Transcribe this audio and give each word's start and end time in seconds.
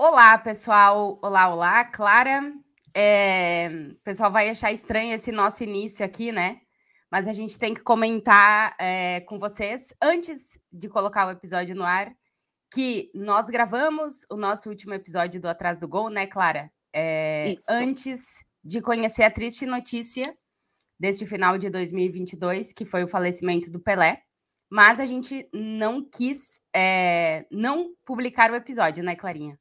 Olá, 0.00 0.38
pessoal. 0.38 1.18
Olá, 1.20 1.48
olá, 1.48 1.84
Clara. 1.84 2.54
É... 2.94 3.68
O 3.90 4.04
pessoal 4.04 4.30
vai 4.30 4.48
achar 4.48 4.70
estranho 4.70 5.12
esse 5.12 5.32
nosso 5.32 5.64
início 5.64 6.06
aqui, 6.06 6.30
né? 6.30 6.60
Mas 7.10 7.26
a 7.26 7.32
gente 7.32 7.58
tem 7.58 7.74
que 7.74 7.80
comentar 7.80 8.76
é, 8.78 9.22
com 9.22 9.40
vocês, 9.40 9.92
antes 10.00 10.56
de 10.70 10.88
colocar 10.88 11.26
o 11.26 11.32
episódio 11.32 11.74
no 11.74 11.82
ar, 11.82 12.14
que 12.72 13.10
nós 13.12 13.48
gravamos 13.48 14.24
o 14.30 14.36
nosso 14.36 14.68
último 14.68 14.94
episódio 14.94 15.40
do 15.40 15.48
Atrás 15.48 15.80
do 15.80 15.88
Gol, 15.88 16.10
né, 16.10 16.28
Clara? 16.28 16.70
É, 16.94 17.56
antes 17.68 18.22
de 18.62 18.80
conhecer 18.80 19.24
a 19.24 19.30
triste 19.32 19.66
notícia 19.66 20.32
deste 21.00 21.26
final 21.26 21.58
de 21.58 21.68
2022, 21.70 22.72
que 22.72 22.84
foi 22.84 23.02
o 23.02 23.08
falecimento 23.08 23.68
do 23.68 23.80
Pelé. 23.80 24.22
Mas 24.70 25.00
a 25.00 25.06
gente 25.06 25.48
não 25.52 26.08
quis 26.08 26.60
é, 26.72 27.46
não 27.50 27.94
publicar 28.04 28.52
o 28.52 28.54
episódio, 28.54 29.02
né, 29.02 29.16
Clarinha? 29.16 29.58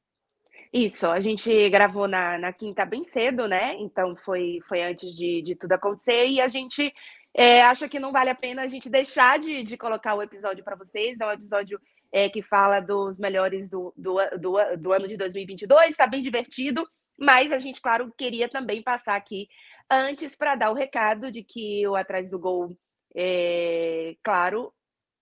Isso, 0.72 1.08
a 1.08 1.20
gente 1.20 1.70
gravou 1.70 2.08
na, 2.08 2.38
na 2.38 2.52
quinta 2.52 2.86
bem 2.86 3.04
cedo, 3.04 3.48
né? 3.48 3.76
Então 3.80 4.16
foi, 4.16 4.60
foi 4.68 4.82
antes 4.82 5.16
de, 5.16 5.42
de 5.42 5.56
tudo 5.56 5.74
acontecer 5.74 6.28
e 6.28 6.42
a 6.42 6.48
gente 6.48 6.94
é, 7.34 7.62
acha 7.62 7.88
que 7.88 8.00
não 8.00 8.12
vale 8.12 8.30
a 8.30 8.36
pena 8.36 8.64
a 8.64 8.68
gente 8.68 8.90
deixar 8.90 9.40
de, 9.40 9.64
de 9.64 9.78
colocar 9.78 10.16
o 10.16 10.22
episódio 10.22 10.64
para 10.64 10.76
vocês. 10.76 11.18
É 11.20 11.26
um 11.26 11.32
episódio 11.32 11.80
é, 12.12 12.30
que 12.30 12.42
fala 12.42 12.80
dos 12.80 13.18
melhores 13.20 13.70
do, 13.70 13.94
do, 13.96 14.18
do, 14.40 14.78
do 14.78 14.94
ano 14.94 15.08
de 15.08 15.18
2022, 15.18 15.90
está 15.90 16.08
bem 16.08 16.22
divertido, 16.22 16.88
mas 17.18 17.52
a 17.52 17.60
gente, 17.60 17.82
claro, 17.82 18.14
queria 18.18 18.48
também 18.48 18.82
passar 18.82 19.16
aqui 19.16 19.48
antes 19.90 20.36
para 20.36 20.56
dar 20.56 20.72
o 20.72 20.76
recado 20.76 21.32
de 21.32 21.44
que 21.44 21.88
o 21.88 21.96
Atrás 21.96 22.30
do 22.30 22.40
Gol, 22.40 22.78
é, 23.16 24.16
claro, 24.24 24.74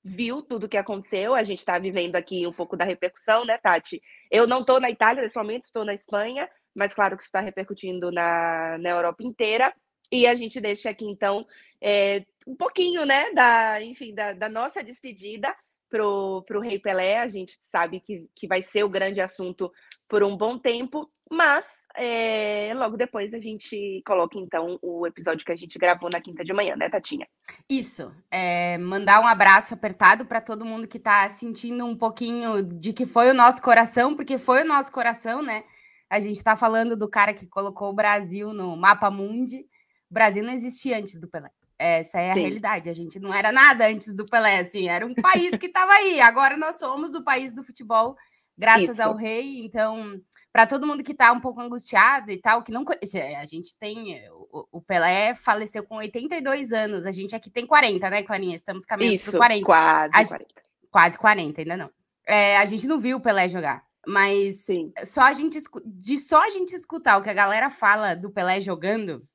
viu 0.07 0.43
tudo 0.43 0.65
o 0.65 0.69
que 0.69 0.77
aconteceu. 0.77 1.33
A 1.33 1.41
gente 1.41 1.59
está 1.59 1.79
vivendo 1.79 2.15
aqui 2.15 2.45
um 2.45 2.53
pouco 2.53 2.77
da 2.77 2.85
repercussão, 2.85 3.43
né, 3.43 3.57
Tati? 3.57 3.99
Eu 4.29 4.45
não 4.45 4.59
estou 4.61 4.79
na 4.79 4.91
Itália 4.91 5.23
nesse 5.23 5.35
momento, 5.35 5.65
estou 5.65 5.83
na 5.83 5.95
Espanha, 5.95 6.47
mas 6.75 6.93
claro 6.93 7.17
que 7.17 7.23
isso 7.23 7.29
está 7.29 7.39
repercutindo 7.41 8.11
na, 8.11 8.77
na 8.77 8.89
Europa 8.91 9.23
inteira. 9.23 9.73
E 10.11 10.27
a 10.27 10.35
gente 10.35 10.61
deixa 10.61 10.91
aqui, 10.91 11.05
então, 11.05 11.43
é, 11.81 12.23
um 12.45 12.55
pouquinho, 12.55 13.03
né, 13.03 13.31
da, 13.33 13.81
enfim, 13.81 14.13
da, 14.13 14.33
da 14.33 14.47
nossa 14.47 14.83
despedida 14.83 15.55
pro, 15.89 16.43
pro 16.43 16.59
Rei 16.59 16.77
Pelé. 16.77 17.17
A 17.17 17.27
gente 17.27 17.57
sabe 17.63 17.99
que, 17.99 18.29
que 18.35 18.47
vai 18.47 18.61
ser 18.61 18.83
o 18.83 18.89
grande 18.89 19.19
assunto 19.19 19.71
por 20.07 20.23
um 20.23 20.37
bom 20.37 20.59
tempo, 20.59 21.11
mas 21.31 21.65
é, 21.97 22.71
logo 22.75 22.97
depois 22.97 23.33
a 23.33 23.39
gente 23.39 24.01
coloca 24.05 24.37
então 24.37 24.77
o 24.81 25.05
episódio 25.07 25.45
que 25.45 25.51
a 25.51 25.55
gente 25.55 25.77
gravou 25.77 26.09
na 26.09 26.21
quinta 26.21 26.43
de 26.43 26.53
manhã, 26.53 26.75
né, 26.75 26.89
Tatinha? 26.89 27.27
Isso. 27.69 28.13
É, 28.29 28.77
mandar 28.77 29.21
um 29.21 29.27
abraço 29.27 29.73
apertado 29.73 30.25
para 30.25 30.41
todo 30.41 30.65
mundo 30.65 30.87
que 30.87 30.97
está 30.97 31.27
sentindo 31.29 31.85
um 31.85 31.95
pouquinho 31.95 32.61
de 32.63 32.93
que 32.93 33.05
foi 33.05 33.29
o 33.29 33.33
nosso 33.33 33.61
coração, 33.61 34.15
porque 34.15 34.37
foi 34.37 34.63
o 34.63 34.67
nosso 34.67 34.91
coração, 34.91 35.41
né? 35.41 35.63
A 36.09 36.19
gente 36.19 36.37
está 36.37 36.55
falando 36.55 36.95
do 36.95 37.09
cara 37.09 37.33
que 37.33 37.47
colocou 37.47 37.89
o 37.89 37.95
Brasil 37.95 38.53
no 38.53 38.75
mapa 38.75 39.09
mundi. 39.09 39.65
O 40.09 40.13
Brasil 40.13 40.43
não 40.43 40.53
existia 40.53 40.97
antes 40.97 41.19
do 41.19 41.27
Pelé. 41.27 41.49
Essa 41.77 42.19
é 42.19 42.31
a 42.31 42.33
Sim. 42.33 42.41
realidade. 42.41 42.89
A 42.89 42.93
gente 42.93 43.19
não 43.19 43.33
era 43.33 43.51
nada 43.51 43.87
antes 43.87 44.13
do 44.13 44.25
Pelé, 44.25 44.59
assim, 44.59 44.87
era 44.87 45.05
um 45.05 45.13
país 45.13 45.57
que 45.57 45.65
estava 45.65 45.91
aí. 45.93 46.21
Agora 46.21 46.55
nós 46.55 46.77
somos 46.77 47.13
o 47.15 47.23
país 47.23 47.51
do 47.51 47.63
futebol, 47.63 48.15
graças 48.57 48.91
Isso. 48.91 49.01
ao 49.01 49.15
rei. 49.15 49.59
Então, 49.65 50.21
para 50.55 50.65
todo 50.65 50.87
mundo 50.87 51.03
que 51.03 51.11
está 51.11 51.33
um 51.33 51.41
pouco 51.41 51.59
angustiado 51.59 52.31
e 52.31 52.37
tal, 52.37 52.63
que 52.63 52.71
não 52.71 52.85
conhece, 52.85 53.19
a 53.19 53.45
gente 53.45 53.75
tem 53.77 54.25
o, 54.29 54.65
o, 54.71 54.81
Pelé 54.81 55.35
faleceu 55.35 55.83
com 55.83 55.97
82 55.97 56.71
anos, 56.71 57.05
a 57.05 57.11
gente 57.11 57.35
aqui 57.35 57.49
tem 57.49 57.67
40, 57.67 58.09
né, 58.09 58.23
Clarinha? 58.23 58.55
Estamos 58.55 58.85
caminhando 58.85 59.19
para 59.31 59.37
40. 59.37 59.65
Quase 59.65 60.13
a, 60.13 60.25
40. 60.25 60.45
Quase 60.89 61.17
40, 61.17 61.59
ainda 61.59 61.75
não. 61.75 61.91
É, 62.25 62.55
a 62.55 62.63
gente 62.63 62.87
não 62.87 63.01
viu 63.01 63.17
o 63.17 63.19
Pelé 63.19 63.49
jogar, 63.49 63.83
mas 64.07 64.61
Sim. 64.61 64.93
só 65.03 65.23
a 65.23 65.33
gente 65.33 65.59
de 65.85 66.17
só 66.17 66.41
a 66.45 66.49
gente 66.49 66.73
escutar 66.73 67.17
o 67.17 67.21
que 67.21 67.29
a 67.29 67.33
galera 67.33 67.69
fala 67.69 68.15
do 68.15 68.31
Pelé 68.31 68.61
jogando, 68.61 69.27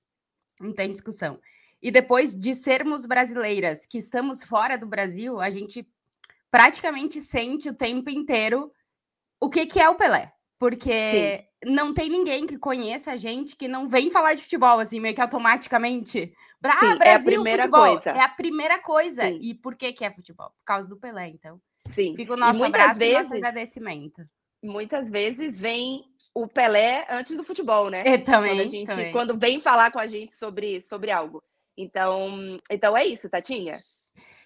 não 0.59 0.73
tem 0.73 0.91
discussão. 0.91 1.39
E 1.83 1.91
depois 1.91 2.35
de 2.35 2.55
sermos 2.55 3.05
brasileiras, 3.05 3.85
que 3.85 3.99
estamos 3.99 4.43
fora 4.43 4.79
do 4.79 4.87
Brasil, 4.87 5.39
a 5.39 5.51
gente 5.51 5.87
praticamente 6.51 7.21
sente 7.21 7.69
o 7.69 7.75
tempo 7.75 8.09
inteiro 8.09 8.73
o 9.39 9.51
que, 9.51 9.67
que 9.67 9.79
é 9.79 9.87
o 9.87 9.97
Pelé. 9.97 10.33
Porque 10.61 11.47
Sim. 11.65 11.73
não 11.73 11.95
tem 11.95 12.11
ninguém 12.11 12.47
que 12.47 12.59
conheça 12.59 13.13
a 13.13 13.17
gente 13.17 13.57
que 13.57 13.67
não 13.67 13.89
vem 13.89 14.11
falar 14.11 14.35
de 14.35 14.43
futebol, 14.43 14.79
assim, 14.79 15.01
meio 15.01 15.15
que 15.15 15.21
automaticamente. 15.23 16.35
Ah, 16.63 16.77
Sim, 16.77 16.99
Brasil, 16.99 17.09
é 17.09 17.15
a 17.15 17.21
primeira 17.23 17.63
futebol. 17.63 17.87
coisa. 17.87 18.11
É 18.11 18.21
a 18.21 18.29
primeira 18.29 18.79
coisa. 18.79 19.23
Sim. 19.23 19.39
E 19.41 19.55
por 19.55 19.75
que, 19.75 19.91
que 19.95 20.05
é 20.05 20.11
futebol? 20.11 20.51
Por 20.51 20.65
causa 20.67 20.87
do 20.87 20.99
Pelé, 20.99 21.29
então. 21.29 21.59
Sim. 21.89 22.15
Fica 22.15 22.35
o 22.35 22.37
nosso 22.37 22.63
abraço 22.63 22.99
vezes, 22.99 23.15
e 23.15 23.23
nosso 23.23 23.35
agradecimento. 23.37 24.23
Muitas 24.63 25.11
vezes 25.11 25.59
vem 25.59 26.05
o 26.35 26.47
Pelé 26.47 27.07
antes 27.09 27.35
do 27.39 27.43
futebol, 27.43 27.89
né? 27.89 28.03
Eu 28.05 28.23
também, 28.23 28.51
quando, 28.51 28.61
a 28.61 28.69
gente, 28.69 28.87
também. 28.87 29.13
quando 29.13 29.39
vem 29.39 29.63
falar 29.63 29.91
com 29.91 29.99
a 29.99 30.07
gente 30.07 30.37
sobre, 30.37 30.83
sobre 30.83 31.11
algo. 31.11 31.43
Então, 31.75 32.61
então 32.71 32.95
é 32.95 33.07
isso, 33.07 33.31
Tatinha. 33.31 33.83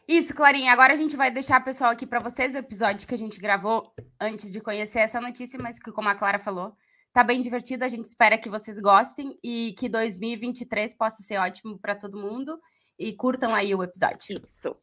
Isso, 0.06 0.34
Clarinha. 0.34 0.72
Agora 0.72 0.92
a 0.92 0.96
gente 0.96 1.16
vai 1.16 1.30
deixar, 1.30 1.60
pessoal, 1.64 1.90
aqui 1.90 2.06
para 2.06 2.20
vocês 2.20 2.54
o 2.54 2.58
episódio 2.58 3.06
que 3.06 3.14
a 3.14 3.18
gente 3.18 3.40
gravou 3.40 3.92
antes 4.20 4.52
de 4.52 4.60
conhecer 4.60 5.00
essa 5.00 5.20
notícia, 5.20 5.58
mas 5.60 5.78
que, 5.78 5.90
como 5.90 6.08
a 6.08 6.14
Clara 6.14 6.38
falou, 6.38 6.76
tá 7.12 7.24
bem 7.24 7.40
divertido. 7.40 7.84
A 7.84 7.88
gente 7.88 8.04
espera 8.04 8.36
que 8.36 8.50
vocês 8.50 8.78
gostem 8.78 9.38
e 9.42 9.74
que 9.78 9.88
2023 9.88 10.94
possa 10.94 11.22
ser 11.22 11.38
ótimo 11.38 11.78
para 11.78 11.94
todo 11.94 12.20
mundo. 12.20 12.60
E 12.98 13.12
curtam 13.14 13.54
aí 13.54 13.74
o 13.74 13.82
episódio. 13.82 14.40
Isso. 14.46 14.76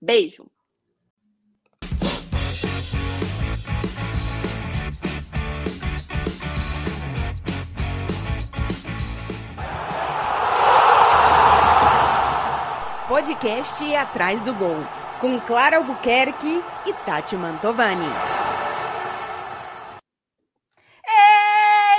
Beijo. 0.00 0.50
Podcast 13.20 13.94
Atrás 13.96 14.42
do 14.44 14.54
Gol, 14.54 14.78
com 15.20 15.38
Clara 15.40 15.76
Albuquerque 15.76 16.62
e 16.86 16.92
Tati 17.04 17.36
Mantovani. 17.36 18.06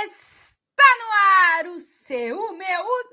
Está 0.04 0.88
no 0.98 1.12
ar 1.12 1.66
o 1.76 1.78
seu, 1.78 2.36
o 2.36 2.58
meu, 2.58 2.80
o 2.80 3.04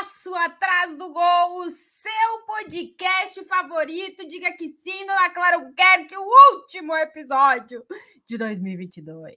nosso 0.00 0.34
Atrás 0.34 0.96
do 0.96 1.10
Gol, 1.10 1.58
o 1.58 1.68
seu 1.68 2.46
podcast 2.46 3.44
favorito. 3.44 4.26
Diga 4.26 4.50
que 4.52 4.70
sim, 4.70 5.04
dona 5.04 5.28
Clara 5.28 5.56
Albuquerque, 5.56 6.16
o 6.16 6.54
último 6.54 6.96
episódio 6.96 7.84
de 8.26 8.38
2022. 8.38 9.34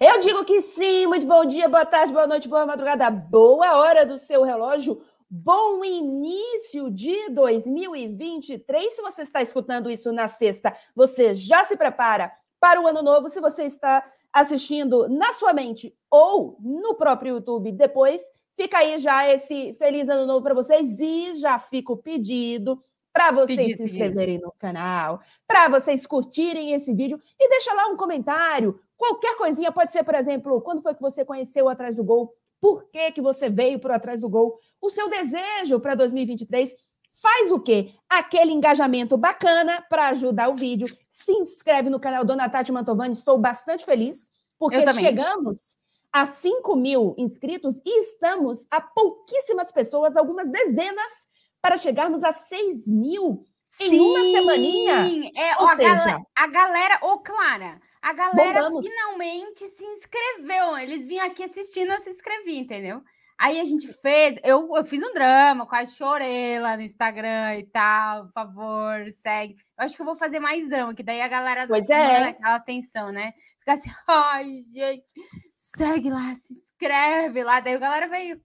Eu 0.00 0.20
digo 0.20 0.42
que 0.46 0.62
sim, 0.62 1.06
muito 1.06 1.26
bom 1.26 1.44
dia, 1.44 1.68
boa 1.68 1.84
tarde, 1.84 2.14
boa 2.14 2.26
noite, 2.26 2.48
boa 2.48 2.64
madrugada, 2.64 3.10
boa 3.10 3.76
hora 3.76 4.06
do 4.06 4.18
seu 4.18 4.42
relógio 4.42 5.04
Bom 5.34 5.82
início 5.82 6.90
de 6.90 7.30
2023. 7.30 8.94
Se 8.94 9.00
você 9.00 9.22
está 9.22 9.40
escutando 9.40 9.90
isso 9.90 10.12
na 10.12 10.28
sexta, 10.28 10.76
você 10.94 11.34
já 11.34 11.64
se 11.64 11.74
prepara 11.74 12.30
para 12.60 12.78
o 12.78 12.86
ano 12.86 13.00
novo. 13.00 13.30
Se 13.30 13.40
você 13.40 13.62
está 13.62 14.04
assistindo 14.30 15.08
na 15.08 15.32
sua 15.32 15.54
mente 15.54 15.96
ou 16.10 16.58
no 16.60 16.94
próprio 16.96 17.36
YouTube 17.36 17.72
depois, 17.72 18.20
fica 18.54 18.76
aí 18.76 18.98
já 18.98 19.26
esse 19.26 19.72
feliz 19.78 20.06
ano 20.10 20.26
novo 20.26 20.42
para 20.42 20.52
vocês 20.52 21.00
e 21.00 21.36
já 21.36 21.58
fica 21.58 21.94
o 21.94 21.96
pedido 21.96 22.84
para 23.10 23.32
vocês 23.32 23.56
pedido, 23.56 23.76
se 23.78 23.84
inscreverem 23.84 24.34
pedido. 24.34 24.44
no 24.48 24.52
canal, 24.58 25.18
para 25.46 25.66
vocês 25.70 26.06
curtirem 26.06 26.74
esse 26.74 26.92
vídeo 26.92 27.18
e 27.40 27.48
deixa 27.48 27.72
lá 27.72 27.86
um 27.86 27.96
comentário. 27.96 28.78
Qualquer 28.98 29.34
coisinha, 29.38 29.72
pode 29.72 29.92
ser, 29.92 30.04
por 30.04 30.14
exemplo, 30.14 30.60
quando 30.60 30.82
foi 30.82 30.94
que 30.94 31.00
você 31.00 31.24
conheceu 31.24 31.70
Atrás 31.70 31.96
do 31.96 32.04
Gol? 32.04 32.34
Por 32.60 32.84
que, 32.90 33.10
que 33.10 33.20
você 33.20 33.50
veio 33.50 33.80
para 33.80 33.96
Atrás 33.96 34.20
do 34.20 34.28
Gol? 34.28 34.60
O 34.82 34.90
seu 34.90 35.08
desejo 35.08 35.78
para 35.80 35.94
2023. 35.94 36.74
Faz 37.22 37.52
o 37.52 37.60
quê? 37.60 37.94
Aquele 38.08 38.52
engajamento 38.52 39.16
bacana 39.16 39.80
para 39.88 40.08
ajudar 40.08 40.48
o 40.48 40.56
vídeo. 40.56 40.88
Se 41.08 41.30
inscreve 41.32 41.88
no 41.88 42.00
canal 42.00 42.24
Dona 42.24 42.48
Tati 42.48 42.72
Mantovani. 42.72 43.14
Estou 43.14 43.38
bastante 43.38 43.84
feliz, 43.84 44.28
porque 44.58 44.84
chegamos 44.94 45.76
a 46.12 46.26
5 46.26 46.76
mil 46.76 47.14
inscritos 47.16 47.80
e 47.86 48.00
estamos 48.00 48.66
a 48.70 48.80
pouquíssimas 48.80 49.70
pessoas, 49.70 50.16
algumas 50.16 50.50
dezenas, 50.50 51.28
para 51.60 51.78
chegarmos 51.78 52.24
a 52.24 52.32
6 52.32 52.88
mil 52.88 53.46
em 53.80 53.90
Sim, 53.90 54.00
uma 54.00 54.20
semaninha. 54.20 55.30
É, 55.34 55.62
Ou 55.62 55.68
a, 55.68 55.76
seja, 55.76 55.94
galera, 55.94 56.26
a 56.34 56.46
galera, 56.48 56.98
ô 57.02 57.18
Clara, 57.20 57.80
a 58.02 58.12
galera 58.12 58.68
finalmente 58.68 59.64
se 59.68 59.84
inscreveu. 59.84 60.76
Eles 60.76 61.06
vinham 61.06 61.24
aqui 61.24 61.44
assistindo, 61.44 61.92
eu 61.92 62.00
se 62.00 62.10
inscrevi, 62.10 62.58
entendeu? 62.58 63.02
Aí 63.42 63.58
a 63.58 63.64
gente 63.64 63.92
fez, 63.94 64.38
eu, 64.44 64.72
eu 64.76 64.84
fiz 64.84 65.02
um 65.02 65.12
drama, 65.12 65.66
quase 65.66 65.96
chorei 65.96 66.60
lá 66.60 66.76
no 66.76 66.82
Instagram 66.84 67.56
e 67.58 67.64
tal, 67.64 68.26
por 68.26 68.32
favor, 68.34 69.10
segue. 69.20 69.56
Eu 69.76 69.84
acho 69.84 69.96
que 69.96 70.00
eu 70.00 70.06
vou 70.06 70.14
fazer 70.14 70.38
mais 70.38 70.68
drama, 70.68 70.94
que 70.94 71.02
daí 71.02 71.20
a 71.20 71.26
galera 71.26 71.66
pois 71.66 71.90
é. 71.90 72.28
aquela 72.28 72.54
atenção, 72.54 73.10
né? 73.10 73.32
Fica 73.58 73.72
assim, 73.72 73.90
ai, 74.06 74.64
gente, 74.72 75.04
segue 75.56 76.08
lá, 76.08 76.36
se 76.36 76.54
inscreve 76.54 77.42
lá, 77.42 77.58
daí 77.58 77.74
a 77.74 77.78
galera 77.78 78.06
veio. 78.06 78.40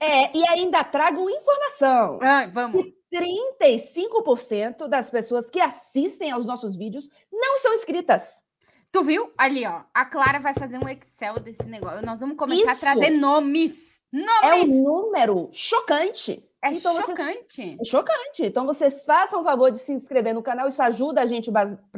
É, 0.00 0.36
e 0.36 0.48
ainda 0.48 0.84
trago 0.84 1.28
informação. 1.28 2.20
Ah, 2.22 2.46
vamos. 2.46 2.84
Que 2.84 2.94
35% 3.12 4.86
das 4.86 5.10
pessoas 5.10 5.50
que 5.50 5.58
assistem 5.58 6.30
aos 6.30 6.46
nossos 6.46 6.76
vídeos 6.76 7.08
não 7.32 7.58
são 7.58 7.74
inscritas. 7.74 8.44
Tu 8.92 9.02
viu? 9.02 9.32
Ali, 9.36 9.66
ó. 9.66 9.82
A 9.92 10.04
Clara 10.04 10.38
vai 10.38 10.54
fazer 10.54 10.78
um 10.78 10.88
Excel 10.88 11.40
desse 11.40 11.64
negócio. 11.64 12.06
Nós 12.06 12.20
vamos 12.20 12.36
começar 12.36 12.72
Isso. 12.74 12.86
a 12.86 12.94
trazer 12.94 13.10
nomes. 13.10 13.95
Nomes! 14.12 14.34
É 14.42 14.54
um 14.54 14.82
número 14.82 15.48
chocante. 15.52 16.42
É 16.62 16.72
então 16.72 16.94
vocês- 16.94 17.06
chocante. 17.18 17.76
É 17.80 17.84
chocante. 17.84 18.42
Então, 18.44 18.66
vocês 18.66 19.04
façam 19.04 19.40
o 19.40 19.44
favor 19.44 19.70
de 19.70 19.78
se 19.78 19.92
inscrever 19.92 20.34
no 20.34 20.42
canal. 20.42 20.68
Isso 20.68 20.82
ajuda 20.82 21.20
a 21.22 21.26
gente 21.26 21.50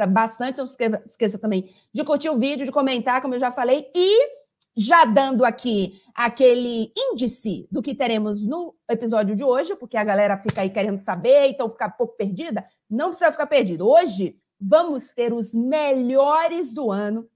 bastante. 0.08 0.58
Não 0.58 0.66
se 0.66 0.72
esqueça, 0.72 1.02
esqueça 1.06 1.38
também 1.38 1.72
de 1.93 2.05
curtir 2.05 2.28
o 2.28 2.38
vídeo, 2.38 2.66
de 2.66 2.72
comentar, 2.72 3.22
como 3.22 3.34
eu 3.34 3.40
já 3.40 3.50
falei. 3.52 3.90
E 3.94 4.38
já 4.76 5.05
dando 5.05 5.44
aqui 5.44 6.00
aquele 6.14 6.93
índice 6.96 7.66
do 7.70 7.82
que 7.82 7.94
teremos 7.94 8.46
no 8.46 8.75
episódio 8.88 9.34
de 9.34 9.43
hoje, 9.43 9.75
porque 9.75 9.96
a 9.96 10.05
galera 10.05 10.37
fica 10.38 10.60
aí 10.60 10.70
querendo 10.70 10.99
saber, 10.99 11.49
então 11.49 11.69
ficar 11.70 11.88
um 11.88 11.96
pouco 11.99 12.16
perdida. 12.16 12.64
Não 12.90 13.08
precisa 13.08 13.32
ficar 13.32 13.46
perdido. 13.46 13.88
Hoje 13.88 14.37
vamos 14.60 15.10
ter 15.10 15.32
os 15.32 15.55
melhores 15.55 16.72
do 16.72 16.90
ano. 16.90 17.28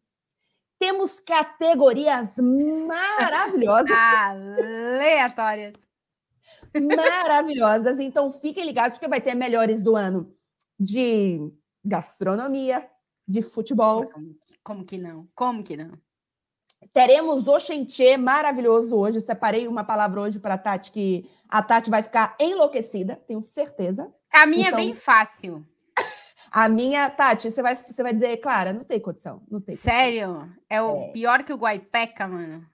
Temos 0.82 1.20
categorias 1.20 2.36
maravilhosas. 2.38 3.96
Aleatórias. 3.96 5.74
maravilhosas. 6.74 8.00
Então 8.00 8.32
fiquem 8.32 8.64
ligados, 8.64 8.98
porque 8.98 9.06
vai 9.06 9.20
ter 9.20 9.32
melhores 9.36 9.80
do 9.80 9.94
ano 9.94 10.34
de 10.76 11.38
gastronomia, 11.84 12.84
de 13.28 13.42
futebol. 13.42 14.10
Como, 14.64 14.84
que 14.84 14.98
não? 14.98 15.28
Como 15.36 15.62
que 15.62 15.76
não? 15.76 15.92
Teremos 16.92 17.46
o 17.46 17.60
Xenchê 17.60 18.16
maravilhoso 18.16 18.96
hoje. 18.96 19.20
Separei 19.20 19.68
uma 19.68 19.84
palavra 19.84 20.20
hoje 20.20 20.40
para 20.40 20.54
a 20.54 20.58
Tati 20.58 20.90
que 20.90 21.30
a 21.48 21.62
Tati 21.62 21.90
vai 21.90 22.02
ficar 22.02 22.34
enlouquecida, 22.40 23.22
tenho 23.24 23.40
certeza. 23.40 24.12
A 24.32 24.46
minha 24.46 24.66
Então- 24.66 24.80
é 24.80 24.82
bem 24.82 24.94
fácil. 24.94 25.64
A 26.52 26.68
minha, 26.68 27.08
Tati, 27.08 27.50
você 27.50 27.62
vai, 27.62 27.74
você 27.76 28.02
vai 28.02 28.12
dizer, 28.12 28.36
Clara, 28.38 28.72
não 28.72 28.84
tem 28.84 29.00
condição, 29.00 29.42
não 29.50 29.60
tem. 29.60 29.74
condições. 29.76 29.80
Sério? 29.94 30.48
É 30.68 30.82
o 30.82 31.04
É. 31.04 31.08
pior 31.12 31.42
que 31.44 31.52
o 31.52 31.56
Guaipeca, 31.56 32.28
mano. 32.28 32.64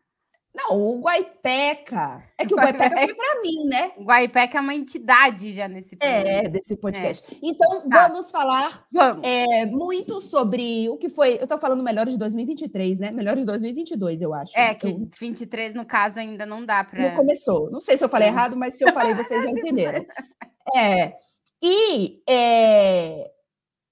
Não, 0.52 0.76
o 0.76 1.00
Guaipeca. 1.00 2.20
É 2.36 2.44
que 2.44 2.52
o 2.52 2.56
Guaipeca 2.56 2.90
foi 2.96 3.14
para 3.14 3.40
mim, 3.42 3.66
né? 3.66 3.92
O 3.96 4.02
Guaipeca 4.02 4.58
é 4.58 4.60
uma 4.60 4.75
entidade 4.75 5.52
já 5.52 5.69
nesse 5.69 5.96
É, 6.00 6.48
desse 6.48 6.75
podcast. 6.76 7.25
Então, 7.40 7.88
Tá. 7.88 8.08
vamos 8.08 8.28
falar 8.32 8.84
Vamos. 8.90 9.19
É, 9.22 9.64
muito 9.66 10.20
sobre 10.20 10.88
o 10.88 10.96
que 10.96 11.08
foi. 11.08 11.38
Eu 11.40 11.46
tô 11.46 11.56
falando 11.58 11.81
melhores 11.84 12.14
de 12.14 12.19
2023, 12.19 12.98
né? 12.98 13.12
Melhores 13.12 13.38
de 13.40 13.46
2022, 13.46 14.20
eu 14.20 14.34
acho. 14.34 14.58
É, 14.58 14.74
que 14.74 14.88
Eu- 14.88 14.98
23, 15.20 15.74
no 15.74 15.86
caso, 15.86 16.19
ainda 16.19 16.44
não 16.44 16.66
dá 16.66 16.82
para. 16.82 17.10
não 17.10 17.14
começou. 17.14 17.70
Não 17.70 17.78
sei 17.78 17.96
se 17.96 18.02
eu 18.04 18.08
falei 18.08 18.28
Não. 18.28 18.34
errado, 18.36 18.56
mas 18.56 18.74
se 18.76 18.82
eu 18.84 18.92
falei, 18.92 19.14
vocês 19.14 19.40
já 19.40 19.48
entenderam. 20.02 20.04
É, 20.74 21.12
e 21.62 22.20
é, 22.28 23.31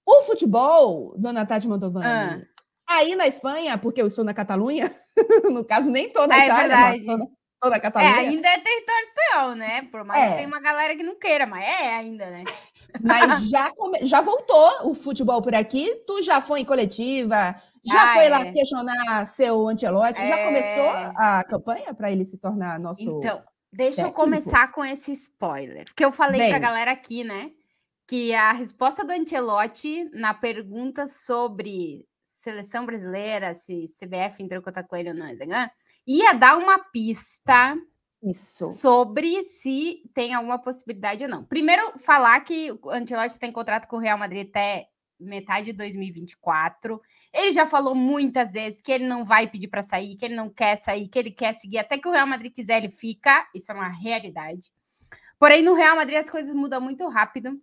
o 0.06 0.22
futebol, 0.22 1.14
dona 1.18 1.44
Tati 1.44 1.66
Mantovani, 1.68 2.06
Ah. 2.06 2.96
aí 2.98 3.14
na 3.16 3.26
Espanha, 3.26 3.76
porque 3.76 4.00
eu 4.00 4.06
estou 4.06 4.24
na 4.24 4.32
Catalunha, 4.32 4.94
no 5.52 5.64
caso, 5.64 5.90
nem 5.90 6.08
tô 6.10 6.26
na 6.26 6.36
É 6.42 6.46
Itália, 6.46 7.04
tô 7.04 7.16
na, 7.18 7.70
na 7.70 7.76
É, 7.76 7.80
Catalunha. 7.80 8.16
ainda 8.16 8.48
é 8.48 8.58
território 8.60 9.08
espanhol, 9.08 9.54
né? 9.56 9.82
Por 9.90 10.04
mais 10.04 10.22
É. 10.22 10.28
que 10.28 10.34
tenha 10.36 10.46
uma 10.48 10.60
galera 10.60 10.94
que 10.96 11.02
não 11.02 11.18
queira, 11.18 11.46
mas 11.46 11.64
é 11.64 11.94
ainda, 11.94 12.30
né? 12.30 12.44
Mas 13.02 13.20
já, 13.50 13.70
já 14.02 14.20
voltou 14.20 14.88
o 14.90 14.94
futebol 14.94 15.42
por 15.42 15.54
aqui. 15.54 15.92
Tu 16.06 16.22
já 16.22 16.40
foi 16.40 16.60
em 16.60 16.64
coletiva, 16.64 17.56
já 17.84 18.02
Ah, 18.12 18.14
foi 18.14 18.28
lá 18.28 18.40
é. 18.42 18.52
questionar 18.52 19.26
seu 19.26 19.66
Antelote, 19.68 20.18
já 20.18 20.38
É. 20.38 20.44
começou 20.46 20.88
a 21.16 21.42
campanha 21.44 21.92
para 21.94 22.12
ele 22.12 22.24
se 22.24 22.38
tornar 22.38 22.78
nosso. 22.78 23.02
Então, 23.02 23.42
deixa 23.72 24.02
eu 24.02 24.04
técnico. 24.06 24.20
começar 24.20 24.70
com 24.70 24.84
esse 24.84 25.12
spoiler. 25.12 25.86
Porque 25.86 26.04
eu 26.04 26.12
falei 26.12 26.40
Bem. 26.40 26.50
pra 26.50 26.58
galera 26.60 26.92
aqui, 26.92 27.24
né? 27.24 27.50
Que 28.06 28.32
a 28.34 28.52
resposta 28.52 29.04
do 29.04 29.12
Ancelotti 29.12 30.08
na 30.12 30.32
pergunta 30.32 31.06
sobre 31.06 32.06
seleção 32.22 32.86
brasileira, 32.86 33.54
se 33.54 33.86
CBF 33.98 34.42
entrou 34.42 34.60
em 34.60 34.64
contato 34.64 34.86
com 34.86 34.96
ele 34.96 35.08
ou 35.08 35.14
não, 35.14 35.26
né, 35.26 35.70
ia 36.06 36.32
dar 36.32 36.56
uma 36.56 36.78
pista 36.78 37.76
Isso. 38.22 38.70
sobre 38.70 39.42
se 39.42 40.02
tem 40.14 40.32
alguma 40.32 40.58
possibilidade 40.58 41.24
ou 41.24 41.30
não. 41.30 41.44
Primeiro, 41.44 41.98
falar 41.98 42.38
que 42.40 42.70
o 42.70 42.90
Ancelotti 42.90 43.38
tem 43.38 43.50
contrato 43.50 43.88
com 43.88 43.96
o 43.96 44.00
Real 44.00 44.16
Madrid 44.16 44.48
até 44.48 44.86
metade 45.18 45.66
de 45.66 45.72
2024. 45.72 47.00
Ele 47.32 47.52
já 47.52 47.66
falou 47.66 47.94
muitas 47.94 48.52
vezes 48.52 48.80
que 48.80 48.92
ele 48.92 49.06
não 49.06 49.24
vai 49.24 49.48
pedir 49.48 49.68
para 49.68 49.82
sair, 49.82 50.16
que 50.16 50.24
ele 50.24 50.36
não 50.36 50.48
quer 50.48 50.76
sair, 50.76 51.08
que 51.08 51.18
ele 51.18 51.30
quer 51.30 51.54
seguir. 51.54 51.78
Até 51.78 51.98
que 51.98 52.08
o 52.08 52.12
Real 52.12 52.26
Madrid 52.26 52.52
quiser, 52.52 52.78
ele 52.78 52.92
fica. 52.92 53.46
Isso 53.54 53.72
é 53.72 53.74
uma 53.74 53.88
realidade. 53.88 54.70
Porém, 55.38 55.62
no 55.62 55.74
Real 55.74 55.96
Madrid 55.96 56.18
as 56.18 56.30
coisas 56.30 56.54
mudam 56.54 56.80
muito 56.80 57.06
rápido. 57.08 57.60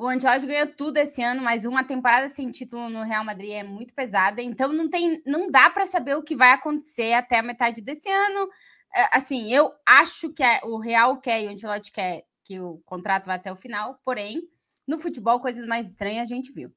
O 0.00 0.08
Ancelotti 0.08 0.46
ganhou 0.46 0.66
tudo 0.68 0.96
esse 0.96 1.22
ano, 1.22 1.42
mas 1.42 1.66
uma 1.66 1.84
temporada 1.84 2.26
sem 2.30 2.50
título 2.50 2.88
no 2.88 3.02
Real 3.02 3.22
Madrid 3.22 3.50
é 3.50 3.62
muito 3.62 3.92
pesada. 3.92 4.40
Então 4.40 4.72
não 4.72 4.88
tem, 4.88 5.22
não 5.26 5.50
dá 5.50 5.68
para 5.68 5.86
saber 5.86 6.16
o 6.16 6.22
que 6.22 6.34
vai 6.34 6.52
acontecer 6.52 7.12
até 7.12 7.38
a 7.38 7.42
metade 7.42 7.82
desse 7.82 8.08
ano 8.08 8.48
é, 8.94 9.08
assim, 9.16 9.52
eu 9.52 9.70
acho 9.86 10.32
que 10.32 10.42
a- 10.42 10.60
o 10.64 10.78
Real 10.78 11.18
quer 11.20 11.42
e 11.42 11.46
o 11.48 11.50
Ancelotti 11.50 11.92
quer 11.92 12.24
que 12.44 12.58
o 12.58 12.78
contrato 12.84 13.26
vá 13.26 13.34
até 13.34 13.52
o 13.52 13.56
final, 13.56 14.00
porém, 14.04 14.40
no 14.88 14.98
futebol, 14.98 15.38
coisas 15.38 15.66
mais 15.66 15.88
estranhas 15.90 16.30
a 16.30 16.34
gente 16.34 16.50
viu. 16.50 16.72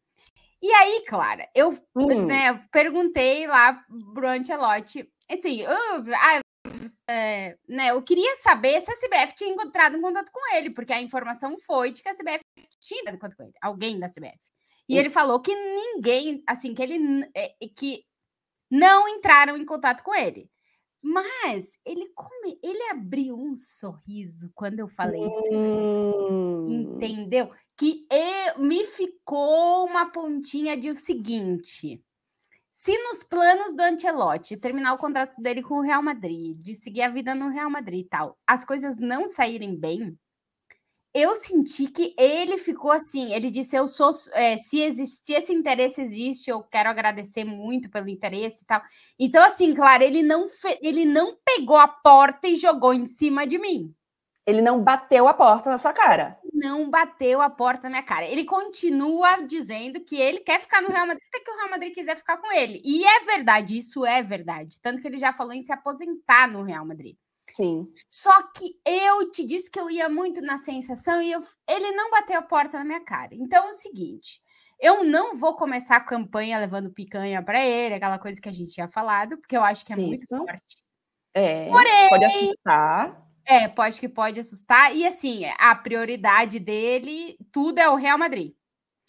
E 0.62 0.72
aí, 0.74 1.04
Clara, 1.08 1.48
eu 1.56 1.72
Hum, 1.96 2.26
né, 2.28 2.54
perguntei 2.72 3.48
lá 3.48 3.84
pro 4.14 4.28
Ancelotti, 4.28 5.10
assim, 5.32 5.62
eu, 5.62 5.72
ah, 5.72 6.40
é, 7.08 7.58
né, 7.68 7.90
eu 7.92 8.02
queria 8.02 8.36
saber 8.38 8.82
se 8.82 8.92
a 8.92 8.96
CBF 8.96 9.36
tinha 9.36 9.50
encontrado 9.52 9.98
um 9.98 10.02
contato 10.02 10.32
com 10.32 10.56
ele, 10.56 10.70
porque 10.70 10.94
a 10.94 11.02
informação 11.02 11.58
foi 11.60 11.92
de 11.92 12.02
que 12.02 12.10
a 12.10 12.14
CBF 12.14 12.42
tinha 12.80 13.02
entrado 13.02 13.16
em 13.16 13.20
contato 13.20 13.38
com 13.38 13.44
ele, 13.44 13.54
alguém 13.62 14.00
da 14.00 14.08
CBF. 14.08 14.40
E 14.90 14.98
ele 14.98 15.08
Isso. 15.08 15.14
falou 15.14 15.42
que 15.42 15.56
ninguém, 15.56 16.44
assim, 16.48 16.74
que 16.74 16.82
ele 16.82 17.30
é, 17.34 17.56
é, 17.62 17.68
que 17.76 18.04
não 18.70 19.08
entraram 19.08 19.56
em 19.58 19.66
contato 19.66 20.04
com 20.04 20.14
ele. 20.14 20.50
Mas 21.02 21.78
ele 21.86 22.10
come, 22.16 22.58
ele 22.64 22.82
abriu 22.90 23.38
um 23.38 23.56
sorriso 23.56 24.50
quando 24.56 24.80
eu 24.80 24.88
falei 24.88 25.20
isso. 25.22 25.54
hum, 25.54 26.70
Entendeu? 26.70 27.52
Que 27.78 28.06
eu- 28.10 28.60
me 28.64 28.86
ficou 28.86 29.86
uma 29.86 30.12
pontinha 30.12 30.78
de 30.78 30.90
o 30.90 30.96
seguinte: 30.96 32.02
se 32.84 32.98
nos 32.98 33.24
planos 33.24 33.74
do 33.74 33.82
Ancelotti 33.82 34.58
terminar 34.58 34.94
o 34.94 34.98
contrato 34.98 35.42
dele 35.42 35.64
com 35.64 35.76
o 35.76 35.82
Real 35.82 36.04
Madrid, 36.04 36.58
de 36.58 36.76
seguir 36.76 37.04
a 37.04 37.08
vida 37.08 37.34
no 37.34 37.48
Real 37.48 37.70
Madrid 37.70 38.02
e 38.06 38.10
tal, 38.10 38.38
as 38.46 38.66
coisas 38.66 39.00
não 39.00 39.26
saírem 39.26 39.74
bem, 39.74 40.20
eu 41.14 41.34
senti 41.34 41.88
que 41.88 42.14
ele 42.20 42.58
ficou 42.58 42.92
assim. 42.92 43.32
Ele 43.32 43.50
disse: 43.50 43.78
Eu 43.78 43.88
sou. 43.88 44.12
é, 44.34 44.58
se, 44.58 44.82
existe, 44.82 45.26
se 45.26 45.32
esse 45.32 45.54
interesse 45.54 46.02
existe, 46.02 46.50
eu 46.50 46.62
quero 46.62 46.90
agradecer 46.90 47.46
muito 47.46 47.90
pelo 47.90 48.10
interesse 48.10 48.64
e 48.64 48.66
tal. 48.66 48.82
Então, 49.18 49.42
assim, 49.46 49.74
claro, 49.74 50.04
ele 50.04 50.22
não, 50.22 50.48
ele 50.82 51.06
não 51.06 51.38
pegou 51.46 51.78
a 51.78 51.88
porta 51.88 52.50
e 52.50 52.58
jogou 52.58 52.94
em 52.94 53.06
cima 53.06 53.48
de 53.48 53.58
mim 53.58 53.96
Ele 54.46 54.62
não 54.62 54.82
bateu 54.84 55.28
a 55.28 55.34
porta 55.34 55.70
na 55.70 55.78
sua 55.78 55.94
cara. 55.94 56.38
não 56.54 56.90
bateu 56.90 57.42
a 57.42 57.50
porta 57.50 57.84
na 57.84 57.90
minha 57.90 58.04
cara. 58.04 58.26
Ele 58.26 58.44
continua 58.46 59.38
dizendo 59.46 60.00
que 60.02 60.16
ele 60.16 60.40
quer 60.40 60.60
ficar 60.60 60.82
no 60.82 60.90
Real 60.90 61.08
Madrid 61.08 61.24
até 61.28 61.44
que 61.44 61.52
o 61.52 61.56
Real 61.58 61.70
Madrid 61.70 61.94
quiser 61.94 62.16
ficar 62.18 62.38
com 62.38 62.52
ele. 62.52 62.82
E 62.86 63.04
é 63.06 63.22
verdade, 63.26 63.78
isso 63.78 64.06
é 64.06 64.22
verdade. 64.22 64.80
Tanto 64.82 65.02
que 65.02 65.08
ele 65.08 65.18
já 65.20 65.34
falou 65.34 65.54
em 65.54 65.62
se 65.62 65.72
aposentar 65.74 66.48
no 66.48 66.62
Real 66.64 66.86
Madrid. 66.86 67.16
Sim. 67.50 67.90
Só 68.10 68.32
que 68.54 68.76
eu 68.86 69.30
te 69.32 69.44
disse 69.46 69.70
que 69.70 69.80
eu 69.80 69.90
ia 69.90 70.08
muito 70.08 70.42
na 70.42 70.58
sensação 70.58 71.22
e 71.22 71.32
eu- 71.32 71.44
ele 71.70 71.92
não 71.92 72.10
bateu 72.12 72.40
a 72.40 72.42
porta 72.42 72.78
na 72.78 72.86
minha 72.86 73.02
cara. 73.02 73.30
Então 73.34 73.66
é 73.66 73.70
o 73.70 73.74
seguinte. 73.74 74.42
Eu 74.80 75.04
não 75.04 75.38
vou 75.38 75.56
começar 75.56 75.98
a 75.98 76.02
campanha 76.06 76.60
levando 76.60 76.90
picanha 76.92 77.42
para 77.44 77.64
ele, 77.66 77.96
aquela 77.96 78.20
coisa 78.20 78.40
que 78.42 78.50
a 78.50 78.54
gente 78.54 78.74
tinha 78.74 78.88
falado, 78.90 79.38
porque 79.38 79.56
eu 79.58 79.64
acho 79.64 79.86
que 79.86 79.92
é 79.94 79.96
Sim, 79.96 80.08
muito 80.08 80.26
forte. 80.28 80.84
É. 81.34 81.70
Porém- 81.70 82.10
Pode 82.10 82.26
assustar. 82.26 83.23
É, 83.46 83.68
pode 83.68 84.00
que 84.00 84.08
pode 84.08 84.40
assustar. 84.40 84.96
E 84.96 85.06
assim, 85.06 85.42
a 85.58 85.76
prioridade 85.76 86.60
dele, 86.60 87.38
tudo 87.52 87.80
é 87.80 87.90
o 87.90 87.96
Real 87.96 88.18
Madrid. 88.18 88.54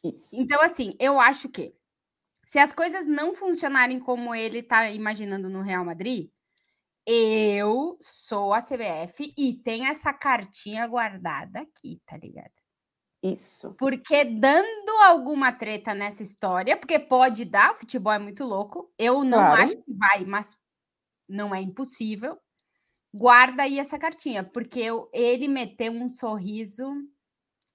Isso. 0.02 0.34
Então, 0.34 0.60
assim, 0.62 0.96
eu 1.00 1.20
acho 1.20 1.48
que 1.48 1.74
se 2.46 2.58
as 2.58 2.72
coisas 2.72 3.06
não 3.06 3.34
funcionarem 3.34 4.00
como 4.00 4.34
ele 4.34 4.62
tá 4.62 4.90
imaginando 4.90 5.48
no 5.50 5.62
Real 5.62 5.84
Madrid, 5.84 6.30
eu 7.06 7.98
sou 8.00 8.54
a 8.54 8.60
CBF 8.62 9.34
e 9.38 9.54
tenho 9.64 9.86
essa 9.86 10.12
cartinha 10.12 10.86
guardada 10.86 11.60
aqui, 11.60 12.00
tá 12.06 12.16
ligado? 12.18 12.52
Isso. 13.22 13.78
Porque 13.78 14.24
dando 14.24 14.90
alguma 15.04 15.52
treta 15.52 15.94
nessa 15.94 16.22
história, 16.22 16.76
porque 16.76 16.98
pode 16.98 17.44
dar, 17.44 17.72
o 17.72 17.76
futebol 17.76 18.12
é 18.12 18.18
muito 18.18 18.44
louco, 18.44 18.92
eu 18.98 19.24
não 19.24 19.38
Claro. 19.38 19.62
acho 19.62 19.76
que 19.82 19.92
vai, 19.92 20.24
mas 20.24 20.56
não 21.28 21.54
é 21.54 21.60
impossível. 21.62 22.38
Guarda 23.14 23.62
aí 23.62 23.78
essa 23.78 23.96
cartinha, 23.96 24.42
porque 24.42 24.80
eu- 24.80 25.08
ele 25.12 25.46
meteu 25.46 25.92
um 25.92 26.08
sorriso 26.08 26.90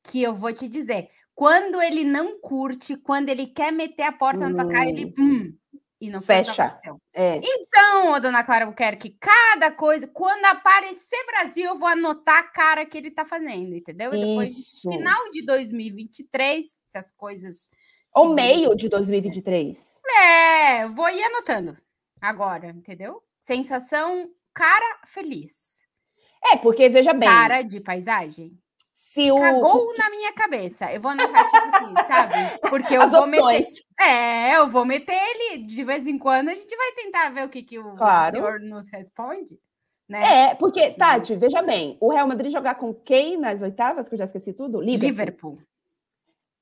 que 0.04 0.22
eu 0.22 0.34
vou 0.34 0.52
te 0.54 0.68
dizer. 0.68 1.10
Quando 1.34 1.82
ele 1.82 2.04
não 2.04 2.38
curte, 2.42 2.98
quando 2.98 3.30
ele 3.30 3.48
quer 3.48 3.72
meter 3.72 4.04
a 4.04 4.12
porta 4.12 4.50
na 4.50 4.54
tua 4.54 4.70
cara, 4.70 4.90
ele 4.90 5.14
hum, 5.18 5.58
e 6.02 6.10
não 6.10 6.20
Fecha. 6.22 6.78
É. 7.14 7.40
Então, 7.42 8.12
ô, 8.12 8.20
dona 8.20 8.44
Clara 8.44 8.66
Buquerque, 8.66 9.18
cada 9.20 9.72
coisa, 9.72 10.08
quando 10.08 10.44
aparecer 10.46 11.26
Brasil, 11.26 11.68
eu 11.68 11.78
vou 11.78 11.88
anotar 11.88 12.40
a 12.40 12.44
cara 12.44 12.86
que 12.86 12.98
ele 12.98 13.10
tá 13.10 13.24
fazendo, 13.24 13.74
entendeu? 13.76 14.14
E 14.14 14.20
depois, 14.20 14.50
Isso. 14.50 14.90
final 14.90 15.32
de 15.32 15.46
2023, 15.46 16.84
se 16.86 16.98
as 16.98 17.12
coisas. 17.14 17.70
Ou 18.14 18.34
meio 18.34 18.76
de 18.76 18.90
2023. 18.90 20.02
É, 20.22 20.88
vou 20.88 21.10
ir 21.10 21.24
anotando 21.24 21.78
agora, 22.20 22.70
entendeu? 22.70 23.22
Sensação 23.40 24.30
cara 24.54 25.00
feliz. 25.08 25.80
É, 26.52 26.58
porque 26.58 26.88
veja 26.90 27.14
bem. 27.14 27.28
Cara 27.28 27.62
de 27.62 27.80
paisagem. 27.80 28.58
Se 28.94 29.32
o, 29.32 29.40
Cagou 29.40 29.96
na 29.98 30.10
minha 30.10 30.34
cabeça. 30.34 30.92
Eu 30.92 31.00
vou 31.02 31.12
anotar, 31.12 31.46
tipo 31.50 31.76
assim, 31.76 31.94
sabe? 32.08 32.34
Porque 32.70 32.96
eu 32.96 33.02
as 33.02 33.12
vou 33.12 33.22
opções. 33.22 33.68
meter. 33.98 34.10
É, 34.10 34.58
eu 34.58 34.68
vou 34.68 34.84
meter 34.86 35.16
ele 35.16 35.64
de 35.64 35.84
vez 35.84 36.06
em 36.06 36.18
quando. 36.18 36.50
A 36.50 36.54
gente 36.54 36.76
vai 36.76 36.92
tentar 36.92 37.30
ver 37.30 37.46
o 37.46 37.50
que, 37.50 37.64
que 37.64 37.80
o 37.80 37.96
Claro. 37.96 38.32
senhor 38.32 38.60
nos 38.60 38.90
responde. 38.92 39.58
Né? 40.08 40.50
É, 40.50 40.56
porque, 40.56 40.92
Tati, 40.92 41.36
veja 41.36 41.62
bem, 41.62 41.98
o 42.02 42.12
Real 42.12 42.28
Madrid 42.28 42.52
jogar 42.52 42.76
com 42.76 42.94
quem 42.94 43.38
nas 43.38 43.62
oitavas, 43.62 44.10
que 44.10 44.16
eu 44.16 44.20
já 44.20 44.26
esqueci 44.26 44.54
tudo? 44.54 44.82
Liverpool. 44.82 45.08
Liverpool. 45.10 45.60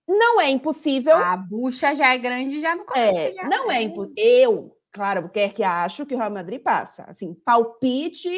Não 0.08 0.40
é 0.40 0.50
impossível. 0.50 1.18
A 1.18 1.36
bucha 1.36 1.96
já 1.96 2.14
é 2.14 2.18
grande 2.18 2.62
já 2.62 2.76
no 2.76 2.86
começo. 2.86 3.20
É, 3.20 3.34
já. 3.34 3.44
não 3.44 3.72
é 3.72 3.82
impossível. 3.82 4.14
Eu, 4.24 4.77
claro, 4.98 5.22
Buquerque, 5.22 5.64
acho 5.64 6.06
que 6.06 6.14
o 6.16 6.18
Real 6.18 6.32
Madrid 6.32 6.62
passa. 6.62 7.06
Assim, 7.08 7.34
palpite 7.46 8.30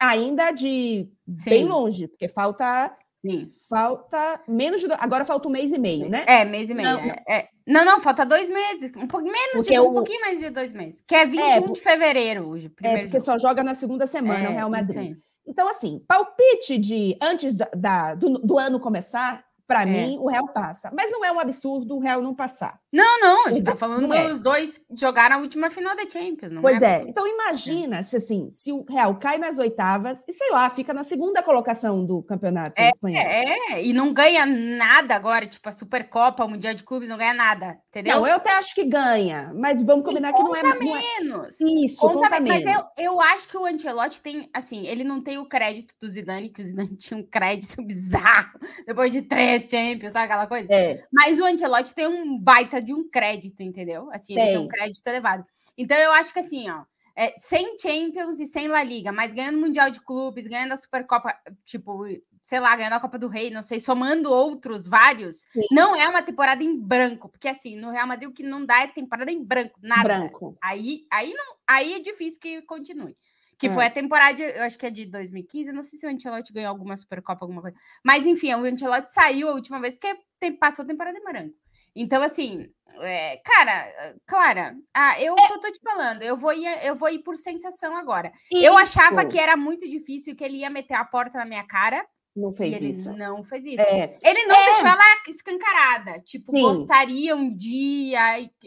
ainda 0.00 0.50
de 0.50 1.08
bem 1.26 1.62
Sim. 1.62 1.68
longe, 1.68 2.08
porque 2.08 2.28
falta 2.28 2.92
Sim. 3.24 3.50
falta 3.68 4.40
menos 4.48 4.80
de 4.80 4.88
do- 4.88 4.94
agora 4.98 5.24
falta 5.24 5.48
um 5.48 5.50
mês 5.50 5.72
e 5.72 5.78
meio, 5.78 6.08
né? 6.08 6.24
É, 6.26 6.44
mês 6.44 6.70
e 6.70 6.74
meio. 6.74 6.88
Não, 6.88 7.00
é, 7.00 7.16
é. 7.28 7.48
Não, 7.66 7.84
não, 7.84 8.00
falta 8.00 8.24
dois 8.24 8.48
meses. 8.48 8.92
Um 8.96 9.06
pouco 9.06 9.26
menos 9.26 9.52
Porque 9.54 9.72
de, 9.74 9.80
um 9.80 9.88
o- 9.88 9.92
pouquinho 9.92 10.20
mais 10.20 10.38
de 10.40 10.50
dois 10.50 10.72
meses. 10.72 11.02
Que 11.06 11.14
é 11.14 11.26
21 11.26 11.62
por- 11.62 11.72
de 11.74 11.80
fevereiro 11.80 12.46
hoje. 12.48 12.66
o 12.66 12.68
É, 12.68 12.70
Primeiro 12.74 13.02
porque 13.02 13.18
jogo. 13.18 13.32
só 13.32 13.38
joga 13.48 13.62
na 13.62 13.74
segunda 13.74 14.06
semana 14.06 14.48
o 14.48 14.52
É, 14.52 14.54
Real 14.54 14.70
isso 14.74 14.94
Madrid. 14.94 15.16
Então, 15.46 15.68
assim, 15.68 16.02
palpite 16.06 16.78
de 16.78 17.16
antes 17.20 17.54
da, 17.54 17.68
da- 17.74 18.14
do, 18.14 18.38
do 18.38 18.58
ano 18.58 18.78
começar, 18.78 19.44
para 19.66 19.82
É. 19.82 19.86
mim, 19.86 20.16
o 20.18 20.28
Real 20.28 20.48
passa. 20.48 20.90
Mas 20.94 21.10
não 21.10 21.22
é 21.24 21.30
um 21.30 21.38
absurdo 21.38 21.96
o 21.96 21.98
Real 22.00 22.22
não 22.22 22.34
passar. 22.34 22.80
Não, 22.92 23.20
não, 23.20 23.46
a 23.46 23.48
gente 23.50 23.58
Não 23.58 23.72
tá 23.72 23.76
falando 23.76 24.12
é. 24.14 24.26
os 24.32 24.40
dois 24.40 24.80
jogaram 24.98 25.36
a 25.36 25.38
última 25.40 25.70
final 25.70 25.94
da 25.94 26.08
Champions. 26.08 26.50
Não 26.52 26.62
Pois 26.62 26.80
é. 26.80 26.86
absurdo. 26.94 27.10
Então, 27.10 27.26
imagina 27.26 28.02
se 28.02 28.16
assim, 28.16 28.50
se 28.50 28.72
o 28.72 28.84
Real 28.88 29.14
cai 29.16 29.36
nas 29.36 29.58
oitavas 29.58 30.24
e, 30.26 30.32
sei 30.32 30.50
lá, 30.50 30.70
fica 30.70 30.94
na 30.94 31.04
segunda 31.04 31.42
colocação 31.42 32.04
do 32.04 32.22
campeonato 32.22 32.80
espanhol. 32.80 33.20
É, 33.22 33.84
e 33.84 33.92
não 33.92 34.12
ganha 34.12 34.46
nada 34.46 35.14
agora, 35.14 35.46
tipo 35.46 35.68
a 35.68 35.72
Supercopa, 35.72 36.44
o 36.44 36.48
Mundial 36.48 36.72
de 36.74 36.82
Clubes, 36.82 37.08
não 37.08 37.18
ganha 37.18 37.34
nada, 37.34 37.78
entendeu? 37.90 38.16
Não, 38.16 38.26
eu 38.26 38.36
até 38.36 38.52
acho 38.56 38.74
que 38.74 38.84
ganha, 38.84 39.52
mas 39.54 39.82
vamos 39.82 40.04
combinar 40.04 40.32
que 40.32 40.42
não 40.42 40.56
é, 40.56 40.62
não 40.62 40.72
é- 40.72 40.78
menos. 41.20 41.56
Isso, 41.60 41.98
Conta 41.98 42.14
conta 42.14 42.40
bem, 42.40 42.52
mas 42.52 42.64
menos. 42.64 42.84
eu, 42.96 43.04
eu 43.12 43.20
acho 43.20 43.46
que 43.48 43.56
o 43.56 43.66
Ancelotti 43.66 44.20
tem, 44.22 44.48
assim, 44.54 44.86
ele 44.86 45.04
não 45.04 45.20
tem 45.22 45.36
o 45.38 45.46
crédito 45.46 45.94
do 46.00 46.08
Zidane, 46.10 46.48
que 46.48 46.62
o 46.62 46.64
Zidane 46.64 46.96
tinha 46.96 47.18
um 47.20 47.22
crédito 47.22 47.82
bizarro 47.82 48.58
depois 48.86 49.12
de 49.12 49.20
três 49.22 49.68
Champions, 49.68 50.14
sabe 50.14 50.24
aquela 50.24 50.46
coisa? 50.46 50.66
É, 50.72 51.04
Mas 51.12 51.38
o 51.38 51.44
Ancelotti 51.44 51.94
tem 51.94 52.06
um 52.06 52.38
baita 52.38 52.77
de 52.80 52.92
um 52.94 53.08
crédito, 53.08 53.62
entendeu? 53.62 54.08
Assim, 54.12 54.34
ele 54.34 54.42
tem 54.48 54.58
um 54.58 54.68
crédito 54.68 55.06
elevado. 55.06 55.44
Então 55.76 55.96
eu 55.96 56.12
acho 56.12 56.32
que 56.32 56.38
assim, 56.40 56.68
ó, 56.70 56.84
é, 57.14 57.34
sem 57.36 57.76
Champions 57.80 58.38
e 58.38 58.46
sem 58.46 58.68
La 58.68 58.82
Liga, 58.82 59.10
mas 59.10 59.32
ganhando 59.32 59.58
Mundial 59.58 59.90
de 59.90 60.00
Clubes, 60.00 60.46
ganhando 60.46 60.72
a 60.72 60.76
Supercopa, 60.76 61.34
tipo, 61.64 62.04
sei 62.42 62.60
lá, 62.60 62.76
ganhando 62.76 62.92
a 62.94 63.00
Copa 63.00 63.18
do 63.18 63.26
Rei, 63.26 63.50
não 63.50 63.62
sei, 63.62 63.80
somando 63.80 64.32
outros 64.32 64.86
vários, 64.86 65.38
Sim. 65.52 65.66
não 65.72 65.96
é 65.96 66.08
uma 66.08 66.22
temporada 66.22 66.62
em 66.62 66.76
branco, 66.78 67.28
porque 67.28 67.48
assim, 67.48 67.76
no 67.76 67.90
Real 67.90 68.06
Madrid 68.06 68.28
o 68.28 68.32
que 68.32 68.44
não 68.44 68.64
dá 68.64 68.82
é 68.82 68.86
temporada 68.86 69.32
em 69.32 69.42
branco, 69.42 69.78
nada. 69.82 70.02
branco. 70.04 70.56
Aí, 70.62 71.06
aí, 71.12 71.32
não, 71.34 71.56
aí 71.68 71.94
é 71.94 71.98
difícil 71.98 72.40
que 72.40 72.62
continue. 72.62 73.14
Que 73.58 73.66
É. 73.66 73.70
foi 73.70 73.84
a 73.86 73.90
temporada, 73.90 74.40
eu 74.40 74.62
acho 74.62 74.78
que 74.78 74.86
é 74.86 74.90
de 74.90 75.04
2015, 75.06 75.70
eu 75.70 75.74
não 75.74 75.82
sei 75.82 75.98
se 75.98 76.06
o 76.06 76.08
Ancelotti 76.08 76.52
ganhou 76.52 76.70
alguma 76.70 76.96
Supercopa, 76.96 77.44
alguma 77.44 77.60
coisa. 77.60 77.76
Mas 78.04 78.24
enfim, 78.24 78.54
o 78.54 78.62
Ancelotti 78.64 79.12
saiu 79.12 79.48
a 79.48 79.54
última 79.54 79.80
vez 79.80 79.94
porque 79.94 80.16
tem, 80.38 80.52
passou 80.56 80.84
a 80.84 80.86
temporada 80.86 81.18
em 81.18 81.24
branco. 81.24 81.56
Então, 81.94 82.22
assim, 82.22 82.68
é, 83.00 83.40
cara, 83.44 84.14
Clara, 84.26 84.74
ah, 84.94 85.20
eu 85.20 85.34
tô, 85.34 85.58
tô 85.60 85.72
te 85.72 85.80
falando, 85.82 86.22
eu 86.22 86.36
vou, 86.36 86.52
ir, 86.52 86.66
eu 86.86 86.94
vou 86.94 87.08
ir 87.10 87.20
por 87.20 87.36
sensação 87.36 87.96
agora. 87.96 88.32
Eu 88.52 88.76
achava 88.76 89.22
Isso. 89.22 89.30
que 89.32 89.38
era 89.38 89.56
muito 89.56 89.88
difícil, 89.88 90.36
que 90.36 90.44
ele 90.44 90.58
ia 90.58 90.70
meter 90.70 90.94
a 90.94 91.04
porta 91.04 91.38
na 91.38 91.44
minha 91.44 91.66
cara, 91.66 92.06
Não 92.36 92.52
fez 92.52 92.74
ele 92.74 92.90
isso. 92.90 93.12
não 93.14 93.42
fez 93.42 93.64
isso. 93.64 93.80
É, 93.82 94.16
Ele 94.22 94.46
não 94.46 94.54
É. 94.56 94.64
deixou 94.66 94.86
ela 94.86 95.02
escancarada. 95.28 96.20
Tipo, 96.24 96.52
Sim. 96.54 96.62
gostaria 96.62 97.34
um 97.34 97.52
dia, 97.54 98.20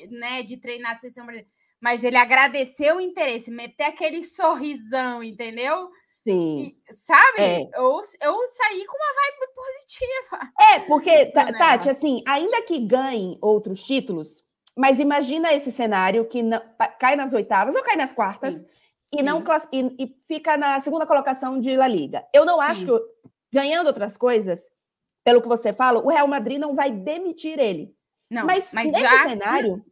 né, 0.10 0.44
de 0.44 0.58
treinar 0.58 0.92
a 0.92 0.96
seleção 0.96 1.26
brasileira. 1.26 1.50
Mas 1.80 2.04
ele 2.04 2.18
agradeceu 2.18 2.98
o 2.98 3.02
interesse, 3.02 3.50
meter 3.50 3.86
aquele 3.86 4.22
sorrisão, 4.22 5.24
entendeu? 5.24 5.90
Sim. 6.24 6.76
E, 6.90 6.94
sabe? 6.94 7.40
É. 7.42 7.62
Eu, 7.74 8.02
eu 8.22 8.48
saí 8.48 8.86
com 8.86 8.98
uma 8.98 9.14
vibe 9.14 9.54
positiva. 9.56 10.52
É, 10.74 10.80
porque. 10.82 11.26
Tati, 11.58 11.90
assim, 11.90 12.22
ainda 12.28 12.62
que 12.64 12.80
ganhe 12.80 13.38
outros 13.42 13.84
títulos, 13.84 14.44
mas 14.78 15.00
imagina 15.00 15.54
esse 15.54 15.72
cenário 15.72 16.26
que 16.26 16.42
não- 16.42 16.62
cai 17.00 17.16
nas 17.16 17.34
oitavas 17.34 17.76
ou 17.76 17.84
cai 17.84 17.96
nas 17.96 18.14
quartas 18.14 18.56
Sim. 18.60 18.66
e 19.14 19.24
não 19.24 19.40
Sim. 19.40 19.44
class- 19.44 19.68
e, 19.72 19.80
e 20.00 20.16
fica 20.28 20.56
na 20.58 20.80
segunda 20.80 21.06
colocação 21.06 21.60
de 21.60 21.76
La 21.76 21.88
Liga. 21.88 22.26
Eu 22.34 22.46
não 22.46 22.60
acho 22.62 22.82
Sim. 22.82 22.86
que, 22.88 22.92
o- 22.94 23.02
ganhando 23.54 23.88
outras 23.88 24.16
coisas, 24.18 24.72
pelo 25.24 25.42
que 25.42 25.48
você 25.48 25.74
fala, 25.74 26.00
o 26.00 26.08
Real 26.10 26.28
Madrid 26.28 26.58
não 26.60 26.74
vai 26.76 26.90
demitir 26.92 27.60
ele. 27.60 27.94
Não, 28.30 28.46
mas, 28.46 28.70
mas, 28.74 28.88
nesse 28.92 29.02
já. 29.02 29.28
cenário. 29.30 29.84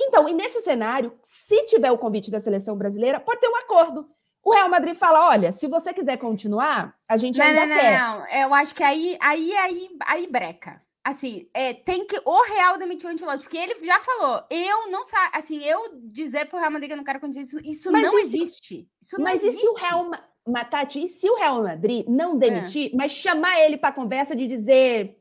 Então, 0.00 0.28
e 0.28 0.34
nesse 0.34 0.60
cenário, 0.62 1.16
se 1.22 1.64
tiver 1.64 1.90
o 1.90 1.96
convite 1.98 2.30
da 2.30 2.40
seleção 2.40 2.76
brasileira, 2.76 3.18
pode 3.20 3.40
ter 3.40 3.48
um 3.48 3.56
acordo. 3.56 4.10
O 4.44 4.52
Real 4.52 4.68
Madrid 4.68 4.94
fala: 4.94 5.28
olha, 5.28 5.52
se 5.52 5.66
você 5.68 5.92
quiser 5.94 6.16
continuar, 6.18 6.94
a 7.08 7.16
gente 7.16 7.38
Não, 7.38 7.46
ainda 7.46 7.66
não, 7.66 7.76
quer. 7.76 7.98
não, 8.00 8.18
não. 8.20 8.26
Eu 8.26 8.54
acho 8.54 8.74
que 8.74 8.82
aí, 8.82 9.16
aí, 9.20 9.52
aí, 9.56 9.88
aí 10.06 10.26
breca. 10.26 10.82
Assim, 11.04 11.42
é, 11.52 11.74
tem 11.74 12.06
que 12.06 12.20
o 12.24 12.42
Real 12.44 12.78
demitir 12.78 13.08
o 13.08 13.12
Ancelotti, 13.12 13.42
porque 13.42 13.56
ele 13.58 13.74
já 13.84 13.98
falou, 14.00 14.44
eu 14.48 14.88
não 14.88 15.02
sei, 15.02 15.18
assim, 15.32 15.58
eu 15.64 15.90
dizer 16.04 16.46
pro 16.48 16.60
Real 16.60 16.70
Madrid 16.70 16.88
que 16.88 16.92
eu 16.92 16.96
não 16.96 17.02
quero 17.02 17.18
continuar, 17.18 17.44
isso, 17.44 17.58
isso 17.64 17.90
Mas 17.90 18.02
não 18.04 18.16
e 18.18 18.22
existe. 18.22 18.88
Isso 19.00 19.16
não 19.18 19.24
Mas 19.24 19.42
e 19.42 19.48
existe. 19.48 19.66
se 19.66 19.68
o 19.68 19.74
Real 19.74 20.04
Ma- 20.08 20.22
Matati, 20.46 21.02
e 21.02 21.08
se 21.08 21.28
o 21.28 21.34
Real 21.34 21.60
Madrid 21.60 22.06
É. 22.06 22.10
não 22.10 22.38
demitir, 22.38 22.92
mas 22.94 23.10
chamar 23.10 23.60
ele 23.60 23.76
para 23.76 23.90
conversa 23.92 24.36
de 24.36 24.46
dizer: 24.46 25.18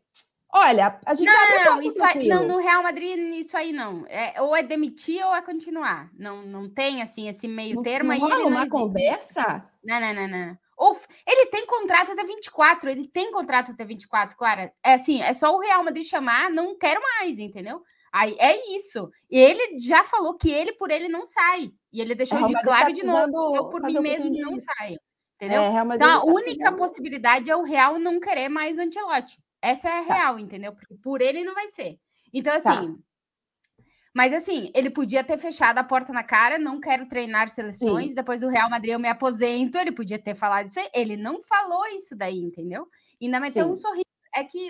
olha, 0.54 1.00
a 1.06 1.14
gente 1.14 1.30
abre 1.30 1.56
Não, 1.58 1.64
porta 1.66 1.84
isso 1.88 2.04
aí, 2.04 2.12
tranquilo." 2.14 2.36
não, 2.36 2.48
no 2.48 2.58
Real 2.58 2.84
Madrid, 2.84 3.18
isso 3.36 3.56
aí 3.58 3.72
não. 3.72 4.06
É, 4.08 4.42
ou 4.42 4.56
é 4.56 4.64
demitir 4.64 5.26
ou 5.26 5.34
é 5.36 5.42
continuar. 5.42 6.10
Não, 6.18 6.42
não 6.44 6.70
tem, 6.70 7.02
assim, 7.02 7.28
esse 7.28 7.48
meio 7.48 7.76
Não- 7.76 7.84
termo 7.84 8.08
não 8.10 8.14
aí. 8.16 8.20
rola 8.20 8.38
não 8.38 8.48
uma 8.48 8.68
conversa? 8.70 9.64
Não, 9.84 10.00
não, 10.00 10.14
não, 10.14 10.28
não. 10.28 10.58
Ou, 10.78 10.98
ele 11.28 11.46
tem 11.48 11.66
contrato 11.68 12.12
até 12.12 12.24
24, 12.24 12.90
ele 12.90 13.08
tem 13.08 13.32
contrato 13.32 13.72
até 13.72 13.86
24, 13.86 14.36
Clara. 14.36 14.74
É 14.84 14.94
assim, 14.94 15.22
é 15.22 15.32
só 15.34 15.56
o 15.56 15.60
Real 15.60 15.84
Madrid 15.84 16.06
chamar, 16.08 16.50
não 16.50 16.76
quero 16.78 17.00
mais, 17.02 17.38
entendeu? 17.38 17.84
Aí 18.12 18.36
é 18.40 18.76
isso. 18.76 19.10
E 19.30 19.38
ele 19.40 19.80
já 19.80 20.04
falou 20.04 20.34
que 20.34 20.50
ele 20.50 20.74
por 20.74 20.90
ele 20.92 21.08
não 21.08 21.24
sai. 21.24 21.72
E 21.94 22.02
ele 22.02 22.16
deixou 22.16 22.46
de 22.46 22.54
claro 22.62 22.86
tá 22.86 22.92
de 22.92 23.04
novo, 23.04 23.56
eu 23.56 23.70
por 23.70 23.82
mim 23.82 24.00
mesmo 24.00 24.30
não 24.32 24.58
saio. 24.58 25.00
Entendeu? 25.36 25.62
É, 25.62 25.70
Real 25.70 25.86
Madrid 25.86 26.08
Então, 26.08 26.22
a 26.22 26.26
tá 26.26 26.32
única 26.32 26.72
possibilidade 26.74 27.50
é 27.50 27.56
o 27.56 27.64
Real 27.64 27.98
não 28.00 28.20
querer 28.20 28.50
mais 28.50 28.78
o 28.78 28.82
Ancelotti. 28.82 29.38
Essa 29.62 29.90
é 29.90 30.00
a 30.00 30.04
Tá. 30.06 30.14
real, 30.16 30.40
entendeu? 30.40 30.74
Porque 30.74 30.96
por 30.96 31.22
ele 31.22 31.44
não 31.44 31.54
vai 31.54 31.68
ser. 31.68 32.00
Então, 32.34 32.60
Tá. 32.62 32.80
assim. 32.80 32.98
Mas 34.14 34.34
assim, 34.34 34.70
ele 34.76 34.90
podia 34.90 35.24
ter 35.24 35.38
fechado 35.38 35.78
a 35.78 35.84
porta 35.84 36.12
na 36.12 36.24
cara, 36.24 36.60
não 36.60 36.82
quero 36.82 37.08
treinar 37.08 37.50
seleções, 37.50 38.14
depois 38.14 38.42
do 38.42 38.50
Real 38.50 38.70
Madrid 38.70 38.92
eu 38.92 39.00
me 39.00 39.08
aposento, 39.08 39.78
ele 39.78 39.92
podia 39.94 40.20
ter 40.20 40.36
falado 40.36 40.68
isso 40.68 40.80
aí. 40.80 40.90
Ele 40.94 41.16
não 41.16 41.42
falou 41.42 41.86
isso 41.88 42.14
daí, 42.14 42.38
entendeu? 42.40 42.88
Ainda 43.22 43.40
meteu 43.40 43.68
um 43.68 43.76
Sim. 43.76 43.82
sorriso. 43.82 44.06
É 44.36 44.44
que 44.44 44.70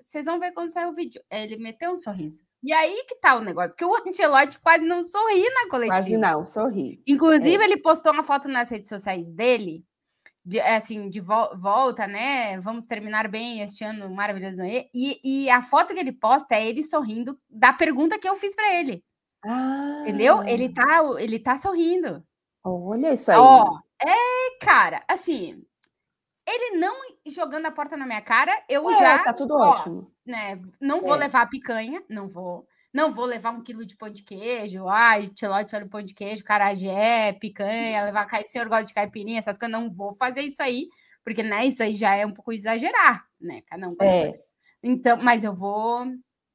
vocês 0.00 0.24
vão 0.24 0.40
ver 0.40 0.52
quando 0.52 0.70
sair 0.70 0.86
o 0.86 0.94
vídeo. 0.94 1.22
Ele 1.30 1.56
meteu 1.58 1.92
um 1.92 1.98
sorriso. 1.98 2.40
E 2.62 2.72
aí 2.72 3.04
que 3.06 3.16
tá 3.16 3.36
o 3.36 3.40
negócio, 3.40 3.70
porque 3.70 3.84
o 3.84 3.94
Ancelotti 3.96 4.58
quase 4.58 4.84
não 4.84 5.04
sorri 5.04 5.42
na 5.50 5.68
coletiva. 5.68 5.96
Quase 5.96 6.16
não, 6.16 6.46
sorri. 6.46 7.02
Inclusive, 7.06 7.62
ele 7.62 7.78
postou 7.78 8.12
uma 8.12 8.22
foto 8.22 8.48
nas 8.48 8.70
redes 8.70 8.88
sociais 8.88 9.30
dele, 9.32 9.84
de, 10.44 10.58
é, 10.58 10.76
assim, 10.76 11.08
de 11.10 11.20
vo- 11.20 11.56
volta, 11.56 12.06
né? 12.06 12.58
Vamos 12.60 12.86
terminar 12.86 13.28
bem 13.28 13.60
este 13.60 13.84
ano 13.84 14.08
maravilhoso. 14.10 14.62
E, 14.64 15.20
e 15.22 15.50
a 15.50 15.60
foto 15.62 15.92
que 15.94 16.00
ele 16.00 16.12
posta 16.12 16.54
é 16.54 16.66
ele 16.66 16.82
sorrindo 16.82 17.38
da 17.48 17.72
pergunta 17.72 18.18
que 18.18 18.28
eu 18.28 18.36
fiz 18.36 18.54
para 18.54 18.72
ele, 18.74 19.04
Ah, 19.44 19.98
entendeu? 20.02 20.42
Ele 20.44 20.72
tá, 20.72 21.00
ele 21.18 21.38
tá 21.38 21.56
sorrindo. 21.56 22.22
Olha 22.64 23.12
isso 23.12 23.30
aí. 23.30 23.38
Ó, 23.38 23.78
é, 24.02 24.58
cara, 24.64 25.02
assim, 25.08 25.64
ele 26.46 26.76
não 26.78 26.94
jogando 27.26 27.66
a 27.66 27.70
porta 27.70 27.96
na 27.96 28.06
minha 28.06 28.20
cara, 28.20 28.52
eu 28.68 28.90
É, 28.90 28.96
já, 28.98 29.18
tá 29.22 29.32
tudo 29.32 29.54
ó, 29.54 29.70
ótimo. 29.70 30.10
né? 30.26 30.60
Não 30.80 31.00
vou 31.00 31.14
É. 31.14 31.18
levar 31.18 31.48
picanha, 31.48 32.02
não 32.08 32.28
vou. 32.28 32.66
Não 32.92 33.12
vou 33.12 33.24
levar 33.24 33.52
um 33.52 33.62
quilo 33.62 33.86
de 33.86 33.96
pão 33.96 34.10
de 34.10 34.22
queijo. 34.22 34.88
Ai, 34.88 35.28
Tilote, 35.28 35.76
olha 35.76 35.86
o 35.86 35.88
pão 35.88 36.02
de 36.02 36.12
queijo, 36.12 36.42
carajé, 36.42 37.32
picanha, 37.34 38.04
levar 38.04 38.26
cai, 38.26 38.44
senhor 38.44 38.68
gosta 38.68 38.86
de 38.86 38.94
caipirinha, 38.94 39.38
essas 39.38 39.56
coisas. 39.56 39.78
Não 39.78 39.90
vou 39.90 40.14
fazer 40.14 40.42
isso 40.42 40.62
aí, 40.62 40.88
porque 41.24 41.42
né, 41.42 41.66
isso 41.66 41.82
aí 41.82 41.92
já 41.92 42.14
é 42.16 42.26
um 42.26 42.32
pouco 42.32 42.52
exagerar, 42.52 43.24
né? 43.40 43.62
Cada 43.66 43.88
um. 43.88 43.96
É. 44.00 44.40
Então, 44.82 45.18
mas 45.22 45.44
eu 45.44 45.54
vou. 45.54 46.06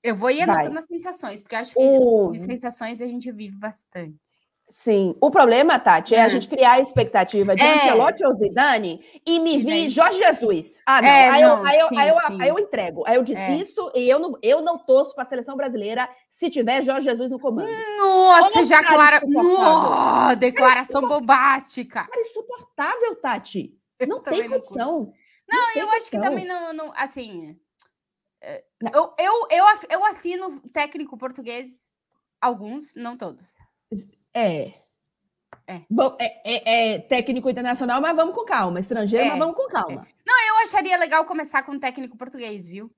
Eu 0.03 0.15
vou 0.15 0.29
ir 0.29 0.45
Vai. 0.45 0.57
anotando 0.57 0.79
as 0.79 0.85
sensações, 0.85 1.41
porque 1.41 1.55
acho 1.55 1.73
que 1.73 1.79
O, 1.79 2.31
de 2.31 2.39
sensações 2.39 3.01
a 3.01 3.07
gente 3.07 3.31
vive 3.31 3.55
bastante. 3.55 4.19
Sim. 4.67 5.15
O 5.21 5.29
problema, 5.29 5.77
Tati, 5.77 6.15
é, 6.15 6.23
a 6.23 6.25
Hum. 6.25 6.29
gente 6.29 6.47
criar 6.47 6.71
a 6.73 6.79
expectativa 6.79 7.55
de 7.55 7.61
É. 7.61 7.75
Ancelotti 7.75 8.25
ou 8.25 8.33
Zidane 8.33 8.99
e 9.23 9.39
me 9.39 9.59
vir 9.59 9.89
Jorge 9.89 10.17
Jesus. 10.17 10.81
Ah, 10.87 11.01
não. 11.03 11.07
É, 11.07 11.29
aí, 11.29 11.41
não, 11.43 11.57
eu, 11.59 11.65
aí, 11.65 11.79
eu, 11.79 11.87
sim, 11.89 11.97
aí, 11.99 12.09
eu, 12.09 12.15
sim. 12.15 12.37
aí 12.41 12.49
eu 12.49 12.59
entrego. 12.59 13.03
Aí 13.05 13.15
eu 13.15 13.23
desisto 13.23 13.91
e 13.93 14.09
eu 14.09 14.17
não, 14.17 14.33
eu 14.41 14.61
não 14.61 14.79
torço 14.79 15.13
para 15.13 15.23
a 15.23 15.27
seleção 15.27 15.55
brasileira 15.55 16.09
se 16.31 16.49
tiver 16.49 16.81
Jorge 16.83 17.03
Jesus 17.07 17.29
no 17.29 17.39
comando. 17.39 17.69
Nossa, 17.99 18.57
Olha 18.57 18.65
já 18.65 18.81
cara 18.83 19.21
clara. 19.21 19.27
Nossa, 19.27 20.35
declaração 20.35 21.01
bombástica. 21.03 22.05
Cara, 22.05 22.21
insuportável, 22.21 23.15
Tati. 23.17 23.77
Não 24.07 24.19
tem 24.21 24.41
não 24.41 24.49
condição. 24.49 25.13
Não, 25.47 25.73
tem 25.73 25.81
eu 25.83 25.89
acho 25.91 26.09
que 26.09 26.17
condição. 26.17 26.21
também 26.23 26.45
não, 26.47 26.73
não 26.73 26.91
assim. 26.95 27.55
é, 28.41 28.63
Não. 28.81 28.91
Eu, 28.91 29.13
eu, 29.19 29.47
eu, 29.51 29.65
eu 29.91 30.05
assino 30.05 30.59
técnico 30.73 31.15
português, 31.19 31.91
alguns, 32.41 32.95
não 32.95 33.15
todos. 33.15 33.45
É. 34.35 34.73
É. 35.67 35.81
Bom, 35.89 36.15
é, 36.19 36.41
é- 36.53 36.93
é 36.95 36.99
técnico 36.99 37.49
internacional, 37.49 37.99
mas 38.01 38.15
vamos 38.15 38.35
com 38.35 38.45
calma. 38.45 38.79
Estrangeiro, 38.79 39.25
É, 39.25 39.29
mas 39.29 39.39
vamos 39.39 39.55
com 39.55 39.67
calma. 39.67 40.05
Eu 40.27 40.57
acharia 40.63 40.97
legal 40.97 41.25
começar 41.25 41.63
com 41.63 41.77
técnico 41.79 42.17
português, 42.17 42.65
viu? 42.67 42.89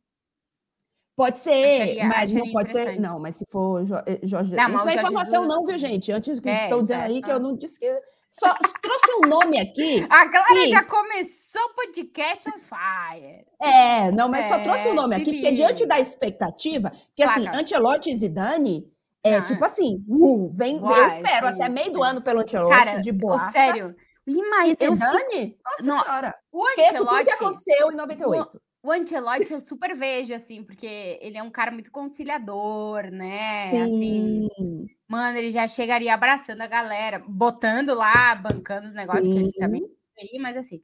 Pode 1.15 1.39
ser, 1.39 1.82
Acharia- 1.82 2.06
mas 2.06 2.32
não 2.32 2.38
acharia 2.41 2.53
pode 2.53 2.72
ser. 2.72 3.00
Não, 3.00 3.20
mas 3.20 3.36
se 3.38 3.46
for 3.50 3.82
eh, 4.06 4.20
Jorge. 4.24 4.53
Não, 4.53 4.63
isso 4.65 4.72
mas 4.74 4.82
não 4.86 4.89
é 4.89 4.96
informação, 4.96 5.46
não, 5.46 5.65
viu, 5.65 5.77
gente? 5.77 6.12
Antes 6.12 6.39
que 6.39 6.48
É, 6.48 6.67
isso 6.70 6.82
dizendo 6.82 7.01
é 7.01 7.06
aí 7.06 7.22
que 7.22 7.32
eu 7.32 7.39
não 7.39 7.56
disse 7.56 7.79
que. 7.79 8.01
Só 8.29 8.53
trouxe 8.84 9.12
um 9.24 9.27
nome 9.27 9.60
aqui. 9.60 10.06
A 10.10 10.29
Clara 10.29 10.46
Sim. 10.53 10.70
já 10.70 10.84
começou 10.84 11.62
o 11.63 11.74
podcast 11.74 12.50
on 12.50 12.60
fire. 12.60 13.46
É, 13.60 14.12
não, 14.12 14.29
mas 14.29 14.48
só 14.48 14.56
É, 14.56 14.63
trouxe 14.63 14.88
um 14.89 14.94
nome 14.94 15.15
aqui, 15.15 15.34
porque 15.34 15.51
diante 15.53 15.86
da 15.88 16.00
expectativa, 16.00 16.91
que 17.15 17.24
assim, 17.24 17.44
Claro. 17.44 17.58
Ancelotti 17.60 18.12
e 18.12 18.17
Zidane. 18.17 18.88
É 19.27 19.36
Ah. 19.38 19.41
tipo 19.41 19.63
assim, 19.65 20.03
uh, 20.07 20.50
vem, 20.51 20.77
eu 20.77 21.07
espero 21.07 21.48
sim, 21.48 21.53
até 21.53 21.69
meio 21.69 21.91
do 21.91 22.03
sim. 22.03 22.10
ano 22.10 22.22
pelo 22.22 22.41
Ancelotti, 22.41 22.75
Cara, 22.75 23.01
de 23.01 23.12
boa. 23.12 23.51
sério. 23.51 23.96
E 24.25 24.41
Mas 24.50 24.81
eu 24.81 24.93
Zidane? 24.93 25.57
Nossa 25.63 25.84
Não, 25.84 26.03
senhora. 26.03 26.36
o 26.51 26.67
Esqueço 26.69 27.05
tudo 27.05 27.24
que 27.24 27.31
aconteceu 27.31 27.91
em 27.91 27.96
98. 27.96 28.62
O 28.84 28.91
Ancelotti 28.91 29.53
eu 29.53 29.62
super 29.62 29.96
vejo, 29.96 30.34
assim, 30.34 30.63
porque 30.63 31.17
ele 31.22 31.38
é 31.38 31.43
um 31.43 31.50
cara 31.50 31.72
muito 31.72 31.89
conciliador, 31.91 33.03
né? 33.12 33.67
Assim, 33.67 34.48
Sim. 34.57 34.86
mano, 35.07 35.38
ele 35.38 35.51
já 35.51 35.67
chegaria 35.67 36.13
abraçando 36.13 36.62
a 36.62 36.67
galera, 36.67 37.24
botando 37.27 37.93
lá, 37.93 38.36
bancando 38.36 38.88
os 38.88 38.93
negócios 38.93 39.24
que 39.24 39.39
ele 39.39 39.51
Sim. 39.51 39.60
também 39.60 39.98
aí, 40.19 40.39
mas 40.39 40.57
assim. 40.57 40.81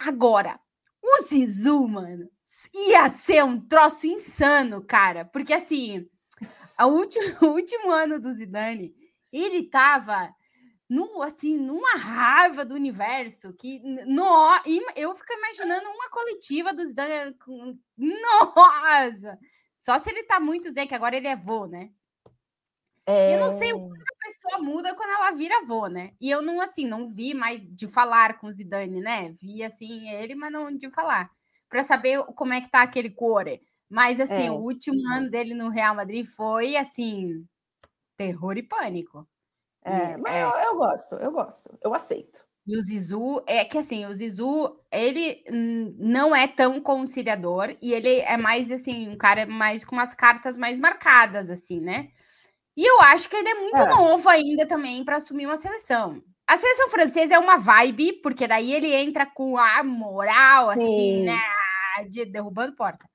Agora, 0.00 0.58
o 1.02 1.22
Zizu, 1.22 1.86
mano, 1.86 2.28
ia 2.74 3.08
ser 3.10 3.44
um 3.44 3.60
troço 3.60 4.06
insano, 4.06 4.82
cara, 4.82 5.24
porque 5.24 5.52
assim, 5.52 6.06
a 6.76 6.86
último, 6.86 7.24
o 7.42 7.54
último 7.54 7.90
ano 7.90 8.20
do 8.20 8.32
Zidane, 8.32 8.94
ele 9.32 9.64
tava 9.64 10.34
no, 10.88 11.22
assim, 11.22 11.56
numa 11.56 11.96
raiva 11.96 12.64
do 12.64 12.74
universo 12.74 13.52
que 13.54 13.80
no, 13.80 14.60
eu 14.96 15.14
fico 15.14 15.32
imaginando 15.32 15.88
uma 15.88 16.10
coletiva 16.10 16.74
do 16.74 16.86
Zidane 16.86 17.34
nossa! 17.96 19.38
Só 19.78 19.98
se 19.98 20.10
ele 20.10 20.22
tá 20.24 20.40
muito 20.40 20.70
Zé, 20.70 20.86
que 20.86 20.94
agora 20.94 21.16
ele 21.16 21.28
é 21.28 21.36
vô, 21.36 21.66
né? 21.66 21.90
Eu 23.06 23.38
não 23.38 23.50
sei 23.50 23.72
o 23.72 23.76
É. 23.76 23.80
a 23.80 24.26
pessoa 24.26 24.62
muda 24.62 24.94
quando 24.94 25.10
ela 25.10 25.30
vira 25.32 25.58
avô, 25.58 25.88
né? 25.88 26.12
E 26.18 26.30
eu 26.30 26.40
não, 26.40 26.60
assim, 26.60 26.86
não 26.86 27.10
vi 27.10 27.34
mais 27.34 27.60
de 27.62 27.86
falar 27.86 28.38
com 28.38 28.46
o 28.46 28.52
Zidane, 28.52 29.00
né? 29.00 29.34
Vi, 29.40 29.62
assim, 29.62 30.08
ele, 30.08 30.34
mas 30.34 30.50
não 30.50 30.74
de 30.74 30.90
falar. 30.90 31.30
Para 31.68 31.84
saber 31.84 32.24
como 32.34 32.54
é 32.54 32.62
que 32.62 32.70
tá 32.70 32.82
aquele 32.82 33.10
core. 33.10 33.60
Mas, 33.90 34.20
assim, 34.20 34.48
É. 34.48 34.50
o 34.50 34.56
último 34.56 34.98
ano 35.12 35.30
dele 35.30 35.54
no 35.54 35.68
Real 35.70 35.94
Madrid 35.94 36.26
foi, 36.26 36.76
assim, 36.76 37.44
terror 38.16 38.56
e 38.58 38.62
pânico. 38.62 39.28
É, 39.84 40.14
E- 40.14 40.16
mas 40.18 40.34
é. 40.34 40.42
Eu, 40.44 40.50
eu 40.72 40.76
gosto, 40.76 41.14
eu 41.16 41.32
gosto, 41.32 41.78
eu 41.82 41.94
aceito. 41.94 42.44
E 42.66 42.76
o 42.78 42.80
Zizu, 42.82 43.42
é 43.46 43.62
que 43.64 43.76
assim, 43.76 44.06
o 44.06 44.14
Zizu, 44.14 44.80
ele 44.90 45.44
não 45.98 46.34
é 46.34 46.46
tão 46.48 46.80
conciliador 46.80 47.76
e 47.82 47.92
ele 47.92 48.20
é 48.20 48.38
mais 48.38 48.72
assim, 48.72 49.08
um 49.10 49.18
cara 49.18 49.44
mais 49.46 49.84
com 49.84 49.94
umas 49.96 50.14
cartas 50.14 50.56
mais 50.56 50.78
marcadas, 50.78 51.50
assim, 51.50 51.78
né? 51.80 52.08
E 52.76 52.84
eu 52.88 53.00
acho 53.02 53.28
que 53.30 53.36
ele 53.36 53.48
é 53.50 53.54
muito 53.56 53.82
É. 53.82 53.88
novo 53.90 54.28
ainda 54.28 54.66
também 54.68 55.04
para 55.04 55.16
assumir 55.18 55.46
uma 55.46 55.58
seleção. 55.58 56.22
A 56.48 56.58
seleção 56.58 56.90
francesa 56.90 57.34
é 57.36 57.38
uma 57.38 57.58
vibe, 57.58 58.14
porque 58.22 58.46
daí 58.48 58.72
ele 58.72 58.92
entra 58.94 59.26
com 59.26 59.58
a 59.58 59.82
moral, 59.84 60.70
assim, 60.70 61.22
Sim. 61.22 61.24
né? 61.24 61.38
De 62.10 62.24
derrubando 62.26 62.76
porta. 62.76 63.06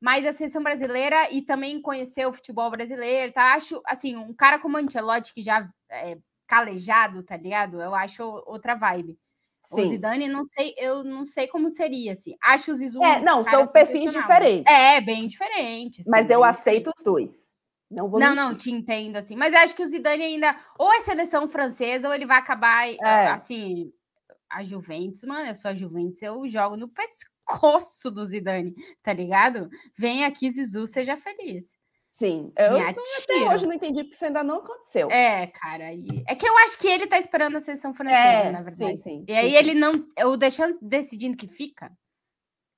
Mas 0.00 0.24
a 0.24 0.32
seleção 0.32 0.62
brasileira 0.62 1.30
e 1.30 1.42
também 1.42 1.80
conhecer 1.80 2.26
o 2.26 2.32
futebol 2.32 2.70
brasileiro, 2.70 3.32
tá? 3.32 3.54
Acho, 3.54 3.82
assim, 3.84 4.16
um 4.16 4.32
cara 4.32 4.58
como 4.58 4.76
o 4.76 4.80
Ancelotti, 4.80 5.34
que 5.34 5.42
já 5.42 5.68
é 5.90 6.16
calejado, 6.46 7.22
tá 7.22 7.36
ligado? 7.36 7.80
Eu 7.80 7.94
acho 7.94 8.22
outra 8.46 8.74
vibe. 8.74 9.18
O 9.70 9.76
Sim. 9.76 9.90
Zidane, 9.90 10.26
não 10.26 10.42
sei, 10.42 10.74
eu 10.78 11.04
não 11.04 11.24
sei 11.24 11.46
como 11.46 11.68
seria, 11.68 12.12
assim. 12.12 12.34
Acho 12.42 12.72
o 12.72 12.74
Zizou. 12.74 13.04
É, 13.04 13.20
não, 13.20 13.42
são 13.42 13.66
perfis 13.66 14.10
diferentes. 14.10 14.72
É, 14.72 15.00
bem 15.02 15.28
diferente. 15.28 16.02
Mas 16.06 16.24
assim, 16.24 16.34
eu 16.34 16.42
aceito 16.42 16.90
os 16.96 17.04
dois. 17.04 17.50
Não 17.90 18.08
vou 18.08 18.18
não, 18.18 18.34
não, 18.34 18.54
te 18.54 18.70
entendo, 18.70 19.16
assim. 19.16 19.36
Mas 19.36 19.52
acho 19.52 19.76
que 19.76 19.82
o 19.82 19.88
Zidane 19.88 20.22
ainda, 20.22 20.58
ou 20.78 20.92
é 20.94 21.00
seleção 21.00 21.46
francesa, 21.46 22.08
ou 22.08 22.14
ele 22.14 22.24
vai 22.24 22.38
acabar, 22.38 22.88
É. 22.88 23.28
assim, 23.28 23.92
a 24.48 24.64
Juventus, 24.64 25.24
mano, 25.24 25.48
eu 25.48 25.54
sou 25.54 25.70
a 25.70 25.74
Juventus, 25.74 26.22
eu 26.22 26.48
jogo 26.48 26.76
no 26.76 26.88
pescoço 26.88 27.30
do 28.10 28.24
Zidane, 28.26 28.74
tá 29.02 29.12
ligado? 29.12 29.68
Vem 29.98 30.24
aqui, 30.24 30.48
Zizu, 30.50 30.86
seja 30.86 31.16
feliz. 31.16 31.76
Sim. 32.10 32.52
Eu 32.56 32.72
não- 32.72 32.88
até 32.88 33.54
hoje 33.54 33.66
não 33.66 33.72
entendi 33.72 34.02
porque 34.02 34.14
isso 34.14 34.24
ainda 34.24 34.42
não 34.44 34.56
aconteceu. 34.56 35.10
É, 35.10 35.46
cara, 35.46 35.92
e... 35.92 36.22
é 36.28 36.34
que 36.34 36.46
eu 36.46 36.58
acho 36.58 36.78
que 36.78 36.86
ele 36.86 37.06
tá 37.06 37.18
esperando 37.18 37.56
a 37.56 37.60
seleção 37.60 37.94
francesa, 37.94 38.18
É, 38.18 38.50
na 38.50 38.62
verdade. 38.62 38.96
sim, 38.96 39.02
sim. 39.02 39.24
E 39.26 39.32
aí 39.32 39.50
sim, 39.50 39.56
ele 39.56 39.74
não, 39.74 40.04
o 40.26 40.36
Deschamps 40.36 40.76
decidindo 40.82 41.36
que 41.36 41.46
fica, 41.48 41.90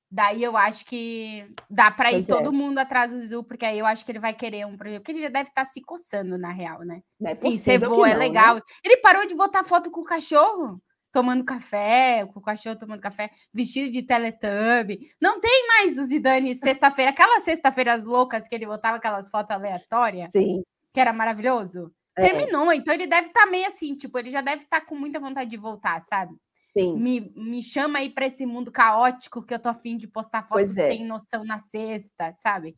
daí 0.08 0.42
eu 0.44 0.56
acho 0.56 0.84
que 0.84 1.44
dá 1.68 1.90
para 1.90 2.10
ir 2.10 2.16
Pois 2.16 2.28
é. 2.28 2.32
todo 2.36 2.52
mundo 2.52 2.78
atrás 2.78 3.10
do 3.10 3.18
Zizu, 3.20 3.42
porque 3.42 3.64
aí 3.64 3.78
eu 3.78 3.86
acho 3.86 4.04
que 4.04 4.12
ele 4.12 4.18
vai 4.20 4.34
querer 4.34 4.66
um 4.66 4.76
projeto, 4.76 5.00
porque 5.00 5.12
ele 5.12 5.22
já 5.22 5.28
deve 5.30 5.48
estar 5.48 5.64
se 5.64 5.80
coçando, 5.80 6.38
na 6.38 6.52
real, 6.52 6.80
né? 6.80 7.02
Não 7.18 7.30
é 7.30 7.34
Sim, 7.34 7.58
vô 7.78 8.04
que 8.04 8.10
é 8.10 8.14
né? 8.14 8.14
legal. 8.14 8.60
Ele 8.84 8.98
parou 8.98 9.26
de 9.26 9.34
botar 9.34 9.64
foto 9.64 9.90
com 9.90 10.02
o 10.02 10.04
cachorro, 10.04 10.80
tomando 11.12 11.44
café, 11.44 12.26
com 12.26 12.40
o 12.40 12.42
cachorro 12.42 12.78
tomando 12.78 13.00
café, 13.00 13.30
vestido 13.52 13.92
de 13.92 14.02
Teletubby. 14.02 15.10
Não 15.20 15.40
tem 15.40 15.66
mais 15.68 15.98
o 15.98 16.04
Zidane 16.04 16.54
sexta-feira, 16.54 17.10
aquelas 17.10 17.44
sexta-feiras 17.44 18.02
loucas 18.02 18.48
que 18.48 18.54
ele 18.54 18.66
botava 18.66 18.96
aquelas 18.96 19.28
fotos 19.28 19.54
aleatórias, 19.54 20.32
Sim. 20.32 20.62
que 20.92 21.00
era 21.00 21.12
maravilhoso. 21.12 21.92
é, 22.16 22.22
Terminou, 22.22 22.72
então 22.72 22.94
ele 22.94 23.06
deve 23.06 23.28
estar 23.28 23.46
meio 23.46 23.66
assim, 23.66 23.94
tipo, 23.94 24.18
ele 24.18 24.30
já 24.30 24.40
deve 24.40 24.62
estar 24.62 24.80
com 24.80 24.96
muita 24.96 25.20
vontade 25.20 25.50
de 25.50 25.56
voltar, 25.56 26.00
sabe? 26.00 26.34
sim. 26.76 26.96
Me, 26.96 27.32
me 27.36 27.62
chama 27.62 27.98
aí 27.98 28.10
para 28.10 28.26
esse 28.26 28.46
mundo 28.46 28.72
caótico 28.72 29.42
que 29.42 29.52
eu 29.52 29.58
tô 29.58 29.68
afim 29.68 29.96
de 29.96 30.06
postar 30.06 30.42
fotos 30.42 30.76
é. 30.76 30.88
sem 30.88 31.04
noção 31.06 31.44
na 31.44 31.58
sexta, 31.58 32.32
sabe? 32.34 32.74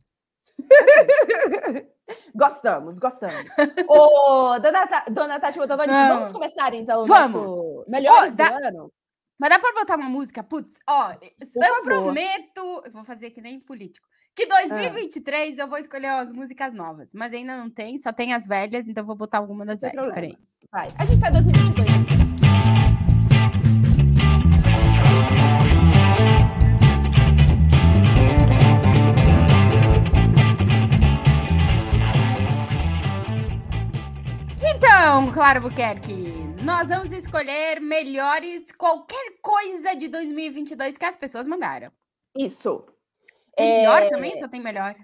Gostamos, 2.35 2.99
gostamos. 2.99 3.51
Ô, 3.87 4.59
dona, 4.59 4.87
Ta- 4.87 5.05
dona 5.09 5.39
Tati 5.39 5.57
Motovani, 5.57 5.91
Vamos. 5.91 6.15
vamos 6.17 6.31
começar 6.33 6.73
então 6.73 7.05
Vamos. 7.05 7.41
nosso 7.41 7.85
melhores 7.87 8.33
Ô, 8.33 8.35
dá- 8.35 8.49
do 8.59 8.65
ano? 8.67 8.93
Mas 9.39 9.49
dá 9.49 9.59
para 9.59 9.73
botar 9.73 9.95
uma 9.97 10.09
música? 10.09 10.43
Putz, 10.43 10.75
ó, 10.87 11.11
eu 11.11 11.75
favor. 11.83 11.83
prometo, 11.83 12.83
eu 12.85 12.91
vou 12.91 13.03
fazer 13.03 13.31
que 13.31 13.41
nem 13.41 13.59
político, 13.59 14.07
que 14.35 14.45
2023 14.45 15.57
eu 15.57 15.67
vou 15.67 15.77
escolher 15.77 16.07
as 16.07 16.31
músicas 16.31 16.73
novas, 16.73 17.09
mas 17.13 17.33
ainda 17.33 17.57
não 17.57 17.69
tem, 17.69 17.97
só 17.97 18.13
tem 18.13 18.33
as 18.33 18.45
velhas, 18.45 18.87
então 18.87 19.05
vou 19.05 19.15
botar 19.15 19.39
alguma 19.39 19.65
das 19.65 19.81
velhas. 19.81 20.07
Peraí. 20.13 20.37
Vai. 20.71 20.87
A 20.99 21.05
gente 21.05 21.19
tá 21.19 21.29
2022. 21.31 22.14
Então, 35.05 35.31
Claro 35.31 35.61
Buquerque, 35.61 36.33
nós 36.63 36.89
vamos 36.89 37.11
escolher 37.11 37.79
melhores 37.79 38.71
qualquer 38.71 39.37
coisa 39.39 39.93
de 39.95 40.07
2022 40.07 40.97
que 40.97 41.05
as 41.05 41.15
pessoas 41.15 41.45
mandaram. 41.45 41.91
Isso. 42.35 42.83
Melhor 43.55 44.01
É, 44.01 44.09
também? 44.09 44.35
Só 44.35 44.47
tem 44.47 44.59
melhor. 44.59 44.95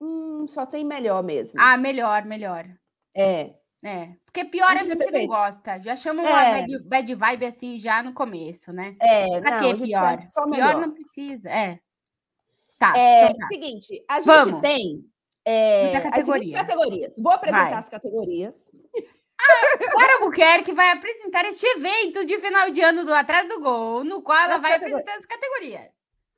hum, 0.00 0.46
só 0.48 0.64
tem 0.64 0.86
melhor 0.86 1.22
mesmo. 1.22 1.60
Ah, 1.60 1.76
melhor, 1.76 2.24
melhor. 2.24 2.66
É. 3.14 3.52
É, 3.84 4.14
porque 4.24 4.42
pior 4.46 4.70
a 4.74 4.78
Podia 4.78 4.94
gente 4.94 5.10
não 5.10 5.26
gosta. 5.26 5.82
Já 5.82 5.94
chama 5.96 6.22
uma 6.22 6.42
É. 6.42 6.60
bad, 6.62 6.78
bad 6.88 7.14
vibe 7.14 7.44
assim 7.44 7.78
já 7.78 8.02
no 8.02 8.14
começo, 8.14 8.72
né? 8.72 8.96
É, 8.98 9.38
Pra 9.42 9.50
não, 9.50 9.60
que 9.60 9.66
a 9.66 9.86
pior? 9.86 10.16
Pior 10.34 10.46
melhor. 10.48 10.80
não 10.80 10.94
precisa. 10.94 11.50
É. 11.50 11.78
Tá. 12.78 12.94
É, 12.96 13.26
então 13.26 13.36
tá. 13.36 13.48
seguinte, 13.48 14.02
a 14.08 14.14
gente 14.14 14.24
Vamos. 14.24 14.60
tem 14.62 15.04
é, 15.44 15.94
as 15.94 16.02
categorias. 16.02 17.12
Vou 17.18 17.32
apresentar 17.32 17.64
Vai. 17.70 17.74
as 17.74 17.88
categorias. 17.90 18.72
Clara 19.92 20.20
Buquerque 20.20 20.72
vai 20.72 20.90
apresentar 20.92 21.44
este 21.44 21.66
evento 21.66 22.24
de 22.24 22.38
final 22.38 22.70
de 22.70 22.80
ano 22.80 23.04
do 23.04 23.12
Atrás 23.12 23.48
do 23.48 23.60
Gol, 23.60 24.04
no 24.04 24.22
qual 24.22 24.38
ela 24.38 24.56
As 24.56 24.62
vai 24.62 24.72
categorias. 24.72 25.00
apresentar 25.00 25.18
as 25.18 25.26
categorias. 25.26 25.90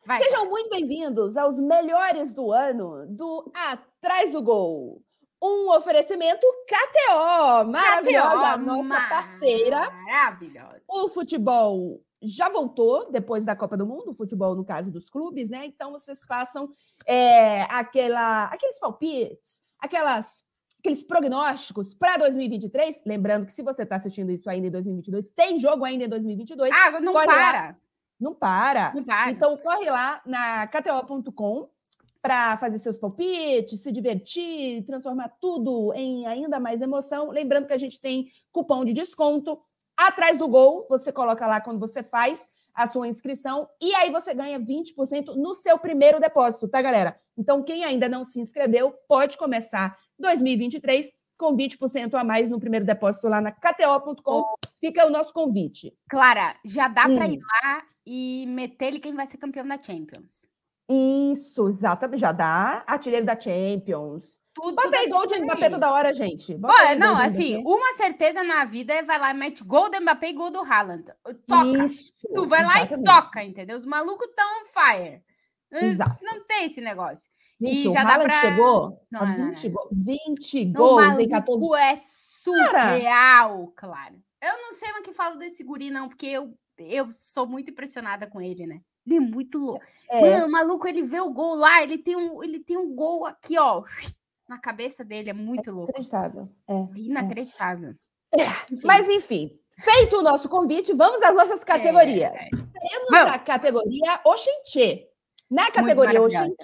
Vai. 0.04 0.22
Sejam 0.22 0.48
muito 0.48 0.70
bem-vindos 0.70 1.36
aos 1.36 1.58
melhores 1.58 2.32
do 2.32 2.50
ano 2.52 3.06
do 3.06 3.50
Atrás 3.54 4.32
do 4.32 4.42
Gol. 4.42 5.02
um 5.40 5.70
oferecimento 5.70 6.44
KTO, 6.66 7.64
maravilhosa, 7.70 8.54
KTO, 8.54 8.64
nossa 8.64 9.00
parceira. 9.08 9.90
Maravilhosa. 9.90 10.82
O 10.88 11.08
futebol 11.08 12.00
já 12.20 12.48
voltou 12.48 13.08
depois 13.12 13.44
da 13.44 13.54
Copa 13.54 13.76
do 13.76 13.86
Mundo, 13.86 14.10
o 14.10 14.14
futebol 14.14 14.56
no 14.56 14.64
caso 14.64 14.90
dos 14.90 15.08
clubes, 15.08 15.48
né? 15.48 15.64
Então 15.66 15.92
vocês 15.92 16.24
façam 16.26 16.72
é, 17.06 17.62
aquela, 17.70 18.46
aqueles 18.46 18.80
palpites, 18.80 19.62
aquelas, 19.78 20.42
aqueles 20.88 21.02
prognósticos 21.02 21.92
para 21.94 22.16
2023. 22.16 23.02
Lembrando 23.04 23.44
que 23.44 23.52
se 23.52 23.62
você 23.62 23.82
está 23.82 23.96
assistindo 23.96 24.32
isso 24.32 24.48
ainda 24.48 24.68
em 24.68 24.70
2022, 24.70 25.30
tem 25.30 25.60
jogo 25.60 25.84
ainda 25.84 26.04
em 26.04 26.08
2022. 26.08 26.74
Ah, 26.74 27.00
não 27.00 27.12
para. 27.12 27.32
lá. 27.32 27.76
Não 28.18 28.34
para. 28.34 28.92
Não 28.94 29.04
para. 29.04 29.30
Então 29.30 29.56
corre 29.58 29.90
lá 29.90 30.22
na 30.24 30.66
KTO.com 30.66 31.68
para 32.22 32.56
fazer 32.56 32.78
seus 32.78 32.96
palpites, 32.98 33.80
se 33.80 33.92
divertir, 33.92 34.84
transformar 34.86 35.28
tudo 35.40 35.92
em 35.94 36.26
ainda 36.26 36.58
mais 36.58 36.80
emoção. 36.80 37.30
Lembrando 37.30 37.66
que 37.66 37.74
a 37.74 37.78
gente 37.78 38.00
tem 38.00 38.28
cupom 38.50 38.84
de 38.84 38.92
desconto 38.92 39.60
atrás 39.96 40.38
do 40.38 40.48
gol. 40.48 40.86
Você 40.88 41.12
coloca 41.12 41.46
lá 41.46 41.60
quando 41.60 41.78
você 41.78 42.02
faz 42.02 42.50
a 42.74 42.86
sua 42.86 43.08
inscrição 43.08 43.68
e 43.80 43.94
aí 43.96 44.10
você 44.10 44.32
ganha 44.32 44.58
20% 44.58 45.34
no 45.34 45.54
seu 45.54 45.78
primeiro 45.78 46.20
depósito, 46.20 46.68
tá, 46.68 46.80
galera? 46.80 47.18
Então, 47.36 47.62
quem 47.62 47.84
ainda 47.84 48.08
não 48.08 48.24
se 48.24 48.40
inscreveu, 48.40 48.92
pode 49.06 49.36
começar 49.36 49.96
2023 50.18 51.12
com 51.36 51.56
20% 51.56 52.14
a 52.14 52.24
mais 52.24 52.50
no 52.50 52.58
primeiro 52.58 52.84
depósito 52.84 53.28
lá 53.28 53.40
na 53.40 53.52
KTO.com. 53.52 54.54
Fica 54.80 55.06
o 55.06 55.10
nosso 55.10 55.32
convite. 55.32 55.92
Clara, 56.10 56.56
já 56.64 56.88
dá 56.88 57.04
para 57.04 57.26
Hum. 57.26 57.32
ir 57.32 57.38
lá 57.62 57.82
e 58.04 58.44
meter 58.48 58.86
ele 58.86 58.98
quem 59.00 59.14
vai 59.14 59.26
ser 59.26 59.38
campeão 59.38 59.66
da 59.66 59.78
Champions. 59.80 60.48
Isso, 60.90 61.68
exatamente. 61.68 62.20
Já 62.20 62.32
dá 62.32 62.82
artilheiro 62.86 63.24
da 63.26 63.38
Champions. 63.38 64.24
Tudo 64.54 64.80
aí 64.80 64.90
desse 64.90 65.10
gol 65.10 65.26
de. 65.26 65.38
Mbappé 65.40 65.70
toda 65.70 65.92
hora, 65.92 66.12
gente. 66.12 66.52
Pô, 66.58 66.68
não, 66.98 67.16
assim, 67.16 67.58
uma 67.64 67.94
certeza 67.94 68.42
na 68.42 68.64
vida 68.64 68.92
é 68.92 69.02
vai 69.04 69.18
lá 69.20 69.30
e 69.30 69.34
mete 69.34 69.62
gol 69.62 69.88
do 69.90 70.00
Mbappé 70.00 70.30
e 70.30 70.32
gol 70.32 70.50
do 70.50 70.58
Haaland. 70.60 71.04
Toca. 71.46 71.84
Isso, 71.86 72.12
Tu 72.34 72.46
vai 72.48 72.64
lá 72.64 72.80
e 72.80 72.84
exatamente. 72.86 73.04
toca, 73.04 73.44
entendeu? 73.44 73.78
Os 73.78 73.84
malucos 73.86 74.26
estão 74.28 74.44
on 74.44 74.64
fire. 74.66 75.22
Exato. 75.70 76.18
Não 76.24 76.44
tem 76.46 76.64
esse 76.64 76.80
negócio. 76.80 77.30
Gente, 77.60 77.84
E 77.84 77.88
o 77.88 77.96
Haaland 77.98 78.24
pra- 78.24 78.40
chegou 78.40 79.00
Não, 79.10 79.20
a 79.20 79.26
não, 79.26 79.38
não, 79.38 79.48
20, 79.50 79.68
go- 79.68 79.88
20 79.90 80.62
O 80.62 80.72
gols 80.72 81.18
em 81.18 81.28
14 81.28 81.66
é 81.74 81.96
surreal, 81.96 83.72
claro. 83.76 84.14
Eu 84.40 84.56
não 84.62 84.72
sei 84.72 84.88
mais 84.92 85.00
o 85.00 85.04
que 85.04 85.12
falo 85.12 85.36
desse 85.36 85.64
guri, 85.64 85.90
não, 85.90 86.08
porque 86.08 86.26
eu, 86.26 86.54
eu 86.78 87.08
sou 87.10 87.46
muito 87.46 87.70
impressionada 87.70 88.26
com 88.26 88.40
ele, 88.40 88.66
né? 88.66 88.80
Ele 89.04 89.16
é 89.16 89.20
muito 89.20 89.58
louco. 89.58 89.82
É, 90.10 90.20
Mano, 90.20 90.46
o 90.46 90.50
maluco, 90.52 90.86
ele 90.86 91.02
vê 91.02 91.20
o 91.20 91.30
gol 91.32 91.54
lá, 91.56 91.82
ele 91.82 91.98
tem 91.98 92.14
um, 92.16 92.42
ele 92.44 92.60
tem 92.60 92.76
um 92.76 92.94
gol 92.94 93.26
aqui, 93.26 93.58
ó, 93.58 93.82
na 94.48 94.58
cabeça 94.58 95.04
dele. 95.04 95.30
É 95.30 95.32
muito 95.32 95.70
louco. 95.72 95.90
inacreditável. 95.90 96.48
É. 96.68 96.74
Inacreditável. 96.98 97.90
Enfim. 98.70 98.86
Mas, 98.86 99.08
enfim, 99.08 99.58
feito 99.80 100.16
o 100.18 100.22
nosso 100.22 100.48
convite, 100.48 100.92
vamos 100.92 101.22
às 101.22 101.34
nossas 101.34 101.64
categorias. 101.64 102.30
É, 102.32 102.44
é. 102.46 102.48
Temos 102.50 103.08
Vamos. 103.10 103.32
a 103.34 103.38
categoria 103.38 104.20
Oxenchê. 104.24 105.08
Na 105.50 105.70
categoria 105.70 106.20
maravilhosa. 106.20 106.54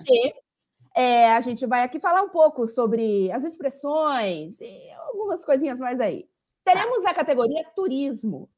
É, 0.95 1.33
a 1.33 1.41
gente 1.41 1.67
vai 1.67 1.83
aqui 1.83 1.99
falar 1.99 2.23
um 2.23 2.29
pouco 2.29 2.67
sobre 2.67 3.31
as 3.33 3.43
expressões 3.45 4.61
e 4.61 4.91
algumas 5.09 5.45
coisinhas 5.45 5.79
mais 5.81 6.01
aí. 6.01 6.29
Teremos 6.65 7.05
a 7.05 7.13
categoria 7.15 7.65
turismo, 7.75 8.49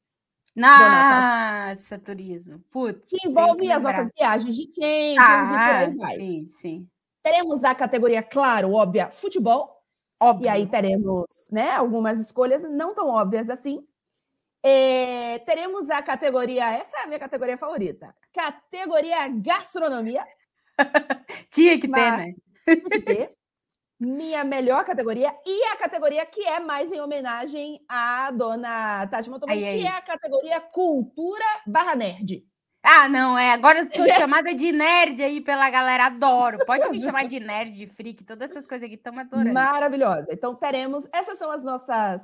Nossa, 0.55 1.97
turismo. 1.99 2.59
Putz. 2.71 3.07
que 3.09 3.27
envolve 3.27 3.61
que 3.61 3.71
as 3.71 3.81
nossas 3.81 4.11
viagens 4.15 4.55
de 4.55 4.63
Champions 4.65 5.49
e 5.51 5.53
por 5.53 5.59
Ah, 5.59 5.79
aí 5.79 5.95
vai. 5.97 6.15
sim, 6.15 6.47
sim. 6.49 6.89
Teremos 7.23 7.63
a 7.63 7.75
categoria, 7.75 8.23
claro, 8.23 8.71
óbvia, 8.73 9.11
futebol. 9.11 9.83
Óbvio. 10.19 10.45
E 10.45 10.49
aí 10.49 10.65
teremos 10.65 11.25
né, 11.51 11.71
algumas 11.71 12.19
escolhas 12.19 12.63
não 12.63 12.93
tão 12.95 13.07
óbvias 13.09 13.49
assim. 13.49 13.85
É, 14.63 15.39
teremos 15.39 15.89
a 15.89 16.01
categoria, 16.01 16.71
essa 16.73 16.97
é 16.97 17.03
a 17.03 17.07
minha 17.07 17.19
categoria 17.19 17.57
favorita, 17.57 18.15
categoria 18.33 19.27
gastronomia. 19.27 20.25
Tinha 21.51 21.75
que 21.79 21.87
ter, 21.87 21.89
Mas- 21.89 22.17
né? 22.17 22.33
tem 22.65 22.81
que 22.81 22.99
ter. 23.01 23.33
minha 23.99 24.43
melhor 24.43 24.85
categoria 24.85 25.33
e 25.45 25.63
a 25.65 25.75
categoria 25.77 26.25
que 26.25 26.41
é 26.45 26.59
mais 26.59 26.91
em 26.91 26.99
homenagem 27.01 27.79
à 27.89 28.29
dona 28.31 29.07
Tati 29.07 29.29
Motomami, 29.29 29.63
Aí, 29.63 29.69
aí. 29.69 29.79
que 29.81 29.87
é 29.87 29.89
a 29.91 30.01
categoria 30.01 30.59
cultura 30.61 31.45
barra 31.65 31.95
nerd. 31.95 32.45
Ah, 32.83 33.09
não, 33.09 33.37
é. 33.37 33.51
Agora 33.51 33.79
eu 33.79 33.91
sou 33.91 34.05
chamada 34.13 34.53
de 34.53 34.71
nerd 34.71 35.21
aí 35.21 35.41
pela 35.41 35.69
galera, 35.69 36.05
adoro. 36.05 36.59
Pode 36.65 36.87
me 36.89 37.01
chamar 37.01 37.27
de 37.27 37.39
nerd, 37.39 37.73
de 37.73 37.87
freak, 37.87 38.23
todas 38.23 38.51
essas 38.51 38.67
coisas 38.67 38.85
aqui, 38.85 38.95
estamos 38.95 39.19
adorando. 39.21 39.51
Maravilhosa. 39.53 40.27
Então 40.31 40.53
teremos, 40.55 41.05
essas 41.11 41.37
são 41.39 41.51
as 41.51 41.63
nossas 41.63 42.21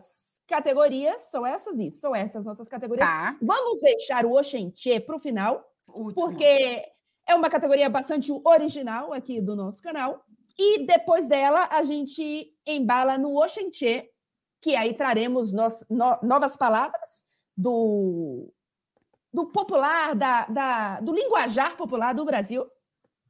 categorias, 0.48 1.24
são 1.32 1.46
essas 1.46 1.80
isso, 1.80 2.00
são 2.00 2.16
essas 2.16 2.46
nossas 2.46 2.70
categorias. 2.70 3.08
Tá. 3.08 3.36
Vamos 3.42 3.82
deixar 3.82 4.26
o 4.26 4.34
Oxenchê 4.38 5.00
para 5.00 5.16
o 5.16 5.20
final, 5.20 5.66
Último. 5.88 6.14
porque 6.14 6.84
é 7.28 7.36
uma 7.36 7.50
categoria 7.50 7.90
bastante 7.90 8.32
original 8.44 9.14
aqui 9.14 9.42
do 9.42 9.56
nosso 9.56 9.82
canal. 9.82 10.26
E 10.58 10.86
depois 10.86 11.28
dela, 11.28 11.68
a 11.72 11.84
gente 11.84 12.54
embala 12.66 13.18
no 13.18 13.42
Oxenchê, 13.42 14.10
que 14.62 14.76
aí 14.76 14.94
traremos 14.94 15.52
nos- 15.52 15.84
no- 15.90 16.20
novas 16.22 16.56
palavras 16.56 17.24
do, 17.58 18.52
do 19.34 19.48
popular, 19.48 20.14
da, 20.16 20.46
da- 20.46 21.00
do 21.02 21.14
linguajar 21.14 21.76
popular 21.76 22.14
do 22.14 22.24
Brasil. 22.26 22.66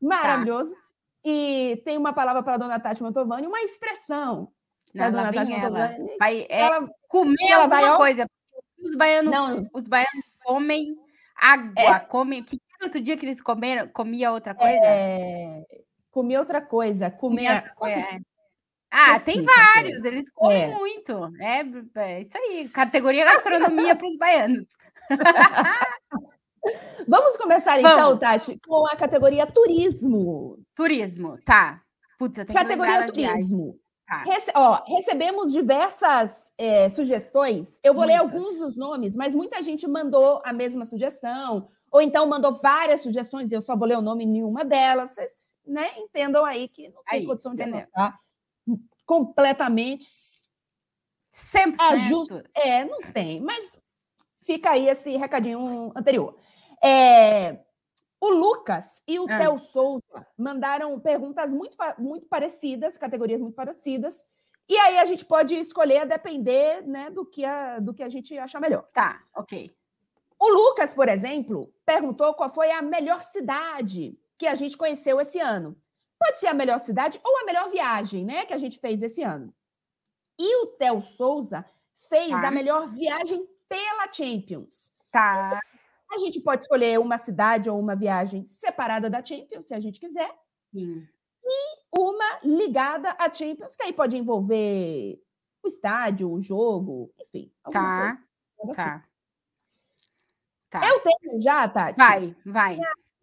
Maravilhoso. 0.02 0.76
E 1.24 1.82
tem 1.86 1.98
uma 1.98 2.12
palavra 2.12 2.44
para 2.44 2.56
a 2.56 2.58
dona 2.58 2.80
Tati 2.80 3.02
Mantovani, 3.02 3.48
uma 3.48 3.62
expressão. 3.62 4.52
Não, 4.94 5.06
a 5.06 5.10
dona 5.10 5.34
Tati. 5.34 5.52
Mantovani. 5.52 6.18
Vai 6.20 6.46
é, 6.50 6.62
Ela, 6.62 6.90
comer 7.08 7.36
ela 7.50 7.68
vai 7.68 7.78
alguma 7.80 7.94
ao- 7.94 7.98
coisa. 7.98 8.28
Os 8.84 8.96
baianos, 8.96 9.32
não, 9.32 9.70
os 9.74 9.88
baianos 9.88 10.26
comem 10.44 10.98
água, 11.38 12.00
comem. 12.02 12.44
Que 12.44 12.60
outro 12.84 13.02
dia 13.02 13.18
que 13.18 13.26
eles 13.26 13.42
comeram, 13.42 13.88
comia 13.90 14.32
outra 14.32 14.54
coisa? 14.56 14.72
é, 14.86 15.64
comer 16.12 16.38
outra 16.40 16.62
coisa, 16.62 17.10
comer. 17.12 17.74
Comia- 17.76 17.98
é. 18.00 18.20
Ah, 18.96 19.20
tem 19.20 19.42
vários, 19.44 20.06
eles 20.06 20.30
comem 20.32 20.64
É. 20.64 20.68
muito. 20.76 21.32
É, 21.42 21.64
é 22.02 22.22
isso 22.22 22.38
aí, 22.38 22.70
categoria 22.70 23.26
gastronomia 23.26 23.96
para 23.96 24.08
os 24.08 24.18
baianos. 24.18 24.68
Vamos 27.08 27.36
começar 27.36 27.80
então, 27.80 27.98
Vamos. 27.98 28.20
Tati, 28.20 28.58
com 28.66 28.86
a 28.88 28.96
categoria 28.96 29.46
turismo. 29.46 30.60
Turismo, 30.76 31.38
tá. 31.46 31.82
Putz, 32.18 32.38
eu 32.38 32.46
tenho 32.46 32.58
que 32.58 32.64
Categoria 32.64 33.08
viagens. 33.12 33.14
turismo. 33.50 33.78
Tá. 34.08 34.24
Rece- 34.24 34.52
ó, 34.56 34.82
recebemos 34.86 35.52
diversas 35.52 36.52
é, 36.58 36.90
sugestões. 36.90 37.80
Eu 37.84 37.94
vou 37.94 38.06
ler 38.06 38.18
Muitas. 38.20 38.36
alguns 38.36 38.60
dos 38.60 38.78
nomes, 38.78 39.16
mas 39.16 39.34
muita 39.36 39.62
gente 39.64 39.88
mandou 39.88 40.42
a 40.46 40.54
mesma 40.54 40.86
sugestão, 40.86 41.68
ou 41.94 42.02
então 42.02 42.26
mandou 42.28 42.56
várias 42.56 43.00
sugestões, 43.02 43.52
e 43.52 43.56
eu 43.56 43.62
só 43.62 43.78
vou 43.78 43.88
ler 43.88 43.98
o 43.98 44.02
nome 44.02 44.26
em 44.26 44.28
nenhuma 44.28 44.66
delas. 44.66 45.12
Vocês 45.12 45.48
né, 45.66 45.92
entendam 45.98 46.44
aí 46.44 46.68
que 46.68 46.90
não 46.90 47.02
tem 47.04 47.20
Aí, 47.20 47.26
condição 47.26 47.56
de 47.56 47.62
entendeu. 47.62 47.88
anotar 47.96 48.20
completamente. 49.06 50.06
100%. 51.32 51.76
Ajuste- 51.80 52.44
É, 52.54 52.84
não 52.86 53.02
tem, 53.02 53.40
mas 53.42 53.80
fica 54.42 54.72
aí 54.72 54.88
esse 54.90 55.16
recadinho 55.18 55.92
anterior. 55.96 56.38
É, 56.84 57.60
o 58.20 58.30
Lucas 58.30 59.02
e 59.08 59.20
o 59.20 59.26
Ah. 59.30 59.38
Theo 59.40 59.60
Souza 59.60 60.28
mandaram 60.38 61.00
perguntas 61.00 61.52
muito, 61.52 61.76
muito 61.98 62.26
parecidas, 62.28 62.98
categorias 62.98 63.40
muito 63.42 63.56
parecidas, 63.56 64.26
e 64.70 64.78
aí 64.78 64.98
a 65.00 65.06
gente 65.06 65.26
pode 65.26 65.56
escolher 65.56 66.00
a 66.00 66.06
depender 66.06 66.82
né, 66.88 67.10
do, 67.10 67.26
que 67.26 67.44
a, 67.46 67.80
do 67.80 67.94
que 67.94 68.02
a 68.04 68.10
gente 68.10 68.38
achar 68.38 68.60
melhor. 68.62 68.84
Tá, 68.94 69.22
ok. 69.36 69.76
O 70.44 70.50
Lucas, 70.50 70.94
por 70.94 71.08
exemplo, 71.08 71.74
perguntou 71.86 72.34
qual 72.34 72.50
foi 72.50 72.70
a 72.70 72.82
melhor 72.82 73.24
cidade 73.24 74.20
que 74.38 74.46
a 74.46 74.54
gente 74.56 74.76
conheceu 74.76 75.22
esse 75.22 75.40
ano. 75.40 75.74
Pode 76.20 76.38
ser 76.42 76.48
a 76.48 76.54
melhor 76.54 76.82
cidade 76.82 77.18
ou 77.24 77.38
a 77.38 77.46
melhor 77.46 77.70
viagem, 77.70 78.26
né, 78.26 78.44
que 78.44 78.54
a 78.54 78.58
gente 78.58 78.78
fez 78.78 79.02
esse 79.02 79.24
ano. 79.24 79.56
E 80.38 80.64
o 80.64 80.68
Theo 80.76 81.02
Souza 81.16 81.64
fez 82.10 82.30
Tá. 82.30 82.50
a 82.50 82.52
melhor 82.52 82.90
viagem 82.90 83.48
pela 83.70 84.12
Champions. 84.12 84.92
Tá. 85.14 85.62
A 86.12 86.18
gente 86.18 86.42
pode 86.42 86.64
escolher 86.64 87.00
uma 87.00 87.18
cidade 87.18 87.70
ou 87.70 87.80
uma 87.80 87.96
viagem 87.96 88.46
separada 88.46 89.10
da 89.10 89.24
Champions, 89.24 89.70
se 89.70 89.74
a 89.74 89.80
gente 89.80 89.98
quiser, 89.98 90.30
Sim. 90.74 91.08
uma 91.98 92.40
ligada 92.44 93.16
à 93.18 93.34
Champions, 93.34 93.78
que 93.78 93.84
aí 93.84 93.94
pode 93.94 94.18
envolver 94.18 95.24
o 95.64 95.68
estádio, 95.70 96.30
o 96.30 96.42
jogo, 96.42 97.14
enfim. 97.18 97.50
Tá. 97.72 98.22
coisa 98.58 98.74
assim. 98.74 98.90
Tá. 98.90 99.13
Tá. 100.80 100.88
Eu 100.90 101.00
tenho 101.02 101.40
já, 101.42 101.68
Tati, 101.68 101.98
Vai, 101.98 102.36
vai. 102.46 102.78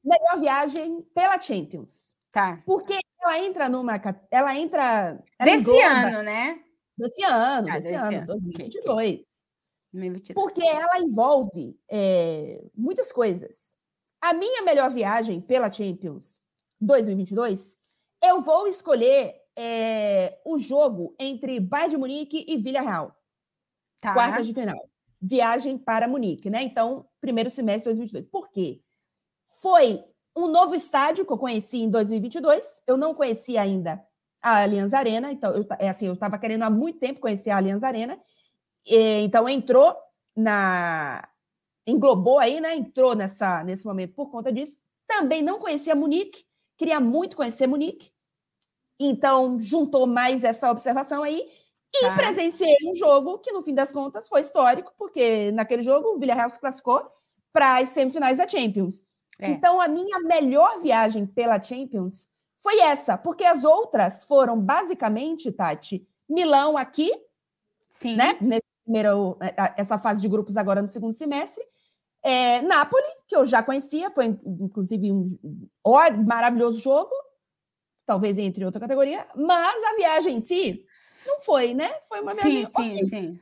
melhor 0.05 0.39
viagem 0.39 1.03
pela 1.15 1.41
Champions. 1.41 2.15
Tá. 2.31 2.63
Porque 2.65 2.97
ela 3.21 3.39
entra 3.41 3.69
numa. 3.69 4.01
Ela 4.31 4.57
entra. 4.57 5.21
ela 5.39 5.51
Desse 5.51 5.63
engloba- 5.69 6.07
ano, 6.09 6.23
né? 6.23 6.61
Desse 6.97 7.25
ano, 7.25 7.69
Ah, 7.69 7.73
desse 7.79 7.83
desse 7.91 7.95
ano, 7.95 8.17
ano. 8.19 8.27
2022. 8.27 9.25
2022. 9.93 10.35
Porque 10.35 10.63
ela 10.63 10.99
envolve 11.01 11.77
é, 11.91 12.63
muitas 12.75 13.11
coisas. 13.11 13.77
A 14.21 14.33
minha 14.33 14.63
melhor 14.63 14.91
viagem 14.91 15.41
pela 15.41 15.73
Champions 15.73 16.41
2022, 16.81 17.77
eu 18.23 18.41
vou 18.43 18.69
escolher 18.69 19.35
é, 19.57 20.39
o 20.45 20.57
jogo 20.59 21.15
entre 21.19 21.59
Bayern 21.59 21.91
de 21.91 21.97
Munique 21.97 22.45
e 22.47 22.57
Villarreal. 22.59 23.15
Tá. 24.01 24.13
Quartas 24.15 24.47
de 24.47 24.55
final. 24.55 24.79
Viagem 25.21 25.77
para 25.77 26.07
Munique, 26.07 26.49
né? 26.49 26.63
Então, 26.63 27.07
primeiro 27.21 27.51
semestre 27.51 27.93
de 27.93 27.99
2022. 27.99 28.27
Por 28.29 28.51
quê? 28.51 28.81
Foi 29.61 30.03
um 30.37 30.49
novo 30.49 30.75
estádio 30.75 31.25
que 31.25 31.33
eu 31.33 31.39
conheci 31.39 31.79
em 31.79 31.91
2022. 31.91 32.83
Eu 32.87 32.97
não 32.97 33.15
conhecia 33.15 33.61
ainda 33.61 34.03
a 34.43 34.63
Allianz 34.63 34.95
Arena, 34.95 35.31
então 35.31 35.55
eu, 35.55 35.67
é 35.79 35.89
assim, 35.89 36.07
eu 36.07 36.15
estava 36.15 36.39
querendo 36.39 36.63
há 36.63 36.71
muito 36.71 36.99
tempo 36.99 37.21
conhecer 37.21 37.51
a 37.51 37.57
Allianz 37.57 37.83
Arena. 37.83 38.19
E, 38.87 39.23
então 39.23 39.49
entrou 39.49 39.95
na 40.35 41.29
englobou 41.87 42.39
aí, 42.39 42.61
né? 42.61 42.75
Entrou 42.77 43.15
nessa 43.15 43.63
nesse 43.65 43.85
momento 43.85 44.15
por 44.15 44.31
conta 44.31 44.53
disso. 44.53 44.79
Também 45.07 45.43
não 45.43 45.59
conhecia 45.59 45.95
Munique, 45.95 46.45
queria 46.79 47.01
muito 47.01 47.37
conhecer 47.37 47.67
Munique. 47.67 48.11
Então 48.99 49.59
juntou 49.59 50.07
mais 50.07 50.45
essa 50.45 50.71
observação 50.71 51.23
aí 51.23 51.47
e 51.93 52.01
tá. 52.01 52.15
presenciei 52.15 52.77
um 52.87 52.95
jogo 52.95 53.39
que 53.39 53.53
no 53.53 53.63
fim 53.63 53.75
das 53.75 53.91
contas 53.91 54.29
foi 54.29 54.43
histórico, 54.43 54.93
porque 54.97 55.51
naquele 55.53 55.83
jogo 55.83 56.11
o 56.11 56.19
Villarreal 56.19 56.51
se 56.51 56.61
classificou 56.61 57.05
para 57.53 57.79
as 57.79 57.89
semifinais 57.91 58.39
da 58.39 58.47
Champions. 58.47 59.05
É. 59.41 59.51
Então, 59.51 59.81
a 59.81 59.89
minha 59.89 60.21
melhor 60.21 60.81
viagem 60.81 61.27
pela 61.27 61.63
Champions 61.63 62.29
foi 62.59 62.79
essa, 62.81 63.17
porque 63.17 63.45
as 63.45 63.65
outras 63.65 64.25
foram 64.25 64.61
basicamente, 64.61 65.51
Tati, 65.51 66.07
Milão 66.29 66.77
aqui, 66.77 67.11
Sim. 67.91 68.17
né? 68.17 68.37
Nesse 68.41 68.63
primeiro, 68.85 69.37
é, 69.41 69.81
essa 69.81 69.99
fase 69.99 70.21
de 70.21 70.29
grupos 70.29 70.57
agora 70.57 70.83
no 70.83 70.89
segundo 70.89 71.15
semestre. 71.15 71.65
É, 72.23 72.61
Nápoles, 72.61 73.09
que 73.27 73.35
eu 73.35 73.47
já 73.47 73.63
conhecia, 73.63 74.11
foi 74.11 74.27
inclusive 74.27 75.11
um 75.11 75.39
ó, 75.83 75.99
maravilhoso 76.27 76.81
jogo, 76.81 77.11
talvez 78.05 78.37
entre 78.39 78.65
outra 78.65 78.81
categoria, 78.81 79.27
mas 79.35 79.83
a 79.85 79.97
viagem 79.97 80.37
em 80.37 80.41
si 80.41 80.85
não 81.27 81.41
foi, 81.41 81.75
né? 81.75 81.91
Foi 82.09 82.21
uma 82.21 82.35
viagem. 82.35 82.67
Sim, 82.67 82.71
okay. 82.73 82.97
sim, 82.99 83.09
sim. 83.09 83.41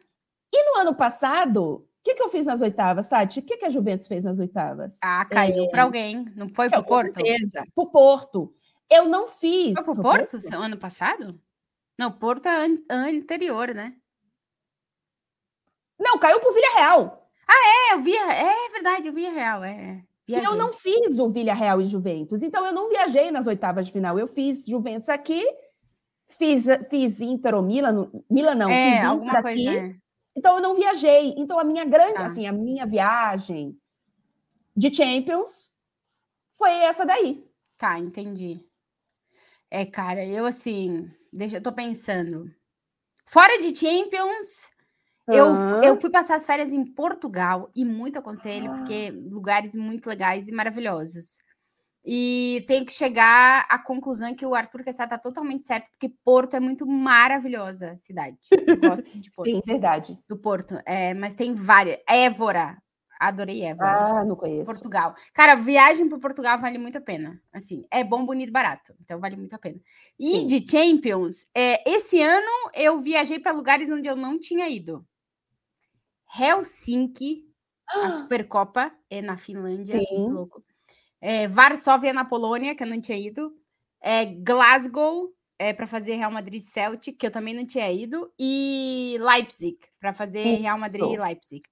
E 0.53 0.65
no 0.71 0.81
ano 0.81 0.95
passado, 0.95 1.89
que, 2.09 2.15
que 2.15 2.23
eu 2.23 2.29
fiz 2.29 2.47
nas 2.47 2.61
oitavas, 2.61 3.09
Tati? 3.09 3.41
O 3.41 3.43
que, 3.43 3.57
que 3.57 3.65
a 3.65 3.71
Juventus 3.71 4.07
fez 4.07 4.25
nas 4.25 4.39
oitavas? 4.39 4.99
Ah, 5.03 5.25
caiu 5.25 5.65
é... 5.65 5.69
para 5.69 5.83
alguém. 5.83 6.25
Não 6.35 6.49
foi 6.49 6.71
para 6.71 6.81
o 6.81 6.85
Porto? 6.85 7.15
Com 7.15 7.27
certeza. 7.27 7.65
Para 7.75 7.85
o 7.85 7.87
Porto. 7.87 8.55
Eu 8.91 9.07
não 9.07 9.29
fiz. 9.29 9.75
Foi 9.75 9.85
para 9.85 9.93
o 9.93 10.03
Porto, 10.03 10.41
Porto 10.41 10.55
ano 10.55 10.77
passado? 10.79 11.41
Não, 11.99 12.11
Porto 12.11 12.47
é 12.47 12.67
an 12.67 12.79
anterior, 12.89 13.75
né? 13.75 13.95
Não, 15.99 16.19
caiu 16.19 16.41
para 16.41 16.51
o 16.51 16.55
Villarreal. 16.55 17.29
Ah, 17.47 17.93
é, 17.93 17.95
eu 17.95 18.01
vi. 18.01 18.17
É 18.17 18.71
verdade, 18.71 19.09
eu 19.09 19.13
vi 19.13 19.29
Real. 19.29 19.65
É. 19.65 20.03
Viajei. 20.27 20.47
Eu 20.47 20.57
não 20.57 20.73
fiz 20.73 21.19
o 21.19 21.29
Villarreal 21.31 21.81
e 21.81 21.87
Juventus, 21.87 22.43
então 22.43 22.65
eu 22.65 22.73
não 22.73 22.91
viajei 22.91 23.31
nas 23.31 23.47
oitavas 23.47 23.87
de 23.87 23.93
final. 23.93 24.19
Eu 24.19 24.29
fiz 24.29 24.67
Juventus 24.67 25.09
aqui, 25.09 25.43
fiz, 26.29 26.67
fiz 26.89 27.21
Inter 27.21 27.55
ou 27.55 27.63
Milan, 27.63 28.11
Milan 28.31 28.55
não, 28.55 28.71
é, 28.71 29.01
fiz 29.01 29.13
Inter 29.13 29.37
aqui. 29.37 29.69
É. 29.69 29.95
Então 30.37 30.57
eu 30.57 30.63
não 30.63 30.75
viajei. 30.75 31.35
Então 31.37 31.59
a 31.59 31.65
minha 31.65 31.85
grande, 31.85 32.19
ah. 32.19 32.27
assim, 32.27 32.47
a 32.47 32.53
minha 32.53 32.87
viagem 32.87 33.77
de 34.77 34.95
Champions 34.95 35.73
foi 36.55 36.71
essa 36.71 37.05
daí. 37.05 37.45
Tá, 37.77 37.99
entendi. 37.99 38.65
É, 39.71 39.85
cara, 39.85 40.25
eu 40.25 40.47
assim, 40.47 41.11
deixa 41.33 41.57
eu 41.57 41.63
tô 41.63 41.73
pensando. 41.73 42.51
Fora 43.27 43.61
de 43.61 43.75
Champions, 43.75 44.71
eu, 45.27 45.83
eu 45.83 45.97
fui 45.97 46.09
passar 46.09 46.37
as 46.37 46.47
férias 46.47 46.73
em 46.73 46.85
Portugal 46.85 47.71
e 47.75 47.85
muito 47.85 48.19
aconselho, 48.19 48.73
ah. 48.73 48.77
porque 48.79 49.11
lugares 49.11 49.75
muito 49.75 50.09
legais 50.09 50.49
e 50.49 50.53
maravilhosos. 50.53 51.37
E 52.05 52.65
tenho 52.67 52.87
que 52.87 52.93
chegar 52.93 53.67
à 53.69 53.79
conclusão 53.79 54.35
que 54.35 54.47
o 54.47 54.55
Arthur 54.55 54.83
Kessá 54.83 55.05
está 55.05 55.19
totalmente 55.19 55.65
certo, 55.65 55.89
porque 55.91 56.15
Porto 56.25 56.55
é 56.55 56.61
muito 56.61 56.87
maravilhosa 56.87 57.97
cidade. 57.97 58.39
Eu 58.67 58.79
gosto 58.79 59.05
de 59.19 59.31
Porto. 59.35 59.51
Sim, 59.51 59.63
verdade. 59.67 60.19
Do 60.29 60.39
Porto. 60.39 60.81
É, 60.87 61.13
mas 61.15 61.35
tem 61.35 61.55
várias. 61.55 61.99
Évora. 62.09 62.79
Adorei 63.21 63.65
Évora. 63.65 64.21
Ah, 64.21 64.25
não 64.25 64.37
conheço. 64.37 64.65
Portugal. 64.65 65.15
Cara, 65.35 65.57
viagem 65.57 66.09
para 66.09 66.19
Portugal 66.19 66.61
vale 66.61 66.79
muito 66.79 66.99
a 66.99 67.01
pena. 67.01 67.43
Assim, 67.53 67.85
é 67.91 68.05
bom, 68.05 68.25
bonito, 68.25 68.53
barato. 68.53 68.95
Então 69.01 69.19
vale 69.19 69.37
muito 69.37 69.55
a 69.55 69.59
pena. 69.59 69.81
E 70.19 70.31
Sim. 70.31 70.47
de 70.47 70.71
Champions, 70.71 71.45
é, 71.53 71.83
esse 71.91 72.23
ano 72.23 72.71
eu 72.75 73.01
viajei 73.01 73.41
para 73.41 73.53
lugares 73.53 73.91
onde 73.91 74.09
eu 74.09 74.15
não 74.15 74.39
tinha 74.39 74.69
ido. 74.69 75.05
Helsinki, 76.39 77.45
ah. 77.89 78.07
a 78.07 78.11
Supercopa 78.11 78.93
é 79.11 79.21
na 79.21 79.37
Finlândia. 79.37 79.99
Sim. 79.99 80.31
Louco 80.31 80.63
é, 81.21 81.49
Varsóvia 81.49 82.13
na 82.13 82.25
Polônia, 82.25 82.75
que 82.75 82.83
eu 82.83 82.87
não 82.87 83.01
tinha 83.01 83.19
ido, 83.19 83.53
é, 84.01 84.25
Glasgow 84.25 85.33
é, 85.59 85.73
para 85.73 85.87
fazer 85.87 86.15
Real 86.15 86.31
Madrid 86.31 86.63
Celtic, 86.63 87.19
que 87.19 87.27
eu 87.27 87.31
também 87.31 87.55
não 87.55 87.67
tinha 87.67 87.91
ido, 87.91 88.33
e 88.39 89.19
Leipzig 89.21 89.79
para 89.99 90.13
fazer 90.13 90.43
Isso. 90.43 90.63
Real 90.63 90.79
Madrid 90.79 91.05
e 91.05 91.19
Leipzig. 91.19 91.63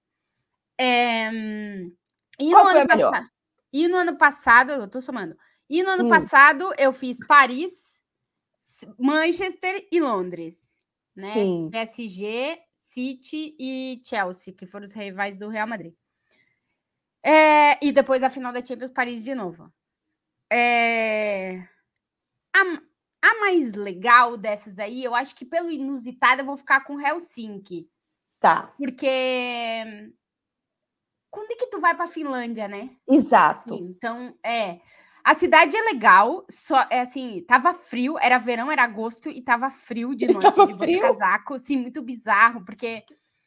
É, 0.79 1.31
e 2.39 2.51
Qual 2.51 2.65
no 2.65 2.71
foi 2.71 2.81
ano 2.81 2.89
melhor? 2.89 3.27
E 3.73 3.89
no 3.89 3.97
ano 3.97 4.17
passado, 4.17 4.73
eu 4.73 4.89
tô 4.89 5.01
somando. 5.01 5.37
E 5.69 5.83
no 5.83 5.91
ano 5.91 6.07
hum. 6.07 6.09
passado 6.09 6.73
eu 6.79 6.93
fiz 6.93 7.19
Paris, 7.27 8.01
Manchester 8.99 9.87
e 9.91 10.01
Londres, 10.01 10.57
né? 11.15 11.33
Sim. 11.33 11.69
PSG, 11.71 12.59
City 12.75 13.57
e 13.59 14.01
Chelsea, 14.05 14.55
que 14.55 14.67
foram 14.67 14.85
os 14.85 14.93
rivais 14.93 15.39
do 15.39 15.49
Real 15.49 15.67
Madrid. 15.67 15.95
É, 17.27 17.85
e 17.85 17.91
depois 17.91 18.23
a 18.23 18.31
final 18.31 18.53
da 18.53 18.65
Champions 18.65 18.93
Paris 18.93 19.25
de 19.25 19.35
novo. 19.35 19.69
É, 20.49 21.59
a, 22.55 22.61
a, 23.21 23.41
mais 23.41 23.73
legal 23.73 24.37
dessas 24.37 24.79
aí, 24.79 25.03
eu 25.03 25.13
acho 25.13 25.35
que 25.35 25.45
pelo 25.45 25.69
inusitado 25.69 26.43
eu 26.43 26.47
vou 26.47 26.57
ficar 26.57 26.85
com 26.85 27.01
Helsinki. 27.01 27.91
Tá. 28.41 28.73
Porque 28.79 29.07
quando 31.29 31.51
é 31.51 31.57
que 31.57 31.67
tu 31.67 31.81
vai 31.81 31.97
para 31.97 32.07
Finlândia, 32.07 32.69
né? 32.69 32.91
Exato. 33.09 33.75
Assim, 33.75 33.85
então, 33.85 34.33
é. 34.45 34.79
A 35.25 35.35
cidade 35.35 35.77
é 35.77 35.81
legal, 35.81 36.47
só 36.49 36.87
é 36.89 37.01
assim, 37.01 37.45
tava 37.49 37.75
frio, 37.75 38.17
era 38.21 38.39
verão, 38.39 38.71
era 38.71 38.85
agosto 38.85 39.29
e 39.29 39.43
tava 39.43 39.69
frio 39.69 40.15
de 40.15 40.29
noite, 40.29 40.43
tava 40.43 40.65
de 40.69 40.79
frio? 40.79 41.01
casaco, 41.01 41.59
sim, 41.59 41.77
muito 41.77 42.01
bizarro, 42.01 42.65
porque 42.65 43.05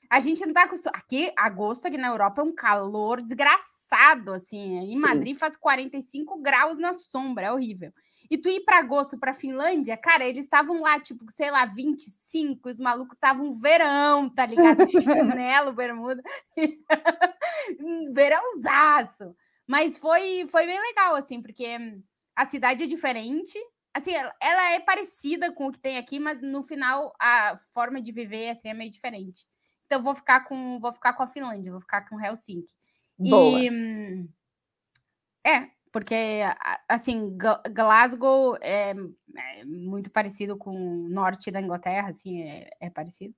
a 0.10 0.20
gente 0.20 0.46
não 0.46 0.54
tá 0.54 0.64
acostumado. 0.64 0.98
Aqui, 0.98 1.32
agosto 1.38 1.88
aqui 1.88 1.98
na 1.98 2.08
Europa 2.08 2.42
é 2.42 2.44
um 2.44 2.54
calor 2.54 3.22
desgraçado, 3.22 4.34
assim. 4.34 4.80
Em 4.80 4.90
Sim. 4.90 5.00
Madrid 5.00 5.38
faz 5.38 5.56
45 5.56 6.42
graus 6.42 6.80
na 6.80 6.94
sombra, 6.94 7.48
é 7.48 7.52
horrível. 7.52 7.94
E 8.30 8.38
tu 8.38 8.48
ir 8.48 8.62
para 8.62 8.80
agosto, 8.80 9.18
para 9.18 9.34
Finlândia, 9.34 9.98
cara, 9.98 10.24
eles 10.24 10.46
estavam 10.46 10.82
lá, 10.82 11.00
tipo, 11.00 11.26
sei 11.32 11.50
lá, 11.50 11.66
25, 11.66 12.70
os 12.70 12.80
malucos 12.80 13.16
estavam 13.16 13.56
verão, 13.56 14.30
tá 14.30 14.46
ligado? 14.46 14.88
Chinelo, 14.88 15.74
bermuda. 15.74 16.22
Verãozaço. 18.14 19.36
Mas 19.68 19.98
foi, 19.98 20.48
foi 20.50 20.66
bem 20.66 20.80
legal, 20.80 21.16
assim, 21.16 21.42
porque 21.42 21.66
a 22.36 22.46
cidade 22.46 22.84
é 22.84 22.88
diferente. 22.88 23.58
Assim, 23.94 24.12
ela 24.14 24.72
é 24.72 24.80
parecida 24.80 25.52
com 25.52 25.68
o 25.68 25.72
que 25.72 25.80
tem 25.80 25.98
aqui, 25.98 26.20
mas 26.20 26.40
no 26.42 26.62
final 26.62 27.14
a 27.20 27.60
forma 27.74 28.00
de 28.00 28.12
viver 28.12 28.50
assim, 28.50 28.70
é 28.70 28.74
meio 28.74 28.92
diferente. 28.92 29.46
Então 29.90 30.04
vou 30.04 30.14
ficar 30.14 30.42
com 30.42 30.80
vou 30.80 30.94
ficar 30.94 31.14
com 31.14 31.24
a 31.24 31.28
Finlândia, 31.28 31.72
vou 31.72 31.82
ficar 31.82 32.08
com 32.08 32.24
Helsinki. 32.24 32.72
Boa. 33.18 33.60
E, 33.60 34.30
é, 35.44 35.68
porque 35.92 36.16
assim, 36.88 37.36
Glasgow 37.72 38.56
é, 38.62 38.92
é, 39.36 39.66
muito 39.66 40.12
parecido 40.12 40.56
com 40.56 40.70
o 40.70 41.10
norte 41.10 41.50
da 41.50 41.60
Inglaterra, 41.60 42.10
assim, 42.10 42.44
é, 42.44 42.70
é 42.80 42.90
parecido. 42.92 43.34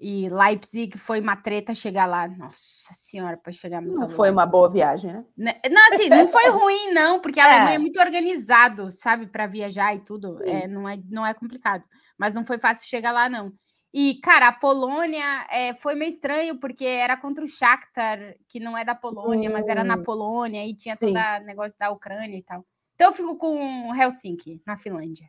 E 0.00 0.28
Leipzig 0.30 0.96
foi 0.96 1.20
uma 1.20 1.36
treta 1.36 1.74
chegar 1.74 2.06
lá. 2.06 2.26
Nossa 2.28 2.94
senhora, 2.94 3.36
para 3.36 3.52
chegar 3.52 3.82
Não 3.82 4.08
foi 4.08 4.30
uma 4.30 4.46
boa 4.46 4.70
viagem, 4.70 5.12
né? 5.12 5.24
né? 5.36 5.60
Não, 5.70 5.92
assim, 5.92 6.08
não 6.08 6.28
foi 6.28 6.48
ruim, 6.48 6.92
não, 6.92 7.20
porque 7.20 7.40
a 7.40 7.46
é. 7.46 7.52
Alemanha 7.52 7.74
é 7.74 7.78
muito 7.78 8.00
organizado, 8.00 8.90
sabe, 8.90 9.26
para 9.26 9.46
viajar 9.46 9.94
e 9.94 10.00
tudo. 10.00 10.40
É, 10.44 10.66
não, 10.66 10.88
é, 10.88 10.98
não 11.10 11.26
é 11.26 11.34
complicado. 11.34 11.84
Mas 12.16 12.32
não 12.32 12.44
foi 12.44 12.58
fácil 12.58 12.88
chegar 12.88 13.12
lá, 13.12 13.28
não. 13.28 13.52
E, 14.00 14.14
cara, 14.20 14.46
a 14.46 14.52
Polônia 14.52 15.44
é, 15.50 15.74
foi 15.74 15.96
meio 15.96 16.10
estranho, 16.10 16.56
porque 16.60 16.84
era 16.84 17.16
contra 17.16 17.44
o 17.44 17.48
Shakhtar, 17.48 18.36
que 18.46 18.60
não 18.60 18.78
é 18.78 18.84
da 18.84 18.94
Polônia, 18.94 19.50
hum, 19.50 19.52
mas 19.52 19.66
era 19.66 19.82
na 19.82 19.96
hum. 19.96 20.04
Polônia, 20.04 20.64
e 20.64 20.72
tinha 20.72 20.96
todo 20.96 21.10
o 21.10 21.44
negócio 21.44 21.76
da 21.76 21.90
Ucrânia 21.90 22.38
e 22.38 22.42
tal. 22.44 22.64
Então 22.94 23.08
eu 23.08 23.12
fico 23.12 23.36
com 23.36 23.92
Helsinki, 23.92 24.62
na 24.64 24.78
Finlândia. 24.78 25.28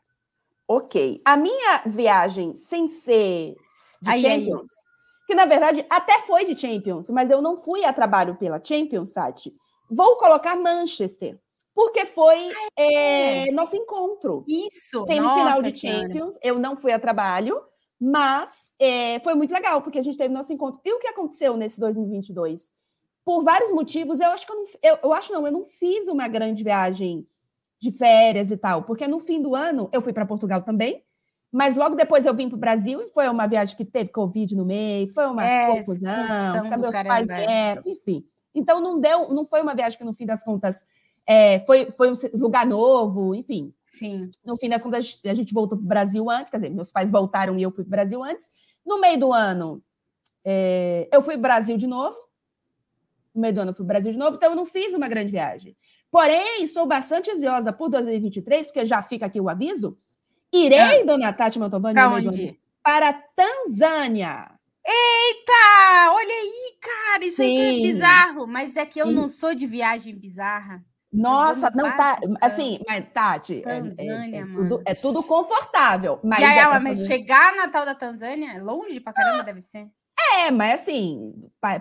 Ok. 0.67 1.19
A 1.25 1.35
minha 1.35 1.81
viagem 1.83 2.53
sem 2.53 2.87
ser 2.87 3.55
de 4.03 4.11
aí, 4.11 4.21
Champions, 4.21 4.67
aí. 4.69 5.25
que 5.25 5.33
na 5.33 5.45
verdade 5.45 5.83
até 5.89 6.19
foi 6.19 6.45
de 6.45 6.55
Champions, 6.55 7.09
mas 7.09 7.31
eu 7.31 7.41
não 7.41 7.57
fui 7.57 7.83
a 7.83 7.91
trabalho 7.91 8.35
pela 8.35 8.63
Champions, 8.63 9.09
Sati. 9.09 9.51
Vou 9.89 10.15
colocar 10.17 10.55
Manchester, 10.55 11.39
porque 11.73 12.05
foi 12.05 12.51
é. 12.77 13.47
É, 13.47 13.51
nosso 13.51 13.75
encontro. 13.75 14.45
Isso. 14.47 15.03
Semifinal 15.07 15.63
de 15.63 15.75
Champions. 15.75 16.37
Eu 16.43 16.59
não 16.59 16.77
fui 16.77 16.91
a 16.91 16.99
trabalho, 16.99 17.59
mas 17.99 18.71
é, 18.79 19.19
foi 19.19 19.35
muito 19.35 19.53
legal, 19.53 19.81
porque 19.81 19.99
a 19.99 20.03
gente 20.03 20.17
teve 20.17 20.33
nosso 20.33 20.53
encontro. 20.53 20.79
E 20.85 20.93
o 20.93 20.99
que 20.99 21.07
aconteceu 21.07 21.57
nesse 21.57 21.79
2022? 21.79 22.71
Por 23.25 23.43
vários 23.43 23.71
motivos, 23.71 24.19
eu 24.19 24.29
acho 24.29 24.45
que 24.45 24.51
eu 24.51 24.55
não, 24.55 24.65
eu, 24.81 24.99
eu 25.03 25.13
acho 25.13 25.33
não, 25.33 25.45
eu 25.45 25.51
não 25.51 25.65
fiz 25.65 26.07
uma 26.07 26.27
grande 26.27 26.63
viagem 26.63 27.27
de 27.79 27.91
férias 27.91 28.51
e 28.51 28.57
tal, 28.57 28.83
porque 28.83 29.07
no 29.07 29.19
fim 29.19 29.41
do 29.41 29.55
ano 29.55 29.89
eu 29.91 30.01
fui 30.01 30.13
para 30.13 30.25
Portugal 30.25 30.61
também. 30.61 31.03
Mas 31.51 31.75
logo 31.75 31.95
depois 31.95 32.25
eu 32.27 32.33
vim 32.33 32.47
para 32.47 32.55
o 32.57 32.59
Brasil 32.59 33.01
e 33.01 33.09
foi 33.09 33.27
uma 33.27 33.47
viagem 33.47 33.75
que 33.75 33.83
teve 33.83 34.11
Covid 34.11 34.55
no 34.55 34.65
meio, 34.65 35.11
foi 35.11 35.25
uma 35.25 35.43
É, 35.43 35.77
confusão, 35.77 36.61
do 36.61 36.77
meus 36.77 36.95
pais 36.95 37.27
vieram, 37.27 37.81
enfim. 37.87 38.23
Então 38.53 38.79
não 38.79 38.99
deu, 38.99 39.33
não 39.33 39.45
foi 39.45 39.61
uma 39.61 39.73
viagem 39.73 39.97
que 39.97 40.05
no 40.05 40.13
fim 40.13 40.27
das 40.27 40.43
contas 40.43 40.85
é, 41.25 41.59
foi, 41.61 41.89
foi 41.91 42.11
um 42.11 42.15
lugar 42.35 42.67
novo, 42.67 43.33
enfim. 43.33 43.73
Sim. 43.91 44.29
No 44.45 44.55
fim 44.57 44.69
das 44.69 44.81
contas, 44.83 45.19
a 45.25 45.33
gente 45.33 45.53
voltou 45.53 45.77
para 45.77 45.83
o 45.85 45.87
Brasil 45.87 46.29
antes, 46.29 46.49
quer 46.51 46.57
dizer, 46.57 46.69
meus 46.69 46.91
pais 46.91 47.11
voltaram 47.11 47.57
e 47.57 47.63
eu 47.63 47.71
fui 47.71 47.83
para 47.83 47.87
o 47.87 47.91
Brasil 47.91 48.23
antes. 48.23 48.51
No 48.85 48.99
meio 48.99 49.19
do 49.19 49.33
ano, 49.33 49.83
é, 50.45 51.07
eu 51.11 51.21
fui 51.21 51.33
para 51.33 51.39
o 51.39 51.41
Brasil 51.41 51.77
de 51.77 51.87
novo. 51.87 52.15
No 53.33 53.41
meio 53.41 53.53
do 53.53 53.61
ano, 53.61 53.71
eu 53.71 53.75
fui 53.75 53.85
para 53.85 53.91
o 53.91 53.93
Brasil 53.93 54.11
de 54.11 54.17
novo, 54.17 54.35
então 54.37 54.51
eu 54.51 54.55
não 54.55 54.65
fiz 54.65 54.93
uma 54.93 55.07
grande 55.07 55.31
viagem. 55.31 55.75
Porém, 56.11 56.63
estou 56.63 56.85
bastante 56.87 57.29
ansiosa 57.29 57.71
por 57.73 57.89
2023, 57.89 58.67
porque 58.67 58.85
já 58.85 59.01
fica 59.01 59.25
aqui 59.27 59.39
o 59.39 59.49
aviso. 59.49 59.97
Irei, 60.51 61.05
dona 61.05 61.31
Tati 61.31 61.59
Mantovani, 61.59 61.99
ano, 61.99 62.15
onde? 62.29 62.59
para 62.81 63.13
Tanzânia. 63.13 64.49
Eita, 64.83 66.11
olha 66.13 66.33
aí, 66.33 66.77
cara, 66.81 67.25
isso 67.25 67.41
aí 67.41 67.55
é 67.55 67.71
Sim. 67.73 67.81
bizarro. 67.83 68.47
Mas 68.47 68.75
é 68.75 68.85
que 68.85 68.99
eu 68.99 69.11
E- 69.11 69.13
não 69.13 69.27
sou 69.27 69.53
de 69.53 69.67
viagem 69.67 70.15
bizarra. 70.15 70.83
Nossa, 71.11 71.71
no 71.71 71.83
não 71.83 71.95
tá. 71.95 72.13
Vasco, 72.21 72.33
Assim, 72.41 72.79
mas, 72.87 73.03
Tati, 73.13 73.55
é- 73.55 73.57
é, 73.59 73.61
Tanzânia, 73.81 74.37
é 74.39 74.41
mano. 74.43 74.53
tudo, 74.55 74.83
é 74.85 74.93
tudo 74.93 75.23
confortável. 75.23 76.19
Mas, 76.23 76.39
e 76.39 76.43
aí, 76.45 76.57
é, 76.57 76.61
ela- 76.61 76.79
mas 76.79 77.05
chegar 77.07 77.55
na 77.55 77.67
tal 77.69 77.85
da 77.85 77.95
Tanzânia 77.95 78.53
é 78.55 78.61
longe 78.61 78.99
pra 78.99 79.11
caramba, 79.13 79.43
deve 79.43 79.61
ser. 79.61 79.87
é, 80.37 80.51
mas 80.51 80.81
assim, 80.81 81.33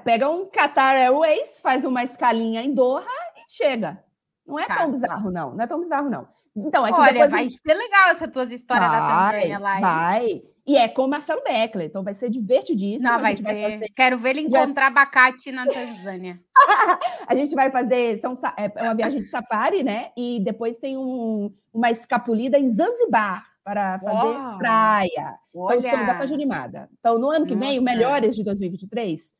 pega 0.04 0.28
um 0.30 0.46
Qatar 0.48 0.94
Airways, 0.96 1.60
faz 1.60 1.84
uma 1.84 2.02
escalinha 2.02 2.62
em 2.62 2.72
Doha 2.72 3.04
e 3.36 3.42
chega. 3.54 4.02
Não 4.46 4.58
é 4.58 4.64
Tá. 4.64 4.76
tão 4.76 4.90
bizarro, 4.92 5.30
não. 5.30 5.54
Não 5.54 5.62
é 5.62 5.66
tão 5.66 5.80
bizarro, 5.80 6.08
não. 6.08 6.26
Então, 6.56 6.86
é 6.86 6.90
que 6.92 6.98
Olha, 6.98 7.12
depois 7.12 7.30
vai 7.30 7.42
gente 7.42 7.60
ser 7.60 7.74
legal 7.74 8.08
essas 8.08 8.30
tuas 8.32 8.50
histórias 8.50 8.90
da 8.90 9.00
vai, 9.00 9.32
Tanzânia 9.34 9.58
lá. 9.58 9.76
hein? 10.18 10.42
Vai. 10.68 10.74
E 10.74 10.76
é 10.76 10.88
com 10.88 11.02
o 11.04 11.08
Marcelo 11.08 11.42
Beckler, 11.42 11.86
então 11.86 12.02
vai 12.02 12.14
ser 12.14 12.28
divertidíssimo. 12.30 13.10
Não, 13.10 13.20
vai 13.20 13.36
ser. 13.36 13.44
fazer- 13.44 13.92
Quero 13.96 14.18
ver 14.18 14.30
ele 14.36 14.48
vai- 14.48 14.62
encontrar 14.62 14.86
abacate 14.88 15.50
na 15.50 15.66
Tanzânia. 15.66 16.40
a 17.26 17.34
gente 17.34 17.54
vai 17.54 17.70
fazer, 17.70 18.18
são, 18.20 18.34
é 18.56 18.72
é 18.74 18.82
uma 18.82 18.94
viagem 18.94 19.22
de 19.22 19.28
safari, 19.28 19.82
né? 19.82 20.10
E 20.16 20.40
depois 20.40 20.78
tem 20.78 20.96
um- 20.96 21.52
uma 21.72 21.90
escapulida 21.90 22.58
em 22.58 22.70
Zanzibar 22.70 23.46
para 23.64 23.98
fazer 23.98 24.26
Uau! 24.28 24.58
praia. 24.58 25.38
Então, 25.54 25.78
estou 25.78 25.90
Olha, 25.92 26.04
bastante 26.06 26.32
animada. 26.32 26.88
Então, 26.98 27.18
no 27.18 27.30
ano 27.30 27.46
que 27.46 27.54
vem, 27.54 27.78
o 27.78 27.82
Nossa. 27.82 27.96
Melhores 27.96 28.34
de 28.36 28.42
2023, 28.44 29.34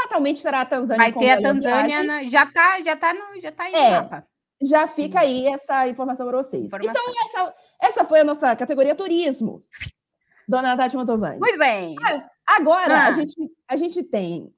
fatalmente 0.00 0.38
será 0.40 0.60
a 0.60 0.64
Tanzânia 0.64 0.96
vai 0.98 1.12
ter 1.12 1.30
a 1.30 1.42
Tanzânia, 1.42 2.02
na- 2.02 2.22
já 2.24 2.46
tá, 2.46 2.80
já 2.82 2.96
tá 2.96 3.12
no, 3.12 3.40
já 3.40 3.52
tá 3.52 3.64
aí 3.64 3.74
É. 3.74 4.22
Já 4.64 4.86
fica 4.86 5.18
aí 5.20 5.48
essa 5.48 5.88
informação 5.88 6.24
para 6.28 6.38
vocês. 6.38 6.66
Informação. 6.66 7.02
Então, 7.02 7.14
essa, 7.24 7.54
essa 7.82 8.04
foi 8.04 8.20
a 8.20 8.24
nossa 8.24 8.54
categoria 8.54 8.94
turismo. 8.94 9.64
Dona 10.52 10.76
Tati 10.76 10.96
Mantovani. 10.96 11.38
Muito 11.40 11.58
bem. 11.58 11.96
Agora, 12.46 12.94
Ah. 12.94 13.06
a, 13.08 13.12
gente, 13.12 13.34
a 13.66 13.76
gente 13.76 14.02
tem 14.02 14.54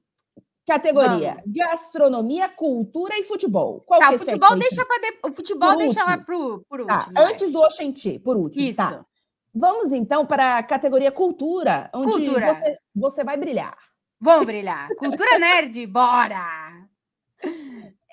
categoria 0.67 1.41
gastronomia, 1.47 2.49
cultura 2.49 3.17
e 3.17 3.23
futebol. 3.23 3.79
Qual 3.81 3.99
Tá, 3.99 4.09
que 4.09 4.15
o 4.15 4.19
você 4.19 4.25
futebol 4.31 4.49
quer? 4.49 4.59
deixa 4.59 4.85
para 4.85 5.29
o 5.29 5.33
futebol 5.33 5.69
Por 5.71 5.77
deixa 5.77 6.03
lá 6.03 6.11
último. 6.17 6.25
pro, 6.25 6.65
por 6.67 6.85
Tá, 6.85 6.97
último. 6.97 7.13
vai. 7.13 7.31
antes 7.31 7.51
do 7.51 7.59
Oxenti, 7.61 8.19
por 8.19 8.35
último. 8.35 8.61
Isso. 8.65 8.77
Tá. 8.77 9.05
Vamos 9.53 9.93
então 9.93 10.25
para 10.25 10.57
a 10.57 10.63
categoria 10.63 11.11
cultura, 11.13 11.89
onde 11.93 12.11
Cultura. 12.11 12.53
Você, 12.55 12.77
você 12.93 13.23
vai 13.23 13.37
brilhar. 13.37 13.77
Vamos 14.19 14.45
brilhar. 14.45 14.89
Cultura 14.97 15.39
nerd, 15.39 15.87
bora. 15.87 16.43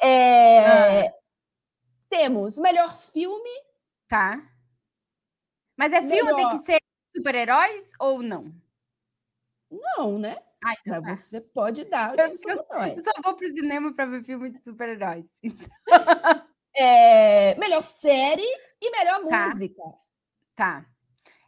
É, 0.01 1.07
Ah. 1.09 1.13
Temos 2.09 2.59
melhor 2.59 2.95
filme. 2.97 3.51
Tá. 4.09 4.41
Mas 5.79 5.93
é 5.93 6.01
filme 6.03 6.27
tem 6.35 6.35
Melhor. 6.37 6.59
que 6.59 6.65
ser 6.67 6.79
super-heróis 7.17 7.91
ou 7.99 8.23
não? 8.23 8.53
Não, 9.71 10.19
né? 10.19 10.37
Ah, 10.65 10.75
então 10.81 11.01
Mas 11.03 11.21
tá. 11.21 11.27
você 11.27 11.41
pode 11.41 11.85
dar 11.87 12.17
Eu- 12.19 12.27
eu-. 12.27 12.33
Eu 12.97 13.03
só 13.03 13.11
vou 13.25 13.35
pro 13.37 13.49
cinema 13.49 13.93
para 13.95 14.07
ver 14.07 14.25
filme 14.25 14.51
de 14.51 14.59
super-heróis. 14.63 15.27
É, 16.75 17.55
melhor 17.57 17.83
série 17.83 18.43
e 18.81 18.91
melhor 18.91 19.27
Tá. 19.29 19.49
música. 19.51 19.83
Tá. 20.57 20.87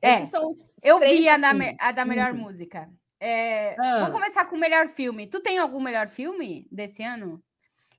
É, 0.02 0.16
Esses 0.16 0.28
são 0.28 0.50
os 0.50 0.58
eu 0.82 0.98
três, 1.00 1.18
vi 1.18 1.28
a 1.30 1.38
da, 1.38 1.48
assim. 1.48 1.58
me- 1.58 1.76
a 1.80 1.92
da 1.92 2.04
melhor 2.04 2.32
Uhum. 2.32 2.40
música. 2.40 2.90
É, 3.18 3.74
Ah. 3.80 4.00
Vamos 4.00 4.12
começar 4.12 4.44
com 4.44 4.54
o 4.54 4.58
melhor 4.60 4.88
filme. 4.90 5.26
Tu 5.26 5.40
tem 5.40 5.56
algum 5.58 5.80
melhor 5.80 6.08
filme 6.10 6.68
desse 6.70 7.02
ano? 7.02 7.42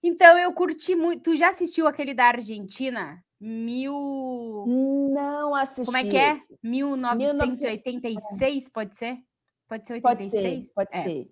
Então, 0.04 0.38
eu 0.38 0.54
curti 0.54 0.94
muito. 0.96 1.24
Tu 1.24 1.36
já 1.36 1.50
assistiu 1.50 1.88
aquele 1.88 2.14
da 2.14 2.26
Argentina? 2.26 3.25
Mil. 3.46 4.66
Não 5.14 5.54
assisti. 5.54 5.86
Como 5.86 5.98
é 5.98 6.04
que 6.04 6.18
é? 6.18 6.34
esse. 6.34 6.58
1986, 6.64 8.70
pode 8.70 8.96
ser? 8.96 9.20
Pode 9.68 9.86
ser 9.86 10.02
Pode 10.02 10.24
86? 10.24 10.66
ser, 10.66 10.74
pode 10.74 10.90
é. 10.92 11.04
ser. 11.04 11.28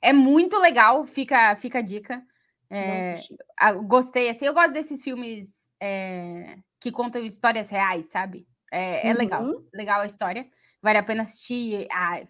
É 0.00 0.12
muito 0.12 0.56
legal, 0.58 1.04
fica, 1.04 1.56
fica 1.56 1.80
a 1.80 1.82
dica. 1.82 2.22
É, 2.70 3.14
ah, 3.58 3.72
gostei, 3.72 4.28
assim, 4.28 4.46
eu 4.46 4.54
gosto 4.54 4.72
desses 4.72 5.02
filmes 5.02 5.68
é, 5.80 6.58
que 6.80 6.92
contam 6.92 7.24
histórias 7.24 7.70
reais, 7.70 8.06
sabe? 8.06 8.46
É, 8.70 9.08
é 9.08 9.12
legal, 9.12 9.42
Uhum. 9.42 9.66
legal 9.74 10.02
a 10.02 10.06
história. 10.06 10.48
Vale 10.80 10.98
a 10.98 11.02
pena 11.02 11.22
assistir. 11.22 11.88
Ah, 11.90 12.22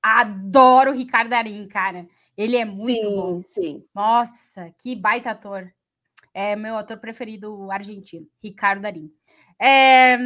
adoro 0.00 0.92
o 0.92 0.96
Ricardo 0.96 1.30
Darim, 1.30 1.66
cara. 1.66 2.06
Ele 2.36 2.56
é 2.56 2.64
muito 2.64 3.10
bom. 3.10 3.42
Sim, 3.42 3.62
sim. 3.62 3.84
Nossa, 3.92 4.72
que 4.80 4.94
baita 4.94 5.30
ator. 5.30 5.72
É 6.34 6.56
meu 6.56 6.76
ator 6.76 6.98
preferido 6.98 7.70
argentino, 7.70 8.26
Ricardo 8.42 8.82
Darim. 8.82 9.10
É, 9.62 10.18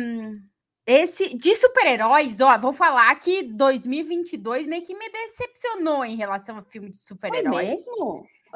esse 0.86 1.34
de 1.36 1.54
super-heróis, 1.54 2.40
ó, 2.40 2.56
vou 2.58 2.72
falar 2.72 3.14
que 3.16 3.42
2022 3.42 4.66
meio 4.66 4.82
que 4.82 4.94
me 4.94 5.10
decepcionou 5.10 6.02
em 6.04 6.16
relação 6.16 6.56
a 6.56 6.62
filme 6.62 6.88
de 6.88 6.96
super-heróis. 6.96 7.82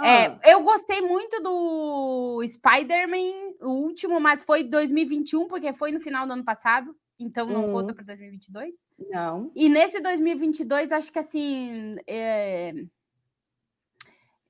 É, 0.03 0.25
Ah, 0.29 0.41
eu 0.47 0.63
gostei 0.63 1.03
muito 1.03 1.43
do 1.43 2.43
Spider-Man, 2.47 3.53
o 3.61 3.73
último, 3.85 4.19
mas 4.19 4.43
foi 4.43 4.65
2021, 4.65 5.47
porque 5.47 5.71
foi 5.75 5.93
no 5.93 6.01
final 6.01 6.27
do 6.27 6.33
ano 6.33 6.43
passado, 6.45 6.97
então 7.19 7.45
não 7.47 7.69
Hum. 7.69 7.73
conta 7.73 7.95
para 7.95 8.03
2022. 8.05 8.83
não. 9.11 9.53
E 9.55 9.69
nesse 9.69 10.01
2022, 10.01 10.91
acho 10.91 11.13
que 11.13 11.19
assim. 11.19 11.97
É... 12.07 12.73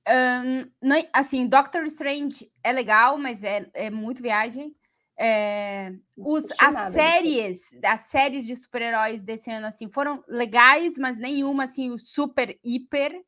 ahn, 0.07 0.67
não- 0.83 1.07
assim, 1.12 1.47
Doctor 1.47 1.85
Strange 1.85 2.51
é 2.62 2.73
legal, 2.73 3.19
mas 3.19 3.43
é, 3.45 3.67
é 3.75 3.91
muito 3.91 4.23
viagem. 4.23 4.75
É, 5.19 5.93
os, 6.17 6.45
as 6.59 6.75
nada 6.75 6.91
séries, 6.91 7.61
as 7.85 8.01
séries 8.01 8.47
de 8.47 8.57
super-heróis 8.57 9.23
desse 9.23 9.51
ano, 9.51 9.67
assim, 9.67 9.88
foram 9.88 10.25
legais, 10.27 10.97
mas 10.99 11.19
nenhuma, 11.19 11.65
assim, 11.65 11.91
o 11.91 11.99
super, 11.99 12.59
hiper. 12.65 13.21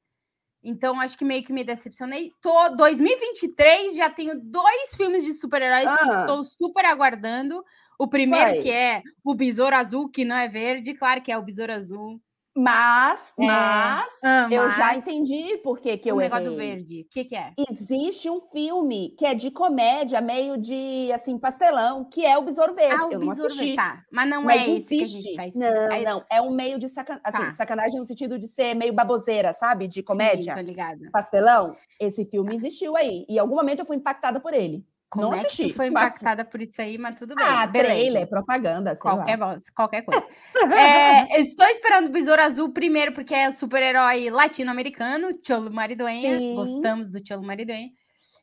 Então, 0.63 0.99
acho 0.99 1.17
que 1.19 1.25
meio 1.27 1.45
que 1.45 1.53
me 1.53 1.63
decepcionei. 1.63 2.33
Tô, 2.41 2.71
2023 2.71 3.95
já 3.97 4.09
tenho 4.09 4.41
dois 4.41 4.95
filmes 4.97 5.23
de 5.25 5.35
super-heróis 5.35 5.95
que 5.95 6.09
Ah. 6.11 6.21
estou 6.21 6.43
super 6.43 6.85
aguardando. 6.87 7.63
O 7.99 8.09
primeiro, 8.09 8.53
Quais? 8.53 8.63
que 8.65 8.71
é 8.71 9.03
o 9.23 9.35
Besouro 9.35 9.77
Azul, 9.77 10.09
que 10.09 10.25
não 10.25 10.35
é 10.35 10.49
verde, 10.49 10.95
claro 10.95 11.21
que 11.23 11.31
é 11.31 11.37
o 11.39 11.43
Besouro 11.43 11.73
Azul. 11.73 12.21
Mas, 12.57 13.35
É. 13.39 13.45
mas, 13.47 14.13
Ah, 14.23 14.49
eu 14.51 14.69
já 14.69 14.87
mas 14.87 14.99
entendi 14.99 15.59
por 15.59 15.81
que, 15.81 15.99
que 15.99 16.09
o 16.11 16.15
eu 16.15 16.17
negócio 16.19 16.45
do 16.47 16.53
errei. 16.61 16.75
verde. 16.77 17.01
O 17.03 17.09
que, 17.11 17.25
que 17.25 17.35
é? 17.37 17.53
Existe 17.71 18.31
um 18.31 18.41
filme 18.41 19.11
que 19.19 19.27
é 19.27 19.35
de 19.35 19.51
comédia, 19.51 20.21
meio 20.21 20.57
de, 20.57 21.11
assim, 21.13 21.37
pastelão, 21.37 22.05
que 22.05 22.25
é 22.25 22.39
o 22.39 22.43
Besouro 22.43 22.73
Verde. 22.75 22.95
Ah, 23.01 23.07
o 23.09 23.13
eu 23.13 23.19
não 23.19 23.29
Besouro. 23.29 23.55
Verde. 23.55 23.75
Tá, 23.75 24.03
mas 24.13 24.29
não 24.31 24.43
Mas 24.45 24.63
é 24.63 24.71
existe. 24.71 25.35
faz. 25.35 25.57
Não, 25.57 25.93
Aí- 25.93 26.05
não. 26.05 26.25
É 26.31 26.41
um 26.41 26.51
meio 26.53 26.79
de 26.79 26.89
sacan... 26.89 27.19
assim, 27.25 27.39
Tá. 27.47 27.53
sacanagem 27.55 27.99
no 27.99 28.07
sentido 28.07 28.39
de 28.39 28.47
ser 28.47 28.75
meio 28.75 28.93
baboseira, 28.93 29.53
sabe? 29.53 29.89
De 29.89 29.97
Sim, 29.97 30.05
comédia, 30.05 30.55
tô 30.55 30.61
ligada. 30.61 31.09
pastelão. 31.13 31.77
Esse 31.99 32.25
filme 32.25 32.55
existiu 32.55 32.97
aí. 32.97 33.25
E 33.29 33.35
em 33.35 33.39
algum 33.39 33.57
momento 33.57 33.81
eu 33.81 33.87
fui 33.87 33.97
impactada 33.97 34.39
por 34.39 34.55
ele. 34.55 34.85
Como 35.15 35.27
não 35.31 35.35
é 35.35 35.41
assisti. 35.41 35.73
foi 35.73 35.91
mas- 35.91 36.05
impactada 36.09 36.45
por 36.45 36.61
isso 36.61 36.81
aí, 36.83 36.99
mas 36.99 37.19
tudo 37.19 37.35
bem. 37.35 37.47
Ah, 37.49 37.67
beleza. 37.67 37.95
trailer, 37.95 38.29
propaganda, 38.29 38.97
Qualquer, 38.97 39.39
voz, 39.39 39.71
qualquer 39.71 40.03
coisa. 40.03 40.25
É, 40.77 41.41
estou 41.41 41.67
esperando 41.67 42.07
o 42.09 42.13
Besouro 42.13 42.41
Azul 42.41 42.73
primeiro, 42.73 43.13
porque 43.13 43.35
é 43.35 43.49
o 43.49 43.53
super-herói 43.53 44.31
latino-americano, 44.31 45.39
Cholo 45.47 45.71
Mariduenha. 45.71 46.39
Sim. 46.39 46.55
Gostamos 46.57 47.11
do 47.11 47.21
Cholo 47.27 47.45
Mariduenha. 47.45 47.91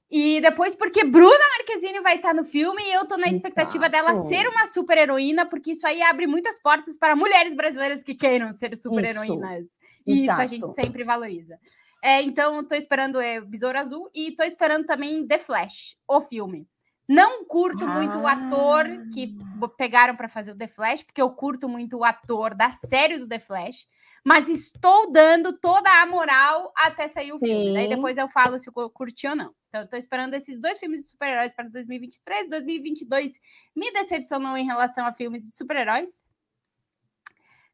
E 0.10 0.42
depois, 0.42 0.76
porque 0.76 1.06
Bruna 1.06 1.46
Marquezine 1.58 2.02
vai 2.02 2.18
estar 2.18 2.34
no 2.34 2.44
filme 2.44 2.84
e 2.84 2.94
eu 2.94 3.08
tô 3.08 3.16
na 3.16 3.28
expectativa 3.28 3.88
dela 3.88 4.12
Exato. 4.12 4.28
ser 4.28 4.48
uma 4.50 4.66
super-heroína, 4.68 5.46
porque 5.46 5.72
isso 5.72 5.88
aí 5.88 6.02
abre 6.02 6.28
muitas 6.28 6.62
portas 6.62 6.98
para 6.98 7.16
mulheres 7.16 7.56
brasileiras 7.56 8.04
que 8.04 8.14
queiram 8.14 8.52
ser 8.52 8.76
super-heroínas. 8.76 9.68
E 10.06 10.26
isso 10.26 10.32
a 10.32 10.46
gente 10.46 10.68
sempre 10.74 11.04
valoriza. 11.06 11.58
É, 12.02 12.22
então, 12.22 12.64
tô 12.66 12.74
esperando 12.74 13.20
é, 13.20 13.40
Besouro 13.40 13.78
Azul 13.78 14.10
e 14.14 14.32
tô 14.32 14.44
esperando 14.44 14.86
também 14.86 15.26
The 15.28 15.38
Flash, 15.38 15.96
o 16.08 16.20
filme. 16.22 16.68
Não 17.08 17.46
curto 17.46 17.88
muito 17.88 18.18
o 18.20 18.28
ator 18.28 18.86
que 19.14 19.28
bo- 19.28 19.70
pegaram 19.70 20.16
para 20.16 20.30
fazer 20.30 20.52
o 20.54 20.58
The 20.58 20.68
Flash, 20.68 21.04
porque 21.04 21.22
eu 21.22 21.30
curto 21.32 21.68
muito 21.68 21.98
o 21.98 22.04
ator 22.04 22.56
da 22.56 22.72
série 22.72 23.20
do 23.20 23.28
The 23.28 23.40
Flash, 23.40 23.86
mas 24.26 24.48
estou 24.48 25.12
dando 25.12 25.60
toda 25.60 25.90
a 26.02 26.06
moral 26.06 26.72
até 26.76 27.08
sair 27.08 27.34
o 27.34 27.40
filme. 27.40 27.74
Daí 27.74 27.88
Sim. 27.88 27.96
depois 27.96 28.18
eu 28.18 28.30
falo 28.30 28.58
se 28.58 28.70
eu 28.70 28.90
curti 28.90 29.28
ou 29.28 29.36
não. 29.36 29.52
Então, 29.70 29.86
tô 29.88 29.98
esperando 29.98 30.34
esses 30.36 30.60
dois 30.60 30.80
filmes 30.80 31.02
de 31.02 31.10
super-heróis 31.10 31.54
para 31.54 31.68
2023. 31.70 32.50
2022 32.50 33.40
me 33.76 33.92
decepcionou 33.92 34.56
em 34.58 34.66
relação 34.66 35.06
a 35.06 35.14
filmes 35.14 35.42
de 35.42 35.52
super-heróis. 35.56 36.24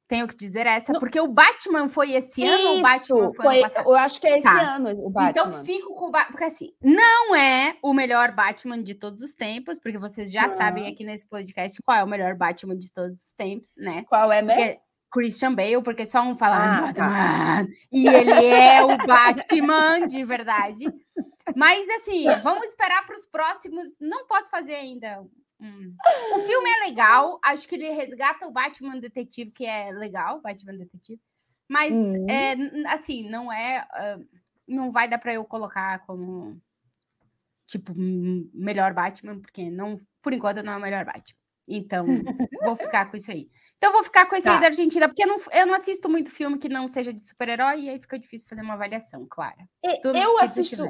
Tenho 0.08 0.28
que 0.28 0.38
dizer 0.38 0.66
essa, 0.66 0.94
não. 0.94 1.00
porque 1.02 1.20
o 1.20 1.28
Batman 1.28 1.90
foi 1.90 2.14
esse 2.14 2.42
ano 2.42 2.58
Isso, 2.58 2.68
ou 2.70 2.78
o 2.78 2.82
Batman 2.82 3.34
foi, 3.34 3.34
foi 3.34 3.56
ano 3.56 3.62
passado? 3.62 3.90
Eu 3.90 3.96
acho 3.96 4.22
que 4.22 4.28
é 4.28 4.38
esse 4.38 4.44
tá. 4.44 4.76
ano 4.76 4.90
o 5.06 5.10
Batman. 5.10 5.30
Então 5.30 5.64
fico 5.66 5.96
com 5.96 6.06
o 6.06 6.12
Batman, 6.12 6.32
porque 6.32 6.46
assim, 6.46 6.74
não 6.82 7.36
é 7.36 7.76
o 7.82 7.94
melhor 7.94 8.32
Batman 8.32 8.82
de 8.82 8.96
todos 8.96 9.22
os 9.22 9.34
tempos, 9.34 9.78
porque 9.80 9.98
vocês 9.98 10.32
já 10.32 10.50
sabem 10.50 10.88
aqui 10.88 11.04
nesse 11.04 11.28
podcast 11.28 11.82
qual 11.82 11.98
é 11.98 12.04
o 12.04 12.08
melhor 12.08 12.36
Batman 12.36 12.78
de 12.78 12.90
todos 12.90 13.22
os 13.22 13.34
tempos, 13.34 13.74
né? 13.78 14.06
Qual 14.08 14.32
é 14.32 14.42
mesmo? 14.42 14.62
Porque 14.62 14.80
Christian 15.12 15.54
Bale, 15.54 15.82
porque 15.84 16.06
só 16.06 16.22
um 16.22 16.36
fala 16.36 16.90
ah, 16.90 16.94
tá. 16.94 17.68
e 17.92 18.08
ele 18.08 18.46
é 18.46 18.84
o 18.84 18.98
Batman 19.06 20.08
de 20.08 20.24
verdade. 20.24 20.86
Mas 21.56 21.88
assim, 21.90 22.26
vamos 22.44 22.66
esperar 22.66 23.06
para 23.06 23.16
os 23.16 23.26
próximos. 23.26 23.98
Não 24.00 24.26
posso 24.28 24.50
fazer 24.50 24.76
ainda. 24.76 25.22
Hum. 25.60 25.96
O 26.36 26.40
filme 26.42 26.70
é 26.70 26.86
legal, 26.86 27.40
acho 27.44 27.68
que 27.68 27.76
ele 27.76 27.90
resgata 27.92 28.46
o 28.46 28.52
Batman 28.52 29.00
detetive, 29.00 29.52
que 29.52 29.66
é 29.66 29.92
legal, 29.92 30.42
Batman 30.42 30.78
detetive. 30.78 31.20
Mas 31.68 31.96
hum. 31.96 32.26
é, 32.30 32.54
assim, 32.94 33.28
não 33.30 33.52
é, 33.52 33.86
não 34.68 34.92
vai 34.92 35.08
dar 35.08 35.18
para 35.18 35.34
eu 35.34 35.44
colocar 35.44 36.06
como 36.06 36.62
tipo 37.66 37.94
melhor 37.96 38.94
Batman, 38.94 39.40
porque 39.40 39.70
não, 39.70 40.00
por 40.22 40.34
enquanto 40.34 40.64
não 40.64 40.74
é 40.74 40.78
o 40.78 40.82
melhor 40.82 41.06
Batman. 41.06 41.38
Então, 41.68 42.06
vou 42.64 42.76
ficar 42.76 43.12
com 43.12 43.18
isso 43.18 43.32
aí. 43.32 43.50
Então, 43.78 43.92
vou 43.92 44.04
ficar 44.04 44.26
com 44.26 44.36
esse 44.36 44.46
tá. 44.46 44.56
aí 44.56 44.62
da 44.62 44.68
Argentina, 44.68 45.08
porque 45.08 45.24
eu 45.24 45.28
não, 45.28 45.38
eu 45.52 45.68
não 45.68 45.76
assisto 45.76 46.10
muito 46.10 46.32
filme 46.32 46.58
que 46.58 46.70
não 46.70 46.88
seja 46.88 47.14
de 47.14 47.20
super-herói, 47.22 47.82
e 47.82 47.90
aí 47.90 48.00
fica 48.00 48.18
difícil 48.18 48.48
fazer 48.48 48.62
uma 48.62 48.74
avaliação, 48.74 49.28
clara. 49.30 49.68
eu 49.84 50.40
assisto. 50.40 50.88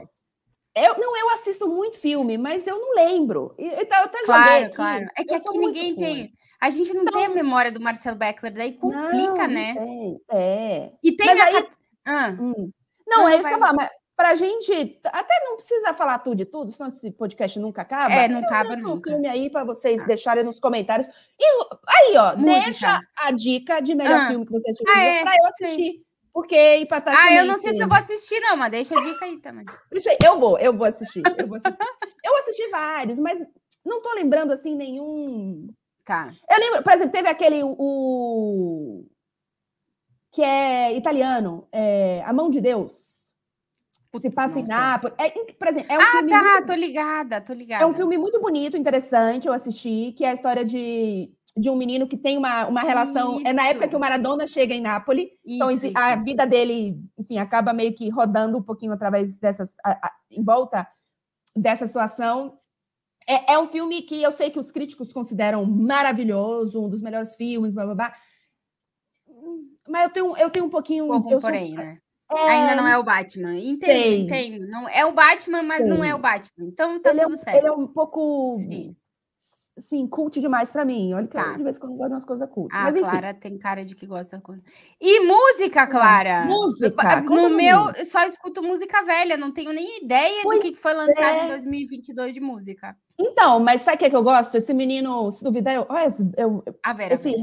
Eu, 0.86 0.98
não, 0.98 1.18
eu 1.18 1.30
assisto 1.32 1.68
muito 1.68 1.98
filme, 1.98 2.38
mas 2.38 2.68
eu 2.68 2.80
não 2.80 2.96
lembro. 2.96 3.54
Eu, 3.58 3.72
eu, 3.72 3.82
até 3.82 4.24
claro, 4.26 4.66
aqui. 4.66 4.76
claro. 4.76 5.08
É 5.18 5.24
que 5.24 5.34
eu 5.34 5.38
aqui 5.38 5.58
ninguém 5.58 5.96
tem. 5.96 6.34
A 6.60 6.70
gente 6.70 6.94
não, 6.94 7.06
tem 7.06 7.26
a 7.26 7.30
memória 7.30 7.72
do 7.72 7.80
Marcelo 7.80 8.18
Beckler, 8.18 8.54
daí 8.54 8.74
complica, 8.74 9.48
não, 9.48 9.54
né? 9.54 9.76
Tem, 9.76 10.22
é. 10.32 10.92
E 11.04 11.12
tem 11.16 11.28
mas 11.28 11.40
a... 11.40 11.44
aí... 11.44 11.68
Ah. 12.06 12.36
Hum. 12.40 12.72
Não, 13.08 13.18
não, 13.24 13.30
é 13.30 13.36
isso 13.36 13.44
vai... 13.44 13.52
que 13.52 13.56
eu 13.56 13.60
falo, 13.60 13.78
mas 13.78 13.90
para 14.18 14.32
a 14.32 14.36
gente 14.36 15.00
até 15.04 15.40
não 15.46 15.58
precisa 15.58 15.94
falar 15.94 16.18
tudo 16.18 16.38
de 16.38 16.46
tudo, 16.46 16.72
senão 16.72 16.90
esse 16.90 17.12
podcast 17.12 17.60
nunca 17.60 17.84
acaba. 17.84 18.12
É, 18.12 18.28
não 18.28 18.40
acaba 18.40 18.74
um 18.74 18.78
nunca. 18.78 19.12
filme 19.12 19.28
aí 19.28 19.48
para 19.48 19.64
vocês 19.64 20.02
ah. 20.02 20.06
deixarem 20.06 20.44
nos 20.44 20.60
comentários. 20.60 21.08
E 21.40 21.46
aí, 21.88 22.18
ó, 22.18 22.36
Música. 22.36 22.64
deixa 22.64 23.02
a 23.16 23.32
dica 23.32 23.80
de 23.80 23.94
melhor 23.94 24.22
ah. 24.22 24.28
filme 24.28 24.44
que 24.44 24.52
vocês 24.52 24.76
assistiu 24.76 24.92
ah, 24.92 25.04
é? 25.04 25.24
para 25.24 25.36
eu 25.36 25.48
assistir. 25.48 25.92
Sim. 25.92 26.07
Porque 26.38 26.78
Ipatá 26.82 27.12
Ah, 27.18 27.34
eu 27.34 27.46
não 27.46 27.58
sei 27.58 27.74
se 27.74 27.82
eu 27.82 27.88
vou 27.88 27.98
assistir, 27.98 28.40
não, 28.42 28.56
mas 28.56 28.70
deixa 28.70 28.94
a 28.94 29.04
dica 29.04 29.26
aí 29.26 29.40
também. 29.40 29.66
Eu 30.24 30.40
vou, 30.40 30.60
eu 30.60 30.72
vou 30.72 30.86
assistir. 30.86 31.24
Eu, 31.36 31.48
vou 31.48 31.58
assistir. 31.58 31.84
eu 32.24 32.38
assisti 32.38 32.70
vários, 32.70 33.18
mas 33.18 33.44
não 33.84 34.04
tô 34.04 34.14
lembrando 34.14 34.54
assim 34.54 34.76
nenhum. 34.76 35.68
Tá. 36.06 36.32
Eu 36.48 36.60
lembro, 36.60 36.84
por 36.84 36.94
exemplo, 36.94 37.12
teve 37.12 37.28
aquele 37.28 37.64
o 37.64 39.04
que 40.32 40.44
é 40.44 40.96
italiano, 40.96 41.68
é, 41.72 42.22
A 42.24 42.32
Mão 42.32 42.52
de 42.52 42.62
Deus 42.62 42.94
se 44.22 44.30
passa 44.30 44.60
em 44.60 44.64
Nápoles. 44.68 45.16
É, 45.18 45.32
por 45.32 45.68
exemplo, 45.70 45.92
é 45.92 45.98
um 45.98 46.02
ah, 46.02 46.12
filme. 46.12 46.34
Ah, 46.34 46.40
tá, 46.40 46.52
muito... 46.52 46.68
tô 46.68 46.74
ligada, 46.76 47.42
tô 47.42 47.54
ligada. 47.54 47.84
É 47.84 47.88
um 47.88 47.96
filme 47.96 48.16
muito 48.16 48.40
bonito, 48.40 48.78
interessante, 48.78 49.48
eu 49.48 49.54
assisti, 49.54 50.14
que 50.16 50.24
é 50.24 50.30
a 50.30 50.34
história 50.36 50.64
de, 50.64 51.32
de 51.58 51.70
um 51.70 51.76
menino 51.76 52.08
que 52.08 52.18
tem 52.18 52.38
uma, 52.38 52.68
uma 52.68 52.82
relação. 52.82 53.38
Isso. 53.38 53.48
É 53.48 53.54
na 53.54 53.68
época 53.68 53.88
que 53.88 53.96
o 53.96 54.00
Maradona 54.00 54.46
chega 54.46 54.74
em 54.74 54.82
Nápoles, 54.82 55.30
então 55.46 55.72
isso, 55.72 55.92
a 55.96 56.14
isso. 56.14 56.24
vida 56.24 56.46
dele, 56.46 56.98
enfim, 57.18 57.38
acaba 57.38 57.74
meio 57.74 57.94
que 57.94 58.10
rodando 58.10 58.58
um 58.58 58.64
pouquinho 58.64 58.94
através 58.94 59.38
dessas. 59.38 59.76
A, 59.84 59.92
a, 59.92 60.12
em 60.32 60.44
volta 60.44 60.88
dessa 61.56 61.88
situação. 61.88 62.60
É, 63.30 63.54
é 63.54 63.60
um 63.60 63.68
filme 63.68 64.04
que 64.04 64.22
eu 64.22 64.32
sei 64.32 64.50
que 64.50 64.60
os 64.60 64.72
críticos 64.72 65.12
consideram 65.12 65.66
maravilhoso, 65.66 66.86
um 66.86 66.90
dos 66.90 67.02
melhores 67.02 67.36
filmes, 67.36 67.74
blá 67.74 67.86
blá 67.86 67.96
blá. 67.96 68.14
Mas 69.88 70.04
eu 70.04 70.10
tenho, 70.10 70.38
eu 70.38 70.50
tenho 70.50 70.66
um 70.66 70.70
pouquinho. 70.70 71.08
Pouco, 71.08 71.32
eu 71.32 71.40
porém, 71.40 71.76
sou, 71.76 71.84
né? 71.84 71.98
É, 72.30 72.50
Ainda 72.50 72.76
não 72.76 72.88
é 72.88 72.98
o 72.98 73.04
Batman. 73.04 73.58
Entendo, 73.58 74.26
entendo. 74.26 74.68
Não, 74.70 74.88
é 74.90 75.06
o 75.06 75.14
Batman, 75.14 75.64
mas 75.64 75.86
não 75.86 76.04
é 76.04 76.14
o 76.14 76.20
Batman. 76.20 76.68
Então 76.68 77.02
tá 77.02 77.12
ele 77.12 77.22
tudo 77.22 77.34
é, 77.34 77.38
certo. 77.38 77.58
Ele 77.58 77.68
é 77.68 77.72
um 77.72 77.88
pouco. 77.88 78.56
Sim. 78.60 78.96
Sim, 79.80 80.08
cult 80.08 80.40
demais 80.40 80.72
para 80.72 80.84
mim. 80.84 81.14
Olha 81.14 81.28
que 81.28 81.34
tá. 81.34 81.52
eu, 81.52 81.58
de 81.58 81.64
vez 81.64 81.78
em 81.78 81.80
quando 81.80 81.96
gosto 81.96 82.08
de 82.08 82.14
umas 82.14 82.26
coisas 82.26 82.50
cult. 82.50 82.70
Ah, 82.74 82.84
mas, 82.84 82.96
enfim. 82.96 83.10
Clara 83.10 83.34
tem 83.34 83.58
cara 83.58 83.86
de 83.86 83.96
que 83.96 84.06
gosta. 84.06 84.42
E 85.00 85.20
música, 85.20 85.88
Clara? 85.88 86.46
Música? 86.46 87.22
No 87.22 87.50
meu, 87.50 87.92
eu 87.92 88.06
só 88.06 88.26
escuto 88.26 88.64
música 88.64 89.04
velha, 89.04 89.38
não 89.38 89.52
tenho 89.52 89.72
nem 89.72 90.04
ideia 90.04 90.42
pois 90.44 90.64
do 90.64 90.70
que 90.70 90.82
foi 90.82 90.94
lançado 90.94 91.38
é. 91.38 91.46
em 91.46 91.48
2022 91.50 92.34
de 92.34 92.40
música. 92.40 92.98
Então, 93.20 93.60
mas 93.60 93.82
sabe 93.82 93.96
o 93.96 94.00
que, 94.00 94.06
é 94.06 94.10
que 94.10 94.16
eu 94.16 94.24
gosto? 94.24 94.56
Esse 94.56 94.74
menino, 94.74 95.32
se 95.32 95.44
duvidar, 95.44 95.74
eu. 95.74 95.86
Olha, 95.90 96.08
eu, 96.38 96.64
eu 96.66 96.76
a 96.84 96.94
Vera, 96.94 97.14
esse, 97.14 97.34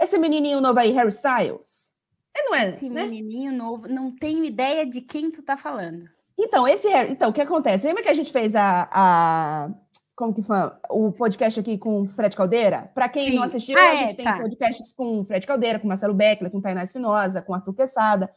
esse 0.00 0.18
menininho 0.18 0.60
novo 0.60 0.78
aí, 0.78 0.92
Harry 0.92 1.08
Styles. 1.08 1.92
É, 2.36 2.42
não 2.42 2.54
é? 2.54 2.68
Esse 2.70 2.88
né? 2.88 3.04
menininho 3.04 3.52
novo, 3.52 3.88
não 3.88 4.14
tenho 4.14 4.44
ideia 4.44 4.84
de 4.84 5.00
quem 5.00 5.30
tu 5.30 5.42
tá 5.42 5.56
falando. 5.56 6.08
Então, 6.36 6.66
esse 6.66 6.88
então, 7.08 7.30
o 7.30 7.32
que 7.32 7.40
acontece? 7.40 7.86
Lembra 7.86 8.02
que 8.02 8.08
a 8.08 8.14
gente 8.14 8.32
fez 8.32 8.56
a, 8.56 8.88
a 8.90 9.70
como 10.14 10.32
que 10.32 10.42
foi? 10.42 10.56
O 10.90 11.12
podcast 11.12 11.58
aqui 11.58 11.76
com 11.76 12.02
o 12.02 12.06
Fred 12.06 12.36
Caldeira? 12.36 12.90
Para 12.94 13.08
quem 13.08 13.30
Sim. 13.30 13.36
não 13.36 13.42
assistiu, 13.42 13.78
ah, 13.78 13.90
a 13.90 13.96
gente 13.96 14.12
é, 14.12 14.16
tem 14.16 14.24
tá. 14.24 14.38
podcasts 14.38 14.92
com 14.92 15.20
o 15.20 15.24
Fred 15.24 15.46
Caldeira, 15.46 15.78
com 15.78 15.88
Marcelo 15.88 16.14
Beckler, 16.14 16.50
com 16.50 16.60
Tainá 16.60 16.84
Espinosa, 16.84 17.42
com 17.42 17.54
Arthur 17.54 17.74
Quesada. 17.74 18.30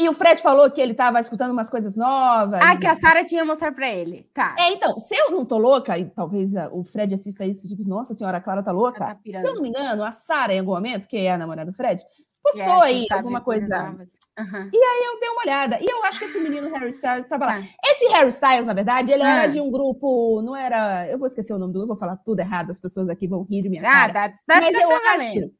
E 0.00 0.08
o 0.08 0.12
Fred 0.12 0.40
falou 0.40 0.70
que 0.70 0.80
ele 0.80 0.92
estava 0.92 1.20
escutando 1.20 1.50
umas 1.50 1.68
coisas 1.68 1.96
novas. 1.96 2.60
Ah, 2.62 2.76
que 2.76 2.86
a 2.86 2.94
Sara 2.94 3.24
tinha 3.24 3.44
mostrado 3.44 3.74
para 3.74 3.90
ele. 3.90 4.30
Tá. 4.32 4.54
É, 4.56 4.70
então, 4.70 5.00
se 5.00 5.16
eu 5.16 5.32
não 5.32 5.44
tô 5.44 5.58
louca, 5.58 5.98
e 5.98 6.04
talvez 6.04 6.52
o 6.70 6.84
Fred 6.84 7.14
assista 7.14 7.44
isso, 7.44 7.66
tipo, 7.66 7.82
nossa 7.88 8.14
senhora, 8.14 8.36
a 8.36 8.40
Clara 8.40 8.62
tá 8.62 8.70
louca. 8.70 9.00
Tá 9.00 9.18
se 9.24 9.44
eu 9.44 9.54
não 9.54 9.62
me 9.62 9.70
engano, 9.70 10.04
a 10.04 10.12
Sara, 10.12 10.54
em 10.54 10.60
algum 10.60 10.72
momento, 10.72 11.08
que 11.08 11.16
é 11.16 11.32
a 11.32 11.38
namorada 11.38 11.72
do 11.72 11.76
Fred, 11.76 12.00
postou 12.42 12.82
aí 12.82 13.06
alguma 13.10 13.40
coisa. 13.40 13.90
Uhum. 14.38 14.70
E 14.72 14.76
aí 14.76 15.04
eu 15.06 15.20
dei 15.20 15.28
uma 15.30 15.42
olhada. 15.42 15.78
E 15.80 15.86
eu 15.86 16.04
acho 16.04 16.18
que 16.18 16.26
esse 16.26 16.40
menino 16.40 16.72
Harry 16.72 16.90
Styles 16.90 17.24
estava 17.24 17.46
lá. 17.46 17.60
Tá. 17.60 17.68
Esse 17.84 18.06
Harry 18.08 18.28
Styles, 18.28 18.66
na 18.66 18.72
verdade, 18.72 19.12
ele 19.12 19.22
era 19.22 19.46
de 19.46 19.60
um 19.60 19.70
grupo, 19.70 20.40
não 20.42 20.54
era. 20.54 21.08
Eu 21.08 21.18
vou 21.18 21.26
esquecer 21.26 21.52
o 21.52 21.58
nome 21.58 21.72
do, 21.72 21.82
eu 21.82 21.86
vou 21.86 21.96
falar 21.96 22.16
tudo 22.18 22.40
errado, 22.40 22.70
as 22.70 22.80
pessoas 22.80 23.08
aqui 23.08 23.26
vão 23.26 23.42
rir 23.42 23.62
de 23.62 23.68
minha 23.68 23.82
ah, 23.82 23.92
cara. 23.92 24.12
Dá, 24.12 24.28
dá, 24.28 24.60
Mas 24.60 24.74
eu 24.76 24.90
acho 24.90 25.50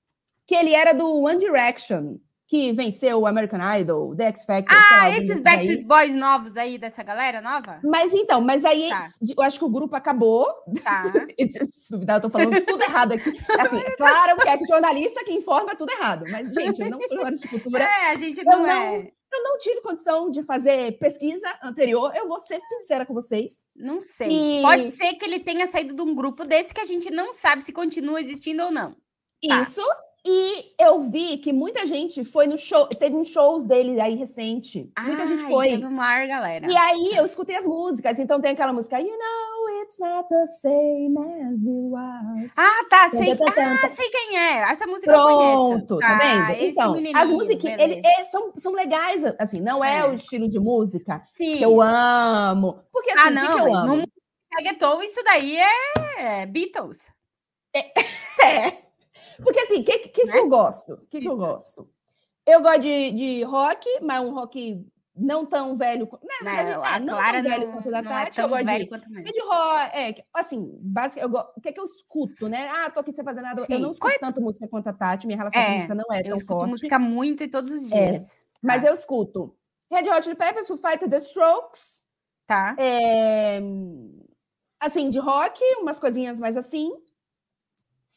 que 0.47 0.55
ele 0.55 0.75
era 0.75 0.93
do 0.95 1.23
One 1.23 1.39
Direction 1.39 2.17
que 2.49 2.73
venceu 2.73 3.21
o 3.21 3.27
American 3.27 3.61
Idol, 3.79 4.17
The 4.17 4.29
X 4.29 4.47
Factor. 4.47 4.75
Ah, 4.75 5.09
lá, 5.09 5.19
esses 5.19 5.43
Backstreet 5.43 5.85
Boys 5.85 6.15
novos 6.15 6.57
aí, 6.57 6.79
dessa 6.79 7.03
galera 7.03 7.43
nova? 7.43 7.79
Mas 7.85 8.13
então, 8.15 8.41
mas 8.41 8.65
aí 8.65 8.89
tá. 8.89 9.01
eu 9.37 9.43
acho 9.43 9.59
que 9.59 9.65
o 9.67 9.71
grupo 9.71 9.95
acabou. 9.95 10.47
Tá. 10.83 11.05
Se 11.71 11.93
duvidar, 11.93 12.17
eu 12.17 12.23
tô 12.23 12.31
falando 12.31 12.59
tudo 12.65 12.83
errado 12.83 13.13
aqui. 13.13 13.31
Assim, 13.61 13.77
é 13.77 13.97
claro 13.97 14.41
que 14.41 14.49
é 14.49 14.57
que 14.57 14.67
jornalista 14.67 15.23
que 15.25 15.33
informa 15.35 15.77
tudo 15.77 15.93
errado. 15.93 16.25
Mas, 16.31 16.51
gente, 16.55 16.81
eu 16.81 16.91
não 16.91 16.99
sou 16.99 17.17
jornalista 17.17 17.47
de 17.47 17.61
cultura. 17.61 17.85
É, 17.85 18.13
a 18.13 18.15
gente 18.15 18.43
não, 18.43 18.63
não 18.63 18.71
é. 18.71 19.13
Eu 19.31 19.43
não 19.43 19.59
tive 19.59 19.83
condição 19.83 20.31
de 20.31 20.43
fazer 20.43 20.99
pesquisa 20.99 21.47
anterior, 21.63 22.11
eu 22.17 22.27
vou 22.27 22.41
ser 22.41 22.59
sincera 22.61 23.05
com 23.05 23.13
vocês. 23.13 23.59
Não 23.77 24.01
sei. 24.01 24.61
E... 24.61 24.63
Pode 24.63 24.91
ser 24.93 25.15
que 25.15 25.25
ele 25.27 25.41
tenha 25.41 25.67
saído 25.67 25.95
de 25.95 26.01
um 26.01 26.15
grupo 26.15 26.47
desse 26.47 26.73
que 26.73 26.81
a 26.81 26.87
gente 26.87 27.11
não 27.11 27.35
sabe 27.35 27.63
se 27.63 27.75
continua 27.75 28.23
existindo 28.23 28.63
ou 28.63 28.71
não. 28.71 28.97
Tá. 29.47 29.61
Isso, 29.61 29.83
e 30.25 30.75
eu 30.79 31.03
vi 31.03 31.39
que 31.39 31.53
muita 31.53 31.87
gente 31.87 32.25
foi 32.25 32.47
no 32.47 32.59
show, 32.59 32.87
teve 32.87 33.15
uns 33.17 33.29
shows 33.29 33.67
dele 33.67 34.01
aí 34.01 34.15
recente. 34.15 34.91
Ah, 34.97 35.03
muita 35.03 35.27
gente 35.27 35.45
foi. 35.45 35.69
Teve 35.69 35.87
galera. 36.27 36.71
E 36.71 36.77
aí 36.77 37.17
eu 37.17 37.25
escutei 37.25 37.57
as 37.57 37.67
músicas, 37.67 38.19
então 38.19 38.41
tem 38.41 38.53
aquela 38.53 38.73
música 38.73 39.01
You 39.01 39.17
know 39.17 39.59
it's 39.83 39.99
not 39.99 40.29
the 40.29 40.47
same 40.47 41.17
as 41.17 41.61
it 41.61 41.83
was. 41.89 42.53
Ah, 42.57 42.85
tá, 42.91 43.09
sei, 43.11 43.33
ah, 43.33 43.89
sei 43.89 44.09
quem 44.11 44.39
é. 44.39 44.71
Essa 44.71 44.87
música 44.87 45.13
Pronto, 45.13 45.95
eu 45.95 45.99
tá 45.99 46.19
vendo? 46.19 46.43
Ah, 46.43 46.63
então, 46.63 46.95
as 47.15 47.31
músicas 47.31 47.79
ele, 47.79 48.03
é, 48.05 48.25
são, 48.25 48.53
são 48.57 48.73
legais, 48.73 49.23
assim, 49.39 49.61
não 49.61 49.83
é, 49.83 50.01
é, 50.01 50.07
o 50.07 50.15
estilo 50.15 50.49
de 50.49 50.59
música 50.59 51.23
Sim. 51.33 51.57
que 51.57 51.63
eu 51.63 51.81
amo. 51.81 52.83
Porque 52.93 53.11
assim, 53.11 53.21
ah, 53.21 53.31
não, 53.31 53.47
que, 53.47 53.53
que 53.55 53.61
eu 53.61 53.75
amo? 53.75 53.97
No 53.97 54.05
reggaeton, 54.57 55.03
isso 55.03 55.23
daí 55.25 55.57
é 56.19 56.47
Beatles. 56.47 57.07
é. 57.75 57.93
é. 58.69 58.88
Porque 59.43 59.61
assim, 59.61 59.81
o 59.81 59.85
que, 59.85 59.99
que, 59.99 60.25
né? 60.25 60.33
que, 60.33 60.39
eu 60.39 60.49
gosto? 60.49 60.95
O 60.95 61.07
que, 61.07 61.21
que 61.21 61.29
eu 61.29 61.37
gosto? 61.37 61.89
Eu 62.47 62.63
gosto 62.63 62.81
de, 62.81 63.13
de 63.13 63.43
rock, 63.43 63.87
mas 64.03 64.23
um 64.23 64.33
rock 64.33 64.85
não 65.15 65.45
tão 65.45 65.77
velho. 65.77 66.09
Não, 66.43 66.53
não, 66.53 66.85
é, 66.85 67.01
não 67.01 67.19
tão 67.19 67.43
velho 67.43 67.73
quanto 67.73 67.91
da 67.91 67.99
é 67.99 68.03
Tati. 68.03 68.41
É 68.41 68.45
eu 68.45 68.49
gosto 68.49 68.65
de, 68.65 68.73
é 68.73 69.33
de 69.33 69.41
rock. 69.41 69.97
É, 69.97 70.25
assim, 70.33 70.79
basicamente, 70.81 71.35
eu, 71.35 71.41
o 71.57 71.61
que 71.61 71.69
é 71.69 71.73
que 71.73 71.81
eu 71.81 71.85
escuto, 71.85 72.49
né? 72.49 72.69
Ah, 72.69 72.91
tô 72.91 73.01
aqui 73.01 73.13
sem 73.13 73.25
fazer 73.25 73.43
nada. 73.43 73.65
Sim. 73.65 73.75
Eu 73.75 73.81
não 73.81 73.93
escuto 73.93 74.13
Qual... 74.13 74.21
tanto 74.21 74.41
música 74.41 74.69
quanto 74.69 74.89
a 74.89 74.93
Tati. 74.93 75.27
Minha 75.27 75.39
relação 75.39 75.61
é, 75.61 75.67
com 75.67 75.75
música 75.75 75.95
não 75.95 76.15
é 76.15 76.23
tão 76.23 76.39
eu 76.39 76.47
forte. 76.47 76.71
música 76.71 76.99
muito 76.99 77.43
e 77.43 77.49
todos 77.49 77.73
os 77.73 77.93
é, 77.93 78.13
dias. 78.13 78.31
mas 78.63 78.83
tá. 78.83 78.89
eu 78.89 78.95
escuto 78.95 79.55
Red 79.91 80.09
Hot 80.09 80.23
Chili 80.23 80.37
Peppers, 80.37 80.71
o 80.71 80.77
Fighter 80.77 81.09
The 81.09 81.19
Strokes. 81.19 82.05
Tá. 82.47 82.75
É, 82.79 83.61
assim, 84.81 85.11
de 85.11 85.19
rock, 85.19 85.61
umas 85.81 85.99
coisinhas 85.99 86.39
mais 86.39 86.57
assim. 86.57 86.91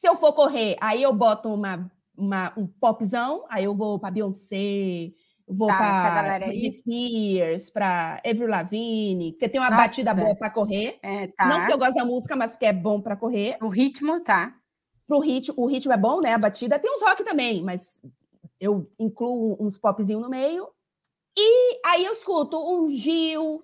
Se 0.01 0.09
eu 0.09 0.15
for 0.15 0.33
correr, 0.33 0.75
aí 0.81 1.03
eu 1.03 1.13
boto 1.13 1.47
uma, 1.53 1.87
uma 2.17 2.51
um 2.57 2.65
popzão, 2.65 3.45
aí 3.47 3.65
eu 3.65 3.75
vou 3.75 3.99
para 3.99 4.09
Beyoncé, 4.09 5.13
vou 5.47 5.67
tá, 5.67 5.77
para 5.77 6.47
Spears, 6.71 7.69
para 7.69 8.19
Avril 8.25 8.47
Lavigne, 8.47 9.33
porque 9.33 9.47
tem 9.47 9.61
uma 9.61 9.69
Nossa. 9.69 9.83
batida 9.83 10.11
boa 10.15 10.35
para 10.35 10.49
correr. 10.49 10.97
É, 11.03 11.27
tá. 11.27 11.45
Não 11.45 11.59
porque 11.59 11.73
eu 11.73 11.77
gosto 11.77 11.93
da 11.93 12.03
música, 12.03 12.35
mas 12.35 12.51
porque 12.51 12.65
é 12.65 12.73
bom 12.73 12.99
para 12.99 13.15
correr. 13.15 13.59
O 13.61 13.67
ritmo, 13.67 14.19
tá. 14.21 14.55
Pro 15.05 15.19
ritmo, 15.19 15.53
o 15.55 15.67
ritmo 15.67 15.93
é 15.93 15.97
bom, 15.97 16.19
né? 16.19 16.33
A 16.33 16.39
batida. 16.39 16.79
Tem 16.79 16.91
uns 16.91 17.03
rock 17.03 17.23
também, 17.23 17.61
mas 17.61 18.01
eu 18.59 18.91
incluo 18.97 19.55
uns 19.59 19.77
popzinhos 19.77 20.23
no 20.23 20.31
meio. 20.31 20.67
E 21.37 21.79
aí 21.85 22.05
eu 22.05 22.13
escuto 22.13 22.57
um 22.57 22.89
Gil, 22.89 23.61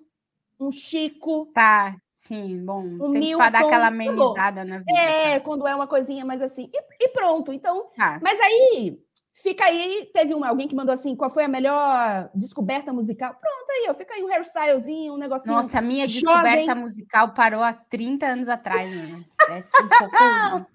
um 0.60 0.70
Chico. 0.70 1.50
Tá, 1.52 1.96
sim, 2.18 2.64
bom. 2.64 2.82
Um 2.82 3.10
sempre 3.12 3.36
pra 3.36 3.48
dar 3.48 3.64
aquela 3.64 3.86
amenizada 3.86 4.64
na 4.64 4.78
vida. 4.78 4.92
É, 4.98 5.38
tá. 5.38 5.40
quando 5.44 5.66
é 5.66 5.74
uma 5.74 5.86
coisinha 5.86 6.24
mais 6.24 6.42
assim. 6.42 6.70
E, 6.74 7.04
e 7.04 7.08
pronto. 7.08 7.52
Então, 7.52 7.90
Tá. 7.96 8.18
mas 8.22 8.38
aí 8.40 8.98
fica 9.32 9.64
aí. 9.64 10.10
Teve 10.12 10.34
um, 10.34 10.44
alguém 10.44 10.66
que 10.68 10.74
mandou 10.74 10.92
assim: 10.94 11.14
qual 11.16 11.30
foi 11.30 11.44
a 11.44 11.48
melhor 11.48 12.28
descoberta 12.34 12.92
musical? 12.92 13.30
Pronto, 13.40 13.70
aí, 13.70 13.86
ó. 13.88 13.94
Fica 13.94 14.14
aí 14.14 14.22
um 14.24 14.28
hairstylezinho, 14.28 15.14
um 15.14 15.18
negocinho. 15.18 15.54
Nossa, 15.54 15.78
a 15.78 15.82
minha 15.82 16.06
jovem. 16.08 16.22
descoberta 16.42 16.74
musical 16.74 17.32
parou 17.34 17.62
há 17.62 17.72
30 17.72 18.26
anos 18.26 18.48
atrás, 18.48 18.90
um 18.94 19.88
pouco. 19.88 20.66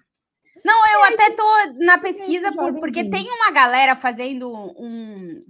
Não, 0.64 0.86
eu 0.94 1.04
até 1.12 1.30
tô 1.32 1.44
na 1.84 1.98
pesquisa 1.98 2.50
por- 2.50 2.72
porque 2.80 3.10
tem 3.10 3.30
uma 3.30 3.50
galera 3.50 3.94
fazendo 3.94 4.50
um 4.78 5.44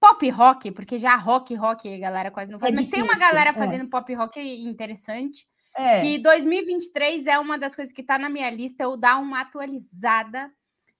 pop 0.00 0.28
rock, 0.30 0.70
porque 0.72 0.98
já 0.98 1.14
rock, 1.16 1.54
rock 1.54 1.92
a 1.92 1.98
galera 1.98 2.30
quase 2.30 2.50
não 2.50 2.58
faz, 2.58 2.72
É 2.72 2.74
mas 2.74 2.88
tem 2.90 3.02
uma 3.02 3.14
difícil, 3.14 3.28
galera 3.30 3.50
é. 3.50 3.52
fazendo 3.52 3.88
pop 3.90 4.12
rock 4.14 4.40
interessante. 4.40 5.46
É. 5.76 6.04
E 6.04 6.18
2023 6.18 7.26
é 7.26 7.38
uma 7.38 7.58
das 7.58 7.76
coisas 7.76 7.92
que 7.94 8.02
tá 8.02 8.18
na 8.18 8.28
minha 8.28 8.50
lista, 8.50 8.82
eu 8.82 8.96
dar 8.96 9.18
uma 9.18 9.40
atualizada 9.42 10.50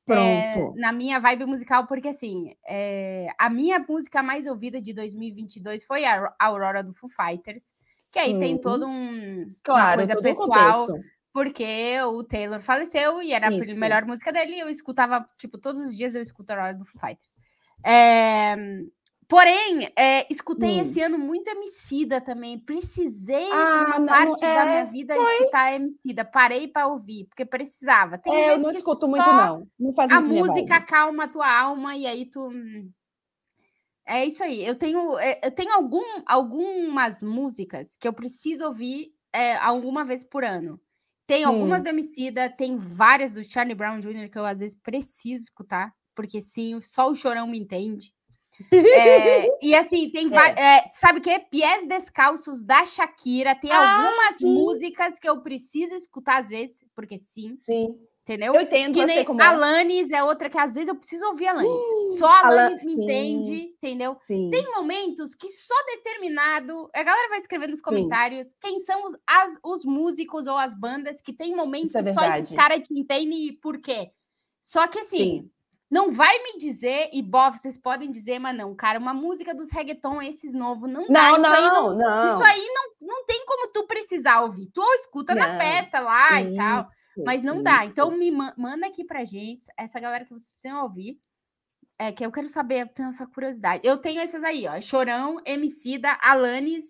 é, 0.08 0.56
na 0.74 0.92
minha 0.92 1.18
vibe 1.20 1.46
musical, 1.46 1.86
porque 1.86 2.08
assim, 2.08 2.54
é, 2.66 3.28
a 3.38 3.48
minha 3.48 3.78
música 3.78 4.22
mais 4.22 4.46
ouvida 4.46 4.80
de 4.82 4.92
2022 4.92 5.84
foi 5.84 6.04
a 6.04 6.34
Aurora 6.38 6.82
do 6.82 6.92
Foo 6.94 7.08
Fighters, 7.08 7.72
que 8.10 8.18
aí 8.18 8.36
tem 8.38 8.54
Uhum. 8.54 8.60
todo 8.60 8.86
um 8.88 9.54
Claro, 9.62 10.02
uma 10.02 10.06
coisa 10.06 10.20
pessoal, 10.22 10.86
porque 11.32 12.00
o 12.02 12.24
Taylor 12.24 12.60
faleceu 12.60 13.22
e 13.22 13.32
era 13.32 13.48
a 13.48 13.50
Isso. 13.52 13.78
melhor 13.78 14.04
música 14.04 14.32
dele, 14.32 14.54
e 14.56 14.60
eu 14.60 14.68
escutava, 14.68 15.28
tipo, 15.38 15.58
todos 15.58 15.80
os 15.80 15.96
dias 15.96 16.14
eu 16.14 16.22
escuto 16.22 16.50
a 16.52 16.56
Aurora 16.56 16.74
do 16.74 16.84
Foo 16.84 17.00
Fighters. 17.00 17.30
É, 17.84 18.56
Porém, 19.28 19.88
é, 19.96 20.26
escutei 20.30 20.80
Hum. 20.80 20.80
esse 20.80 21.00
ano 21.00 21.16
muito 21.18 21.48
Emicida 21.48 22.20
também. 22.20 22.58
Precisei, 22.58 23.46
Ah, 23.52 23.86
uma 23.86 24.00
não, 24.00 24.08
parte 24.08 24.44
é, 24.44 24.54
da 24.54 24.66
minha 24.66 24.84
vida, 24.84 25.16
escutar 25.16 25.72
Emicida. 25.72 26.24
Parei 26.24 26.66
para 26.66 26.88
ouvir, 26.88 27.26
porque 27.26 27.46
precisava. 27.46 28.18
Tem 28.18 28.32
É, 28.32 28.50
eu 28.52 28.58
não 28.58 28.70
escuto 28.70 29.08
muito, 29.08 29.32
não. 29.32 29.66
Não 29.78 29.92
faz 29.94 30.10
A 30.10 30.20
música 30.20 30.76
vibe. 30.76 30.78
acalma 30.78 31.24
a 31.24 31.28
tua 31.28 31.48
alma 31.60 31.96
e 31.96 32.06
aí 32.06 32.26
tu. 32.26 32.48
hum, 32.48 32.90
É 34.06 34.24
isso 34.26 34.42
aí. 34.42 34.64
Eu 34.64 34.76
tenho, 34.76 35.18
é, 35.18 35.40
eu 35.44 35.50
tenho 35.52 35.72
algum, 35.72 36.02
algumas 36.26 37.22
músicas 37.22 37.96
que 37.96 38.08
eu 38.08 38.12
preciso 38.12 38.64
ouvir 38.66 39.12
é, 39.32 39.54
alguma 39.56 40.04
vez 40.04 40.24
por 40.24 40.44
ano. 40.44 40.80
Tem 41.26 41.44
algumas 41.44 41.82
Hum. 41.82 41.84
do 41.84 41.88
Emicida, 41.88 42.50
tem 42.50 42.76
várias 42.76 43.30
do 43.32 43.44
Charlie 43.44 43.74
Brown 43.74 44.00
Jr. 44.00 44.28
que 44.30 44.38
eu 44.38 44.44
às 44.44 44.58
vezes 44.58 44.76
preciso 44.76 45.44
escutar, 45.44 45.94
porque 46.14 46.40
sim, 46.42 46.80
só 46.80 47.10
o 47.10 47.14
chorão 47.14 47.46
me 47.46 47.58
entende. 47.58 48.12
É, 48.70 49.48
e 49.64 49.74
assim, 49.74 50.10
tem 50.10 50.28
va- 50.28 50.48
é, 50.50 50.90
sabe 50.92 51.18
o 51.18 51.22
que? 51.22 51.38
Pies 51.50 51.86
Descalços 51.88 52.62
da 52.62 52.84
Shakira. 52.84 53.54
Tem 53.54 53.70
Ah, 53.72 53.96
algumas 54.06 54.36
sim. 54.36 54.52
músicas 54.54 55.18
que 55.18 55.28
eu 55.28 55.40
preciso 55.40 55.94
escutar 55.94 56.40
às 56.40 56.48
vezes, 56.50 56.84
porque 56.94 57.16
sim, 57.16 57.56
Sim. 57.58 57.96
entendeu? 58.22 58.54
Eu 58.54 58.60
entendo, 58.60 58.94
Que 58.98 59.06
nem 59.06 59.24
como 59.24 59.40
é. 59.40 59.46
Alanis 59.46 60.10
é 60.10 60.22
outra 60.22 60.50
que 60.50 60.58
às 60.58 60.74
vezes 60.74 60.88
eu 60.88 60.94
preciso 60.96 61.24
ouvir 61.26 61.46
Alanis. 61.46 62.18
Só 62.18 62.26
a 62.26 62.38
Alan- 62.40 62.48
Alanis 62.64 62.84
me 62.84 62.92
sim. 62.96 63.02
entende, 63.02 63.54
entendeu? 63.78 64.16
Sim. 64.20 64.50
Tem 64.50 64.70
momentos 64.74 65.34
que 65.34 65.48
só 65.48 65.74
determinado. 65.86 66.90
A 66.94 67.02
galera 67.02 67.28
vai 67.30 67.38
escrever 67.38 67.68
nos 67.68 67.80
comentários 67.80 68.52
quem 68.60 68.78
são 68.80 69.06
os, 69.06 69.14
as- 69.26 69.58
os 69.64 69.84
músicos 69.86 70.46
ou 70.46 70.58
as 70.58 70.78
bandas 70.78 71.22
que 71.22 71.32
tem 71.32 71.56
momentos 71.56 71.94
é 71.94 72.02
que 72.02 72.12
só 72.12 72.20
esses 72.24 72.54
caras 72.54 72.82
te 72.86 72.92
entendem 72.92 73.46
e 73.46 73.52
por 73.52 73.78
quê. 73.80 74.10
Só 74.62 74.86
que 74.86 74.98
assim. 74.98 75.50
Não 75.90 76.12
vai 76.12 76.40
me 76.44 76.56
dizer, 76.58 77.10
e 77.12 77.20
bó, 77.20 77.50
vocês 77.50 77.76
podem 77.76 78.12
dizer, 78.12 78.38
mas 78.38 78.56
não, 78.56 78.72
cara, 78.76 78.96
uma 78.98 79.12
música 79.12 79.52
dos 79.52 79.72
reggaeton, 79.72 80.22
esses 80.22 80.54
novos, 80.54 80.88
não 80.88 81.04
dá. 81.06 81.32
Não, 81.32 81.36
isso 81.38 81.46
aí 81.46 81.62
não, 81.68 81.96
não. 81.96 82.24
Isso 82.26 82.44
aí 82.44 82.64
não, 82.68 83.08
não 83.08 83.24
tem 83.26 83.44
como 83.44 83.72
tu 83.72 83.86
precisar 83.88 84.40
ouvir. 84.42 84.66
Tu 84.72 84.80
escuta 84.94 85.34
na 85.34 85.48
Não. 85.48 85.58
festa 85.58 85.98
lá 85.98 86.40
e 86.40 86.54
tal. 86.54 86.80
Isso, 86.80 86.90
Mas 87.26 87.42
não 87.42 87.60
dá. 87.60 87.78
isso. 87.80 87.88
Então 87.88 88.10
me 88.12 88.30
ma- 88.30 88.54
manda 88.56 88.86
aqui 88.86 89.04
pra 89.04 89.24
gente, 89.24 89.66
essa 89.76 89.98
galera 89.98 90.24
que 90.24 90.30
vocês 90.30 90.52
precisam 90.52 90.80
ouvir. 90.84 91.18
É 91.98 92.10
que 92.12 92.24
eu 92.24 92.30
quero 92.32 92.48
saber, 92.48 92.82
eu 92.82 92.86
tenho 92.88 93.08
essa 93.10 93.26
curiosidade. 93.26 93.86
Eu 93.86 93.98
tenho 93.98 94.20
essas 94.20 94.42
aí, 94.44 94.66
ó. 94.68 94.80
Chorão, 94.80 95.38
Emicida, 95.44 96.16
Alanis, 96.22 96.84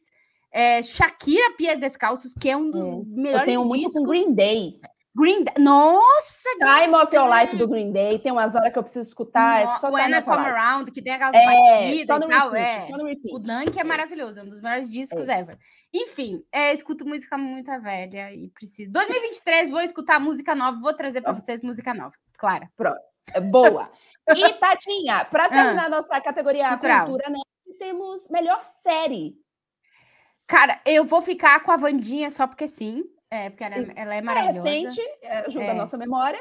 é, 0.53 0.83
Shakira 0.83 1.53
Pies 1.57 1.81
Descalços, 1.81 2.33
que 2.35 2.49
é 2.51 2.57
um 2.57 2.71
dos 2.71 2.85
É. 2.85 2.97
melhores 3.07 3.41
Eu 3.41 3.47
tenho 3.47 3.65
muito 3.65 3.87
discos. 3.87 3.99
com 3.99 4.03
Green 4.05 4.33
Day. 4.35 4.79
Green 5.21 5.45
Day. 5.45 5.55
Nossa, 5.59 6.49
Time 6.59 6.95
of 6.95 7.15
Your 7.15 7.29
Life 7.29 7.57
do 7.57 7.69
Green 7.69 7.93
Day. 7.93 8.19
Tem 8.19 8.33
umas 8.33 8.55
horas 8.55 8.73
que 8.73 8.79
eu 8.79 8.83
preciso 8.83 9.09
escutar. 9.09 9.65
no- 9.67 9.71
é 9.73 9.79
só 9.79 9.91
When 9.91 10.11
I 10.15 10.23
Come 10.23 10.37
Life. 10.39 10.49
Around, 10.51 10.91
que 10.93 11.03
tem 11.03 11.13
aquelas 11.13 11.35
É, 11.37 11.45
batidas 11.45 12.07
só 12.07 12.17
e 12.17 12.19
no 12.21 12.29
tal. 12.29 12.51
repeat, 12.51 12.83
É. 12.83 12.87
só 12.91 12.97
no 12.99 13.05
repeat. 13.07 13.35
O 13.35 13.39
Dunk 13.39 13.79
é 13.79 13.85
maravilhoso, 13.85 14.41
é 14.41 14.43
um 14.43 14.49
dos 14.49 14.61
melhores 14.61 14.91
discos 14.91 15.29
ever. 15.29 15.59
Enfim, 15.93 16.43
é, 16.53 16.73
escuto 16.73 17.05
música 17.07 17.37
muito 17.37 17.71
velha 17.81 18.33
e 18.33 18.49
preciso. 18.49 18.91
2023, 18.93 19.71
vou 19.71 19.81
escutar 19.81 20.19
música 20.21 20.55
nova, 20.55 20.79
vou 20.81 20.95
trazer 20.95 21.21
para 21.21 21.33
vocês 21.35 21.61
música 21.63 21.93
nova. 21.93 22.15
Claro. 22.39 22.67
É 23.35 23.41
boa. 23.41 23.91
E, 24.29 24.33
Tatinha, 24.61 25.25
para 25.25 25.49
terminar 25.49 25.87
a 25.87 25.89
nossa 25.89 26.21
categoria 26.21 26.67
Ah. 26.69 26.71
Cultural. 26.71 27.07
cultura, 27.07 27.31
né, 27.31 27.41
temos 27.79 28.29
melhor 28.31 28.63
série. 28.81 29.35
Cara, 30.47 30.81
eu 30.85 31.05
vou 31.05 31.21
ficar 31.23 31.61
com 31.65 31.73
a 31.73 31.77
Vandinha 31.77 32.31
só 32.31 32.47
porque 32.47 32.69
sim. 32.69 33.03
É, 33.31 33.49
porque 33.51 33.65
ela, 33.65 33.77
Sim. 33.77 33.93
ela 33.95 34.15
é 34.15 34.19
É 34.19 34.23
maravilhosa. 34.23 34.69
recente, 34.69 35.01
é, 35.23 35.39
ajuda 35.47 35.65
É. 35.67 35.71
a 35.71 35.75
nossa 35.75 35.97
memória. 35.97 36.41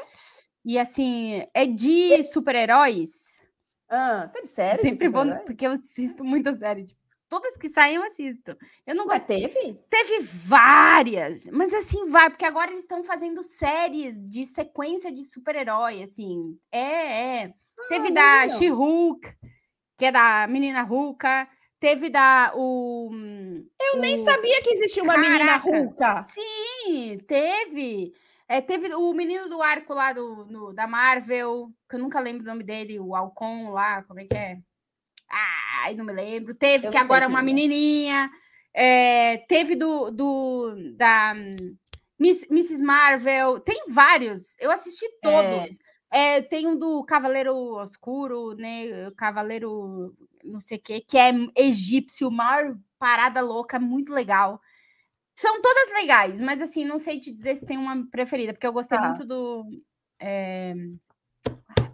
E 0.64 0.78
assim, 0.78 1.44
é 1.54 1.64
de 1.66 2.22
super-heróis. 2.24 3.40
Ah, 3.88 4.28
teve 4.32 4.46
série? 4.46 4.78
sempre 4.78 5.08
vou, 5.08 5.24
porque 5.46 5.66
eu 5.66 5.72
assisto 5.72 6.22
muita 6.24 6.52
série. 6.52 6.84
Tipo, 6.84 7.00
todas 7.28 7.56
que 7.56 7.68
saem 7.68 7.96
eu 7.96 8.02
assisto. 8.02 8.56
Eu 8.86 8.94
não 8.94 9.06
Mas 9.06 9.18
gosto. 9.24 9.26
teve? 9.28 9.74
Teve 9.88 10.18
várias, 10.20 11.44
mas 11.46 11.72
assim 11.72 12.06
vai, 12.08 12.28
porque 12.28 12.44
agora 12.44 12.70
eles 12.70 12.82
estão 12.82 13.02
fazendo 13.04 13.42
séries 13.42 14.16
de 14.28 14.44
sequência 14.46 15.10
de 15.12 15.24
super-herói, 15.24 16.02
assim. 16.02 16.58
É, 16.72 17.42
é. 17.44 17.54
Teve 17.88 18.08
Ah, 18.08 18.12
da 18.12 18.46
não. 18.48 18.58
She-Hulk, 18.58 19.32
que 19.96 20.04
é 20.06 20.12
da 20.12 20.46
menina 20.48 20.82
Hulka. 20.84 21.48
Teve 21.80 22.10
da 22.10 22.52
o 22.54 23.10
Eu 23.80 23.96
nem 24.00 24.22
sabia 24.22 24.60
que 24.60 24.74
existia 24.74 25.02
uma 25.02 25.16
menina 25.16 25.58
Caraca. 25.58 25.66
Hulka. 25.70 26.22
Sim, 26.24 26.40
teve. 27.26 28.12
É, 28.48 28.60
teve 28.60 28.92
o 28.94 29.12
menino 29.12 29.48
do 29.48 29.62
arco 29.62 29.94
lá 29.94 30.12
do, 30.12 30.44
no- 30.46 30.72
da 30.72 30.86
Marvel, 30.86 31.70
que 31.88 31.94
eu 31.94 32.00
nunca 32.00 32.18
lembro 32.18 32.42
o 32.42 32.46
nome 32.46 32.64
dele, 32.64 32.98
o 32.98 33.14
Alcon 33.14 33.70
lá, 33.70 34.02
como 34.02 34.18
é 34.20 34.24
que 34.24 34.36
é? 34.36 34.58
Ai, 35.30 35.94
não 35.94 36.04
me 36.04 36.12
lembro. 36.12 36.54
Teve 36.56 36.88
Eu 36.88 36.90
que 36.90 36.98
agora 36.98 37.24
é 37.24 37.28
uma 37.28 37.38
é. 37.38 37.42
menininha. 37.42 38.30
É, 38.74 39.38
teve 39.48 39.76
do, 39.76 40.10
do 40.10 40.74
da 40.96 41.34
Miss, 42.18 42.44
Mrs. 42.50 42.82
Marvel. 42.82 43.60
Tem 43.60 43.84
vários. 43.88 44.56
Eu 44.58 44.70
assisti 44.70 45.06
todos. 45.22 45.78
É, 46.10 46.42
tem 46.42 46.66
um 46.66 46.76
do 46.76 47.04
Cavaleiro 47.04 47.54
Oscuro, 47.54 48.54
né? 48.54 49.10
Cavaleiro 49.16 50.12
não 50.42 50.58
sei 50.58 50.78
o 50.78 50.80
quê, 50.80 51.00
que 51.06 51.16
é 51.16 51.30
egípcio, 51.56 52.30
maior 52.30 52.76
parada 52.98 53.40
louca, 53.40 53.78
muito 53.78 54.12
legal. 54.12 54.60
São 55.40 55.60
todas 55.62 55.90
legais, 55.94 56.38
mas 56.38 56.60
assim, 56.60 56.84
não 56.84 56.98
sei 56.98 57.18
te 57.18 57.32
dizer 57.32 57.56
se 57.56 57.64
tem 57.64 57.78
uma 57.78 58.06
preferida, 58.10 58.52
porque 58.52 58.66
eu 58.66 58.72
gostei 58.72 58.98
Tá. 58.98 59.08
muito 59.08 59.24
do. 59.24 59.64
é, 60.20 60.74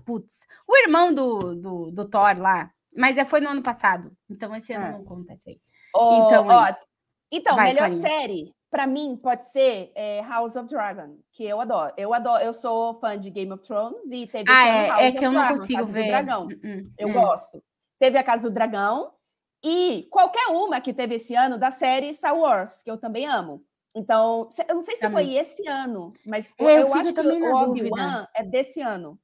Putz, 0.04 0.40
o 0.66 0.76
irmão 0.76 1.12
do, 1.14 1.54
do, 1.54 1.90
do 1.92 2.08
Thor 2.08 2.38
lá, 2.38 2.70
mas 2.96 3.16
é, 3.18 3.24
foi 3.24 3.40
no 3.40 3.48
ano 3.50 3.62
passado, 3.62 4.10
então 4.28 4.54
esse 4.54 4.72
ano 4.72 4.86
Ah. 4.86 4.90
não 4.92 5.04
conta 5.04 5.32
esse 5.34 5.50
aí. 5.50 5.60
Ó, 5.94 6.26
Então, 6.26 6.46
ó, 6.48 6.74
então 7.30 7.56
Vai, 7.56 7.68
melhor 7.68 7.88
Clarinha. 7.88 8.08
série, 8.08 8.54
para 8.70 8.86
mim, 8.86 9.16
pode 9.22 9.46
ser 9.50 9.92
é, 9.94 10.22
House 10.22 10.56
of 10.56 10.68
Dragon, 10.68 11.16
que 11.32 11.44
eu 11.44 11.60
adoro. 11.60 11.92
Eu 11.96 12.12
adoro, 12.12 12.42
eu 12.42 12.52
sou 12.52 12.94
fã 12.94 13.18
de 13.18 13.30
Game 13.30 13.52
of 13.52 13.62
Thrones 13.64 14.04
e 14.10 14.26
teve 14.26 14.50
Ah, 14.50 14.62
ano 14.62 14.76
é, 14.78 14.88
House 14.88 15.02
é 15.02 15.12
que 15.12 15.18
eu 15.24 15.32
não 15.32 15.40
Dragon, 15.40 15.56
consigo 15.60 15.78
Casa 15.80 15.86
do 15.86 15.92
ver. 15.92 16.06
Dragão. 16.08 16.44
Hum, 16.46 16.60
hum, 16.64 16.82
Eu 16.98 17.08
é. 17.08 17.12
gosto. 17.12 17.62
Teve 17.98 18.18
a 18.18 18.24
Casa 18.24 18.42
do 18.44 18.50
Dragão 18.54 19.12
e 19.64 20.06
qualquer 20.10 20.48
uma 20.48 20.80
que 20.80 20.92
teve 20.94 21.16
esse 21.16 21.34
ano 21.34 21.58
da 21.58 21.70
série 21.70 22.12
Star 22.14 22.36
Wars, 22.36 22.82
que 22.82 22.90
eu 22.90 22.98
também 22.98 23.26
amo. 23.26 23.64
Então, 23.94 24.48
eu 24.68 24.74
não 24.74 24.82
sei 24.82 24.96
se 24.96 25.02
Também. 25.02 25.26
foi 25.26 25.36
esse 25.36 25.66
ano, 25.66 26.12
mas 26.26 26.52
É, 26.58 26.64
eu 26.64 26.68
eu, 26.80 26.94
acho 26.94 27.14
que 27.14 27.20
o. 27.20 27.54
Obi-Wan 27.54 28.26
é 28.34 28.42
desse 28.44 28.80
ano. 28.82 29.18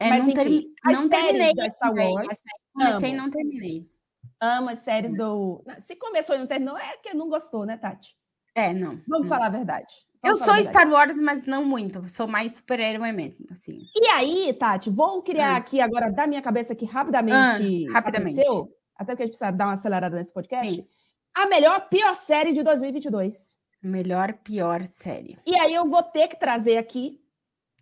É, 0.00 0.08
Mas, 0.10 0.24
não, 0.26 0.30
enfim, 0.32 0.74
as 0.84 0.92
não 0.94 1.08
terminei 1.08 1.54
da 1.54 1.70
Star 1.70 1.92
Wars, 1.94 2.40
Comecei 2.72 3.10
e 3.10 3.16
não 3.16 3.30
terminei. 3.30 3.88
Amo 4.40 4.70
as 4.70 4.80
séries 4.80 5.16
do. 5.16 5.62
Se 5.80 5.94
começou 5.96 6.34
e 6.34 6.38
não 6.40 6.46
terminou, 6.48 6.76
é 6.76 6.96
que 6.96 7.14
não 7.14 7.28
gostou, 7.28 7.64
né, 7.64 7.76
Tati? 7.76 8.16
É, 8.54 8.72
não. 8.74 9.00
Vamos 9.06 9.22
não. 9.22 9.26
falar 9.28 9.46
a 9.46 9.50
verdade. 9.50 9.94
Eu 10.24 10.32
Vamos 10.32 10.38
sou 10.40 10.52
a 10.52 10.56
verdade. 10.56 10.76
Star 10.78 10.90
Wars, 10.92 11.16
mas 11.20 11.44
não 11.46 11.64
muito. 11.64 11.98
eu 12.00 12.08
Sou 12.08 12.26
mais 12.26 12.52
super-herói 12.54 13.12
mesmo, 13.12 13.46
assim. 13.52 13.78
E 13.94 14.06
aí, 14.08 14.52
Tati, 14.54 14.90
vou 14.90 15.22
criar 15.22 15.54
Ah. 15.54 15.56
aqui 15.56 15.80
agora 15.80 16.10
da 16.10 16.26
minha 16.26 16.42
cabeça 16.42 16.74
que 16.74 16.84
rapidamente, 16.84 17.86
Ah, 17.88 17.92
rapidamente. 17.92 18.40
apareceu, 18.40 18.68
até 18.96 19.12
porque 19.12 19.22
a 19.22 19.26
gente 19.26 19.36
precisa 19.36 19.50
dar 19.50 19.66
uma 19.66 19.74
acelerada 19.74 20.16
nesse 20.16 20.32
podcast. 20.32 20.74
Sim. 20.74 20.86
A 21.34 21.46
melhor, 21.46 21.88
pior 21.88 22.14
série 22.14 22.52
de 22.52 22.62
2022. 22.62 23.56
Melhor, 23.82 24.34
pior 24.44 24.86
série. 24.86 25.38
E 25.46 25.54
aí 25.58 25.74
eu 25.74 25.86
vou 25.86 26.02
ter 26.02 26.28
que 26.28 26.38
trazer 26.38 26.76
aqui 26.78 27.20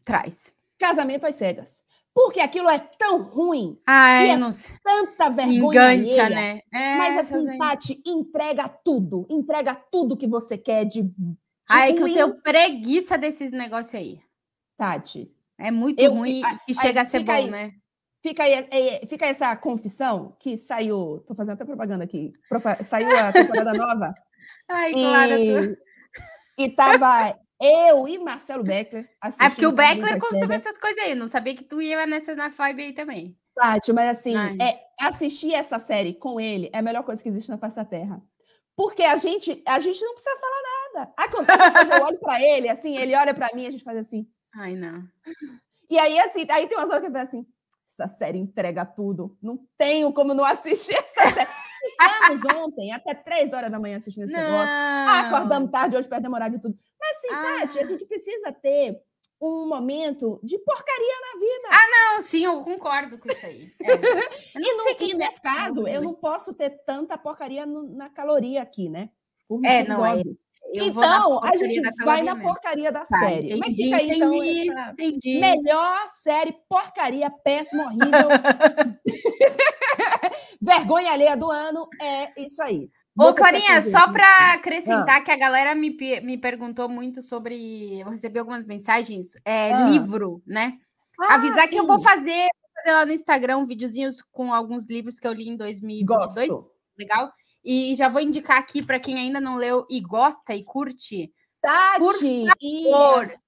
Traz. 0.05 0.53
Casamento 0.79 1.27
às 1.27 1.35
Cegas. 1.35 1.83
Porque 2.13 2.41
aquilo 2.41 2.69
é 2.69 2.79
tão 2.79 3.23
ruim, 3.23 3.79
E 3.87 4.31
é 4.31 4.37
não 4.37 4.51
tanta 4.83 5.31
vergonha 5.31 5.95
Engante, 5.95 6.19
alheia. 6.21 6.29
né? 6.31 6.61
É, 6.73 6.97
Mas 6.97 7.19
assim. 7.19 7.57
Tati, 7.59 8.03
entrega 8.05 8.69
tudo. 8.69 9.27
Entrega 9.31 9.75
tudo 9.75 10.17
que 10.17 10.27
você 10.27 10.59
quer 10.59 10.85
de, 10.85 11.03
de 11.03 11.37
Ai, 11.69 11.93
que 11.93 12.01
eu 12.01 12.07
tenho 12.07 12.41
preguiça 12.43 13.17
desses 13.17 13.53
negócios 13.53 13.95
aí. 13.95 14.21
Tati. 14.77 15.31
É 15.57 15.71
muito 15.71 16.01
Eu 16.01 16.15
ruim 16.15 16.43
e 16.67 16.75
chega 16.75 17.03
a 17.03 17.05
ser 17.07 17.21
fica 17.21 17.33
bom, 17.33 17.39
aí. 17.39 17.51
né? 17.51 17.75
Fica 18.23 18.43
aí, 18.43 18.53
é, 18.53 19.07
fica 19.07 19.27
essa 19.27 19.57
confissão 19.57 20.37
que 20.39 20.59
saiu. 20.59 21.25
Tô 21.27 21.35
fazendo 21.35 21.55
até 21.55 21.65
propaganda 21.65 22.05
aqui. 22.05 22.33
saiu 22.85 23.17
a 23.17 23.33
temporada 23.33 23.73
nova. 23.73 24.15
Ai, 24.69 24.93
Clara, 24.93 25.37
tu... 25.37 25.77
E, 26.59 26.65
e 26.65 26.71
tava 26.71 27.35
eu 27.61 28.09
e 28.09 28.19
Marcelo 28.19 28.65
Beckler 28.65 29.09
assistindo. 29.21 29.47
É 29.47 29.51
porque 29.51 29.67
o 29.67 29.73
Beckler 29.73 30.19
consome 30.19 30.55
essas 30.55 30.79
coisas 30.79 31.03
aí. 31.03 31.15
Não 31.15 31.29
sabia 31.29 31.55
que 31.55 31.65
tu 31.65 31.81
ia 31.81 32.07
nessa 32.07 32.35
na 32.35 32.49
vibe 32.49 32.83
aí 32.83 32.95
também. 32.95 33.37
Tati, 33.55 33.93
mas 33.93 34.19
assim, 34.19 34.37
Ai. 34.37 34.57
é, 34.61 34.81
assistir 35.01 35.53
essa 35.53 35.79
série 35.79 36.15
com 36.15 36.41
ele 36.41 36.71
é 36.73 36.79
a 36.79 36.83
melhor 36.83 37.03
coisa 37.03 37.23
que 37.23 37.29
existe 37.29 37.51
na 37.51 37.59
face 37.59 37.77
da 37.77 37.85
Terra. 37.85 38.23
Porque 38.75 39.03
a 39.03 39.17
gente, 39.17 39.63
a 39.67 39.79
gente 39.79 40.03
não 40.03 40.15
precisa 40.15 40.37
falar 40.39 40.63
nada. 40.95 41.13
Acontece 41.19 41.87
que 41.87 41.95
eu 41.95 42.03
olho 42.03 42.19
pra 42.19 42.41
ele, 42.41 42.69
assim, 42.69 42.97
ele 42.97 43.15
olha 43.15 43.35
pra 43.35 43.51
mim, 43.55 43.67
a 43.67 43.71
gente 43.71 43.85
faz 43.85 43.99
assim. 43.99 44.27
Ai, 44.55 44.75
não. 44.75 45.05
E 45.91 45.99
aí, 45.99 46.19
assim, 46.21 46.47
aí 46.51 46.67
tem 46.67 46.79
umas 46.79 46.89
horas 46.89 47.01
que 47.01 47.09
eu 47.09 47.13
falo 47.13 47.25
assim, 47.25 47.47
essa 47.91 48.07
série 48.09 48.39
entrega 48.39 48.85
tudo. 48.87 49.37
Não 49.43 49.59
tenho 49.77 50.13
como 50.13 50.33
não 50.35 50.45
assistir 50.45 50.95
essa 50.99 51.29
série. 51.31 51.49
Ficamos 52.31 52.55
ontem, 52.67 52.93
até 52.93 53.15
três 53.15 53.53
horas 53.53 53.71
da 53.71 53.79
manhã 53.81 53.97
assistindo 53.99 54.25
esse 54.25 54.33
negócio. 54.33 54.69
Ah, 54.71 55.23
Não. 55.23 55.29
acordamos 55.37 55.71
tarde 55.71 55.97
hoje 55.97 56.09
para 56.09 56.19
demorar 56.19 56.49
de 56.49 56.61
tudo. 56.61 56.77
Mas 57.01 57.17
assim, 57.17 57.29
Ah. 57.33 57.61
Tati, 57.61 57.79
a 57.79 57.85
gente 57.85 58.05
precisa 58.05 58.53
ter 58.53 58.99
um 59.41 59.67
momento 59.67 60.39
de 60.43 60.59
porcaria 60.59 61.15
na 61.33 61.41
vida. 61.41 61.69
Não, 61.91 62.21
sim, 62.21 62.45
eu 62.45 62.63
concordo 62.63 63.19
com 63.19 63.31
isso 63.33 63.47
aí. 63.47 63.73
É. 63.83 63.87
E, 64.61 64.77
no- 64.77 65.07
e 65.09 65.15
nesse 65.15 65.41
caso, 65.41 65.87
eu 65.89 66.03
não 66.03 66.13
posso 66.13 66.53
ter 66.53 66.71
tanta 66.85 67.17
porcaria 67.17 67.65
no- 67.65 67.89
na 67.97 68.11
caloria 68.11 68.61
aqui, 68.61 68.89
né? 68.91 69.09
Por 69.51 69.67
É, 69.67 69.83
não, 69.83 70.07
é. 70.07 70.13
óbvios. 70.15 70.45
Na 70.73 70.85
então, 70.85 71.41
a 71.43 71.57
gente 71.57 71.81
vai 72.05 72.23
na 72.23 72.37
porcaria 72.37 72.93
da 72.93 73.01
Tá, 73.01 73.19
série. 73.19 73.57
Mas 73.57 73.75
entendi, 73.75 73.83
fica 73.85 73.97
aí, 73.97 74.11
então, 74.13 74.33
entendi, 74.33 74.71
essa 74.71 74.91
entendi. 74.93 75.41
melhor 75.41 76.09
série 76.23 76.53
porcaria, 76.69 77.29
péssima, 77.29 77.87
horrível. 77.87 78.29
Vergonha 80.63 81.11
alheia 81.13 81.37
do 81.37 81.51
ano 81.51 81.89
é 82.01 82.41
isso 82.41 82.63
aí. 82.63 82.89
Ô, 83.19 83.35
Clarinha, 83.35 83.83
só 83.83 84.13
para 84.13 84.53
acrescentar 84.55 85.25
que 85.25 85.33
a 85.33 85.37
galera 85.37 85.75
me, 85.75 85.91
me 86.23 86.39
perguntou 86.39 86.89
muito 86.89 87.21
sobre. 87.21 87.99
Eu 88.01 88.09
recebi 88.09 88.39
algumas 88.39 88.65
mensagens. 88.65 89.33
É, 89.45 89.73
Ah. 89.73 89.89
livro, 89.89 90.41
né? 90.47 90.75
Ah, 91.21 91.35
Avisar 91.35 91.69
que 91.69 91.77
eu 91.77 91.87
vou 91.87 91.99
sim. 91.99 92.05
fazer, 92.05 92.47
vou 92.47 92.73
fazer 92.77 92.93
lá 92.93 93.05
no 93.05 93.13
Instagram 93.13 93.59
um 93.59 93.67
videozinhos 93.67 94.23
com 94.31 94.55
alguns 94.55 94.87
livros 94.87 95.19
que 95.19 95.27
eu 95.27 95.33
li 95.33 95.49
em 95.49 95.57
2022. 95.57 96.49
Gosto. 96.49 96.71
Legal? 96.97 97.33
E 97.65 97.95
já 97.95 98.09
vou 98.09 98.21
indicar 98.21 98.59
aqui 98.59 98.85
para 98.85 98.99
quem 99.01 99.19
ainda 99.19 99.41
não 99.41 99.57
leu 99.57 99.87
e 99.91 100.01
gosta 100.01 100.55
e 100.55 100.65
curte. 100.65 101.33
Tati, 101.61 101.99
e 102.61 102.85
Por 102.85 103.39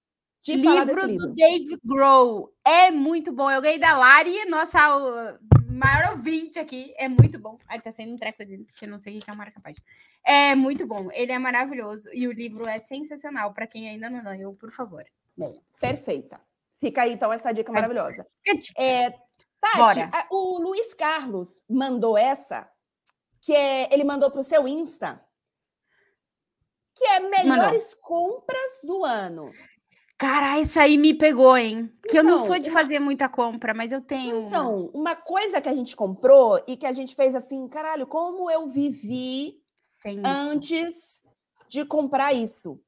te 0.42 0.62
falar 0.62 0.84
livro 0.84 0.94
desse 0.94 1.06
do 1.06 1.12
livro. 1.12 1.34
Dave 1.34 1.78
Grohl. 1.84 2.52
É 2.64 2.90
muito 2.90 3.32
bom. 3.32 3.50
Eu 3.50 3.62
ganhei 3.62 3.78
da 3.78 3.96
Lari, 3.96 4.44
nossa 4.46 5.38
maior 5.70 6.12
ouvinte 6.12 6.58
aqui. 6.58 6.92
É 6.96 7.08
muito 7.08 7.38
bom. 7.38 7.58
Ai, 7.68 7.80
tá 7.80 7.90
saindo 7.90 8.12
um 8.12 8.16
treco 8.16 8.44
dele, 8.44 8.66
que 8.76 8.84
eu 8.84 8.88
não 8.90 8.98
sei 8.98 9.16
o 9.16 9.20
que 9.20 9.30
é 9.30 9.32
a 9.32 9.36
marca 9.36 9.60
página. 9.60 9.84
É 10.24 10.54
muito 10.54 10.86
bom. 10.86 11.08
Ele 11.12 11.32
é 11.32 11.38
maravilhoso. 11.38 12.08
E 12.12 12.28
o 12.28 12.32
livro 12.32 12.66
é 12.68 12.78
sensacional. 12.78 13.54
Para 13.54 13.66
quem 13.66 13.88
ainda 13.88 14.10
não 14.10 14.22
leu, 14.30 14.52
por 14.54 14.70
favor. 14.70 15.04
Perfeita. 15.80 16.40
Fica 16.78 17.02
aí, 17.02 17.12
então, 17.12 17.32
essa 17.32 17.52
dica 17.52 17.72
maravilhosa. 17.72 18.26
Tati, 18.44 18.72
É, 18.76 19.10
Tati, 19.60 19.76
Bora. 19.76 20.10
o 20.30 20.58
Luiz 20.58 20.92
Carlos 20.94 21.62
mandou 21.70 22.18
essa, 22.18 22.68
que 23.42 23.52
é, 23.54 23.92
ele 23.92 24.04
mandou 24.04 24.30
para 24.30 24.40
o 24.40 24.44
seu 24.44 24.66
Insta, 24.66 25.20
que 26.94 27.04
é 27.04 27.20
melhores 27.20 27.92
compras 27.94 28.80
do 28.84 29.04
ano. 29.04 29.50
Cara, 30.18 30.60
isso 30.60 30.78
aí 30.78 30.96
me 30.96 31.12
pegou, 31.14 31.56
hein? 31.58 31.92
Que 32.08 32.16
eu 32.18 32.22
não 32.22 32.34
Então, 32.36 32.46
sou 32.46 32.58
de 32.58 32.70
uma- 32.70 32.80
fazer 32.80 33.00
muita 33.00 33.28
compra, 33.28 33.74
mas 33.74 33.90
eu 33.90 34.00
tenho. 34.00 34.38
uma. 34.38 34.46
Então, 34.48 34.86
uma 34.94 35.16
coisa 35.16 35.60
que 35.60 35.68
a 35.68 35.74
gente 35.74 35.96
comprou 35.96 36.62
e 36.68 36.76
que 36.76 36.86
a 36.86 36.92
gente 36.92 37.16
fez 37.16 37.34
assim, 37.34 37.66
caralho, 37.68 38.06
como 38.06 38.48
eu 38.48 38.68
vivi 38.68 39.56
Sem 40.00 40.18
isso. 40.18 40.26
antes 40.26 41.22
de 41.68 41.84
comprar 41.84 42.32
isso. 42.32 42.80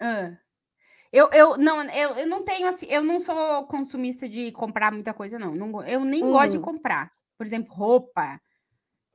Ah. 0.00 0.36
Eu, 1.12 1.28
eu, 1.32 1.56
não, 1.56 1.82
eu, 1.90 2.10
eu 2.18 2.26
não 2.28 2.44
tenho 2.44 2.68
assim, 2.68 2.86
eu 2.86 3.02
não 3.02 3.18
sou 3.18 3.64
consumista 3.66 4.28
de 4.28 4.52
comprar 4.52 4.92
muita 4.92 5.12
coisa, 5.14 5.38
não. 5.40 5.54
não 5.54 5.82
eu 5.84 6.04
nem 6.04 6.20
gosto 6.20 6.50
de 6.52 6.56
Uhum. 6.58 6.62
comprar. 6.62 7.10
Por 7.36 7.44
exemplo, 7.46 7.74
roupa. 7.74 8.40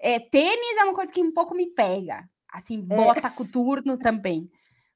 É, 0.02 0.20
tênis 0.20 0.78
é 0.78 0.84
uma 0.84 0.94
coisa 0.94 1.12
que 1.12 1.22
um 1.22 1.32
pouco 1.32 1.54
me 1.56 1.68
pega. 1.68 2.28
Assim, 2.52 2.86
É. 2.90 2.96
bota 2.96 3.30
coturno 3.30 3.98
também. 3.98 4.50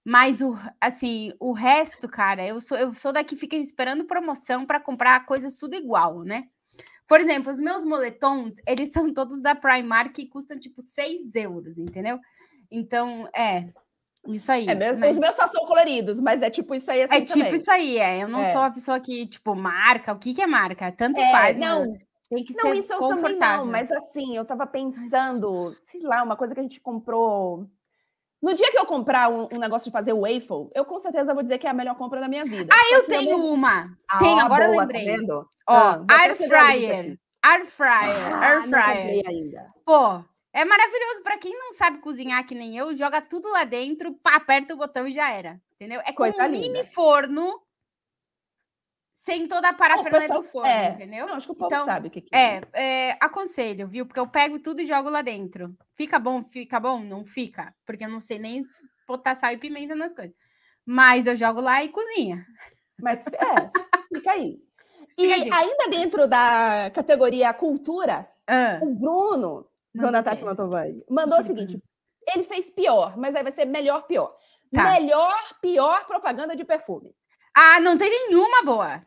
Mas 0.04 0.42
o, 0.42 0.56
assim, 0.80 1.34
o 1.40 1.52
resto, 1.54 2.08
cara, 2.08 2.46
eu 2.46 2.60
sou, 2.62 2.78
eu 2.78 2.94
sou 2.94 3.12
da 3.14 3.24
que 3.24 3.36
fica 3.36 3.56
esperando 3.56 4.06
promoção 4.06 4.66
para 4.66 4.80
comprar 4.80 5.26
coisas 5.26 5.56
tudo 5.58 5.76
igual, 5.76 6.24
né? 6.24 6.44
Por 7.08 7.20
exemplo, 7.20 7.52
os 7.52 7.60
meus 7.60 7.84
moletons, 7.84 8.56
eles 8.68 8.92
são 8.92 9.12
todos 9.14 9.42
da 9.42 9.56
Primark 9.56 10.18
e 10.20 10.28
custam 10.28 10.60
tipo 10.60 10.82
6 10.82 11.34
euros, 11.36 11.78
entendeu? 11.78 12.20
Então, 12.70 13.28
é. 13.36 13.70
Isso 14.28 14.52
aí. 14.52 14.68
É, 14.68 14.74
mas- 14.94 15.12
Os 15.14 15.20
meus 15.20 15.36
só 15.36 15.48
são 15.48 15.66
coloridos, 15.68 16.20
mas 16.20 16.42
é 16.42 16.50
tipo 16.50 16.74
isso 16.74 16.90
aí 16.90 17.04
assim 17.04 17.14
é 17.16 17.22
tipo 17.22 17.34
também. 17.40 17.56
isso 17.56 17.70
aí, 17.72 17.98
é. 18.00 18.24
Eu 18.24 18.28
não 18.28 18.40
É. 18.42 18.52
sou 18.52 18.62
a 18.62 18.72
pessoa 18.72 19.00
que, 19.00 19.28
tipo, 19.28 19.56
marca. 19.56 20.14
O 20.14 20.18
que, 20.20 20.34
que 20.34 20.42
é 20.42 20.48
marca? 20.48 20.92
Tanto 20.92 21.20
É, 21.20 21.32
faz, 21.32 21.58
não, 21.60 21.82
mano. 21.82 21.98
Tem 22.30 22.44
que 22.44 22.54
Não, 22.56 22.62
ser 22.62 22.74
isso 22.76 22.94
eu 22.94 23.00
também 23.08 23.36
não, 23.38 23.66
mas 23.66 23.92
assim, 23.92 24.36
eu 24.36 24.44
tava 24.46 24.66
pensando, 24.66 25.76
sei 25.82 26.02
lá, 26.02 26.24
uma 26.24 26.36
coisa 26.36 26.54
que 26.54 26.60
a 26.60 26.64
gente 26.64 26.80
comprou. 26.82 27.68
No 28.42 28.54
dia 28.54 28.70
que 28.72 28.78
eu 28.78 28.86
comprar 28.86 29.30
um, 29.30 29.48
um 29.54 29.60
negócio 29.60 29.86
de 29.86 29.92
fazer 29.92 30.14
waffle, 30.14 30.70
eu 30.74 30.86
com 30.86 31.00
certeza 31.00 31.34
vou 31.34 31.44
dizer 31.44 31.58
que 31.58 31.68
é 31.68 31.70
a 31.70 31.74
melhor 31.74 31.96
compra 31.96 32.20
da 32.20 32.28
minha 32.28 32.44
vida. 32.46 32.74
Ah, 32.74 32.94
eu 32.94 33.06
tenho 33.08 33.38
mesmo- 33.38 33.54
uma. 33.54 33.96
Ah, 34.12 34.20
Tenho, 34.20 34.40
agora 34.40 34.66
eu 34.66 34.72
boa, 34.72 34.82
lembrei. 34.82 35.26
Tá? 35.26 35.46
Ó, 35.68 35.76
Ah, 35.78 36.06
air 36.22 36.36
fryer. 36.36 37.18
Air 37.44 37.66
fryer. 37.66 38.36
Ah, 38.36 38.52
air 38.52 38.70
fryer. 38.70 39.24
ainda. 39.30 39.74
Pô, 39.86 40.24
é 40.54 40.66
maravilhoso. 40.66 41.24
Pra 41.24 41.38
quem 41.38 41.54
não 41.58 41.74
sabe 41.74 42.00
cozinhar 42.00 42.46
que 42.46 42.54
nem 42.56 42.78
eu, 42.78 42.96
joga 42.96 43.22
tudo 43.22 43.50
lá 43.52 43.64
dentro, 43.64 44.16
aperta 44.24 44.74
o 44.74 44.78
botão 44.78 45.08
e 45.08 45.12
já 45.12 45.32
era. 45.32 45.60
Entendeu? 45.76 46.00
É 46.02 46.12
como 46.12 46.32
Coisa 46.32 46.48
um 46.48 46.52
mini 46.52 46.68
linda. 46.70 46.84
forno 46.86 47.60
sem 49.26 49.48
toda 49.48 49.70
a 49.70 49.74
parafernália 49.74 50.20
pessoal- 50.22 50.42
do 50.42 50.48
forno, 50.48 50.68
é, 50.70 50.90
entendeu? 50.90 51.26
Não, 51.26 51.34
acho 51.34 51.48
que 51.48 51.52
o 51.52 51.56
povo 51.56 51.74
Então, 51.74 51.86
sabe 51.86 52.08
o 52.08 52.12
que, 52.12 52.22
que 52.22 52.36
É, 52.36 52.62
é, 52.74 53.18
aconselho, 53.20 53.88
viu? 53.88 54.06
Porque 54.06 54.20
eu 54.20 54.28
pego 54.28 54.60
tudo 54.60 54.82
e 54.82 54.86
jogo 54.86 55.10
lá 55.10 55.24
dentro. 55.24 55.76
Fica 55.96 56.20
bom, 56.20 56.44
fica 56.44 56.80
bom? 56.80 57.00
Não 57.00 57.26
fica. 57.26 57.74
Porque 57.86 58.06
eu 58.06 58.10
não 58.10 58.20
sei 58.20 58.38
nem 58.38 58.62
botar 59.08 59.34
sal 59.34 59.52
e 59.52 59.58
pimenta 59.58 59.96
nas 59.96 60.14
coisas. 60.14 60.36
Mas 60.86 61.26
eu 61.26 61.36
jogo 61.36 61.60
lá 61.60 61.84
e 61.84 61.90
cozinha. 61.90 62.46
Mas 63.02 63.26
é, 63.28 63.72
fica 64.14 64.32
aí. 64.32 64.58
E 65.18 65.34
Fica 65.34 65.56
ainda 65.56 65.88
dentro 65.90 66.28
da 66.28 66.92
categoria 66.94 67.54
cultura, 67.54 68.30
Ah, 68.46 68.78
o 68.82 68.94
Bruno, 68.94 69.66
Dona 69.94 70.22
ver. 70.22 70.24
Tati 70.30 70.44
Mantovani, 70.44 71.02
mandou 71.10 71.40
o 71.40 71.44
seguinte: 71.44 71.80
ele 72.28 72.44
fez 72.44 72.70
pior, 72.70 73.16
mas 73.18 73.34
aí 73.34 73.42
vai 73.42 73.54
ser 73.54 73.64
melhor, 73.64 74.02
pior. 74.08 74.36
Tá. 74.74 74.84
Melhor, 74.84 75.34
pior 75.62 76.06
propaganda 76.06 76.54
de 76.54 76.66
perfume. 76.66 77.16
ah, 77.56 77.80
não 77.80 77.98
tem 77.98 78.10
nenhuma 78.10 78.62
boa. 78.66 79.02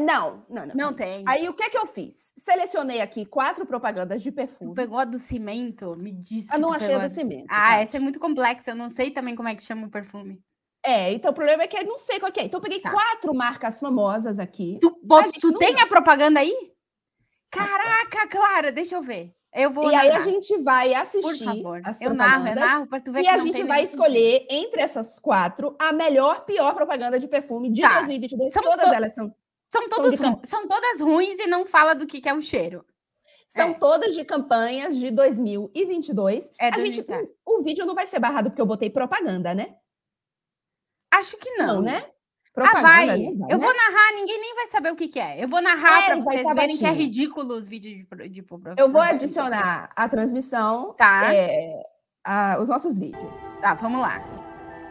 Não, 0.00 0.44
não, 0.48 0.66
não. 0.66 0.74
Não 0.74 0.92
tem. 0.92 1.24
Aí 1.26 1.48
o 1.48 1.54
que 1.54 1.62
é 1.62 1.70
que 1.70 1.78
eu 1.78 1.86
fiz? 1.86 2.32
Selecionei 2.36 3.00
aqui 3.00 3.24
quatro 3.24 3.64
propagandas 3.64 4.20
de 4.22 4.30
Tu 4.32 4.34
perfume. 4.34 4.74
pegou 4.74 4.98
a 4.98 5.04
do 5.04 5.18
cimento? 5.18 5.94
Me 5.96 6.12
diz 6.12 6.48
que 6.48 6.54
Eu 6.56 6.58
não 6.60 6.70
tu 6.70 6.74
achei 6.76 6.94
a 6.94 6.98
do 6.98 7.08
cimento. 7.08 7.46
Ah, 7.48 7.70
Tati. 7.70 7.82
essa 7.82 7.96
é 7.96 8.00
muito 8.00 8.18
complexa. 8.18 8.70
Eu 8.72 8.74
não 8.76 8.88
sei 8.88 9.10
também 9.10 9.36
como 9.36 9.48
é 9.48 9.54
que 9.54 9.62
chama 9.62 9.86
o 9.86 9.90
perfume. 9.90 10.40
É, 10.84 11.12
então 11.12 11.30
o 11.30 11.34
problema 11.34 11.62
é 11.62 11.66
que 11.68 11.78
eu 11.78 11.84
não 11.86 11.96
sei 11.98 12.18
qual 12.18 12.30
que 12.32 12.40
é. 12.40 12.44
Então 12.44 12.58
eu 12.58 12.62
peguei 12.62 12.80
Tá. 12.80 12.90
quatro 12.90 13.32
marcas 13.34 13.78
famosas 13.80 14.38
aqui. 14.38 14.78
Tu, 14.80 14.98
bot- 15.02 15.24
gente 15.26 15.38
tu 15.40 15.52
não 15.52 15.58
tem 15.58 15.80
a 15.80 15.86
propaganda 15.86 16.40
aí? 16.40 16.54
Caraca, 17.50 18.26
Clara, 18.28 18.72
deixa 18.72 18.96
eu 18.96 19.02
ver. 19.02 19.32
Eu 19.54 19.70
vou 19.70 19.88
E 19.88 19.94
aí 19.94 20.08
a 20.08 20.14
narrar, 20.14 20.24
gente 20.24 20.58
vai 20.64 20.88
por 20.88 20.96
assistir 20.96 21.44
favor. 21.44 21.80
as 21.84 22.00
Eu 22.02 22.12
narro, 22.12 22.48
eu 22.48 22.54
narro 22.56 22.86
para 22.88 23.00
tu 23.00 23.12
ver 23.12 23.20
E 23.20 23.22
que 23.22 23.28
a 23.28 23.38
gente 23.38 23.62
vai 23.62 23.82
nenhum 23.82 23.86
sentido. 23.92 24.02
escolher 24.02 24.46
entre 24.50 24.80
essas 24.80 25.20
quatro 25.20 25.76
a 25.78 25.92
melhor, 25.92 26.44
pior 26.44 26.74
propaganda 26.74 27.20
de 27.20 27.28
perfume 27.28 27.70
de 27.70 27.80
Tá. 27.80 28.00
2022. 28.00 28.52
São 28.52 28.62
Todas 28.64 28.88
to- 28.88 28.94
elas 28.94 29.14
são, 29.14 29.32
São, 29.72 29.88
todos 29.88 30.18
de 30.18 30.24
ru- 30.24 30.40
são 30.44 30.68
todas 30.68 31.00
ruins 31.00 31.38
e 31.40 31.46
não 31.46 31.66
fala 31.66 31.94
do 31.94 32.06
que, 32.06 32.20
que 32.20 32.28
é 32.28 32.34
o 32.34 32.40
cheiro. 32.42 32.84
são 33.48 33.70
É. 33.70 33.74
todas 33.74 34.14
de 34.14 34.24
campanhas 34.24 34.96
de 34.96 35.10
2022. 35.10 36.50
É 36.60 36.68
a 36.68 36.78
gente, 36.78 37.02
2000, 37.02 37.36
o, 37.46 37.60
o 37.60 37.62
vídeo 37.62 37.84
não 37.86 37.94
vai 37.94 38.06
ser 38.06 38.18
barrado 38.18 38.50
porque 38.50 38.60
eu 38.62 38.66
botei 38.66 38.90
propaganda, 38.90 39.54
né? 39.54 39.76
Acho 41.12 41.36
que 41.36 41.50
não. 41.52 41.76
Não, 41.76 41.82
né? 41.82 42.04
Ah, 42.56 42.80
vai. 42.80 43.08
eu 43.10 43.32
né? 43.34 43.56
vou 43.58 43.74
narrar, 43.74 44.12
ninguém 44.14 44.40
nem 44.40 44.54
vai 44.54 44.66
saber 44.68 44.92
o 44.92 44.96
que, 44.96 45.08
que 45.08 45.18
é. 45.18 45.42
Eu 45.42 45.48
vou 45.48 45.60
narrar 45.60 46.02
É, 46.02 46.06
para 46.06 46.16
vocês 46.20 46.42
tá 46.44 46.54
verem 46.54 46.76
que 46.76 46.84
é 46.84 46.88
baixinho. 46.88 46.92
ridículo 47.06 47.54
os 47.54 47.66
vídeos 47.66 48.06
de, 48.08 48.28
de 48.28 48.44
Eu 48.76 48.88
vou 48.88 49.00
adicionar 49.00 49.90
a 49.96 50.08
transmissão, 50.08 50.92
Tá. 50.94 51.34
é, 51.34 51.82
a- 52.24 52.56
os 52.60 52.68
nossos 52.68 52.96
vídeos. 52.98 53.36
Tá, 53.60 53.74
vamos 53.74 54.00
lá. 54.00 54.20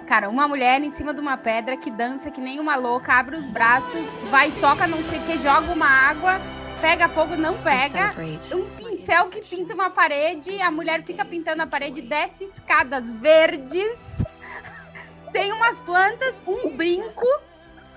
Cara, 0.07 0.29
uma 0.29 0.47
mulher 0.47 0.81
em 0.81 0.91
cima 0.91 1.13
de 1.13 1.19
uma 1.19 1.37
pedra 1.37 1.77
que 1.77 1.89
dança 1.89 2.29
que 2.29 2.41
nem 2.41 2.59
uma 2.59 2.75
louca, 2.75 3.13
abre 3.13 3.37
os 3.37 3.49
braços, 3.49 4.05
vai, 4.29 4.51
toca 4.51 4.85
não 4.85 5.01
sei 5.03 5.19
o 5.19 5.23
que, 5.23 5.39
joga 5.39 5.71
uma 5.71 5.87
água 5.87 6.39
pega 6.83 7.07
fogo, 7.07 7.37
não 7.37 7.57
pega. 7.59 8.13
Um 8.53 8.69
pincel 8.75 9.29
que 9.29 9.39
pinta 9.39 9.73
uma 9.73 9.89
parede, 9.89 10.61
a 10.61 10.69
mulher 10.69 11.01
fica 11.03 11.23
pintando 11.23 11.63
a 11.63 11.65
parede, 11.65 12.01
desce 12.01 12.43
escadas 12.43 13.09
verdes, 13.09 13.97
tem 15.31 15.53
umas 15.53 15.79
plantas, 15.79 16.35
um 16.45 16.75
brinco. 16.75 17.25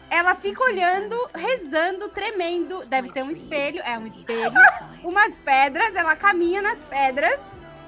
Ela 0.08 0.36
fica 0.36 0.62
olhando, 0.62 1.16
rezando, 1.34 2.08
tremendo. 2.10 2.86
Deve 2.86 3.10
ter 3.10 3.24
um 3.24 3.30
espelho, 3.32 3.82
é 3.84 3.98
um 3.98 4.06
espelho. 4.06 4.54
Umas 5.02 5.36
pedras, 5.38 5.96
ela 5.96 6.14
caminha 6.14 6.62
nas 6.62 6.78
pedras 6.84 7.40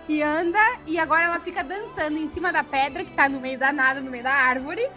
e 0.08 0.22
anda. 0.22 0.58
E 0.86 0.98
agora 0.98 1.26
ela 1.26 1.40
fica 1.40 1.62
dançando 1.62 2.16
em 2.16 2.28
cima 2.28 2.52
da 2.52 2.64
pedra, 2.64 3.04
que 3.04 3.12
tá 3.12 3.28
no 3.28 3.40
meio 3.40 3.58
da 3.58 3.72
nada, 3.72 4.00
no 4.00 4.10
meio 4.10 4.24
da 4.24 4.32
árvore. 4.32 4.88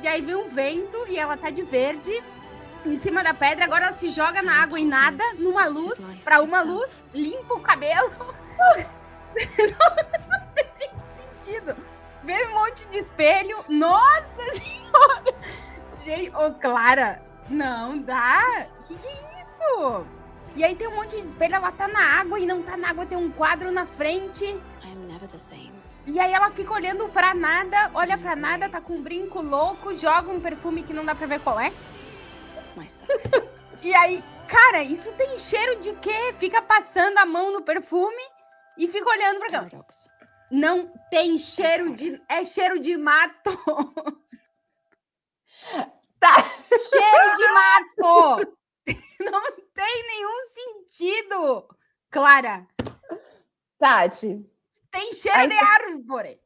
E 0.00 0.08
aí 0.08 0.22
vem 0.22 0.36
um 0.36 0.48
vento 0.48 1.04
e 1.08 1.18
ela 1.18 1.36
tá 1.36 1.50
de 1.50 1.62
verde 1.62 2.12
em 2.86 2.98
cima 2.98 3.22
da 3.22 3.34
pedra. 3.34 3.64
Agora 3.64 3.86
ela 3.86 3.94
se 3.94 4.08
joga 4.10 4.42
na 4.42 4.62
água 4.62 4.78
e 4.78 4.84
nada, 4.84 5.24
numa 5.38 5.66
luz, 5.66 5.98
pra 6.22 6.40
uma 6.40 6.62
luz, 6.62 7.04
limpa 7.12 7.54
o 7.54 7.60
cabelo. 7.60 8.10
não, 9.58 9.96
não 10.28 10.46
tem 10.54 10.90
sentido. 11.06 11.76
Vem 12.22 12.48
um 12.48 12.54
monte 12.54 12.86
de 12.86 12.98
espelho. 12.98 13.64
Nossa 13.68 14.54
senhora! 14.54 15.34
Gente, 16.04 16.34
ô 16.36 16.52
Clara, 16.52 17.22
não 17.48 17.98
dá. 17.98 18.66
Que 18.86 18.94
que 18.94 19.08
é 19.08 19.40
isso? 19.40 20.06
E 20.56 20.62
aí 20.62 20.76
tem 20.76 20.86
um 20.86 20.94
monte 20.94 21.20
de 21.20 21.26
espelho, 21.26 21.56
ela 21.56 21.72
tá 21.72 21.88
na 21.88 22.20
água 22.20 22.38
e 22.38 22.46
não 22.46 22.62
tá 22.62 22.76
na 22.76 22.90
água, 22.90 23.04
tem 23.06 23.18
um 23.18 23.30
quadro 23.30 23.72
na 23.72 23.86
frente. 23.86 24.44
E 26.06 26.20
aí 26.20 26.32
ela 26.32 26.50
fica 26.50 26.72
olhando 26.72 27.08
pra 27.08 27.34
nada, 27.34 27.90
olha 27.94 28.16
pra 28.16 28.36
nada, 28.36 28.68
tá 28.68 28.80
com 28.80 28.94
um 28.94 29.02
brinco 29.02 29.42
louco, 29.42 29.94
joga 29.96 30.30
um 30.30 30.40
perfume 30.40 30.82
que 30.82 30.92
não 30.92 31.04
dá 31.04 31.14
pra 31.14 31.26
ver 31.26 31.40
qual 31.40 31.58
é. 31.58 31.72
e 33.82 33.92
aí, 33.94 34.22
cara, 34.46 34.82
isso 34.82 35.12
tem 35.14 35.36
cheiro 35.38 35.80
de 35.80 35.92
quê? 35.94 36.34
Fica 36.38 36.62
passando 36.62 37.18
a 37.18 37.26
mão 37.26 37.52
no 37.52 37.62
perfume 37.62 38.22
e 38.78 38.86
fica 38.86 39.08
olhando 39.08 39.38
pra 39.40 39.50
cá. 39.50 39.84
Não 40.50 40.92
tem 41.10 41.36
cheiro 41.36 41.94
de. 41.94 42.22
É 42.28 42.44
cheiro 42.44 42.78
de 42.78 42.96
mato. 42.96 43.50
Tá. 46.20 46.36
Cheiro 46.70 47.36
de 47.36 47.52
mato! 47.52 48.56
Não 49.30 49.63
tem 49.74 50.06
nenhum 50.06 50.46
sentido! 50.54 51.68
Clara, 52.10 52.66
Tati, 53.78 54.48
tem 54.90 55.12
cheiro 55.12 55.38
Aí 55.38 55.48
de 55.48 55.54
árvore. 55.54 56.40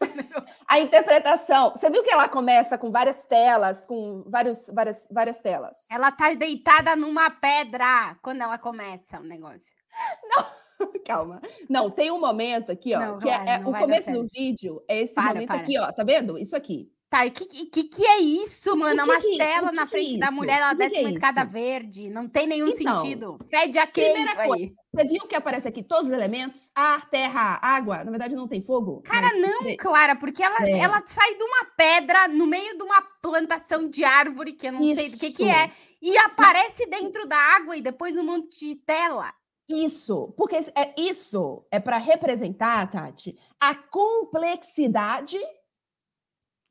a 0.66 0.80
interpretação. 0.80 1.70
Você 1.70 1.90
viu 1.90 2.02
que 2.02 2.10
ela 2.10 2.28
começa 2.28 2.76
com 2.76 2.90
várias 2.90 3.22
telas, 3.24 3.86
com 3.86 4.24
vários, 4.26 4.66
várias, 4.68 5.06
várias 5.10 5.38
telas? 5.40 5.76
Ela 5.90 6.10
tá 6.10 6.32
deitada 6.34 6.96
numa 6.96 7.30
pedra 7.30 8.16
quando 8.22 8.40
ela 8.42 8.58
começa 8.58 9.20
o 9.20 9.22
negócio. 9.22 9.72
Calma. 11.06 11.40
Não, 11.68 11.90
tem 11.90 12.10
um 12.10 12.18
momento 12.18 12.72
aqui, 12.72 12.94
ó, 12.94 12.98
Não, 13.00 13.18
que 13.18 13.28
é- 13.28 13.38
vai, 13.38 13.48
é, 13.48 13.58
não 13.58 13.70
o 13.70 13.78
começo 13.78 14.10
do 14.10 14.26
vídeo 14.32 14.82
é 14.88 15.02
esse 15.02 15.14
Para, 15.14 15.34
momento 15.34 15.48
para. 15.48 15.60
aqui, 15.60 15.78
ó. 15.78 15.92
Tá 15.92 16.02
vendo? 16.02 16.38
Isso 16.38 16.56
aqui. 16.56 16.90
Tá, 17.12 17.26
e 17.26 17.28
o 17.28 17.32
que, 17.32 17.66
que, 17.66 17.84
que 17.84 18.06
é 18.06 18.20
isso, 18.20 18.74
mano? 18.74 19.02
É 19.02 19.04
que 19.04 19.10
uma 19.10 19.20
que- 19.20 19.36
tela 19.36 19.66
o 19.66 19.70
que 19.70 19.76
na 19.76 19.84
que 19.84 19.90
frente 19.90 20.14
é 20.14 20.18
da 20.18 20.26
isso? 20.28 20.34
mulher, 20.34 20.60
ela 20.62 20.72
desce 20.72 20.90
que 20.92 20.96
é 20.96 21.00
uma 21.02 21.10
escada 21.10 21.42
isso? 21.42 21.50
verde. 21.52 22.08
Não 22.08 22.26
tem 22.26 22.46
nenhum 22.46 22.68
Então, 22.68 23.00
sentido. 23.00 23.38
Fede 23.50 23.78
a 23.78 23.86
que 23.86 24.00
primeira 24.02 24.30
isso 24.30 24.40
aí. 24.40 24.72
Você 24.94 25.08
viu 25.08 25.26
que 25.26 25.34
aparece 25.36 25.68
aqui 25.68 25.82
todos 25.82 26.06
os 26.06 26.10
elementos? 26.10 26.72
Ar, 26.74 27.10
terra, 27.10 27.58
água. 27.60 28.02
Na 28.02 28.10
verdade, 28.10 28.34
não 28.34 28.48
tem 28.48 28.62
fogo. 28.62 29.02
Cara, 29.02 29.28
não, 29.36 29.60
isso 29.60 29.76
Clara, 29.76 30.16
porque 30.16 30.42
ela, 30.42 30.56
É. 30.66 30.78
ela 30.78 31.02
sai 31.06 31.34
de 31.34 31.42
uma 31.44 31.66
pedra 31.76 32.28
no 32.28 32.46
meio 32.46 32.78
de 32.78 32.82
uma 32.82 33.02
plantação 33.20 33.90
de 33.90 34.02
árvore, 34.04 34.54
que 34.54 34.68
eu 34.68 34.72
não 34.72 34.82
sei 34.82 35.10
do 35.10 35.18
que, 35.18 35.32
que 35.32 35.42
Isso. 35.42 35.52
é, 35.52 35.70
e 36.00 36.16
aparece 36.16 36.86
dentro 36.86 37.28
da 37.28 37.36
água 37.36 37.76
e 37.76 37.82
depois 37.82 38.16
um 38.16 38.24
monte 38.24 38.58
de 38.70 38.76
tela. 38.76 39.34
Isso, 39.68 40.32
porque 40.34 40.56
é 40.56 40.94
isso 40.98 41.62
é 41.70 41.78
para 41.78 41.98
representar, 41.98 42.90
Tati, 42.90 43.36
a 43.60 43.74
complexidade 43.74 45.38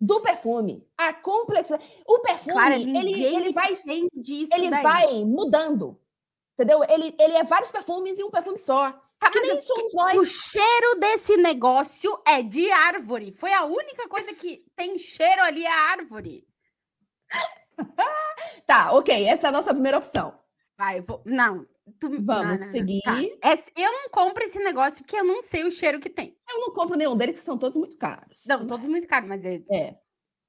do 0.01 0.19
perfume. 0.19 0.83
A 0.97 1.13
complexidade. 1.13 1.85
O 2.07 2.19
perfume, 2.19 2.53
Clara, 2.53 2.75
ele, 2.75 2.97
ele 3.23 3.51
vai 3.53 3.71
ele 3.87 4.69
daí. 4.69 4.81
vai 4.81 5.23
mudando. 5.23 6.01
Entendeu? 6.53 6.83
Ele, 6.89 7.15
ele 7.19 7.33
é 7.35 7.43
vários 7.43 7.71
perfumes 7.71 8.17
e 8.19 8.23
um 8.23 8.31
perfume 8.31 8.57
só. 8.57 8.91
Tá, 9.19 9.29
Que 9.29 9.39
nem 9.39 9.53
o- 9.55 9.61
somos 9.61 9.93
O 9.93 9.95
nós. 9.95 10.27
cheiro 10.29 10.99
desse 10.99 11.37
negócio 11.37 12.19
é 12.27 12.41
de 12.41 12.71
árvore. 12.71 13.31
Foi 13.33 13.53
a 13.53 13.63
única 13.65 14.07
coisa 14.09 14.33
que 14.33 14.65
tem 14.75 14.97
cheiro 14.97 15.41
ali, 15.43 15.63
é 15.63 15.71
a 15.71 15.91
árvore. 15.91 16.47
Tá, 18.65 18.91
ok. 18.93 19.25
Essa 19.27 19.47
é 19.47 19.49
a 19.49 19.53
nossa 19.53 19.73
primeira 19.73 19.97
opção. 19.97 20.33
Vai, 20.77 21.01
vou. 21.01 21.21
Não. 21.25 21.65
Tu- 21.99 22.09
Vamos 22.21 22.59
não, 22.59 22.65
não, 22.65 22.71
seguir. 22.71 23.01
tá. 23.01 23.17
Esse- 23.53 23.71
eu 23.75 23.91
não 23.91 24.09
compro 24.09 24.43
esse 24.43 24.59
negócio 24.59 25.03
porque 25.03 25.15
eu 25.15 25.23
não 25.23 25.41
sei 25.41 25.63
o 25.63 25.71
cheiro 25.71 25.99
que 25.99 26.09
tem. 26.09 26.35
Eu 26.49 26.59
não 26.59 26.71
compro 26.73 26.97
nenhum 26.97 27.15
deles, 27.15 27.39
que 27.39 27.45
são 27.45 27.57
todos 27.57 27.77
muito 27.77 27.97
caros. 27.97 28.43
Não, 28.47 28.65
todos 28.67 28.87
muito 28.87 29.07
caro, 29.07 29.27
mas 29.27 29.43
é. 29.45 29.61
É. 29.71 29.95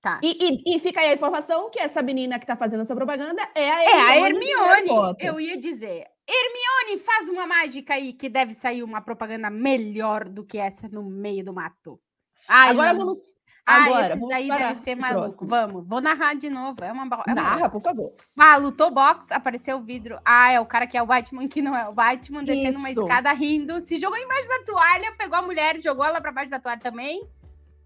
Tá. 0.00 0.18
E, 0.22 0.36
e- 0.66 0.76
e 0.76 0.78
fica 0.80 1.00
aí 1.00 1.10
a 1.10 1.14
informação 1.14 1.70
que 1.70 1.78
essa 1.78 2.02
menina 2.02 2.38
que 2.38 2.46
tá 2.46 2.56
fazendo 2.56 2.80
essa 2.80 2.94
propaganda 2.96 3.40
é 3.54 3.70
a 3.70 3.82
É 3.84 3.92
a 3.92 4.16
Hermione. 4.26 4.50
Hermione. 4.50 5.16
Eu 5.20 5.38
ia 5.40 5.56
dizer. 5.60 6.06
Hermione, 6.28 7.00
faz 7.04 7.28
uma 7.28 7.46
mágica 7.46 7.94
aí 7.94 8.12
que 8.12 8.28
deve 8.28 8.52
sair 8.54 8.82
uma 8.82 9.00
propaganda 9.00 9.48
melhor 9.50 10.28
do 10.28 10.44
que 10.44 10.58
essa 10.58 10.88
no 10.88 11.04
meio 11.04 11.44
do 11.44 11.52
mato. 11.52 12.00
Ai, 12.48 12.70
Agora 12.70 12.92
não. 12.92 13.00
vamos. 13.00 13.18
Ah, 13.64 13.84
Agora, 13.84 14.06
esses 14.08 14.18
vamos 14.20 14.34
aí 14.34 14.48
para 14.48 14.68
deve 14.68 14.80
ser 14.80 14.96
maluco. 14.96 15.20
próximo. 15.22 15.48
Vamos, 15.48 15.86
vou 15.86 16.00
narrar 16.00 16.34
de 16.34 16.50
novo. 16.50 16.82
É 16.82 16.90
uma, 16.90 17.02
é 17.04 17.06
uma 17.32 17.34
Narra, 17.34 17.68
por 17.70 17.80
favor. 17.80 18.10
Ah, 18.36 18.56
lutou 18.56 18.90
box, 18.90 19.30
apareceu 19.30 19.76
o 19.76 19.82
vidro. 19.82 20.18
Ah, 20.24 20.50
é 20.50 20.58
o 20.58 20.66
cara 20.66 20.86
que 20.86 20.96
é 20.96 21.02
o 21.02 21.06
Batman, 21.06 21.46
que 21.48 21.62
não 21.62 21.76
é 21.76 21.88
o 21.88 21.92
Batman, 21.92 22.42
descendo 22.42 22.78
uma 22.78 22.90
Isso. 22.90 23.00
escada 23.00 23.32
rindo. 23.32 23.80
Se 23.80 24.00
jogou 24.00 24.18
embaixo 24.18 24.48
da 24.48 24.64
toalha, 24.64 25.14
pegou 25.16 25.38
a 25.38 25.42
mulher, 25.42 25.80
jogou 25.80 26.04
ela 26.04 26.20
pra 26.20 26.32
baixo 26.32 26.50
da 26.50 26.58
toalha 26.58 26.80
também. 26.80 27.22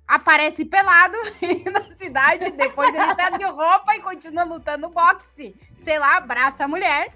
Aparece 0.09 0.65
pelado 0.65 1.17
na 1.71 1.95
cidade. 1.95 2.51
Depois 2.53 2.95
ele 2.95 3.15
tá 3.15 3.31
de 3.31 3.45
roupa 3.45 3.95
e 3.97 4.01
continua 4.01 4.45
lutando 4.45 4.89
boxe. 4.89 5.55
Sei 5.81 5.99
lá, 5.99 6.17
abraça 6.17 6.65
a 6.65 6.69
mulher, 6.69 7.13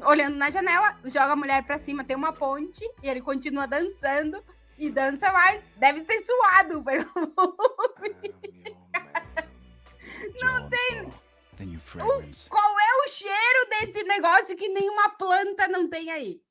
olhando 0.00 0.36
na 0.36 0.48
janela, 0.48 0.96
joga 1.04 1.32
a 1.32 1.36
mulher 1.36 1.62
pra 1.62 1.76
cima, 1.78 2.04
tem 2.04 2.16
uma 2.16 2.32
ponte 2.32 2.82
e 3.02 3.08
ele 3.08 3.20
continua 3.20 3.66
dançando. 3.66 4.42
E 4.78 4.90
dança 4.90 5.32
mais. 5.32 5.70
Deve 5.76 6.00
ser 6.00 6.20
suado 6.20 6.78
o 6.80 6.84
perfume. 6.84 7.32
Não 10.40 10.68
tem. 10.68 11.12
Fragrance. 11.78 12.48
Qual 12.48 12.70
é 12.80 13.04
o 13.04 13.08
cheiro 13.08 13.68
desse 13.70 14.02
negócio 14.04 14.56
que 14.56 14.68
nenhuma 14.68 15.10
planta 15.10 15.68
não 15.68 15.88
tem 15.88 16.10
aí? 16.10 16.42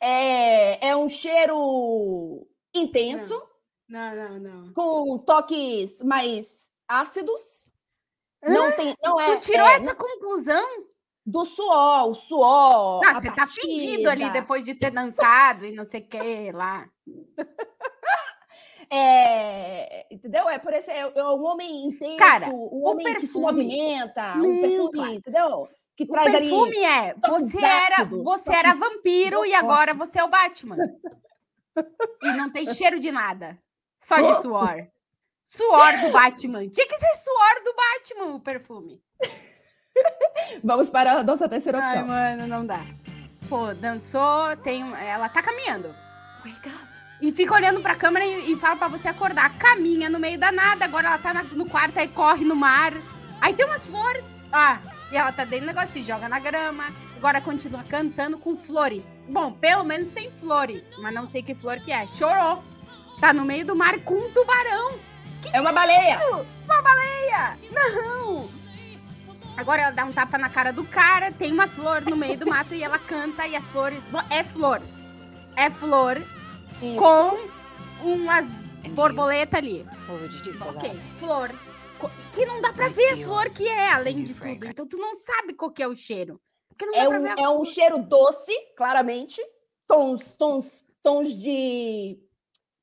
É, 0.00 0.88
é 0.88 0.96
um 0.96 1.08
cheiro 1.08 2.46
intenso, 2.74 3.42
Não, 3.88 4.14
não, 4.14 4.38
não. 4.38 4.72
com 4.72 5.18
toques 5.18 6.02
mais 6.02 6.70
ácidos. 6.86 7.68
Não 8.42 8.70
tem, 8.72 8.94
não 9.02 9.20
é, 9.20 9.36
tu 9.36 9.40
tirou 9.40 9.66
é, 9.66 9.74
essa 9.74 9.94
conclusão? 9.94 10.87
Do 11.30 11.44
suor, 11.44 12.08
o 12.10 12.14
suor. 12.14 13.02
Não, 13.02 13.10
a 13.10 13.20
você 13.20 13.30
tá 13.30 13.46
fedido 13.46 14.08
ali 14.08 14.22
batida. 14.24 14.40
depois 14.40 14.64
de 14.64 14.74
ter 14.74 14.90
dançado 14.90 15.66
e 15.66 15.72
não 15.72 15.84
sei 15.84 16.00
o 16.00 16.08
que 16.08 16.52
lá. 16.52 16.88
É, 18.90 20.06
entendeu? 20.10 20.48
É 20.48 20.58
por 20.58 20.72
esse 20.72 20.90
é, 20.90 21.00
é 21.00 21.24
um 21.24 21.44
homem 21.44 21.88
intenso, 21.88 22.16
Cara, 22.16 22.48
um 22.48 22.54
o 22.54 22.88
homem 22.88 23.04
que 23.16 23.26
se 23.26 23.34
perfume- 23.34 23.44
movimenta, 23.44 24.34
Não, 24.34 24.46
um 24.46 24.60
perfume, 24.62 24.90
claro. 24.92 25.12
entendeu? 25.12 25.68
Que 25.94 26.04
O 26.04 26.06
traz 26.08 26.34
ali 26.34 26.48
perfume 26.48 26.78
é, 26.78 27.14
toques 27.22 27.52
você 27.52 27.64
era, 27.66 28.04
você 28.04 28.50
era 28.54 28.72
vampiro 28.72 29.44
e 29.44 29.54
agora 29.54 29.92
você 29.92 30.18
é 30.20 30.24
o 30.24 30.28
Batman. 30.30 30.76
E 32.22 32.32
não 32.32 32.50
tem 32.50 32.72
cheiro 32.72 32.98
de 32.98 33.10
nada. 33.12 33.58
Só 34.00 34.16
de 34.16 34.40
suor. 34.40 34.86
Suor 35.44 36.00
do 36.00 36.10
Batman. 36.10 36.68
Tinha 36.68 36.86
que 36.86 36.98
ser 36.98 37.14
suor 37.14 37.64
do 37.64 37.74
Batman 37.74 38.34
o 38.36 38.40
perfume. 38.40 39.02
Vamos 40.64 40.90
para 40.90 41.12
a 41.18 41.22
nossa 41.22 41.48
terceira 41.48 41.78
Ai, 41.78 41.92
opção. 41.94 42.08
mano, 42.08 42.46
não 42.46 42.66
dá. 42.66 42.80
Pô, 43.48 43.72
dançou, 43.74 44.56
tem, 44.62 44.84
um- 44.84 44.94
ela 44.96 45.28
tá 45.28 45.42
caminhando. 45.42 45.94
E 47.20 47.32
fica 47.32 47.54
olhando 47.54 47.80
pra 47.80 47.96
câmera 47.96 48.24
e, 48.24 48.52
e 48.52 48.56
fala 48.56 48.76
pra 48.76 48.88
você 48.88 49.08
acordar. 49.08 49.52
Caminha 49.58 50.08
no 50.08 50.18
meio 50.20 50.38
da 50.38 50.52
nada, 50.52 50.84
agora 50.84 51.08
ela 51.08 51.18
tá 51.18 51.34
na- 51.34 51.42
no 51.42 51.66
quarto, 51.68 51.98
aí 51.98 52.08
corre 52.08 52.44
no 52.44 52.54
mar. 52.54 52.92
Aí 53.40 53.52
tem 53.54 53.66
umas 53.66 53.82
flores. 53.82 54.24
Ah, 54.52 54.78
e 55.10 55.16
ela 55.16 55.32
tá 55.32 55.44
dentro 55.44 55.66
do 55.66 55.68
negócio, 55.68 55.92
se 55.92 56.02
joga 56.02 56.28
na 56.28 56.38
grama. 56.38 56.84
Agora 57.16 57.40
continua 57.40 57.82
cantando 57.82 58.38
com 58.38 58.56
flores. 58.56 59.16
Bom, 59.28 59.50
pelo 59.52 59.82
menos 59.84 60.10
tem 60.10 60.30
flores, 60.30 60.84
mas 60.98 61.12
não 61.12 61.26
sei 61.26 61.42
que 61.42 61.54
flor 61.54 61.80
que 61.80 61.90
é. 61.90 62.06
Chorou. 62.06 62.62
Tá 63.20 63.32
no 63.32 63.44
meio 63.44 63.66
do 63.66 63.74
mar 63.74 63.98
com 64.00 64.14
um 64.14 64.30
tubarão. 64.30 64.92
É 65.52 65.60
uma 65.60 65.72
baleia. 65.72 66.20
Eia, 67.24 67.56
Não! 67.72 68.48
Agora 69.58 69.82
ela 69.82 69.90
dá 69.90 70.04
um 70.04 70.12
tapa 70.12 70.38
na 70.38 70.48
cara 70.48 70.72
do 70.72 70.84
cara, 70.84 71.32
tem 71.32 71.50
umas 71.52 71.74
flores 71.74 72.06
no 72.06 72.16
meio 72.16 72.38
do 72.38 72.46
mato 72.46 72.76
e 72.76 72.82
ela 72.84 72.96
canta 72.96 73.44
e 73.44 73.56
as 73.56 73.64
flores. 73.64 74.00
É 74.30 74.44
flor. 74.44 74.80
É 75.56 75.68
flor 75.68 76.16
Isso. 76.80 76.96
com 76.96 77.36
umas 78.04 78.48
borboletas 78.90 79.58
ali. 79.58 79.84
Ok, 80.68 80.96
flor. 81.18 81.50
Que 82.32 82.46
não 82.46 82.62
dá 82.62 82.72
pra 82.72 82.88
ver 82.88 83.14
a 83.14 83.16
flor 83.16 83.50
que 83.50 83.66
é, 83.66 83.90
além 83.90 84.24
de 84.26 84.32
tudo. 84.32 84.64
Então 84.64 84.86
tu 84.86 84.96
não 84.96 85.16
sabe 85.16 85.52
qual 85.54 85.72
que 85.72 85.82
é 85.82 85.88
o 85.88 85.96
cheiro. 85.96 86.40
É 86.94 87.08
pra 87.08 87.18
um, 87.18 87.26
é 87.26 87.48
um 87.48 87.64
cheiro 87.64 87.98
doce, 87.98 88.52
claramente. 88.76 89.42
Tons, 89.88 90.34
tons, 90.34 90.86
tons 91.02 91.36
de 91.36 92.16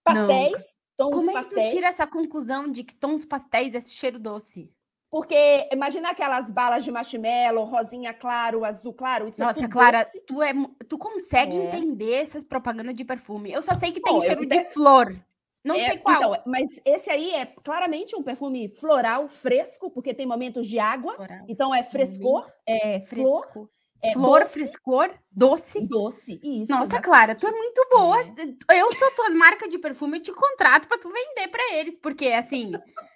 pastéis. 0.03 0.75
Tons 0.97 1.15
Como 1.15 1.31
é 1.31 1.33
que 1.35 1.39
pastéis. 1.39 1.69
tu 1.69 1.73
tira 1.73 1.87
essa 1.87 2.05
conclusão 2.05 2.69
de 2.69 2.83
que 2.83 2.93
tons 2.95 3.23
pastéis 3.25 3.73
é 3.73 3.77
esse 3.77 3.93
cheiro 3.93 4.19
doce? 4.19 4.74
Porque 5.15 5.69
imagina 5.71 6.09
aquelas 6.09 6.51
balas 6.51 6.83
de 6.83 6.91
marshmallow, 6.91 7.63
rosinha 7.63 8.13
claro, 8.13 8.65
azul 8.65 8.93
claro. 8.93 9.29
Isso 9.29 9.41
é 9.41 9.45
Nossa, 9.45 9.61
tudo 9.61 9.69
Clara, 9.71 10.03
doce. 10.03 10.19
tu, 10.27 10.43
é, 10.43 10.51
tu 10.89 10.97
consegue 10.97 11.55
É. 11.55 11.63
entender 11.67 12.15
essas 12.15 12.43
propagandas 12.43 12.93
de 12.93 13.05
perfume? 13.05 13.49
Eu 13.53 13.61
só 13.61 13.73
sei 13.73 13.93
que 13.93 14.01
tem 14.01 14.13
eu 14.13 14.21
cheiro 14.21 14.45
de 14.45 14.65
flor. 14.71 15.15
Não 15.63 15.73
É, 15.75 15.87
sei 15.87 15.99
qual. 15.99 16.15
Então, 16.17 16.43
mas 16.45 16.81
esse 16.83 17.09
aí 17.09 17.31
é 17.31 17.45
claramente 17.45 18.13
um 18.13 18.21
perfume 18.23 18.67
floral, 18.67 19.29
fresco, 19.29 19.89
porque 19.89 20.13
tem 20.13 20.25
momentos 20.25 20.67
de 20.67 20.79
água. 20.79 21.15
Floral, 21.15 21.45
Então 21.47 21.73
é 21.73 21.81
frescor, 21.81 22.45
é 22.67 22.99
flor. 22.99 23.69
É 24.03 24.13
Flor, 24.13 24.41
doce, 24.41 24.53
frescor, 24.53 25.09
doce. 25.31 25.81
doce. 25.81 26.39
Isso. 26.43 26.71
Nossa, 26.71 26.83
exatamente. 26.83 27.03
Clara, 27.03 27.35
tu 27.35 27.47
é 27.47 27.51
muito 27.51 27.87
boa. 27.89 28.21
É. 28.69 28.79
Eu 28.79 28.93
sou 28.93 29.11
tuas 29.11 29.33
marcas 29.33 29.69
de 29.69 29.77
perfume, 29.79 30.17
eu 30.17 30.21
te 30.23 30.31
contrato 30.31 30.87
pra 30.87 30.97
tu 30.97 31.09
vender 31.11 31.47
pra 31.49 31.73
eles, 31.73 31.97
porque 31.97 32.27
assim, 32.27 32.71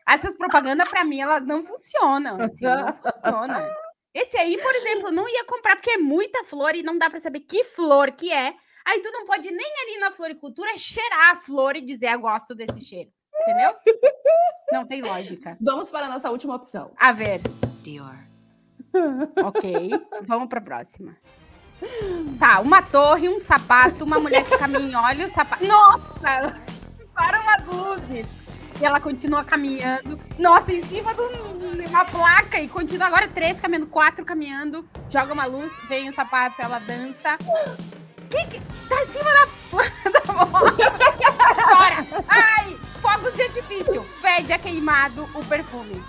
essas 0.08 0.36
propagandas 0.36 0.90
pra 0.90 1.04
mim 1.04 1.20
elas 1.22 1.46
não 1.46 1.64
funcionam, 1.64 2.42
assim, 2.42 2.66
não 2.66 2.94
funcionam. 3.04 3.70
Esse 4.14 4.38
aí, 4.38 4.58
por 4.58 4.76
exemplo, 4.76 5.10
eu 5.10 5.12
não 5.12 5.30
ia 5.30 5.46
comprar 5.46 5.76
porque 5.76 5.92
é 5.92 5.98
muita 5.98 6.44
flor 6.44 6.76
e 6.76 6.82
não 6.82 6.98
dá 6.98 7.10
pra 7.10 7.20
saber 7.20 7.42
que 7.42 7.64
flor 7.64 8.12
que 8.12 8.32
é. 8.32 8.54
Aí 8.86 9.02
tu 9.02 9.12
não 9.12 9.26
pode 9.26 9.52
nem 9.52 9.74
ali 9.84 10.00
na 10.00 10.12
floricultura 10.12 10.76
cheirar 10.78 11.32
a 11.32 11.36
flor 11.38 11.76
e 11.76 11.82
dizer, 11.82 12.12
eu 12.14 12.20
gosto 12.20 12.56
desse 12.56 12.82
cheiro. 12.82 13.12
Entendeu? 13.42 13.76
Não 14.72 14.88
tem 14.88 15.02
lógica. 15.02 15.58
Vamos 15.62 15.92
para 15.92 16.08
a 16.08 16.10
nossa 16.10 16.30
última 16.32 16.56
opção. 16.56 16.92
A 16.98 17.12
ver, 17.12 17.40
Dior. 17.84 18.18
Ok. 19.44 19.92
Vamos 20.28 20.48
pra 20.50 20.62
próxima. 20.62 21.16
Tá, 22.38 22.60
uma 22.60 22.82
torre, 22.82 23.30
um 23.30 23.40
sapato, 23.40 24.04
uma 24.04 24.20
mulher 24.20 24.44
que 24.44 24.58
caminha, 24.58 25.00
olha 25.02 25.26
o 25.28 25.32
sapato. 25.32 25.66
Nossa! 25.66 26.62
Para 27.14 27.40
umas 27.42 27.66
luzes. 27.66 28.28
E 28.82 28.86
ela 28.86 29.00
continua 29.00 29.44
caminhando. 29.44 30.18
Nossa, 30.38 30.72
em 30.74 30.82
cima 30.84 31.14
de 31.14 31.20
um- 31.22 31.60
uma 31.90 32.06
placa. 32.06 32.60
E 32.62 32.68
continua 32.70 33.08
agora 33.08 33.28
três 33.28 33.60
caminhando, 33.60 33.88
quatro 33.88 34.24
caminhando. 34.24 34.88
Joga 35.10 35.34
uma 35.34 35.46
luz, 35.46 35.74
vem 35.90 36.08
o 36.10 36.14
sapato, 36.14 36.62
ela 36.62 36.80
dança. 36.80 37.38
Que 38.30 38.46
que... 38.48 38.62
Tá 38.88 39.02
em 39.02 39.06
cima 39.06 39.30
da, 39.32 39.46
da. 40.12 40.20
Ai, 42.30 42.78
fogos 43.02 43.34
de 43.34 43.42
artifício. 43.42 44.02
Fede 44.22 44.54
a 44.54 44.60
queimado 44.60 45.28
o 45.36 45.44
perfume. 45.46 46.02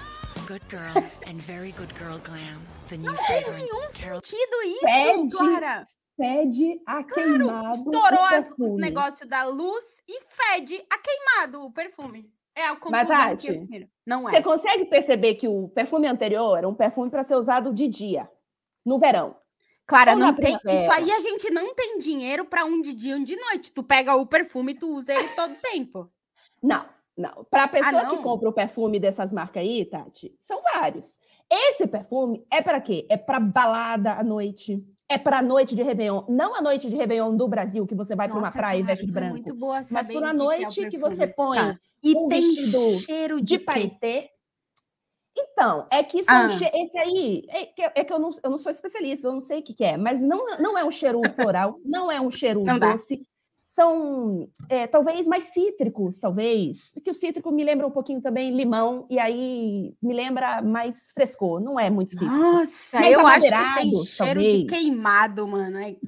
Good 0.51 0.67
girl 0.69 0.97
and 1.29 1.41
very 1.43 1.71
good 1.71 1.95
girl 1.97 2.19
glam. 2.25 2.61
The 2.89 2.97
new 2.97 3.15
Tem 3.15 3.25
fragrance. 3.25 3.57
nenhum 3.57 3.89
Carol 3.93 4.21
sentido 4.21 4.63
isso, 4.65 4.81
Fede. 4.81 5.37
Clara. 5.37 5.87
Fede 6.17 6.83
a 6.85 7.05
queimado. 7.05 7.75
Estourou 7.77 8.73
o 8.73 8.77
negócios 8.77 9.29
da 9.29 9.45
luz 9.45 10.03
e 10.09 10.21
fede 10.23 10.85
a 10.91 10.99
queimado 10.99 11.65
o 11.65 11.71
perfume. 11.71 12.29
É 12.53 12.67
a 12.67 12.75
conclusão 12.75 13.07
Tati, 13.07 13.47
que 13.47 13.53
eu 13.53 13.67
tiro. 13.69 13.89
Não 14.05 14.29
é. 14.29 14.33
Você 14.33 14.43
consegue 14.43 14.87
perceber 14.87 15.37
que 15.37 15.47
o 15.47 15.69
perfume 15.69 16.09
anterior 16.09 16.59
era 16.59 16.69
um 16.69 16.75
perfume 16.75 17.11
para 17.11 17.23
ser 17.23 17.37
usado 17.37 17.73
de 17.73 17.87
dia, 17.87 18.29
no 18.85 18.99
verão. 18.99 19.37
Clara, 19.87 20.15
ou 20.15 20.19
não 20.19 20.35
tem. 20.35 20.59
primavera. 20.59 20.83
Isso 20.83 20.93
aí 20.93 21.13
a 21.13 21.21
gente 21.21 21.49
não 21.51 21.77
tem 21.77 22.01
dinheiro 22.01 22.45
pra 22.45 22.65
um 22.65 22.83
de 22.83 22.93
dia 22.93 23.13
e 23.13 23.15
um 23.15 23.23
de 23.23 23.37
noite. 23.37 23.73
Tu 23.73 23.85
pega 23.85 24.17
o 24.17 24.27
perfume 24.27 24.73
e 24.73 24.79
tu 24.81 24.97
usa 24.97 25.15
ele 25.15 25.29
todo 25.29 25.55
tempo. 25.63 26.11
Não, 26.61 26.85
não. 27.17 27.45
Para 27.51 27.65
a 27.65 27.69
pessoa 27.69 27.91
que 28.07 28.15
Ah, 28.15 28.17
não? 28.17 28.23
compra 28.23 28.49
o 28.49 28.53
perfume 28.53 28.99
dessas 28.99 29.33
marcas 29.33 29.63
aí, 29.63 29.85
Tati, 29.85 30.35
são 30.41 30.61
vários. 30.75 31.19
Esse 31.51 31.87
perfume 31.87 32.45
é 32.51 32.63
para 32.63 32.81
quê? 32.81 33.07
É 33.11 33.17
para 33.17 33.41
balada 33.41 34.13
à 34.15 34.23
noite. 34.25 34.83
É 35.09 35.19
para 35.19 35.43
noite 35.43 35.75
de 35.75 35.83
Réveillon. 35.83 36.25
Não 36.29 36.55
a 36.55 36.63
noite 36.63 36.89
de 36.89 36.95
Réveillon 36.97 37.37
do 37.37 37.49
Brasil, 37.49 37.85
que 37.87 37.97
você 37.97 38.15
vai 38.15 38.29
para 38.29 38.37
uma 38.39 38.47
Nossa, 38.47 38.59
praia 38.59 38.79
e 38.79 38.83
veste 38.85 39.05
de 39.05 39.11
é 39.11 39.15
branco. 39.15 39.33
muito 39.33 39.55
boa 39.57 39.83
Mas 39.91 40.07
por 40.07 40.23
uma 40.23 40.31
que 40.31 40.37
que 40.37 40.43
é 40.43 40.45
noite 40.45 40.89
que 40.89 40.99
você 40.99 41.27
põe 41.27 41.59
Tá. 41.59 41.79
E 42.03 42.17
um 42.17 42.29
tem 42.29 42.41
vestido 42.41 43.01
cheiro 43.01 43.41
de 43.43 43.59
quê? 43.59 43.65
paetê. 43.65 44.31
Então, 45.37 45.87
é 45.91 46.03
que 46.03 46.23
Ah. 46.29 46.49
che- 46.49 46.71
esse 46.75 46.99
aí, 46.99 47.45
é 47.49 47.67
que, 47.67 47.83
é 47.83 48.05
que 48.05 48.13
eu, 48.13 48.19
não, 48.19 48.31
eu 48.43 48.51
não 48.51 48.59
sou 48.59 48.71
especialista, 48.71 49.27
eu 49.27 49.33
não 49.33 49.41
sei 49.41 49.61
o 49.61 49.63
que, 49.63 49.75
que 49.75 49.85
é, 49.85 49.97
mas 49.97 50.21
não, 50.21 50.45
não 50.59 50.77
é 50.79 50.85
um 50.85 50.91
cheiro 50.91 51.21
floral, 51.35 51.79
não 51.85 52.11
é 52.11 52.21
um 52.21 52.31
cheiro 52.31 52.63
Não 52.65 52.79
dá. 52.79 52.97
São 53.73 54.49
é, 54.69 54.89
talvez 54.89 55.29
mais 55.29 55.45
cítricos, 55.45 56.19
talvez. 56.19 56.93
Que 57.05 57.11
o 57.13 57.15
cítrico 57.15 57.53
me 57.53 57.63
lembra 57.63 57.87
um 57.87 57.91
pouquinho 57.93 58.21
também 58.21 58.51
limão, 58.51 59.07
e 59.09 59.17
aí 59.17 59.95
me 60.03 60.13
lembra 60.13 60.61
mais 60.61 61.13
frescor, 61.15 61.61
não 61.61 61.79
é 61.79 61.89
muito 61.89 62.11
cítrico. 62.11 62.35
Nossa, 62.35 62.99
Mais 62.99 63.13
eu 63.13 63.25
acho 63.25 63.47
que 63.47 63.75
tem 63.77 63.97
cheiro 64.05 64.35
talvez. 64.41 64.61
de 64.63 64.67
queimado, 64.67 65.47
mano. 65.47 65.79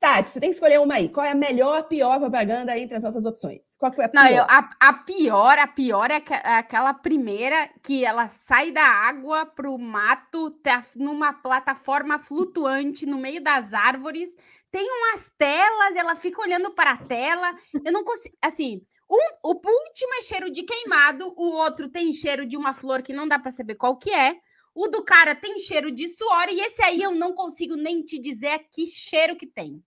Tati, 0.00 0.30
você 0.30 0.38
tem 0.38 0.50
que 0.50 0.54
escolher 0.54 0.78
uma 0.78 0.94
aí. 0.94 1.08
Qual 1.08 1.26
é 1.26 1.32
a 1.32 1.34
melhor, 1.34 1.82
pior 1.88 2.20
propaganda 2.20 2.78
entre 2.78 2.96
as 2.98 3.02
nossas 3.02 3.24
opções? 3.24 3.62
Qual 3.78 3.90
que 3.90 3.96
foi 3.96 4.04
a 4.04 4.08
pior? 4.08 4.22
Não, 4.22 4.30
eu- 4.30 4.44
a, 4.44 4.70
a 4.78 4.92
pior, 4.92 5.58
a 5.58 5.66
pior 5.66 6.10
é, 6.10 6.16
aque- 6.16 6.34
é 6.34 6.54
aquela 6.56 6.94
primeira 6.94 7.68
que 7.82 8.04
ela 8.04 8.28
sai 8.28 8.70
da 8.70 8.84
água 8.84 9.44
pro 9.46 9.76
mato, 9.76 10.50
tá 10.62 10.84
numa 10.94 11.32
plataforma 11.32 12.18
flutuante 12.20 13.06
no 13.06 13.18
meio 13.18 13.42
das 13.42 13.74
árvores, 13.74 14.36
tem 14.70 14.86
umas 14.88 15.30
telas, 15.36 15.96
ela 15.96 16.14
fica 16.14 16.40
olhando 16.40 16.70
para 16.72 16.92
a 16.92 16.96
tela. 16.96 17.54
Eu 17.84 17.92
não 17.92 18.04
consigo. 18.04 18.36
Assim, 18.42 18.82
um, 19.10 19.48
o 19.48 19.54
último 19.54 20.14
é 20.18 20.22
cheiro 20.22 20.50
de 20.50 20.62
queimado, 20.62 21.32
o 21.36 21.52
outro 21.52 21.88
tem 21.88 22.12
cheiro 22.12 22.46
de 22.46 22.56
uma 22.56 22.74
flor 22.74 23.02
que 23.02 23.12
não 23.12 23.26
dá 23.26 23.38
para 23.38 23.52
saber 23.52 23.76
qual 23.76 23.96
que 23.96 24.10
é. 24.10 24.36
O 24.74 24.86
do 24.86 25.02
cara 25.02 25.34
tem 25.34 25.58
cheiro 25.58 25.90
de 25.90 26.08
suor, 26.08 26.48
e 26.50 26.60
esse 26.60 26.82
aí 26.82 27.02
eu 27.02 27.12
não 27.12 27.34
consigo 27.34 27.74
nem 27.74 28.02
te 28.02 28.18
dizer 28.18 28.66
que 28.70 28.86
cheiro 28.86 29.36
que 29.36 29.46
tem. 29.46 29.82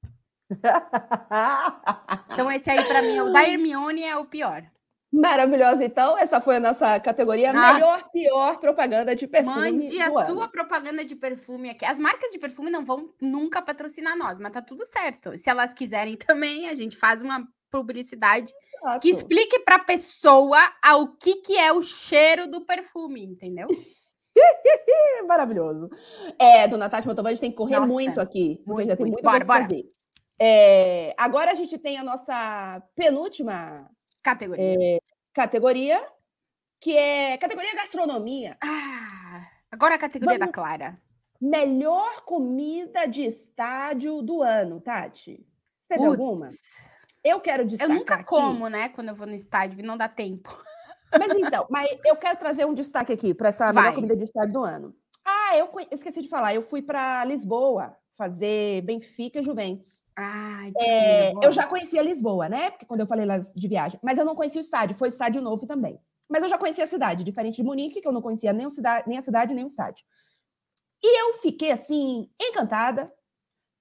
Então, 2.34 2.52
esse 2.52 2.70
aí, 2.70 2.84
para 2.86 3.02
mim, 3.02 3.18
é 3.18 3.24
o 3.24 3.32
da 3.32 3.48
Hermione 3.48 4.04
é 4.04 4.16
o 4.16 4.26
pior. 4.26 4.64
Maravilhosa, 5.12 5.84
então. 5.84 6.18
Essa 6.18 6.40
foi 6.40 6.56
a 6.56 6.60
nossa 6.60 6.98
categoria 7.00 7.52
Nossa. 7.52 7.74
melhor, 7.74 8.10
pior 8.12 8.60
propaganda 8.60 9.14
de 9.14 9.28
perfume. 9.28 9.72
Mande 9.72 10.02
a 10.02 10.06
ano. 10.06 10.26
sua 10.26 10.48
propaganda 10.48 11.04
de 11.04 11.16
perfume 11.16 11.70
aqui. 11.70 11.84
As 11.84 12.00
marcas 12.00 12.32
de 12.32 12.40
perfume 12.40 12.72
não 12.72 12.86
vão 12.86 13.14
nunca 13.20 13.62
patrocinar 13.62 14.18
nós, 14.18 14.40
mas 14.40 14.54
tá 14.54 14.62
tudo 14.62 14.86
certo. 14.86 15.38
Se 15.38 15.50
elas 15.50 15.74
quiserem 15.74 16.16
também, 16.16 16.70
a 16.70 16.76
gente 16.76 16.96
faz 16.96 17.22
uma 17.22 17.46
publicidade 17.70 18.54
Exato. 18.78 19.00
que 19.02 19.10
explique 19.10 19.60
para 19.60 19.76
a 19.76 19.84
pessoa 19.84 20.60
ao 20.82 21.10
que, 21.18 21.36
que 21.42 21.58
é 21.58 21.74
o 21.74 21.82
cheiro 21.82 22.50
do 22.50 22.62
perfume, 22.66 23.24
entendeu? 23.24 23.68
Maravilhoso. 25.28 25.90
É, 26.40 26.68
dona 26.70 26.90
Tati 26.90 27.08
Motovan, 27.08 27.30
a 27.30 27.32
gente 27.32 27.42
tem 27.42 27.52
que 27.52 27.58
correr 27.58 27.80
Nossa, 27.80 27.92
muito 27.92 28.22
aqui, 28.22 28.62
muito, 28.66 28.88
já 28.88 28.96
tem 28.96 29.06
muito. 29.06 29.16
muita 29.16 29.30
Bora, 29.30 29.46
bora. 29.46 29.64
fazer. 29.64 29.84
É, 30.40 31.14
agora 31.18 31.52
a 31.52 31.54
gente 31.54 31.78
tem 31.78 31.98
a 31.98 32.04
nossa 32.04 32.82
penúltima 32.96 33.88
Categoria. 34.24 35.00
categoria, 35.34 36.08
que 36.80 36.96
é 36.96 37.38
categoria 37.38 37.74
gastronomia. 37.76 38.58
Ah, 38.62 39.48
agora 39.72 39.96
a 39.96 40.00
categoria 40.00 40.38
da 40.38 40.46
Vamos- 40.46 40.56
Clara. 40.56 41.02
Melhor 41.40 42.22
comida 42.24 43.08
de 43.08 43.24
estádio 43.24 44.22
do 44.22 44.44
ano, 44.44 44.80
Tati. 44.80 45.44
Teve 45.88 46.04
Putz, 46.06 46.20
alguma? 46.20 46.50
Eu 47.24 47.40
quero 47.40 47.64
Eu 47.64 47.68
destacar 47.68 47.96
nunca 47.96 48.16
aqui- 48.16 48.26
como, 48.26 48.68
né? 48.68 48.90
Quando 48.90 49.10
eu 49.10 49.16
vou 49.16 49.26
no 49.28 49.34
estádio 49.34 49.80
e 49.80 49.84
não 49.84 49.98
dá 49.98 50.08
tempo. 50.08 50.56
Mas 51.18 51.36
então, 51.36 51.66
mas 51.70 51.90
eu 52.06 52.16
quero 52.16 52.38
trazer 52.40 52.66
um 52.66 52.74
destaque 52.74 53.12
aqui 53.12 53.34
para 53.34 53.50
essa 53.50 53.68
melhor 53.74 53.86
Vai. 53.88 53.96
comida 53.96 54.16
de 54.16 54.24
estádio 54.24 54.54
do 54.54 54.64
ano. 54.64 54.96
Ah, 55.26 55.58
eu, 55.58 55.66
eu 55.66 55.88
esqueci 55.92 56.22
de 56.22 56.30
falar, 56.30 56.54
eu 56.56 56.62
fui 56.62 56.82
para 56.82 57.26
Lisboa 57.26 57.98
fazer 58.22 58.82
Benfica 58.84 59.40
e 59.40 59.44
Juventus. 59.44 60.04
Ai, 60.16 60.72
É, 60.78 61.32
eu 61.44 61.52
já 61.52 61.66
conhecia 61.66 62.04
Lisboa, 62.04 62.48
né? 62.48 62.70
Porque 62.70 62.86
quando 62.86 63.00
eu 63.00 63.08
falei 63.08 63.26
lá 63.26 63.40
de 63.40 63.68
viagem, 63.68 64.00
mas 64.04 64.20
eu 64.20 64.26
não 64.26 64.36
conhecia 64.36 64.62
o 64.62 64.64
estádio, 64.64 64.96
foi 64.96 65.08
estádio 65.10 65.42
novo 65.42 65.66
também. 65.66 66.00
Mas 66.30 66.44
eu 66.44 66.50
já 66.50 66.58
conhecia 66.58 66.84
a 66.84 66.88
cidade, 66.88 67.24
diferente 67.24 67.56
de 67.56 67.64
Munique, 67.64 68.00
que 68.00 68.08
eu 68.08 68.12
não 68.12 68.22
conhecia 68.22 68.54
nem, 68.54 68.68
o 68.68 68.72
cida- 68.72 69.04
nem 69.08 69.18
a 69.18 69.24
cidade, 69.24 69.56
nem 69.56 69.64
o 69.64 69.68
estádio. 69.68 70.06
E 71.04 71.22
eu 71.22 71.34
fiquei 71.42 71.72
assim, 71.72 72.30
encantada 72.40 73.12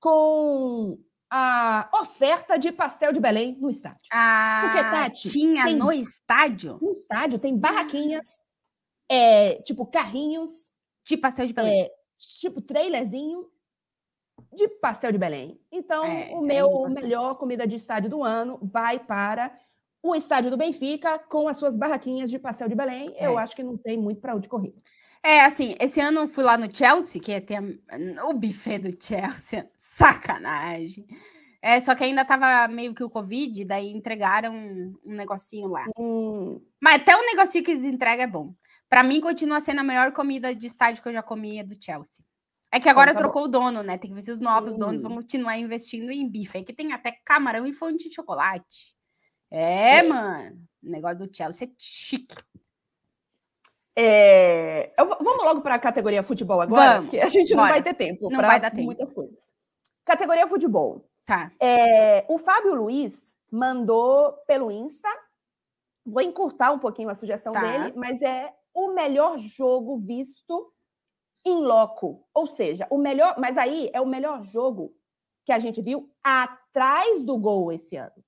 com 0.01 0.99
a 1.31 1.91
oferta 2.01 2.59
de 2.59 2.73
pastel 2.73 3.13
de 3.13 3.21
Belém 3.21 3.57
no 3.61 3.69
estádio. 3.69 4.01
Ah, 4.11 4.63
Porque, 4.65 4.83
Tati, 4.91 5.31
tinha 5.31 5.65
tem- 5.67 5.77
no 5.77 5.93
estádio 5.93 6.79
No 6.81 6.91
estádio 6.91 7.39
tem 7.39 7.57
barraquinhas, 7.57 8.27
é, 9.09 9.57
tipo 9.63 9.85
carrinhos, 9.87 10.71
de 11.07 11.17
pastel 11.19 11.47
de 11.47 11.53
Belém. 11.53 11.83
é, 11.83 11.91
tipo 12.41 12.61
trailerzinho 12.63 13.47
de 14.53 14.69
pastel 14.69 15.13
de 15.13 15.19
Belém. 15.19 15.61
Então, 15.71 16.05
É, 16.05 16.31
o 16.35 16.39
é 16.39 16.41
meu 16.47 16.89
melhor 16.89 17.35
comida 17.37 17.67
de 17.67 17.77
estádio 17.77 18.11
do 18.11 18.23
ano 18.25 18.59
vai 18.63 18.99
para 18.99 19.57
o 20.03 20.15
estádio 20.15 20.51
do 20.51 20.57
Benfica 20.57 21.19
com 21.19 21.47
as 21.47 21.57
suas 21.57 21.77
barraquinhas 21.77 22.31
de 22.31 22.39
pastel 22.39 22.69
de 22.69 22.75
Belém. 22.75 23.15
Eu 23.19 23.39
É. 23.39 23.43
acho 23.43 23.55
que 23.55 23.63
não 23.63 23.77
tem 23.77 23.99
muito 23.99 24.21
para 24.21 24.35
onde 24.35 24.49
correr. 24.49 24.75
É, 25.23 25.43
assim, 25.43 25.75
esse 25.79 26.01
ano 26.01 26.21
eu 26.21 26.29
fui 26.29 26.43
lá 26.43 26.57
no 26.57 26.75
Chelsea, 26.75 27.21
que 27.21 27.39
tem 27.43 27.59
a- 27.59 28.25
o 28.27 28.33
buffet 28.33 28.79
do 28.79 29.05
Chelsea, 29.05 29.69
sacanagem. 29.79 31.07
É, 31.63 31.79
só 31.79 31.95
que 31.95 32.03
ainda 32.03 32.25
tava 32.25 32.67
meio 32.73 32.95
que 32.95 33.05
o 33.05 33.11
Covid, 33.11 33.65
daí 33.67 33.91
entregaram 33.93 34.55
um, 34.55 34.95
um 35.05 35.13
negocinho 35.15 35.69
lá. 35.69 35.85
Hum, 35.99 36.59
Mas 36.81 37.03
até 37.03 37.15
o 37.15 37.21
negocinho 37.27 37.63
que 37.63 37.71
eles 37.73 37.85
entregam 37.85 38.25
é 38.25 38.27
bom. 38.27 38.55
Pra 38.89 39.03
mim, 39.03 39.21
continua 39.21 39.61
sendo 39.61 39.81
a 39.81 39.85
melhor 39.85 40.11
comida 40.13 40.55
de 40.55 40.67
estádio 40.67 41.03
que 41.03 41.09
eu 41.11 41.13
já 41.13 41.23
comi 41.23 41.59
é 41.59 41.63
do 41.63 41.77
Chelsea. 41.79 42.25
É 42.73 42.79
que 42.79 42.89
agora 42.89 43.11
Então 43.11 43.23
tá 43.23 43.29
trocou 43.29 43.45
o 43.45 43.49
dono, 43.49 43.83
né? 43.83 43.99
Tem 43.99 44.11
que 44.11 44.15
ver 44.15 44.23
se 44.23 44.31
os 44.31 44.39
novos 44.41 44.75
donos 44.77 45.01
vão 45.01 45.15
continuar 45.15 45.59
investindo 45.59 46.11
em 46.11 46.29
bife. 46.29 46.59
Aí 46.59 46.65
que 46.65 46.73
tem 46.73 46.93
até 46.93 47.13
camarão 47.25 47.67
e 47.67 47.73
fonte 47.73 48.09
de 48.09 48.15
chocolate. 48.15 48.95
É, 49.51 50.03
mano. 50.05 50.57
O 50.83 50.89
negócio 50.91 51.19
do 51.19 51.37
Chelsea 51.37 51.67
é 51.67 51.71
chique. 51.77 52.37
É, 53.97 54.93
eu 54.99 55.07
vamos 55.07 55.45
logo 55.45 55.61
para 55.61 55.75
a 55.75 55.79
categoria 55.79 56.23
futebol 56.23 56.61
agora, 56.61 56.95
Vamos, 56.95 57.11
porque 57.11 57.19
a 57.21 57.29
gente 57.29 57.51
não 57.51 57.65
bora. 57.65 57.73
vai 57.73 57.83
ter 57.83 57.95
tempo 57.95 58.31
Não 58.31 58.39
para 58.39 58.47
vai 58.49 58.61
dar 58.61 58.71
tempo. 58.71 58.85
muitas 58.85 59.13
coisas. 59.13 59.53
Categoria 60.05 60.47
futebol. 60.49 61.05
Tá. 61.27 61.51
É, 61.61 62.25
o 62.29 62.39
Fábio 62.39 62.75
Luiz 62.75 63.37
mandou 63.51 64.33
pelo 64.47 64.71
Insta. 64.71 65.09
Vou 66.07 66.23
encurtar 66.23 66.73
um 66.73 66.79
pouquinho 66.79 67.11
a 67.11 67.15
sugestão 67.15 67.53
Tá. 67.53 67.61
dele, 67.61 67.93
mas 67.97 68.23
é 68.23 68.53
o 68.73 68.95
melhor 68.95 69.39
jogo 69.39 69.99
visto 69.99 70.73
em 71.45 71.63
loco. 71.63 72.27
Ou 72.35 72.47
seja, 72.47 72.87
o 72.91 72.99
melhor. 72.99 73.37
Mas 73.39 73.57
aí 73.57 73.91
é 73.93 74.01
o 74.01 74.07
melhor 74.07 74.45
jogo 74.45 74.95
que 75.45 75.53
a 75.53 75.59
gente 75.59 75.81
viu 75.81 76.11
atrás 76.23 77.25
do 77.25 77.39
gol 77.39 77.73
esse 77.73 77.97
ano. 77.97 78.25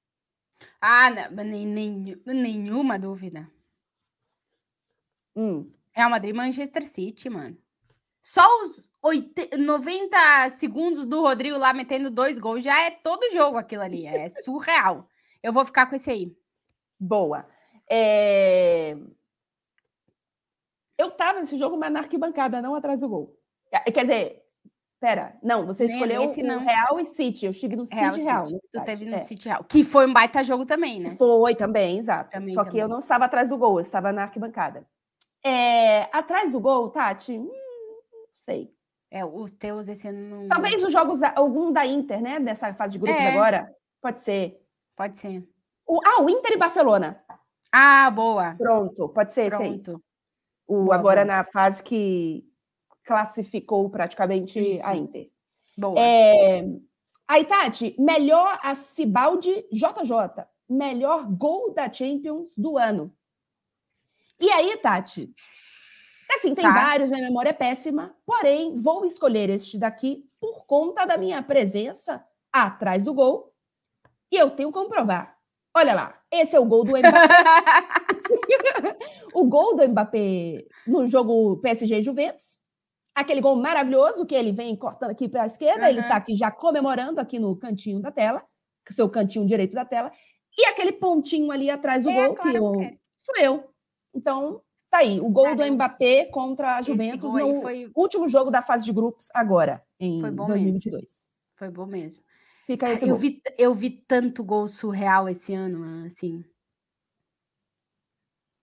Ah, 0.80 1.10
não, 1.10 1.44
nem, 1.44 1.66
nem- 1.66 2.22
nenhuma 2.26 2.98
dúvida. 2.98 3.50
Hum. 5.36 5.70
Real 5.92 6.10
Madrid 6.10 6.30
e 6.30 6.36
Manchester 6.36 6.84
City, 6.84 7.28
mano. 7.28 7.56
Só 8.20 8.46
os 8.62 8.90
80, 9.02 9.56
90 9.58 10.50
segundos 10.50 11.04
do 11.04 11.22
Rodrigo 11.22 11.58
lá 11.58 11.72
metendo 11.72 12.10
dois 12.10 12.38
gols 12.38 12.62
já 12.62 12.80
é 12.82 12.90
todo 12.90 13.30
jogo 13.32 13.58
aquilo 13.58 13.82
ali. 13.82 14.06
É 14.06 14.28
surreal. 14.44 15.08
Eu 15.42 15.52
vou 15.52 15.64
ficar 15.64 15.86
com 15.86 15.96
esse 15.96 16.10
aí. 16.10 16.36
Boa. 16.98 17.46
É, 17.90 18.96
Eu 21.03 21.11
tava 21.11 21.40
nesse 21.40 21.59
jogo, 21.59 21.76
mas 21.76 21.90
na 21.90 22.00
arquibancada, 22.00 22.62
não 22.62 22.74
atrás 22.74 23.00
do 23.00 23.09
gol. 23.09 23.36
É, 23.70 23.90
Quer 23.90 24.03
dizer, 24.03 24.42
pera, 25.00 25.36
não, 25.42 25.66
você 25.66 25.84
Nem 25.84 25.96
escolheu 25.96 26.26
nesse, 26.28 26.42
o 26.42 26.46
não. 26.46 26.61
Real 26.61 27.00
e 27.00 27.05
City. 27.07 27.46
Eu 27.46 27.50
estive 27.50 27.74
no 27.74 27.84
Real 27.84 28.12
City 28.14 28.24
Real. 28.24 28.46
Tu 28.46 28.84
teve 28.84 29.05
no 29.05 29.16
é. 29.16 29.18
City 29.18 29.48
Real. 29.48 29.64
Que 29.64 29.82
foi 29.82 30.07
um 30.07 30.12
baita 30.12 30.44
jogo 30.44 30.64
também, 30.64 31.00
né? 31.00 31.11
Foi 31.11 31.57
também, 31.57 31.98
exato. 31.98 32.30
Também, 32.30 32.55
Só 32.55 32.62
que 32.62 32.70
também. 32.70 32.82
eu 32.82 32.88
não 32.88 32.98
estava 32.98 33.24
atrás 33.24 33.48
do 33.48 33.59
gol, 33.59 33.78
eu 33.78 33.80
estava 33.80 34.12
na 34.12 34.22
arquibancada. 34.22 34.86
É, 35.44 36.03
atrás 36.16 36.53
do 36.53 36.61
gol, 36.61 36.88
Tati, 36.90 37.36
hum, 37.36 37.50
não 38.12 38.26
sei. 38.32 38.72
É, 39.11 39.24
os 39.24 39.57
teus 39.57 39.88
esse 39.88 40.07
ano 40.07 40.20
não. 40.20 40.48
Talvez 40.48 40.82
os 40.84 40.92
jogos, 40.92 41.20
algum 41.34 41.72
da 41.72 41.84
Inter, 41.84 42.22
né? 42.22 42.38
Dessa 42.38 42.72
fase 42.74 42.92
de 42.92 42.98
grupos 43.00 43.20
É. 43.20 43.28
agora. 43.30 43.74
Pode 44.00 44.22
ser. 44.22 44.64
Pode 44.96 45.18
ser. 45.18 45.46
O, 45.86 46.00
ah, 46.07 46.22
o 46.22 46.30
Inter 46.30 46.53
e 46.53 46.57
Barcelona. 46.57 47.20
Ah, 47.72 48.11
boa. 48.11 48.55
Pronto, 48.57 49.09
pode 49.09 49.32
ser 49.32 49.53
esse 49.53 49.62
aí. 49.62 49.82
O, 50.66 50.92
agora 50.92 51.24
na 51.24 51.44
fase 51.44 51.82
que 51.82 52.44
classificou 53.04 53.88
praticamente 53.90 54.58
Isso. 54.58 54.86
a 54.86 54.96
Inter. 54.96 55.30
Boa. 55.76 55.98
É, 55.98 56.64
aí, 57.26 57.44
Tati, 57.44 57.96
melhor 57.98 58.58
a 58.62 58.74
Cibaldi 58.74 59.66
JJ. 59.72 60.46
Melhor 60.68 61.26
gol 61.26 61.74
da 61.74 61.92
Champions 61.92 62.52
do 62.56 62.78
ano. 62.78 63.14
E 64.40 64.50
aí, 64.50 64.76
Tati? 64.78 65.32
Assim, 66.34 66.54
tem 66.54 66.64
Tá. 66.64 66.72
vários, 66.72 67.10
minha 67.10 67.22
memória 67.22 67.50
é 67.50 67.52
péssima, 67.52 68.16
porém, 68.24 68.74
vou 68.74 69.04
escolher 69.04 69.50
este 69.50 69.78
daqui 69.78 70.26
por 70.40 70.64
conta 70.64 71.04
da 71.04 71.18
minha 71.18 71.42
presença 71.42 72.24
atrás 72.50 73.04
do 73.04 73.12
gol. 73.12 73.52
E 74.30 74.36
eu 74.36 74.50
tenho 74.50 74.72
como 74.72 74.88
provar. 74.88 75.38
Olha 75.75 75.95
lá, 75.95 76.20
esse 76.31 76.55
é 76.55 76.61
o 76.61 76.66
gol 76.66 76.85
do 76.85 76.93
Mbappé. 76.97 77.03
o 79.35 79.45
gol 79.45 79.77
do 79.77 79.89
Mbappé 79.89 80.66
no 80.87 81.07
jogo 81.07 81.57
PSG 81.59 82.03
Juventus. 82.03 82.59
Aquele 83.14 83.41
gol 83.41 83.57
maravilhoso 83.57 84.25
que 84.27 84.35
ele 84.35 84.53
vem 84.53 84.75
cortando 84.77 85.11
aqui 85.11 85.29
para 85.29 85.43
a 85.43 85.47
esquerda, 85.47 85.89
ele 85.89 85.99
Aham. 85.99 86.09
está 86.09 86.16
aqui 86.16 86.35
já 86.35 86.51
comemorando 86.51 87.20
aqui 87.20 87.39
no 87.39 87.55
cantinho 87.57 88.01
da 88.01 88.11
tela, 88.11 88.43
seu 88.91 89.09
cantinho 89.09 89.47
direito 89.47 89.75
da 89.75 89.85
tela. 89.85 90.11
E 90.59 90.64
aquele 90.66 90.93
pontinho 90.93 91.51
ali 91.51 91.70
atrás 91.70 92.05
do 92.05 92.11
É 92.11 92.14
gol 92.14 92.35
que 92.35 92.43
Clara 92.43 92.57
eu, 92.59 92.66
Albuquerque. 92.66 92.99
sou 93.18 93.37
eu. 93.37 93.70
Então, 94.14 94.62
tá 94.91 94.99
aí, 94.99 95.20
o 95.20 95.29
gol 95.31 95.51
do 95.55 95.59
Caramba. 95.59 95.75
Mbappé 95.75 96.27
contra 96.27 96.77
a 96.77 96.83
Juventus 96.83 97.33
no 97.33 97.62
foi, 97.62 97.91
último 97.95 98.29
jogo 98.29 98.51
da 98.51 98.62
fase 98.62 98.85
de 98.85 98.93
grupos 98.93 99.29
agora, 99.35 99.83
em 100.01 100.20
Foi 100.20 100.31
bom 100.31 100.47
2022. 100.47 101.31
foi 101.59 101.68
bom 101.70 101.87
mesmo. 101.87 102.23
Fica 102.64 102.90
esse 102.92 103.04
eu, 103.06 103.16
gol. 103.16 103.18
vi, 103.18 103.42
eu 103.58 103.74
vi 103.74 103.90
tanto 103.90 104.44
gol 104.44 104.68
surreal 104.68 105.28
esse 105.28 105.52
ano, 105.52 106.06
assim. 106.06 106.44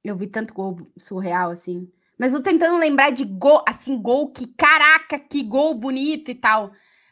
Eu 0.04 0.16
vi 0.16 0.28
tanto 0.28 0.54
gol 0.54 0.78
surreal, 0.98 1.52
assim. 1.52 1.92
Mas 2.18 2.34
eu 2.34 2.42
tentando 2.42 2.78
lembrar 2.78 3.12
de 3.12 3.26
gol, 3.26 3.64
assim, 3.68 4.02
gol 4.02 4.32
que, 4.32 4.48
caraca, 4.48 5.20
que 5.20 5.44
gol 5.44 5.74
bonito 5.76 6.32
e 6.32 6.36
tal. 6.36 6.72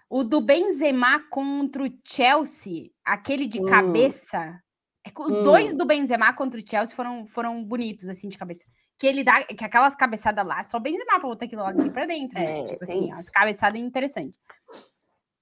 O 0.09 0.23
do 0.23 0.39
Benzema 0.39 1.19
contra 1.29 1.83
o 1.83 1.91
Chelsea, 2.05 2.89
aquele 3.03 3.45
de 3.47 3.59
Hum. 3.59 3.65
cabeça. 3.65 4.61
É 5.05 5.11
os 5.19 5.33
Hum. 5.33 5.43
dois 5.43 5.75
do 5.77 5.85
Benzema 5.85 6.33
contra 6.33 6.59
o 6.59 6.63
Chelsea 6.69 6.95
foram, 6.95 7.25
foram 7.25 7.63
bonitos, 7.63 8.07
assim, 8.09 8.29
de 8.29 8.37
cabeça. 8.37 8.63
Que 8.97 9.07
ele 9.07 9.23
dá, 9.23 9.43
que 9.43 9.63
aquelas 9.63 9.95
cabeçadas 9.95 10.45
lá, 10.45 10.63
só 10.63 10.77
o 10.77 10.79
Benzema 10.79 11.19
pra 11.19 11.29
botar 11.29 11.45
aquilo 11.45 11.61
lá 11.63 11.69
aqui 11.69 11.89
pra 11.89 12.05
dentro, 12.05 12.35
né? 12.41 12.45
É, 12.45 12.63
Tipo 12.65 12.85
tem 12.85 13.03
assim, 13.03 13.09
isso. 13.09 13.19
as 13.19 13.29
cabeçadas 13.29 13.79
interessantes. 13.81 14.35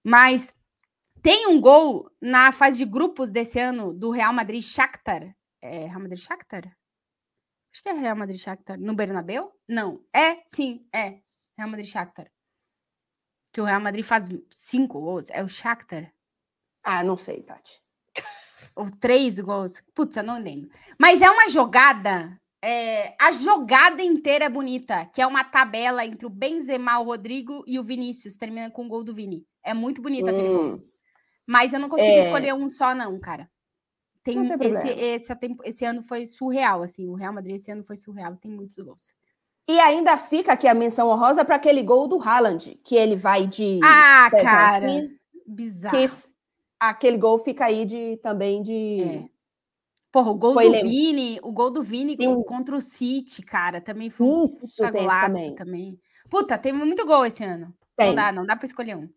Mas 0.03 0.53
tem 1.26 1.47
um 1.47 1.59
gol 1.59 2.07
na 2.21 2.51
fase 2.51 2.78
de 2.78 2.86
grupos 2.86 3.32
desse 3.32 3.59
ano 3.59 3.91
do 3.91 4.11
Real 4.11 4.32
Madrid 4.32 4.61
Shakhtar. 4.61 5.36
É 5.59 5.88
Real 5.88 5.99
Madrid 5.99 6.19
Shakhtar? 6.19 6.65
Acho 7.73 7.82
que 7.82 7.89
é 7.89 7.93
Real 7.93 8.15
Madrid 8.15 8.39
Shakhtar. 8.39 8.80
No 8.80 8.93
Bernabéu? 8.93 9.51
Não. 9.67 10.05
É, 10.13 10.43
sim, 10.45 10.86
é. 10.93 11.17
Real 11.57 11.67
Madrid 11.67 11.88
Shakhtar. 11.88 12.32
Que 13.51 13.59
o 13.59 13.63
Real 13.63 13.82
Madrid 13.82 14.05
faz 14.05 14.30
cinco 14.51 15.01
gols. 15.01 15.26
É 15.32 15.43
o 15.43 15.47
Shakhtar. 15.47 16.13
Ah, 16.84 17.03
não 17.03 17.17
sei, 17.17 17.41
Tati. 17.41 17.82
Ou 18.76 18.86
três 18.91 19.39
gols. 19.39 19.82
Putz, 19.95 20.15
eu 20.17 20.23
não 20.23 20.39
lembro. 20.39 20.69
Mas 20.99 21.23
é 21.23 21.30
uma 21.32 21.49
jogada. 21.49 22.39
é, 22.61 23.15
a 23.19 23.32
jogada 23.32 24.03
inteira 24.03 24.45
é 24.45 24.49
bonita, 24.49 25.07
que 25.07 25.23
é 25.23 25.26
uma 25.26 25.43
tabela 25.43 26.05
entre 26.05 26.28
o 26.28 26.30
Benzema, 26.30 26.99
o 26.99 27.05
Rodrigo 27.05 27.63
e 27.65 27.80
o 27.80 27.84
Vinícius. 27.84 28.38
Termina 28.38 28.69
com 28.69 28.86
o 28.86 28.89
gol 28.89 29.03
do 29.03 29.15
Vini. 29.15 29.43
É 29.63 29.73
muito 29.73 30.03
bonito 30.03 30.30
aquele 30.30 30.49
gol. 30.49 30.94
Mas 31.47 31.73
eu 31.73 31.79
não 31.79 31.89
consigo 31.89 32.07
É. 32.09 32.25
escolher 32.25 32.53
um 32.53 32.67
só, 32.69 32.93
não, 32.95 33.19
cara. 33.19 33.49
Tem, 34.23 34.35
Não 34.43 34.57
tem 34.57 34.71
esse, 34.71 34.87
esse, 34.89 35.33
esse 35.63 35.85
ano 35.85 36.01
foi 36.01 36.25
surreal, 36.25 36.81
assim. 36.81 37.07
O 37.07 37.13
Real 37.13 37.31
Madrid 37.33 37.55
esse 37.57 37.69
ano 37.69 37.83
foi 37.83 37.95
surreal, 37.95 38.35
tem 38.37 38.49
muitos 38.49 38.77
gols. 38.79 39.13
E 39.67 39.79
ainda 39.79 40.17
fica 40.17 40.53
aqui 40.53 40.67
a 40.67 40.73
menção 40.73 41.09
honrosa 41.09 41.45
para 41.45 41.55
aquele 41.55 41.83
gol 41.83 42.07
do 42.07 42.19
Haaland, 42.21 42.79
que 42.83 42.95
ele 42.95 43.15
vai 43.15 43.45
de. 43.45 43.79
Ah, 43.83 44.27
pé 44.31 44.41
cara! 44.43 44.85
assim, 44.85 45.09
Bizarro. 45.45 45.95
que 45.95 46.09
aquele 46.79 47.17
gol 47.17 47.37
fica 47.39 47.65
aí 47.65 47.85
de 47.85 48.17
também 48.23 48.63
de. 48.63 49.01
É. 49.01 49.25
Porra, 50.11 50.31
o 50.31 50.35
gol 50.35 50.53
Foi 50.53 50.65
do 50.65 50.71
lem- 50.71 50.83
Vini, 50.87 51.39
o 51.43 51.51
gol 51.51 51.69
do 51.69 51.83
Vini 51.83 52.15
Tem 52.17 52.27
um- 52.27 52.41
contra 52.41 52.75
o 52.75 52.81
City, 52.81 53.41
cara, 53.43 53.81
também 53.81 54.09
foi 54.09 54.25
um 54.25 54.45
Isso, 54.45 54.53
puta 54.61 54.75
tem 54.77 54.85
esse 54.85 54.99
golaço 55.01 55.27
também. 55.27 55.55
também. 55.55 55.99
Puta, 56.29 56.57
teve 56.57 56.77
muito 56.77 57.05
gol 57.05 57.25
esse 57.25 57.43
ano. 57.43 57.73
Tem. 57.97 58.07
Não 58.09 58.15
dá, 58.15 58.31
não 58.31 58.45
dá 58.45 58.55
pra 58.55 58.65
escolher 58.65 58.95
um. 58.97 59.09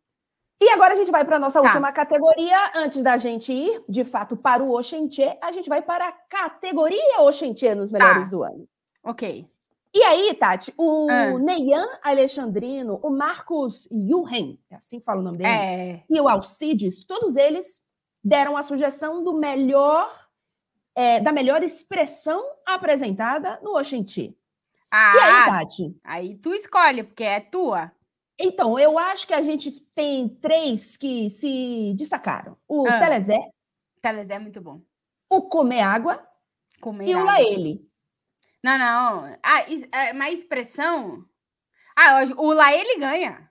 E 0.61 0.69
agora 0.71 0.93
a 0.95 0.97
gente 0.97 1.11
vai 1.11 1.25
para 1.25 1.37
a 1.37 1.39
nossa 1.39 1.61
Tá. 1.61 1.67
última 1.67 1.93
categoria. 1.93 2.57
Antes 2.75 3.03
da 3.03 3.17
gente 3.17 3.53
ir, 3.53 3.83
de 3.89 4.05
fato, 4.05 4.37
para 4.37 4.63
o 4.63 4.77
Oxentie, 4.77 5.37
a 5.41 5.53
gente 5.53 5.69
vai 5.69 5.81
para 5.83 6.09
a 6.09 6.13
categoria 6.13 7.21
Oxentie 7.21 7.75
nos 7.75 7.91
melhores 7.91 8.25
Tá. 8.25 8.31
do 8.31 8.43
ano. 8.43 8.69
Ok. 9.05 9.47
E 9.95 10.03
aí, 10.03 10.35
Tati, 10.35 10.75
o 10.77 11.07
Ah. 11.11 11.39
Neian 11.39 11.87
Alexandrino, 12.03 12.99
o 13.03 13.09
Marcos 13.11 13.89
Yuhen, 13.91 14.61
é 14.71 14.77
assim 14.77 14.99
que 14.99 15.05
fala 15.05 15.21
o 15.21 15.25
nome 15.25 15.39
dele, 15.39 15.51
É. 15.51 16.03
e 16.11 16.21
o 16.21 16.29
Alcides, 16.29 17.05
todos 17.05 17.37
eles 17.37 17.81
deram 18.23 18.57
a 18.57 18.63
sugestão 18.63 19.23
do 19.25 19.33
melhor, 19.39 20.13
é, 20.95 21.21
da 21.21 21.33
melhor 21.33 21.63
expressão 21.63 22.45
apresentada 22.67 23.59
no 23.63 23.79
Oxentie. 23.79 24.37
E 24.93 24.97
aí, 24.97 25.33
Ah, 25.33 25.47
Tati? 25.47 25.97
aí 26.05 26.37
tu 26.37 26.53
escolhe, 26.53 27.05
porque 27.05 27.25
é 27.25 27.41
tua. 27.41 27.91
Então, 28.39 28.79
eu 28.79 28.99
acho 28.99 29.27
que 29.27 29.35
a 29.35 29.43
gente 29.43 29.71
tem 29.95 30.29
três 30.29 30.97
que 30.97 31.29
se 31.31 31.93
destacaram. 31.97 32.57
O 32.69 32.87
Ah. 32.87 33.01
Telezé, 33.01 33.39
Telezé 34.01 34.35
é 34.35 34.39
muito 34.39 34.61
bom. 34.61 34.81
o 35.31 35.43
Comer 35.49 35.81
Água 35.83 36.25
Comer 36.81 37.09
e 37.09 37.15
o 37.15 37.19
água. 37.19 37.33
Laele. 37.33 37.81
Não, 38.63 38.79
não. 38.79 39.37
Ah, 39.43 39.69
is- 39.69 39.89
é, 39.93 40.13
mas 40.13 40.39
expressão. 40.39 41.25
Ah, 41.97 42.21
o 42.37 42.53
Laele 42.53 42.99
ganha. 43.01 43.51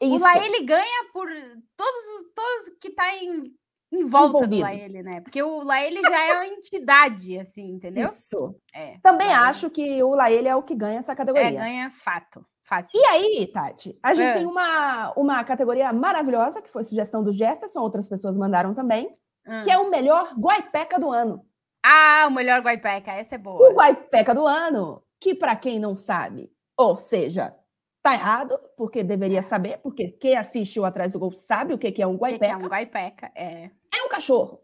O 0.00 0.16
Isso. 0.16 0.24
Laele 0.24 0.64
ganha 0.64 1.10
por 1.12 1.28
todos 1.76 2.04
os 2.20 2.32
todos 2.34 2.78
que 2.80 2.90
tá 2.90 3.14
em, 3.14 3.54
em 3.92 4.04
volta 4.04 4.28
Envolvido. 4.38 4.56
do 4.56 4.62
Laele, 4.62 5.02
né? 5.04 5.20
Porque 5.20 5.40
o 5.42 5.62
Laele 5.62 6.02
já 6.02 6.24
é 6.26 6.32
uma 6.34 6.46
entidade, 6.48 7.38
assim, 7.38 7.70
entendeu? 7.70 8.06
Isso. 8.08 8.60
É. 8.74 8.98
Também 8.98 9.32
acho 9.32 9.70
que 9.70 10.02
o 10.02 10.10
Laele 10.14 10.48
é 10.48 10.56
o 10.56 10.62
que 10.62 10.74
ganha 10.74 10.98
essa 10.98 11.12
É, 11.12 11.16
categoria. 11.16 11.52
ganha 11.52 11.90
fato. 11.90 12.44
Fácil. 12.64 12.98
E 13.00 13.04
aí, 13.06 13.46
Tati, 13.46 13.98
a 14.02 14.14
gente 14.14 14.30
É. 14.30 14.34
tem 14.34 14.46
uma, 14.46 15.12
uma 15.16 15.44
categoria 15.44 15.92
maravilhosa, 15.92 16.62
que 16.62 16.70
foi 16.70 16.82
sugestão 16.82 17.22
do 17.22 17.32
Jefferson, 17.32 17.80
outras 17.80 18.08
pessoas 18.08 18.36
mandaram 18.36 18.74
também, 18.74 19.14
Hum. 19.46 19.60
que 19.62 19.70
é 19.70 19.76
o 19.78 19.90
melhor 19.90 20.32
Guaipeca 20.38 20.98
do 20.98 21.10
ano. 21.12 21.44
Ah, 21.84 22.24
o 22.26 22.30
melhor 22.32 22.60
Guaipeca. 22.62 23.12
Essa 23.12 23.34
é 23.34 23.38
boa. 23.38 23.68
O 23.70 23.74
Guaipeca 23.74 24.34
do 24.34 24.46
ano, 24.46 25.02
que 25.20 25.34
para 25.34 25.54
quem 25.54 25.78
não 25.78 25.96
sabe, 25.96 26.50
ou 26.78 26.96
seja, 26.96 27.54
Tá 28.06 28.12
errado, 28.12 28.60
porque 28.76 29.02
deveria 29.02 29.42
saber, 29.42 29.78
porque 29.78 30.10
quem 30.10 30.36
assistiu 30.36 30.84
Atrás 30.84 31.10
do 31.10 31.18
Gol 31.18 31.32
sabe 31.32 31.72
o 31.72 31.78
que 31.78 31.90
que 31.90 32.02
é 32.02 32.06
um 32.06 32.16
O 32.16 32.18
que 32.18 32.38
que 32.38 32.44
é 32.44 32.48
guaipeca. 32.48 32.58
um 32.58 32.68
guaipeca? 32.68 33.32
É. 33.34 33.70
É 33.94 34.02
um 34.04 34.10
cachorro. 34.10 34.60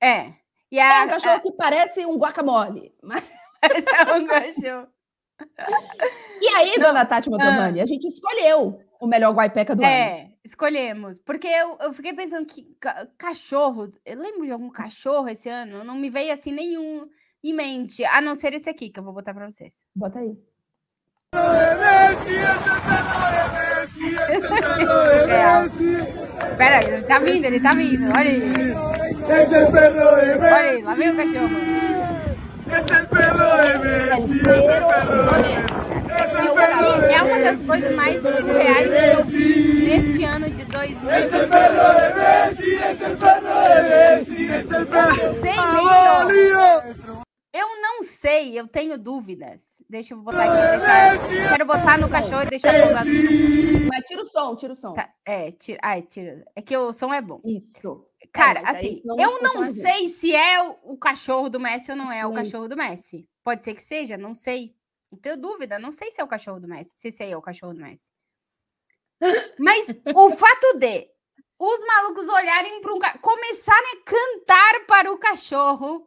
É. 0.00 0.32
E 0.70 0.78
É 0.78 1.00
a, 1.00 1.04
um 1.04 1.08
cachorro 1.08 1.40
que 1.40 1.50
parece 1.50 2.06
um 2.06 2.16
guacamole. 2.16 2.94
Mas- 3.02 3.24
é 4.08 4.14
um 4.14 4.26
cachorro. 4.28 4.86
E 6.40 6.48
aí, 6.48 6.78
dona 6.78 7.04
Tati 7.04 7.28
Motomani, 7.30 7.80
a 7.80 7.86
gente 7.86 8.06
escolheu 8.06 8.80
o 9.00 9.06
melhor 9.06 9.32
guaipeca 9.34 9.74
do 9.76 9.82
ano. 9.82 9.90
É, 9.92 10.30
escolhemos. 10.44 11.18
Porque 11.20 11.46
eu, 11.46 11.76
eu 11.80 11.92
fiquei 11.92 12.12
pensando 12.12 12.46
que 12.46 12.62
ca- 12.80 13.06
cachorro. 13.18 13.92
Eu 14.04 14.18
lembro 14.18 14.44
de 14.46 14.52
algum 14.52 14.70
cachorro 14.70 15.28
esse 15.28 15.48
ano, 15.48 15.82
não 15.84 15.94
me 15.94 16.08
veio 16.10 16.32
assim 16.32 16.52
nenhum 16.52 17.08
em 17.44 17.52
mente, 17.54 18.04
a 18.04 18.20
não 18.20 18.34
ser 18.34 18.54
esse 18.54 18.68
aqui 18.68 18.90
que 18.90 18.98
eu 18.98 19.04
vou 19.04 19.12
botar 19.12 19.32
pra 19.34 19.48
vocês. 19.50 19.82
Bota 19.94 20.18
aí. 20.18 20.36
É. 25.28 26.56
Pera 26.56 26.78
aí, 26.78 26.86
ele 26.86 27.02
tá 27.04 27.18
vindo, 27.18 27.44
ele 27.44 27.60
tá 27.60 27.74
vindo. 27.74 28.06
Olha 28.06 28.30
aí. 28.30 28.52
Olha 30.42 30.56
aí, 30.56 30.82
lá 30.82 30.94
vem 30.94 31.10
o 31.10 31.16
cachorro. 31.16 31.75
Isso 36.42 36.58
aqui 36.58 37.14
é 37.14 37.22
uma 37.22 37.38
das 37.40 37.62
coisas 37.64 37.94
mais 37.94 38.22
reais 38.22 38.88
que 38.88 39.18
eu 39.18 39.24
vi 39.24 39.84
neste 39.86 40.24
ano 40.24 40.50
de 40.50 40.64
2020. 40.64 41.32
Eu 44.92 45.16
não 45.16 45.34
sei 45.40 45.52
nem. 45.52 45.86
ó. 46.56 47.26
Eu 47.52 47.68
não 47.80 48.02
sei, 48.02 48.58
eu 48.58 48.68
tenho 48.68 48.98
dúvidas. 48.98 49.62
Deixa 49.88 50.12
eu 50.14 50.18
botar 50.18 50.44
aqui, 50.44 50.76
deixar. 50.76 51.18
Quero 51.52 51.64
botar 51.64 51.98
no 51.98 52.08
cachorro 52.08 52.42
e 52.42 52.46
deixar 52.46 52.74
pousado. 52.82 53.08
Mas 53.88 54.04
tira 54.04 54.22
o 54.22 54.26
som, 54.26 54.56
tira 54.56 54.72
o 54.74 54.76
som. 54.76 54.92
Tá, 54.92 55.08
é, 55.24 55.52
tira. 55.52 55.78
Ai, 55.82 56.02
tira. 56.02 56.44
É 56.54 56.60
que 56.60 56.76
o 56.76 56.92
som 56.92 57.14
é 57.14 57.22
bom. 57.22 57.40
Isso. 57.44 58.04
Cara, 58.36 58.60
assim, 58.64 58.96
senão 58.96 59.18
eu 59.18 59.42
não 59.42 59.64
sei 59.64 60.08
se 60.08 60.34
é 60.34 60.62
o, 60.82 60.96
cachorro 60.96 61.48
do 61.48 61.58
Messi 61.58 61.90
ou 61.90 61.96
não 61.96 62.12
é 62.12 62.26
o 62.26 62.32
cachorro 62.32 62.68
do 62.68 62.76
Messi. 62.76 63.28
Pode 63.42 63.64
ser 63.64 63.74
que 63.74 63.82
seja, 63.82 64.16
não 64.16 64.34
sei. 64.34 64.74
Não 65.10 65.18
tenho 65.18 65.36
dúvida, 65.36 65.78
não 65.78 65.92
sei 65.92 66.10
se 66.10 66.20
é 66.20 66.24
o 66.24 66.28
cachorro 66.28 66.60
do 66.60 66.68
Messi, 66.68 66.90
se 66.90 67.08
esse 67.08 67.22
aí 67.22 67.32
é 67.32 67.36
o 67.36 67.42
cachorro 67.42 67.74
do 67.74 67.80
Messi. 67.80 68.10
Mas 69.58 69.88
o 70.14 70.30
fato 70.30 70.78
de 70.78 71.08
os 71.58 71.84
malucos 71.86 72.28
olharem 72.28 72.80
para 72.80 72.92
um 72.92 72.98
começarem 73.20 73.92
a 73.92 74.04
cantar 74.04 74.86
para 74.86 75.12
o 75.12 75.18
cachorro. 75.18 76.06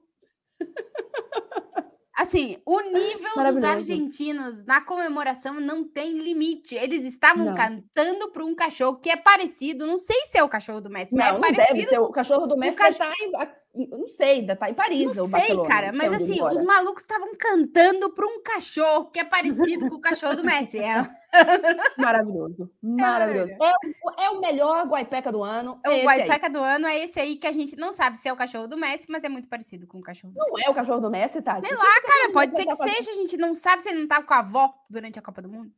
Assim, 2.22 2.58
o 2.66 2.82
nível 2.82 3.30
dos 3.54 3.64
argentinos 3.64 4.62
na 4.66 4.82
comemoração 4.82 5.54
não 5.54 5.86
tem 5.88 6.18
limite. 6.22 6.76
Eles 6.76 7.06
estavam 7.06 7.46
Não. 7.46 7.56
cantando 7.56 8.30
para 8.32 8.44
um 8.44 8.54
cachorro 8.54 8.98
que 8.98 9.10
é 9.10 9.16
parecido, 9.16 9.88
não 9.88 9.98
sei 9.98 10.26
se 10.26 10.38
é 10.38 10.44
o 10.44 10.50
cachorro 10.50 10.82
do 10.82 10.90
Messi, 10.90 11.16
mas 11.16 11.26
Não, 11.26 11.30
é 11.30 11.34
não 11.36 11.42
parecido 11.42 11.78
deve 11.78 11.88
ser. 11.88 12.00
O 12.00 12.10
cachorro 12.12 12.46
do 12.46 12.58
Messi 12.58 12.78
cach- 12.78 12.98
deve 12.98 13.12
estar 13.14 13.26
em, 13.26 13.32
eu 13.76 13.98
não 14.00 14.08
sei, 14.08 14.42
deve 14.42 14.54
estar 14.54 14.70
em 14.70 14.74
Paris 14.74 15.06
Não 15.06 15.14
sei, 15.14 15.28
Barcelona. 15.30 15.70
cara, 15.70 15.92
mas 15.94 16.12
assim, 16.14 16.42
os 16.42 16.64
malucos 16.64 17.04
estavam 17.04 17.36
cantando 17.38 18.10
para 18.14 18.26
um 18.26 18.42
cachorro 18.42 19.12
que 19.12 19.20
é 19.20 19.24
parecido 19.24 19.88
com 19.90 19.96
o 19.96 20.02
cachorro 20.02 20.36
do 20.36 20.44
Messi. 20.44 20.80
É, 20.80 21.08
Maravilhoso, 21.98 22.72
maravilhoso. 22.82 23.54
É, 23.54 23.72
o- 24.04 24.22
é 24.22 24.30
o 24.32 24.40
melhor 24.42 24.88
guaipeca 24.88 25.32
do 25.32 25.44
ano. 25.44 25.80
o 25.86 25.90
É 25.90 26.00
aí. 26.00 26.04
guaipeca 26.04 26.50
do 26.50 26.58
ano 26.60 26.88
é 26.88 27.04
esse 27.04 27.20
aí 27.20 27.36
que 27.38 27.46
a 27.46 27.52
gente 27.52 27.76
não 27.76 27.94
sabe 27.94 28.18
se 28.18 28.28
é 28.28 28.34
o 28.34 28.36
cachorro 28.36 28.68
do 28.68 28.76
Messi, 28.78 29.06
mas 29.08 29.24
é 29.24 29.30
muito 29.30 29.48
parecido 29.48 29.86
com 29.86 30.00
o 30.00 30.02
cachorro 30.02 30.34
do 30.34 30.40
Não 30.40 30.48
é 30.66 30.70
o 30.70 30.74
cachorro 30.74 31.00
do 31.02 31.12
Messi, 31.12 31.42
Tati? 31.42 31.68
Sei 31.68 31.76
O 31.78 31.80
o 31.80 31.84
Cara, 31.84 32.32
pode 32.34 32.52
Messi 32.54 32.64
ser 32.66 32.72
que 32.72 32.78
tá 32.78 32.84
seja, 32.90 33.12
a 33.12 33.16
gente 33.16 33.38
não 33.38 33.54
sabe 33.54 33.84
se 33.84 33.90
ele 33.90 34.00
não 34.00 34.08
tava 34.08 34.26
com 34.26 34.34
a 34.34 34.40
avó 34.40 34.74
durante 34.90 35.20
a 35.20 35.22
Copa 35.22 35.42
do 35.44 35.50
Mundo. 35.50 35.72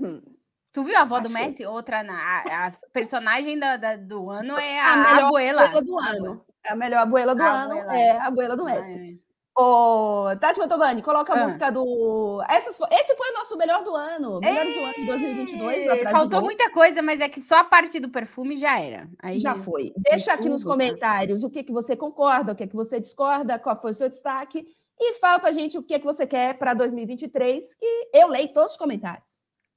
Hum. 0.00 0.20
Tu 0.72 0.84
viu 0.84 0.96
a 0.96 1.00
avó 1.00 1.18
do. 1.20 1.28
Messi? 1.30 1.64
Outra, 1.66 2.02
na, 2.02 2.14
a, 2.14 2.66
a 2.68 2.72
personagem 2.92 3.58
da, 3.58 3.76
da- 3.76 3.96
do 3.96 4.30
ano 4.30 4.56
é 4.56 4.80
A 4.80 4.92
a, 4.92 4.96
melhor 4.96 5.24
abuela. 5.26 5.62
abuela 5.64 5.82
do 5.82 5.98
ano. 5.98 6.44
A 6.68 6.76
melhor 6.76 6.98
abuela 7.00 7.34
do 7.34 7.42
A 7.42 7.46
ano, 7.50 7.72
abuela, 7.72 7.96
é 7.98 8.10
a 8.12 8.26
abuela 8.26 8.56
do 8.56 8.62
Ah, 8.62 8.72
Messi. 8.74 9.20
Ô, 9.58 10.26
Tati 10.40 10.58
Mantovani, 10.60 11.02
coloca 11.02 11.34
a 11.34 11.40
Ah. 11.42 11.44
música 11.44 11.70
do... 11.72 12.40
Essas 12.48 12.78
Esse 12.92 13.16
foi 13.16 13.30
o 13.30 13.34
nosso 13.34 13.56
melhor 13.58 13.82
do 13.82 13.94
ano. 13.94 14.38
Melhores 14.40 14.72
do 14.74 14.80
ano 14.84 14.94
de 14.94 15.06
2022. 15.06 15.78
é. 15.80 15.84
atrás 15.86 16.04
do 16.06 16.10
Faltou 16.12 16.42
muita 16.42 16.70
coisa, 16.70 17.02
mas 17.02 17.20
é 17.20 17.28
que 17.28 17.40
só 17.40 17.56
a 17.56 17.64
parte 17.64 17.98
do 17.98 18.08
perfume 18.08 18.56
já 18.56 18.78
era. 18.80 19.08
Aí, 19.20 19.38
Já 19.40 19.54
foi. 19.56 19.92
Deixa 19.96 20.32
aqui 20.32 20.48
nos 20.48 20.62
tá? 20.62 20.70
comentários 20.70 21.42
o 21.42 21.50
que, 21.50 21.62
que 21.64 21.72
você 21.72 21.96
concorda, 21.96 22.52
o 22.52 22.54
que, 22.54 22.66
que 22.68 22.76
você 22.76 23.00
discorda, 23.00 23.58
qual 23.58 23.78
foi 23.78 23.90
o 23.90 23.94
seu 23.94 24.08
destaque. 24.08 24.64
E 24.98 25.14
fala 25.14 25.38
pra 25.40 25.50
gente 25.52 25.76
o 25.76 25.82
que, 25.82 25.98
que 25.98 26.04
você 26.06 26.26
quer 26.26 26.54
para 26.56 26.72
2023, 26.72 27.74
que 27.74 28.08
eu 28.14 28.28
leio 28.28 28.48
todos 28.54 28.72
os 28.72 28.78
comentários. 28.78 29.29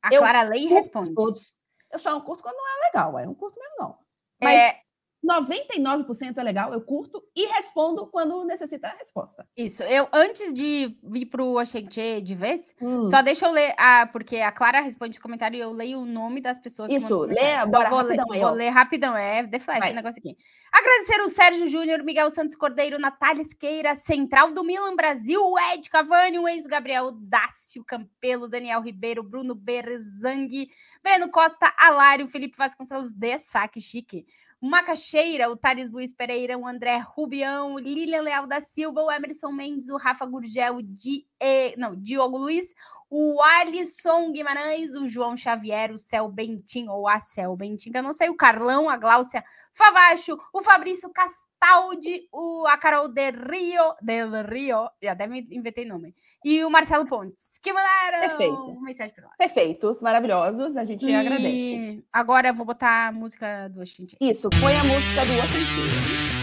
A 0.04 0.10
Clara 0.10 0.50
responde. 0.50 1.14
Todos. 1.14 1.58
Eu 1.92 1.98
só 1.98 2.12
não 2.12 2.22
curto 2.22 2.44
quando 2.44 2.56
não 2.56 2.68
é 2.68 2.86
legal, 2.88 3.20
eu 3.20 3.26
não 3.28 3.34
curto 3.36 3.60
mesmo, 3.60 3.76
não. 3.80 3.98
É, 4.42 4.46
Mas 4.46 4.76
99% 5.24 6.38
é 6.38 6.44
legal, 6.44 6.74
eu 6.74 6.82
curto 6.82 7.24
e 7.36 7.46
respondo 7.46 8.06
quando 8.08 8.44
necessita 8.44 8.88
a 8.90 8.96
resposta. 8.98 9.48
Isso, 9.56 9.82
eu 9.84 10.08
antes 10.12 10.54
de 10.54 10.98
vir 11.04 11.26
pro 11.28 11.58
Oxente 11.60 12.22
de 12.22 12.36
vez, 12.36 12.74
Hum. 12.82 13.10
só 13.10 13.22
deixa 13.22 13.46
eu 13.46 13.52
ler, 13.52 13.74
ah, 13.78 14.08
porque 14.12 14.38
a 14.38 14.52
Clara 14.52 14.82
responde 14.82 15.20
comentário 15.20 15.58
e 15.58 15.62
eu 15.62 15.72
leio 15.72 16.00
o 16.00 16.06
nome 16.06 16.42
das 16.42 16.60
pessoas 16.60 16.92
Isso, 16.92 17.22
lê 17.22 17.36
comentário. 17.36 17.62
agora 17.62 17.90
vou 17.90 18.02
ler, 18.02 18.18
rapidão 18.18 18.48
vou 18.50 18.52
ler 18.58 18.70
rapidão, 18.70 19.18
é 19.18 19.48
The 19.48 19.60
Flash 19.60 19.92
o 19.92 19.94
negócio 19.94 20.20
aqui. 20.20 20.38
Agradecer 20.72 21.22
o 21.22 21.30
Sérgio 21.30 21.68
Júnior, 21.68 22.04
Miguel 22.04 22.32
Santos 22.32 22.56
Cordeiro, 22.56 22.98
Natália 22.98 23.44
Esqueira, 23.44 23.94
Central 23.94 24.52
do 24.52 24.64
Milan 24.64 24.96
Brasil, 24.96 25.40
o 25.40 25.58
Ed 25.60 25.88
Cavani, 25.88 26.40
o 26.40 26.48
Enzo 26.48 26.68
Gabriel, 26.68 27.12
Dácio 27.12 27.84
Campelo, 27.86 28.48
Daniel 28.48 28.82
Ribeiro, 28.82 29.22
Bruno 29.22 29.54
Berzang, 29.54 30.68
Breno 31.04 31.30
Costa, 31.30 31.72
Alário, 31.78 32.28
Felipe 32.28 32.58
Vasconcelos, 32.58 33.12
de 33.12 33.38
saque 33.38 33.80
chique. 33.80 34.26
Macaxeira, 34.66 35.50
o 35.50 35.58
Thales 35.58 35.92
Luiz 35.92 36.14
Pereira, 36.14 36.58
o 36.58 36.66
André 36.66 36.98
Rubião, 36.98 37.74
o 37.74 37.80
Lilian 37.80 38.22
Leal 38.22 38.48
da 38.48 38.62
Silva, 38.62 39.02
o 39.02 39.12
Emerson 39.12 39.52
Mendes, 39.52 39.90
o 39.90 39.98
Rafa 39.98 40.26
Gurgel, 40.26 40.78
o 40.78 40.82
Di, 40.82 41.28
eh, 41.38 41.74
não, 41.78 41.94
Diogo 41.96 42.38
Luiz, 42.38 42.74
o 43.10 43.42
Alisson 43.42 44.32
Guimarães, 44.32 44.96
o 44.96 45.06
João 45.06 45.36
Xavier, 45.36 45.92
o 45.92 46.00
Céu 46.00 46.30
Bentim, 46.30 46.88
ou 46.88 47.10
a 47.10 47.20
Céu 47.20 47.56
Bentim, 47.58 47.92
que 47.92 47.98
eu 47.98 48.04
não 48.04 48.14
sei, 48.14 48.30
o 48.30 48.38
Carlão, 48.38 48.90
a 48.90 48.96
Gláucia 48.96 49.44
Favacho, 49.74 50.40
o 50.54 50.62
Fabrício 50.62 51.12
Castaldi, 51.12 52.28
o, 52.32 52.66
a 52.66 52.78
Carol 52.78 53.10
de 53.10 53.32
Rio, 53.32 53.96
del 54.02 54.32
Rio, 54.46 54.90
já 55.02 55.12
até 55.12 55.28
me 55.28 55.46
inventei 55.52 55.84
nome, 55.84 56.16
e 56.44 56.64
o 56.64 56.70
Marcelo 56.70 57.06
Pontes, 57.06 57.58
que 57.62 57.72
mandaram 57.72 58.20
Perfeito. 58.22 58.82
mensagem 58.82 59.14
para 59.14 59.24
nós. 59.26 59.36
Perfeitos, 59.38 60.02
maravilhosos, 60.02 60.76
a 60.78 60.84
gente 60.86 61.12
agradece. 61.14 61.50
E 61.50 62.06
agora 62.12 62.50
eu 62.50 62.54
vou 62.54 62.66
botar 62.66 63.08
a 63.08 63.12
música 63.12 63.70
do 63.70 63.82
Oxente. 63.82 64.18
Isso, 64.20 64.50
põe 64.62 64.76
a 64.76 64.84
música 64.84 65.26
do 65.26 65.34
inteiro. 65.34 66.34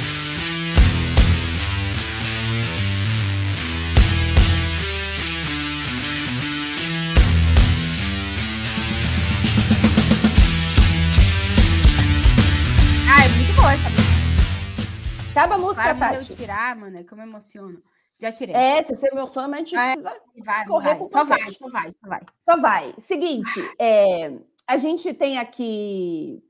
Ah, 13.12 13.24
é 13.24 13.28
muito 13.28 13.52
boa 13.54 13.72
essa 13.72 13.90
música. 13.90 15.30
Acaba 15.30 15.54
a 15.54 15.58
música, 15.58 15.82
Claro, 15.82 15.98
manda 15.98 16.14
eu 16.16 16.20
Tati. 16.24 16.36
tirar, 16.36 16.76
mano, 16.76 16.98
é 16.98 17.02
que 17.02 17.12
eu 17.12 17.18
me 17.18 17.24
emociono. 17.24 17.82
Já 18.20 18.30
tirei. 18.32 18.54
É, 18.54 18.82
se 18.82 18.94
você 18.94 19.08
emociona, 19.08 19.48
mas 19.48 19.60
a 19.60 19.64
gente 19.64 19.76
Ah, 19.76 19.86
é. 19.86 19.92
precisa 19.96 20.20
vai, 20.44 20.66
correr 20.66 20.94
vai. 20.96 21.04
Só 21.06 21.24
vai, 21.24 21.50
só 21.52 21.68
vai, 21.70 21.90
só 21.92 22.08
vai. 22.08 22.20
Só 22.42 22.56
vai. 22.58 22.94
Seguinte, 22.98 23.60
é, 23.78 24.32
a 24.66 24.76
gente 24.76 25.14
tem 25.14 25.38
aqui 25.38 26.42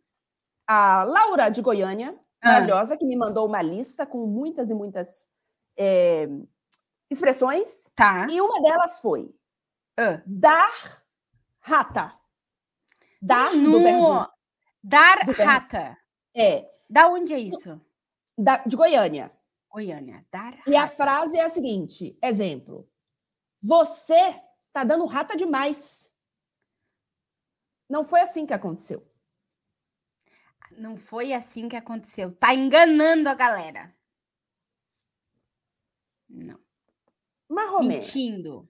a 0.66 1.04
Laura 1.04 1.48
de 1.48 1.62
Goiânia, 1.62 2.18
Ah. 2.42 2.48
maravilhosa, 2.48 2.96
que 2.96 3.04
me 3.04 3.16
mandou 3.16 3.46
uma 3.46 3.62
lista 3.62 4.04
com 4.04 4.26
muitas 4.26 4.68
e 4.70 4.74
muitas 4.74 5.28
é, 5.76 6.28
expressões. 7.08 7.88
Tá. 7.94 8.26
E 8.28 8.40
uma 8.40 8.60
delas 8.60 8.98
foi 9.00 9.32
Ah. 9.96 10.20
dar 10.26 10.98
rata. 11.60 12.12
Dar 13.22 13.50
do 13.52 13.56
No... 13.58 13.78
verbo. 13.82 14.30
Dar 14.82 15.18
do 15.26 15.32
verbo. 15.32 15.42
rata. 15.52 15.96
É, 16.34 16.68
Da 16.88 17.06
onde 17.08 17.32
é 17.32 17.38
isso? 17.38 17.80
da- 18.36 18.56
de 18.66 18.74
Goiânia. 18.76 19.30
Goiânia. 19.70 20.26
Dar 20.30 20.62
E 20.66 20.76
a 20.76 20.86
frase 20.86 21.38
é 21.38 21.44
a 21.44 21.50
seguinte: 21.50 22.18
exemplo. 22.22 22.88
Você 23.62 24.40
tá 24.72 24.84
dando 24.84 25.06
rata 25.06 25.36
demais. 25.36 26.12
Não 27.88 28.04
foi 28.04 28.20
assim 28.20 28.46
que 28.46 28.54
aconteceu. 28.54 29.06
Não 30.72 30.96
foi 30.96 31.32
assim 31.32 31.68
que 31.68 31.76
aconteceu. 31.76 32.34
Tá 32.36 32.54
enganando 32.54 33.28
a 33.28 33.34
galera. 33.34 33.94
Não. 36.28 36.58
Marromé. 37.48 37.96
Mentindo. 37.96 38.68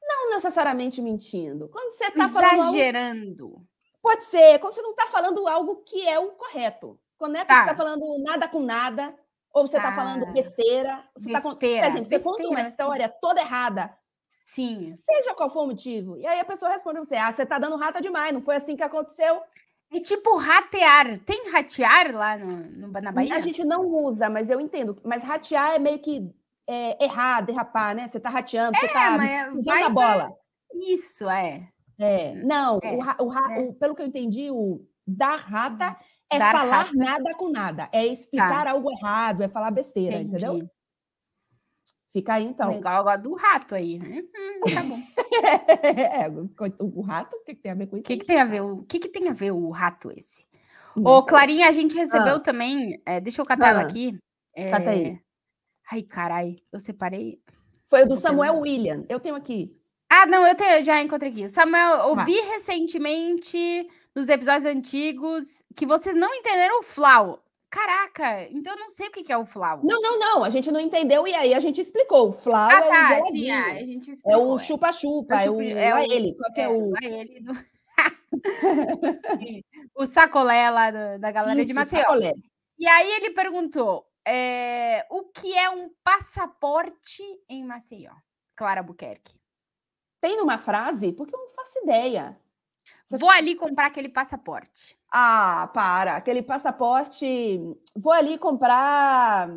Não 0.00 0.30
necessariamente 0.30 1.02
mentindo. 1.02 1.68
Quando 1.68 1.90
você 1.90 2.04
algo, 2.04 2.38
Exagerando. 2.62 3.66
pode 4.00 4.24
ser, 4.24 4.60
quando 4.60 4.72
você 4.74 4.82
não 4.82 4.92
está 4.92 5.08
falando 5.08 5.46
algo 5.48 5.82
que 5.82 6.06
é 6.08 6.18
o 6.18 6.32
correto. 6.32 6.98
Quando 7.18 7.36
é 7.36 7.40
que 7.40 7.46
Tá. 7.48 7.64
você 7.64 7.70
está 7.72 7.76
falando 7.76 8.22
nada 8.22 8.48
com 8.48 8.60
nada, 8.60 9.18
ou 9.56 9.66
você 9.66 9.76
está 9.78 9.90
Tá. 9.90 9.96
falando 9.96 10.32
besteira. 10.32 11.02
Você 11.16 11.32
tá 11.32 11.40
Besteira, 11.40 11.82
Por 11.82 11.90
exemplo, 11.90 12.06
você 12.06 12.18
conta 12.20 12.38
uma 12.42 12.48
besteira. 12.50 12.68
história 12.68 13.08
toda 13.08 13.40
errada. 13.40 13.96
Sim. 14.28 14.94
Seja 14.96 15.34
qual 15.34 15.50
for 15.50 15.64
o 15.64 15.66
motivo. 15.68 16.16
E 16.18 16.26
aí 16.26 16.38
a 16.40 16.44
pessoa 16.44 16.70
responde 16.70 16.98
você: 16.98 17.16
ah, 17.16 17.32
você 17.32 17.44
tá 17.46 17.58
dando 17.58 17.76
rata 17.76 18.00
demais, 18.00 18.32
não 18.32 18.40
foi 18.42 18.56
assim 18.56 18.76
que 18.76 18.82
aconteceu. 18.82 19.40
É 19.92 20.00
tipo 20.00 20.36
ratear. 20.36 21.20
Tem 21.20 21.50
ratear 21.50 22.14
lá 22.14 22.36
no, 22.36 22.56
no- 22.88 22.88
na 23.00 23.12
Bahia? 23.12 23.36
A 23.36 23.40
gente 23.40 23.64
não 23.64 23.86
usa, 23.86 24.28
mas 24.28 24.50
eu 24.50 24.60
entendo. 24.60 24.98
Mas 25.04 25.22
ratear 25.22 25.74
é 25.74 25.78
meio 25.78 25.98
que 26.00 26.28
é, 26.68 27.04
errar, 27.04 27.42
derrapar, 27.42 27.94
né? 27.94 28.08
Você 28.08 28.18
tá 28.18 28.28
rateando, 28.28 28.76
você 28.76 28.88
tá 28.88 29.24
é- 29.24 29.50
usando 29.52 29.84
a 29.84 29.88
bola. 29.88 30.32
Isso, 30.74 31.30
é. 31.30 31.68
É, 31.98 32.34
não, 32.34 32.78
É, 32.82 32.92
o 32.94 32.98
ra- 33.00 33.16
o 33.20 33.28
ra- 33.28 33.48
né? 33.48 33.58
o- 33.60 33.72
pelo 33.74 33.94
que 33.94 34.02
eu 34.02 34.06
entendi, 34.06 34.50
o 34.50 34.84
dar 35.06 35.38
rata 35.38 35.96
é 36.30 36.38
Dar 36.38 36.52
falar 36.52 36.76
rata. 36.78 36.90
Tá. 36.90 36.96
nada 36.96 37.34
com 37.34 37.48
nada, 37.50 37.88
é 37.92 38.04
explicar 38.06 38.66
algo 38.66 38.90
errado, 38.90 39.42
é 39.42 39.48
falar 39.48 39.70
besteira, 39.70 40.16
entendeu? 40.20 40.54
Entendi. 40.56 40.70
Fica 42.12 42.34
aí 42.34 42.44
então. 42.44 42.70
Legal 42.70 43.00
agora 43.00 43.18
do 43.18 43.34
rato 43.34 43.74
aí. 43.74 44.00
Hum, 44.00 44.60
tá 44.74 44.82
bom. 44.82 44.98
É, 45.86 46.28
o, 46.30 46.50
o 46.98 47.00
rato, 47.02 47.36
o 47.36 47.44
que, 47.44 47.54
que 47.54 47.60
tem 47.60 47.72
a 47.72 47.74
ver 47.74 47.86
com 47.88 47.96
O 47.96 47.98
isso? 47.98 48.06
que, 48.06 48.14
a 48.14 48.16
que 48.16 48.20
gente 48.22 48.26
tem 48.26 48.40
a 48.40 48.44
ver? 48.46 48.60
O 48.62 48.82
que, 48.84 48.98
que 48.98 49.08
tem 49.08 49.28
a 49.28 49.32
ver 49.34 49.50
o 49.52 49.68
rato 49.70 50.10
esse? 50.10 50.38
sabe. 50.38 50.46
Ô, 50.96 51.00
Nossa, 51.02 51.28
Clarinha, 51.28 51.68
a 51.68 51.72
gente 51.72 51.94
recebeu 51.94 52.40
também. 52.40 53.00
é, 53.04 53.20
deixa 53.20 53.42
eu 53.42 53.46
catar 53.46 53.68
ela 53.68 53.80
Ah, 53.80 53.82
aqui. 53.82 54.18
cata 54.70 54.90
aí. 54.90 55.06
é, 55.08 55.18
Ai, 55.92 56.02
carai, 56.02 56.56
eu 56.72 56.80
separei. 56.80 57.38
Foi 57.84 58.02
o 58.02 58.08
do 58.08 58.16
Samuel 58.16 58.54
pegar. 58.54 58.62
William. 58.62 59.04
Eu 59.10 59.20
tenho 59.20 59.34
aqui. 59.34 59.78
Ah, 60.08 60.24
não, 60.24 60.46
eu, 60.46 60.54
tenho, 60.54 60.70
eu 60.78 60.84
já 60.84 61.02
encontrei 61.02 61.30
aqui. 61.30 61.44
O 61.44 61.50
Samuel, 61.50 62.08
ouvi 62.08 62.40
recentemente 62.40 63.86
nos 64.16 64.28
episódios 64.30 64.64
antigos 64.64 65.62
que 65.76 65.84
vocês 65.86 66.16
não 66.16 66.34
entenderam 66.34 66.80
o 66.80 66.82
Flau. 66.82 67.42
Caraca, 67.68 68.48
então 68.50 68.72
eu 68.72 68.78
não 68.78 68.88
sei 68.90 69.08
o 69.08 69.10
que 69.10 69.30
é 69.30 69.36
o 69.36 69.44
Flau. 69.44 69.80
Não, 69.84 70.00
não, 70.00 70.18
não. 70.18 70.44
A 70.44 70.48
gente 70.48 70.72
não 70.72 70.80
entendeu 70.80 71.26
e 71.28 71.34
aí 71.34 71.52
a 71.52 71.60
gente 71.60 71.80
explicou. 71.80 72.30
O 72.30 72.32
Flau 72.32 72.70
ah, 72.70 72.72
é 72.72 72.80
o 72.80 72.88
tá, 72.88 73.08
geladinho. 73.08 73.36
sim, 73.44 73.50
ah, 73.50 73.66
a 73.66 73.78
gente 73.80 74.10
é 74.10 74.14
explicou. 74.14 74.52
o 74.54 74.58
chupa-chupa, 74.58 75.34
é, 75.42 75.46
É 75.46 75.50
o 75.50 75.60
é 75.60 75.94
lá 75.94 76.00
o- 76.00 76.12
ele. 76.12 76.34
Qual 76.34 76.52
é, 76.56 76.60
É, 76.62 76.68
o. 76.68 76.92
ele 77.02 77.40
do... 77.40 77.52
O 79.94 80.06
sacolé 80.06 80.70
lá 80.70 80.90
do- 80.90 81.18
da 81.20 81.30
galera 81.30 81.56
de 81.62 81.66
Isso, 81.70 81.74
Maceió. 81.74 82.00
sacolé. 82.02 82.32
E 82.78 82.86
aí 82.86 83.10
ele 83.12 83.30
perguntou: 83.32 84.06
é, 84.26 85.06
o 85.10 85.24
que 85.24 85.54
é 85.56 85.68
um 85.70 85.90
passaporte 86.04 87.22
em 87.48 87.64
Maceió? 87.64 88.12
Clara 88.54 88.82
Buquerque. 88.82 89.34
Tem 90.20 90.36
numa 90.36 90.56
frase? 90.58 91.12
Porque 91.12 91.34
eu 91.34 91.38
não 91.38 91.50
faço 91.50 91.78
ideia. 91.80 92.38
Vou 93.10 93.30
ali 93.30 93.54
comprar 93.54 93.86
aquele 93.86 94.08
passaporte. 94.08 94.96
Ah, 95.12 95.70
para. 95.72 96.16
Aquele 96.16 96.42
passaporte. 96.42 97.60
Vou 97.94 98.12
ali 98.12 98.36
comprar. 98.36 99.48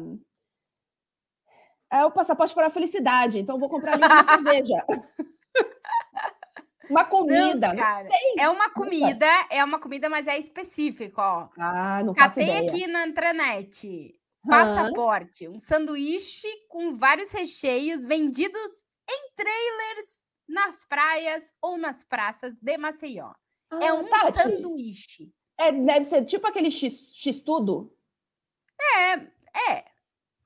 É 1.92 2.06
o 2.06 2.12
passaporte 2.12 2.54
para 2.54 2.68
a 2.68 2.72
felicidade. 2.72 3.40
Então, 3.40 3.58
vou 3.60 3.70
comprar 3.70 3.94
ali 3.94 4.04
uma 4.04 4.24
cerveja. 4.26 4.86
Uma 6.90 7.06
comida. 7.06 7.70
Não, 7.70 7.76
cara. 7.78 8.04
sei. 8.06 8.36
É 8.38 8.50
uma 8.50 8.70
comida, 8.72 9.28
é 9.50 9.64
uma 9.64 9.80
comida, 9.80 10.10
mas 10.10 10.28
é 10.28 10.38
específico, 10.38 11.22
ó. 11.22 11.50
Ah, 11.58 12.04
não 12.04 12.14
faço 12.16 12.40
Catei 12.40 12.44
ideia. 12.58 12.70
aqui 12.72 12.88
na 12.88 13.08
intranet. 13.08 14.16
Passaporte, 14.48 15.48
um 15.48 15.60
sanduíche 15.60 16.48
com 16.70 16.96
vários 16.98 17.30
recheios 17.32 18.04
vendidos 18.06 18.72
em 19.08 19.32
trailers 19.36 20.19
nas 20.50 20.84
praias 20.86 21.54
ou 21.62 21.78
nas 21.78 22.04
praças 22.04 22.54
de 22.62 22.78
Maceió. 22.78 23.32
é 23.82 23.88
Ah, 23.88 23.94
um 23.94 24.06
Tati, 24.08 24.38
sanduíche. 24.42 25.32
É, 25.58 25.72
deve 25.72 26.06
ser 26.06 26.26
tipo 26.26 26.48
aquele 26.48 26.72
X, 26.72 27.12
X-tudo. 27.14 27.94
É. 28.82 29.86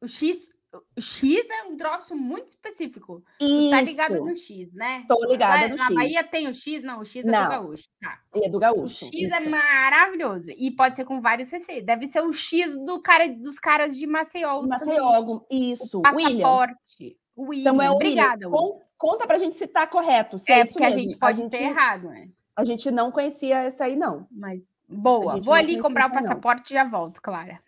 O 0.01 0.07
X, 0.07 0.49
o 0.97 1.01
X 1.01 1.49
é 1.49 1.63
um 1.63 1.77
troço 1.77 2.15
muito 2.15 2.49
específico. 2.49 3.23
Tu 3.39 3.45
Isso. 3.45 3.69
tá 3.69 3.81
ligado 3.81 4.25
no 4.25 4.35
X, 4.35 4.73
né? 4.73 5.05
Tô 5.07 5.23
ligada 5.25 5.61
Lá 5.63 5.67
no 5.69 5.75
na 5.77 5.85
X. 5.85 5.95
Bahia 5.95 6.23
tem 6.23 6.47
o 6.47 6.53
X? 6.53 6.83
Não, 6.83 6.99
o 6.99 7.05
X 7.05 7.25
é 7.25 7.29
Não. 7.31 7.43
do 7.43 7.49
gaúcho. 7.49 7.89
Tá. 8.01 8.19
É 8.35 8.49
do 8.49 8.57
O 8.57 8.59
gaúcho. 8.59 9.05
X 9.05 9.13
é 9.31 9.39
isso. 9.41 9.49
maravilhoso. 9.49 10.51
E 10.51 10.71
pode 10.71 10.95
ser 10.97 11.05
com 11.05 11.21
vários 11.21 11.49
receios. 11.51 11.85
Deve 11.85 12.07
ser 12.07 12.21
o 12.21 12.33
X 12.33 12.75
do 12.85 13.01
cara, 13.01 13.29
dos 13.29 13.59
caras 13.59 13.95
de 13.95 14.05
Maceió. 14.07 14.59
o 14.59 14.67
Maceió, 14.67 15.13
sanduíche. 15.13 15.45
isso. 15.51 15.99
O 15.99 16.01
William. 16.15 16.37
passaporte. 16.49 17.17
William. 17.37 17.63
Samuel 17.63 17.93
Obrigada, 17.93 18.47
William. 18.49 18.61
Will. 18.61 18.81
Con- 19.03 19.11
conta 19.11 19.27
pra 19.27 19.37
gente 19.37 19.55
se 19.55 19.67
tá 19.67 19.85
correto. 19.85 20.39
Se 20.39 20.51
É, 20.51 20.59
é, 20.59 20.65
porque 20.65 20.83
a 20.83 20.87
mesmo. 20.87 21.01
gente 21.01 21.17
pode 21.17 21.37
gente, 21.39 21.51
ter 21.51 21.63
errado, 21.63 22.09
né? 22.09 22.29
A 22.55 22.63
gente 22.63 22.89
não 22.91 23.11
conhecia 23.11 23.57
essa 23.63 23.85
aí, 23.85 23.95
não. 23.95 24.27
Mas 24.31 24.71
boa. 24.87 25.39
Vou 25.41 25.53
ali 25.53 25.79
comprar 25.79 26.07
o 26.09 26.13
passaporte 26.13 26.71
e 26.71 26.75
já 26.75 26.83
volto, 26.85 27.21
Clara. 27.21 27.59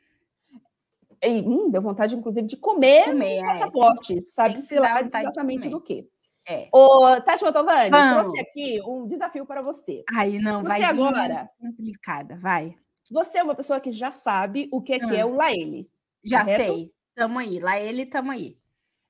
E, 1.24 1.42
hum, 1.42 1.70
deu 1.72 1.82
vontade, 1.82 2.16
inclusive, 2.16 2.46
de 2.46 2.58
comer, 2.58 3.06
Comer, 3.06 3.42
um 3.42 3.46
é, 3.50 3.54
passaporte. 3.54 4.22
Sabe-se 4.22 4.68
sempre 4.68 4.84
dá 4.88 4.94
lá 4.94 5.02
exatamente 5.02 5.70
do 5.70 5.82
quê. 5.82 6.08
É. 6.48 6.68
Ô, 6.72 7.20
Tati 7.22 7.44
Mantovani, 7.44 7.90
Vamos. 7.90 8.22
trouxe 8.22 8.40
aqui 8.40 8.80
um 8.86 9.08
desafio 9.08 9.46
para 9.46 9.62
você. 9.64 10.04
Aí 10.16 10.38
não, 10.40 10.62
vai 10.62 10.80
Você 10.80 10.94
vir 10.94 11.02
agora, 11.02 11.50
complicada, 11.60 12.38
vai. 12.38 12.76
você 13.12 13.40
é 13.40 13.44
uma 13.44 13.56
pessoa 13.56 13.80
que 13.80 13.90
já 13.90 14.12
sabe 14.12 14.70
o 14.72 14.80
que, 14.82 15.00
que 15.00 15.16
é 15.16 15.26
Hum. 15.26 15.32
o 15.34 15.36
Laele. 15.38 15.90
Já 16.24 16.42
Correto? 16.42 16.64
sei. 16.74 16.92
Tamo 17.16 17.40
aí. 17.40 17.60
Lá 17.60 17.80
ele, 17.80 18.06
tamo 18.06 18.32
aí. 18.32 18.58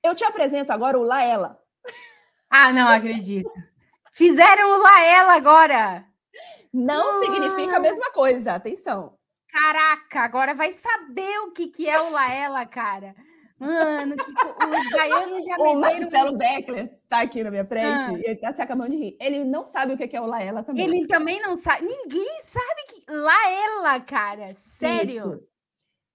Eu 0.02 0.15
te 0.15 0.23
apresento 0.23 0.72
agora 0.72 0.97
o 0.97 1.03
Laela. 1.03 1.60
Ah, 2.50 2.72
não 2.72 2.88
acredito. 2.88 3.50
Fizeram 4.14 4.80
o 4.80 4.82
Laela 4.84 5.34
agora. 5.34 6.06
Não 6.74 7.24
significa 7.24 7.78
a 7.78 7.80
mesma 7.80 8.12
coisa, 8.12 8.54
atenção. 8.54 9.18
Caraca, 9.50 10.20
agora 10.22 10.54
vai 10.54 10.72
saber 10.74 11.40
o 11.40 11.52
que, 11.52 11.68
que 11.68 11.90
é 11.90 12.00
o 12.02 12.10
Laela, 12.12 12.66
cara. 12.66 13.16
Mano, 13.58 14.18
que 14.18 14.32
os 14.32 14.92
baianos 14.92 15.46
já 15.46 15.56
O. 15.60 15.76
Marcelo 15.80 16.38
Beckler 16.38 17.00
tá 17.08 17.22
aqui 17.22 17.42
na 17.42 17.50
minha 17.52 17.66
frente 17.66 17.88
Ah. 17.88 18.12
e 18.12 18.22
ele 18.32 18.36
tá 18.36 18.54
se 18.54 18.62
acabando 18.62 18.92
de 18.92 18.98
rir. 18.98 19.18
Ele 19.20 19.46
não 19.46 19.66
sabe 19.66 19.94
o 19.94 19.98
que 19.98 20.10
que 20.10 20.18
é 20.18 20.22
o 20.22 20.26
Laela 20.26 20.62
também. 20.62 20.84
Ele 20.86 21.08
também 21.08 21.42
não 21.42 21.56
sabe. 21.56 21.86
Ninguém 21.86 22.40
sabe 22.42 22.84
que. 22.90 23.06
Laela, 23.10 24.02
cara. 24.02 24.54
Sério. 24.56 25.16
Isso. 25.16 25.44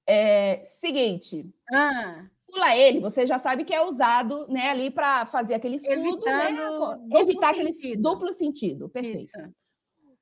É, 0.07 0.62
seguinte, 0.66 1.47
Ah, 1.73 2.24
o 2.52 2.59
Laele, 2.59 3.01
você 3.01 3.27
já 3.27 3.39
sabe 3.39 3.64
que 3.64 3.74
é 3.74 3.85
usado 3.85 4.47
né, 4.48 4.70
ali 4.70 4.90
para 4.90 5.27
fazer 5.27 5.55
aquele 5.55 5.77
estudo, 5.77 5.94
né, 5.94 6.51
Evitando 6.51 6.78
duplo 6.78 7.18
evitar 7.18 7.51
aquele 7.51 7.72
sentido. 7.72 8.02
duplo 8.02 8.32
sentido. 8.32 8.89
Perfeito. 8.89 9.24
isso. 9.24 9.55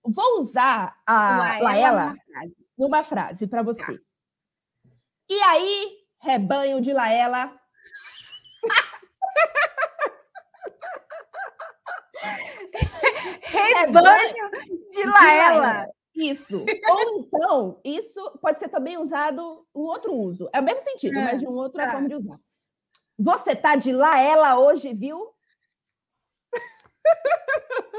Vou 0.05 0.39
usar 0.39 0.97
a 1.07 1.39
Laela 1.39 1.65
Laela 1.65 2.05
numa 2.07 2.15
frase. 2.15 2.57
numa 2.79 3.05
frase 3.05 3.47
para 3.47 3.63
você. 3.63 4.01
E 5.29 5.41
aí, 5.43 5.99
rebanho 6.21 6.81
de 6.81 6.93
Laela. 6.93 7.55
Rebanho 13.43 14.51
de 14.91 15.05
Laela. 15.05 15.87
Isso. 16.19 16.65
Ou 16.91 17.21
então, 17.21 17.81
isso 17.85 18.39
pode 18.43 18.59
ser 18.59 18.69
também 18.69 18.99
usado 18.99 19.65
um 19.75 19.83
outro 19.83 20.13
uso. 20.13 20.49
É 20.53 20.61
o 20.61 20.65
mesmo 20.65 20.81
sentido, 20.81 21.19
É, 21.19 21.25
mas 21.25 21.41
de 21.41 21.47
uma 21.47 21.63
outra 21.63 21.87
tá. 21.87 21.93
forma 21.93 22.09
de 22.09 22.17
usar. 22.17 22.41
Você 23.17 23.55
tá 23.55 23.77
de 23.77 23.93
Laela 23.93 24.59
hoje, 24.59 24.93
viu? 24.93 25.33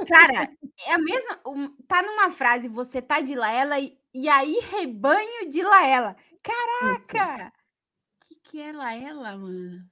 Cara, 0.08 0.50
é 0.88 0.94
a 0.94 0.98
mesma. 0.98 1.42
Tá 1.88 2.02
numa 2.02 2.30
frase, 2.32 2.68
você 2.68 3.02
tá 3.02 3.22
de 3.22 3.36
Laela 3.36 3.80
e, 3.80 3.98
e 4.14 4.30
aí 4.30 4.60
rebanho 4.72 5.50
de 5.50 5.62
Laela. 5.62 6.16
Caraca! 6.42 7.52
O 8.24 8.28
que, 8.28 8.36
que 8.44 8.62
é 8.62 8.72
Laela, 8.72 9.38
mano? 9.38 9.90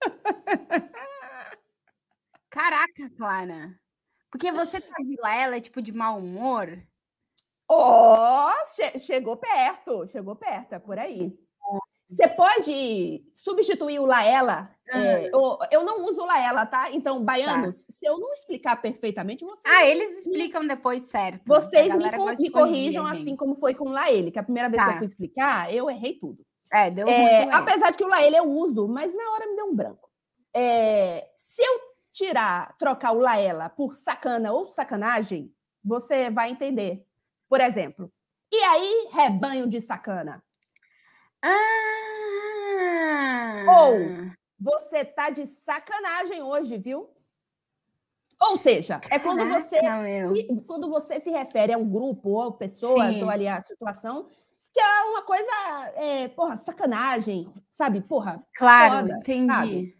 Caraca, 2.50 3.10
Clara. 3.16 3.78
Porque 4.30 4.52
você 4.52 4.80
tá 4.80 4.96
de 5.02 5.16
Laela 5.20 5.56
é 5.56 5.60
tipo 5.60 5.82
de 5.82 5.92
mau 5.92 6.18
humor? 6.18 6.82
Ó, 7.72 8.50
che- 8.74 8.98
chegou 8.98 9.36
perto, 9.36 10.06
chegou 10.08 10.34
perto, 10.34 10.72
é 10.74 10.78
por 10.78 10.98
aí. 10.98 11.32
Você 12.08 12.26
pode 12.26 13.24
substituir 13.32 14.00
o 14.00 14.06
Laela. 14.06 14.68
é, 14.92 15.28
eu, 15.32 15.58
eu 15.70 15.84
não 15.84 16.04
uso 16.06 16.20
o 16.22 16.26
Laela, 16.26 16.66
tá? 16.66 16.90
Então, 16.90 17.22
baianos, 17.24 17.86
se 17.88 18.04
eu 18.04 18.18
não 18.18 18.32
explicar 18.32 18.82
perfeitamente, 18.82 19.44
vocês, 19.44 19.62
Ah, 19.72 19.84
eles 19.86 20.18
explicam 20.18 20.66
depois 20.66 21.04
certo. 21.04 21.42
vocês 21.46 21.94
me, 21.94 22.10
co- 22.10 22.26
me 22.36 22.50
corrijam 22.50 23.06
a 23.06 23.12
assim 23.12 23.24
gente. 23.26 23.36
como 23.38 23.54
foi 23.54 23.72
com 23.74 23.84
o 23.84 23.92
Laele, 23.92 24.32
que 24.32 24.40
a 24.40 24.42
primeira 24.42 24.68
vez 24.68 24.82
que 24.82 24.88
Tá. 24.88 24.94
eu 24.94 24.98
fui 24.98 25.06
explicar, 25.06 25.72
eu 25.72 25.88
errei 25.88 26.14
tudo. 26.14 26.44
É, 26.72 26.90
deu 26.90 27.06
É, 27.06 27.16
muito 27.20 27.32
erro. 27.32 27.50
apesar 27.62 27.90
de 27.92 27.96
que 27.98 28.04
o 28.04 28.08
Laele 28.08 28.36
eu 28.36 28.44
uso, 28.50 28.88
mas 28.88 29.14
na 29.14 29.30
hora 29.32 29.46
me 29.46 29.54
deu 29.54 29.66
um 29.66 29.74
branco. 29.76 30.10
É, 30.52 31.28
se 31.36 31.62
eu 31.62 31.80
tirar, 32.10 32.76
trocar 32.76 33.12
o 33.12 33.20
Laela 33.20 33.68
por 33.68 33.94
sacana 33.94 34.52
ou 34.52 34.68
sacanagem, 34.68 35.54
você 35.84 36.28
vai 36.30 36.50
entender. 36.50 37.06
Por 37.50 37.60
exemplo, 37.60 38.10
e 38.52 38.56
aí, 38.56 39.08
rebanho 39.12 39.68
de 39.68 39.80
sacana? 39.80 40.42
Ah! 41.42 41.50
Ou- 43.68 44.30
Você 44.62 45.04
tá 45.06 45.30
de 45.30 45.46
sacanagem 45.46 46.42
hoje, 46.42 46.76
viu? 46.78 47.08
Ou 48.42 48.56
seja, 48.58 49.00
é 49.10 49.18
quando 49.18 49.46
você, 49.48 49.80
Caraca, 49.80 50.02
meu. 50.02 50.34
se, 50.34 50.62
quando 50.66 50.88
você 50.88 51.18
se 51.18 51.30
refere 51.30 51.72
a 51.72 51.78
um 51.78 51.88
grupo 51.90 52.28
ou 52.30 52.52
pessoas 52.52 53.14
Sim. 53.14 53.22
ou 53.22 53.30
ali 53.30 53.48
a 53.48 53.60
situação 53.62 54.28
que 54.72 54.80
é 54.80 55.02
uma 55.04 55.22
coisa, 55.22 55.50
é, 55.96 56.28
porra, 56.28 56.56
sacanagem, 56.56 57.52
sabe? 57.72 58.00
Porra, 58.02 58.44
Claro, 58.54 59.08
foda, 59.08 59.18
entendi. 59.18 59.52
sabe? 59.52 59.96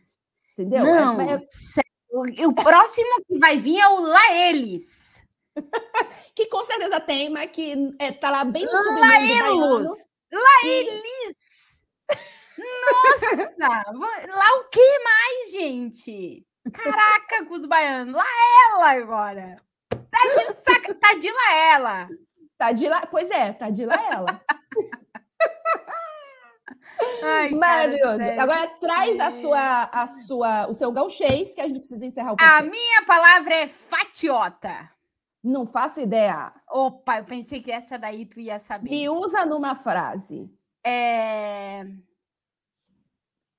entendeu? 0.52 0.86
É- 0.86 1.01
Não, 1.01 1.20
é- 1.20 1.39
sério, 1.51 1.90
O, 2.12 2.48
o 2.51 2.55
próximo 2.55 3.22
que 3.27 3.39
vai 3.39 3.59
vir 3.59 3.81
é 3.81 3.89
o 3.89 4.01
Laeles. 4.01 5.09
Que 6.34 6.46
com 6.46 6.64
certeza 6.64 7.00
tem, 7.00 7.28
mas 7.30 7.50
que 7.50 7.74
é, 7.98 8.12
tá 8.12 8.30
lá 8.30 8.44
bem 8.44 8.64
no 8.64 8.70
submundo. 8.70 9.94
Laelis. 10.32 11.36
Nossa! 12.58 13.52
va- 13.58 14.26
Lá 14.36 14.58
o 14.60 14.64
que 14.70 14.98
mais, 15.04 15.50
gente? 15.52 16.46
Caraca, 16.72 17.44
com 17.46 17.54
os 17.54 17.66
baianos. 17.66 18.14
Lá 18.14 18.24
ela 18.70 18.90
agora. 18.92 19.56
Tá 19.90 20.18
de, 20.28 20.54
saca... 20.54 20.94
tá 20.94 21.14
de 21.14 21.30
lá 21.30 21.52
ela. 21.54 22.08
Tá 22.58 22.72
de 22.72 22.88
lá, 22.88 23.06
pois 23.06 23.30
é, 23.30 23.52
tá 23.52 23.70
de 23.70 23.84
lá 23.86 23.96
ela. 24.12 24.40
Ai, 27.22 27.48
cara, 27.50 27.56
Maravilhoso. 27.56 28.16
sério. 28.18 28.40
Agora 28.42 28.66
traz 28.80 29.20
a 29.20 29.30
sua, 29.32 29.82
a 29.84 30.06
sua, 30.26 30.66
o 30.68 30.74
seu 30.74 30.92
gauchês, 30.92 31.54
que 31.54 31.60
a 31.60 31.66
gente 31.66 31.78
precisa 31.80 32.04
encerrar 32.04 32.32
o 32.32 32.34
A 32.34 32.36
podcast. 32.36 32.70
minha 32.70 33.02
palavra 33.06 33.54
é 33.54 33.68
fatiota. 33.68 34.90
Não 35.42 35.66
faço 35.66 36.00
ideia. 36.00 36.52
Opa, 36.68 37.18
eu 37.18 37.24
pensei 37.24 37.62
que 37.62 37.70
essa 37.70 37.98
daí 37.98 38.26
tu 38.26 38.38
ia 38.40 38.58
saber. 38.58 38.90
Me 38.90 39.08
usa 39.08 39.46
numa 39.46 39.74
frase. 39.74 40.52
É... 40.84 41.84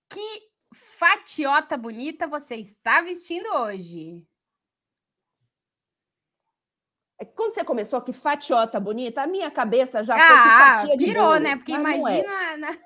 Que 0.09 0.51
fatiota 0.73 1.75
bonita 1.77 2.27
você 2.27 2.55
está 2.55 3.01
vestindo 3.01 3.47
hoje? 3.55 4.27
É 7.19 7.25
que 7.25 7.33
Quando 7.33 7.53
você 7.53 7.63
começou 7.63 8.01
que 8.01 8.13
fatiota 8.13 8.79
bonita, 8.79 9.23
a 9.23 9.27
minha 9.27 9.49
cabeça 9.49 10.03
já 10.03 10.15
foi 10.15 10.23
Ah, 10.23 10.43
que 10.43 10.81
fatia 10.81 10.97
de 10.97 11.13
bolo, 11.13 11.39
né? 11.39 11.55
Porque 11.55 11.71
é. 11.71 11.75
imagina... 11.75 12.57
né? 12.57 12.79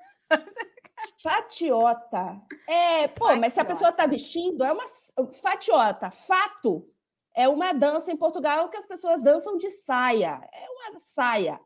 Fatiota. 1.22 2.40
É, 2.66 3.08
pô, 3.08 3.36
mas 3.36 3.52
se 3.52 3.60
a 3.60 3.64
Fatiota. 3.64 3.66
pessoa 3.66 3.92
tá 3.92 4.06
vestindo, 4.06 4.64
é 4.64 4.72
uma 4.72 4.86
fatiota. 5.34 6.10
Fato 6.10 6.90
é 7.36 7.46
uma 7.48 7.72
dança 7.72 8.10
em 8.10 8.16
Portugal 8.16 8.68
que 8.70 8.76
as 8.78 8.86
pessoas 8.86 9.22
dançam 9.22 9.56
de 9.56 9.70
saia. 9.70 10.40
É 10.52 10.66
uma 10.70 11.00
saia. 11.00 11.60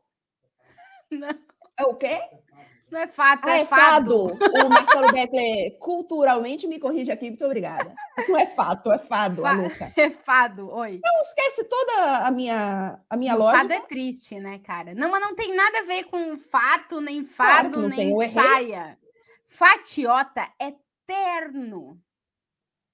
Não. 1.09 1.29
É 1.77 1.83
o 1.85 1.95
quê? 1.95 2.19
Não 2.91 2.99
é 2.99 3.07
fato, 3.07 3.47
Ah, 3.47 3.57
é, 3.57 3.61
é 3.61 3.65
fado. 3.65 4.37
fado. 4.37 4.65
O 4.65 4.69
Marcelo 4.69 5.11
Beckler 5.13 5.77
culturalmente 5.79 6.67
me 6.67 6.77
corrige 6.77 7.09
aqui, 7.09 7.29
muito 7.29 7.45
obrigada. 7.45 7.95
Não 8.27 8.37
é 8.37 8.45
fato, 8.47 8.91
é 8.91 8.99
fado, 8.99 9.41
Fa- 9.41 9.53
Luca. 9.53 9.93
É 9.97 10.09
fado, 10.09 10.69
oi. 10.69 10.99
Não 11.01 11.21
esquece 11.21 11.63
toda 11.63 12.17
a 12.27 12.29
minha, 12.31 12.99
a 13.09 13.15
minha 13.15 13.33
O 13.35 13.39
lógica. 13.39 13.59
Fado 13.59 13.73
é 13.73 13.79
triste, 13.79 14.37
né, 14.41 14.59
cara? 14.59 14.93
Não, 14.93 15.09
mas 15.09 15.21
não 15.21 15.33
tem 15.33 15.55
nada 15.55 15.79
a 15.79 15.83
ver 15.83 16.03
com 16.03 16.37
fato, 16.37 16.99
nem 16.99 17.23
Claro 17.23 17.69
fado, 17.69 17.81
não 17.83 17.87
nem 17.89 18.29
saia. 18.29 18.97
Fatiota 19.47 20.45
é 20.59 20.73
terno. 21.07 21.97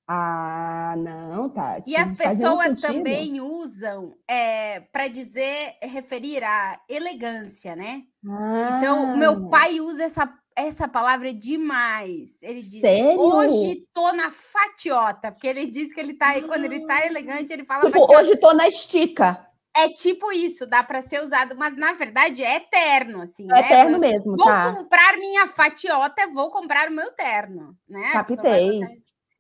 Ah, 0.10 0.96
não, 0.98 1.50
Tati. 1.50 1.92
E 1.92 1.96
as 1.98 2.14
pessoas 2.14 2.80
também 2.80 3.42
usam 3.42 4.16
é, 4.28 4.80
para 4.80 5.08
dizer, 5.10 5.76
referir 5.84 6.44
a 6.44 6.80
elegância, 6.88 7.76
né? 7.76 8.04
Então, 8.24 9.04
o 9.04 9.14
Ah, 9.14 9.18
meu 9.18 9.50
pai 9.50 9.82
usa 9.82 10.04
essa, 10.06 10.34
essa 10.56 10.88
palavra 10.88 11.34
demais. 11.34 12.42
Ele 12.42 12.62
diz, 12.62 12.80
Sério? 12.80 13.20
hoje 13.20 13.86
tô 13.94 14.12
na 14.14 14.32
fatiota, 14.32 15.32
porque 15.32 15.48
ele 15.48 15.66
diz 15.68 15.92
que 15.94 16.00
ele 16.00 16.14
tá, 16.14 16.42
quando 16.44 16.66
ele 16.66 16.86
tá 16.86 17.06
elegante, 17.06 17.52
ele 17.52 17.66
fala 17.66 17.86
Tipo, 17.86 18.00
fatiota. 18.00 18.22
hoje 18.22 18.36
tô 18.38 18.54
na 18.54 18.68
estica. 18.68 19.46
É 19.76 19.90
tipo 19.90 20.32
isso, 20.32 20.66
dá 20.66 20.84
para 20.84 21.04
ser 21.04 21.22
usado, 21.22 21.56
mas 21.56 21.76
na 21.78 21.94
verdade 21.94 22.44
é 22.44 22.56
eterno, 22.56 23.22
assim, 23.22 23.44
É 23.44 23.54
né? 23.54 23.60
eterno 23.60 24.00
mesmo, 24.00 24.36
Vou 24.36 24.46
tá? 24.48 24.74
comprar 24.74 25.18
minha 25.18 25.48
fatiota, 25.48 26.26
vou 26.34 26.50
comprar 26.50 26.90
o 26.90 26.94
meu 26.94 27.12
terno, 27.12 27.76
né? 27.88 28.10
Captei. 28.14 28.82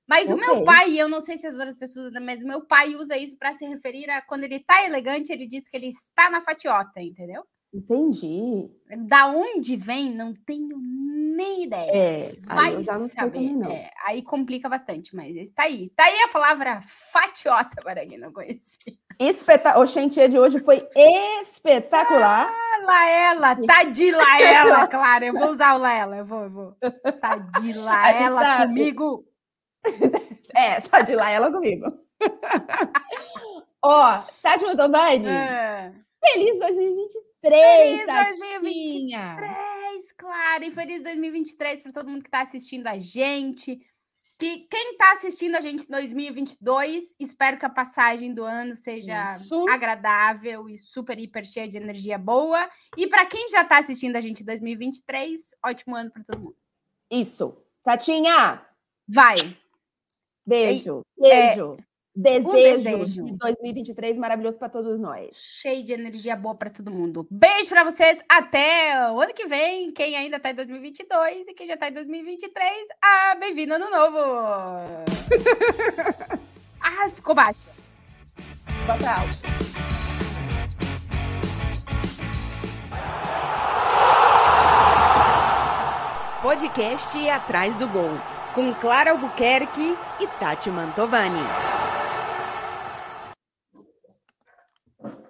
Mas 0.07 0.31
o 0.31 0.37
meu 0.37 0.63
pai, 0.63 0.95
eu 0.97 1.09
não 1.09 1.21
sei 1.21 1.37
se 1.37 1.45
as 1.45 1.53
outras 1.53 1.77
pessoas, 1.77 2.13
mas 2.21 2.41
o 2.41 2.47
meu 2.47 2.65
pai 2.65 2.95
usa 2.95 3.17
isso 3.17 3.37
para 3.37 3.53
se 3.53 3.65
referir 3.65 4.09
a 4.09 4.21
quando 4.21 4.43
ele 4.43 4.59
tá 4.59 4.85
elegante, 4.85 5.31
ele 5.31 5.47
diz 5.47 5.67
que 5.67 5.75
ele 5.75 5.87
está 5.87 6.29
na 6.29 6.41
fatiota, 6.41 7.01
entendeu? 7.01 7.43
Entendi. 7.73 8.69
Da 9.07 9.27
onde 9.27 9.75
vem, 9.75 10.15
não 10.15 10.33
tenho 10.33 10.77
nem 10.79 11.65
ideia. 11.65 11.91
É, 11.93 12.23
aí 12.47 12.55
Vai 12.55 12.75
eu 12.75 12.83
já 12.83 12.97
não 12.97 13.07
sei 13.09 13.15
saber. 13.15 13.31
também 13.31 13.55
não. 13.55 13.69
É, 13.69 13.91
aí 14.05 14.21
complica 14.23 14.69
bastante, 14.69 15.13
mas 15.13 15.35
está 15.35 15.63
aí. 15.63 15.91
Tá 15.95 16.05
aí 16.05 16.21
a 16.21 16.29
palavra 16.29 16.81
fatiota, 17.11 17.81
para 17.83 18.05
quem 18.05 18.17
não 18.17 18.31
conhecia. 18.31 18.93
Espeta... 19.19 19.77
O 19.79 19.85
chantier 19.85 20.29
de 20.29 20.39
hoje 20.39 20.59
foi 20.59 20.87
espetacular. 21.41 22.49
Laela, 22.83 23.55
tá 23.67 23.83
de 23.83 24.11
Laela, 24.15 24.87
claro. 24.87 25.25
Eu 25.25 25.33
vou 25.33 25.49
usar 25.49 25.75
o 25.75 25.79
Laela, 25.79 26.17
eu 26.17 26.25
vou, 26.25 26.43
eu 26.43 26.49
vou. 26.49 26.75
Tá 27.19 27.35
de 27.59 27.73
Laela 27.73 28.65
comigo. 28.65 29.25
É, 30.55 30.81
tá 30.81 31.01
de 31.01 31.13
lá 31.15 31.29
ela 31.29 31.51
comigo. 31.51 31.85
Ó, 33.83 34.21
Tati 34.41 34.65
Mantovani, 34.65 35.27
É. 35.27 35.93
feliz 36.25 36.57
2023, 36.59 37.25
Feliz 37.43 38.05
Tatinha. 38.05 39.35
2023, 39.35 40.11
claro. 40.17 40.63
E 40.63 40.71
feliz 40.71 41.03
2023 41.03 41.81
para 41.81 41.91
todo 41.91 42.09
mundo 42.09 42.23
que 42.23 42.27
está 42.29 42.41
assistindo 42.41 42.87
a 42.87 42.97
gente. 42.97 43.79
Que 44.39 44.67
quem 44.69 44.91
está 44.91 45.13
assistindo 45.13 45.55
a 45.55 45.61
gente 45.61 45.83
em 45.83 45.89
2022, 45.91 47.15
espero 47.19 47.57
que 47.57 47.65
a 47.65 47.69
passagem 47.69 48.33
do 48.33 48.43
ano 48.43 48.75
seja 48.75 49.25
Isso. 49.35 49.67
agradável 49.67 50.69
e 50.69 50.77
super, 50.77 51.19
hiper 51.19 51.43
cheia 51.45 51.67
de 51.67 51.77
energia 51.77 52.17
boa. 52.17 52.69
E 52.95 53.07
para 53.07 53.25
quem 53.25 53.49
já 53.49 53.61
está 53.63 53.79
assistindo 53.79 54.15
a 54.15 54.21
gente 54.21 54.41
em 54.41 54.45
2023, 54.45 55.55
ótimo 55.65 55.95
ano 55.95 56.11
para 56.11 56.23
todo 56.23 56.39
mundo. 56.39 56.55
Isso. 57.11 57.57
Tatinha, 57.83 58.63
Vai! 59.07 59.57
Beijo. 60.47 61.01
é, 61.23 61.47
Beijo. 61.47 61.77
desejo, 62.15 62.83
desejo. 62.83 63.23
de 63.25 63.37
2023 63.37 64.17
maravilhoso 64.17 64.57
para 64.57 64.69
todos 64.69 64.99
nós. 64.99 65.29
cheio 65.33 65.83
de 65.83 65.93
energia 65.93 66.35
boa 66.35 66.55
para 66.55 66.69
todo 66.69 66.91
mundo. 66.91 67.27
Beijo 67.29 67.69
para 67.69 67.83
vocês. 67.83 68.19
Até 68.29 69.11
o 69.11 69.19
ano 69.21 69.33
que 69.33 69.45
vem. 69.45 69.91
Quem 69.91 70.15
ainda 70.15 70.39
tá 70.39 70.51
em 70.51 70.55
2022 70.55 71.47
e 71.47 71.53
quem 71.53 71.67
já 71.67 71.77
tá 71.77 71.89
em 71.89 71.93
2023, 71.93 72.87
ah, 73.03 73.35
bem-vindo 73.39 73.73
ano 73.73 73.89
novo. 73.89 74.17
ah, 76.81 77.09
ficou 77.11 77.35
baixo. 77.35 77.59
Tchau, 78.85 78.97
tchau. 78.97 79.27
Podcast 86.41 87.29
Atrás 87.29 87.75
do 87.77 87.87
Gol, 87.89 88.11
com 88.57 88.73
Clara 88.73 89.11
Albuquerque 89.11 89.95
e 90.19 90.25
Tati 90.39 90.71
Mantovani. 90.71 91.43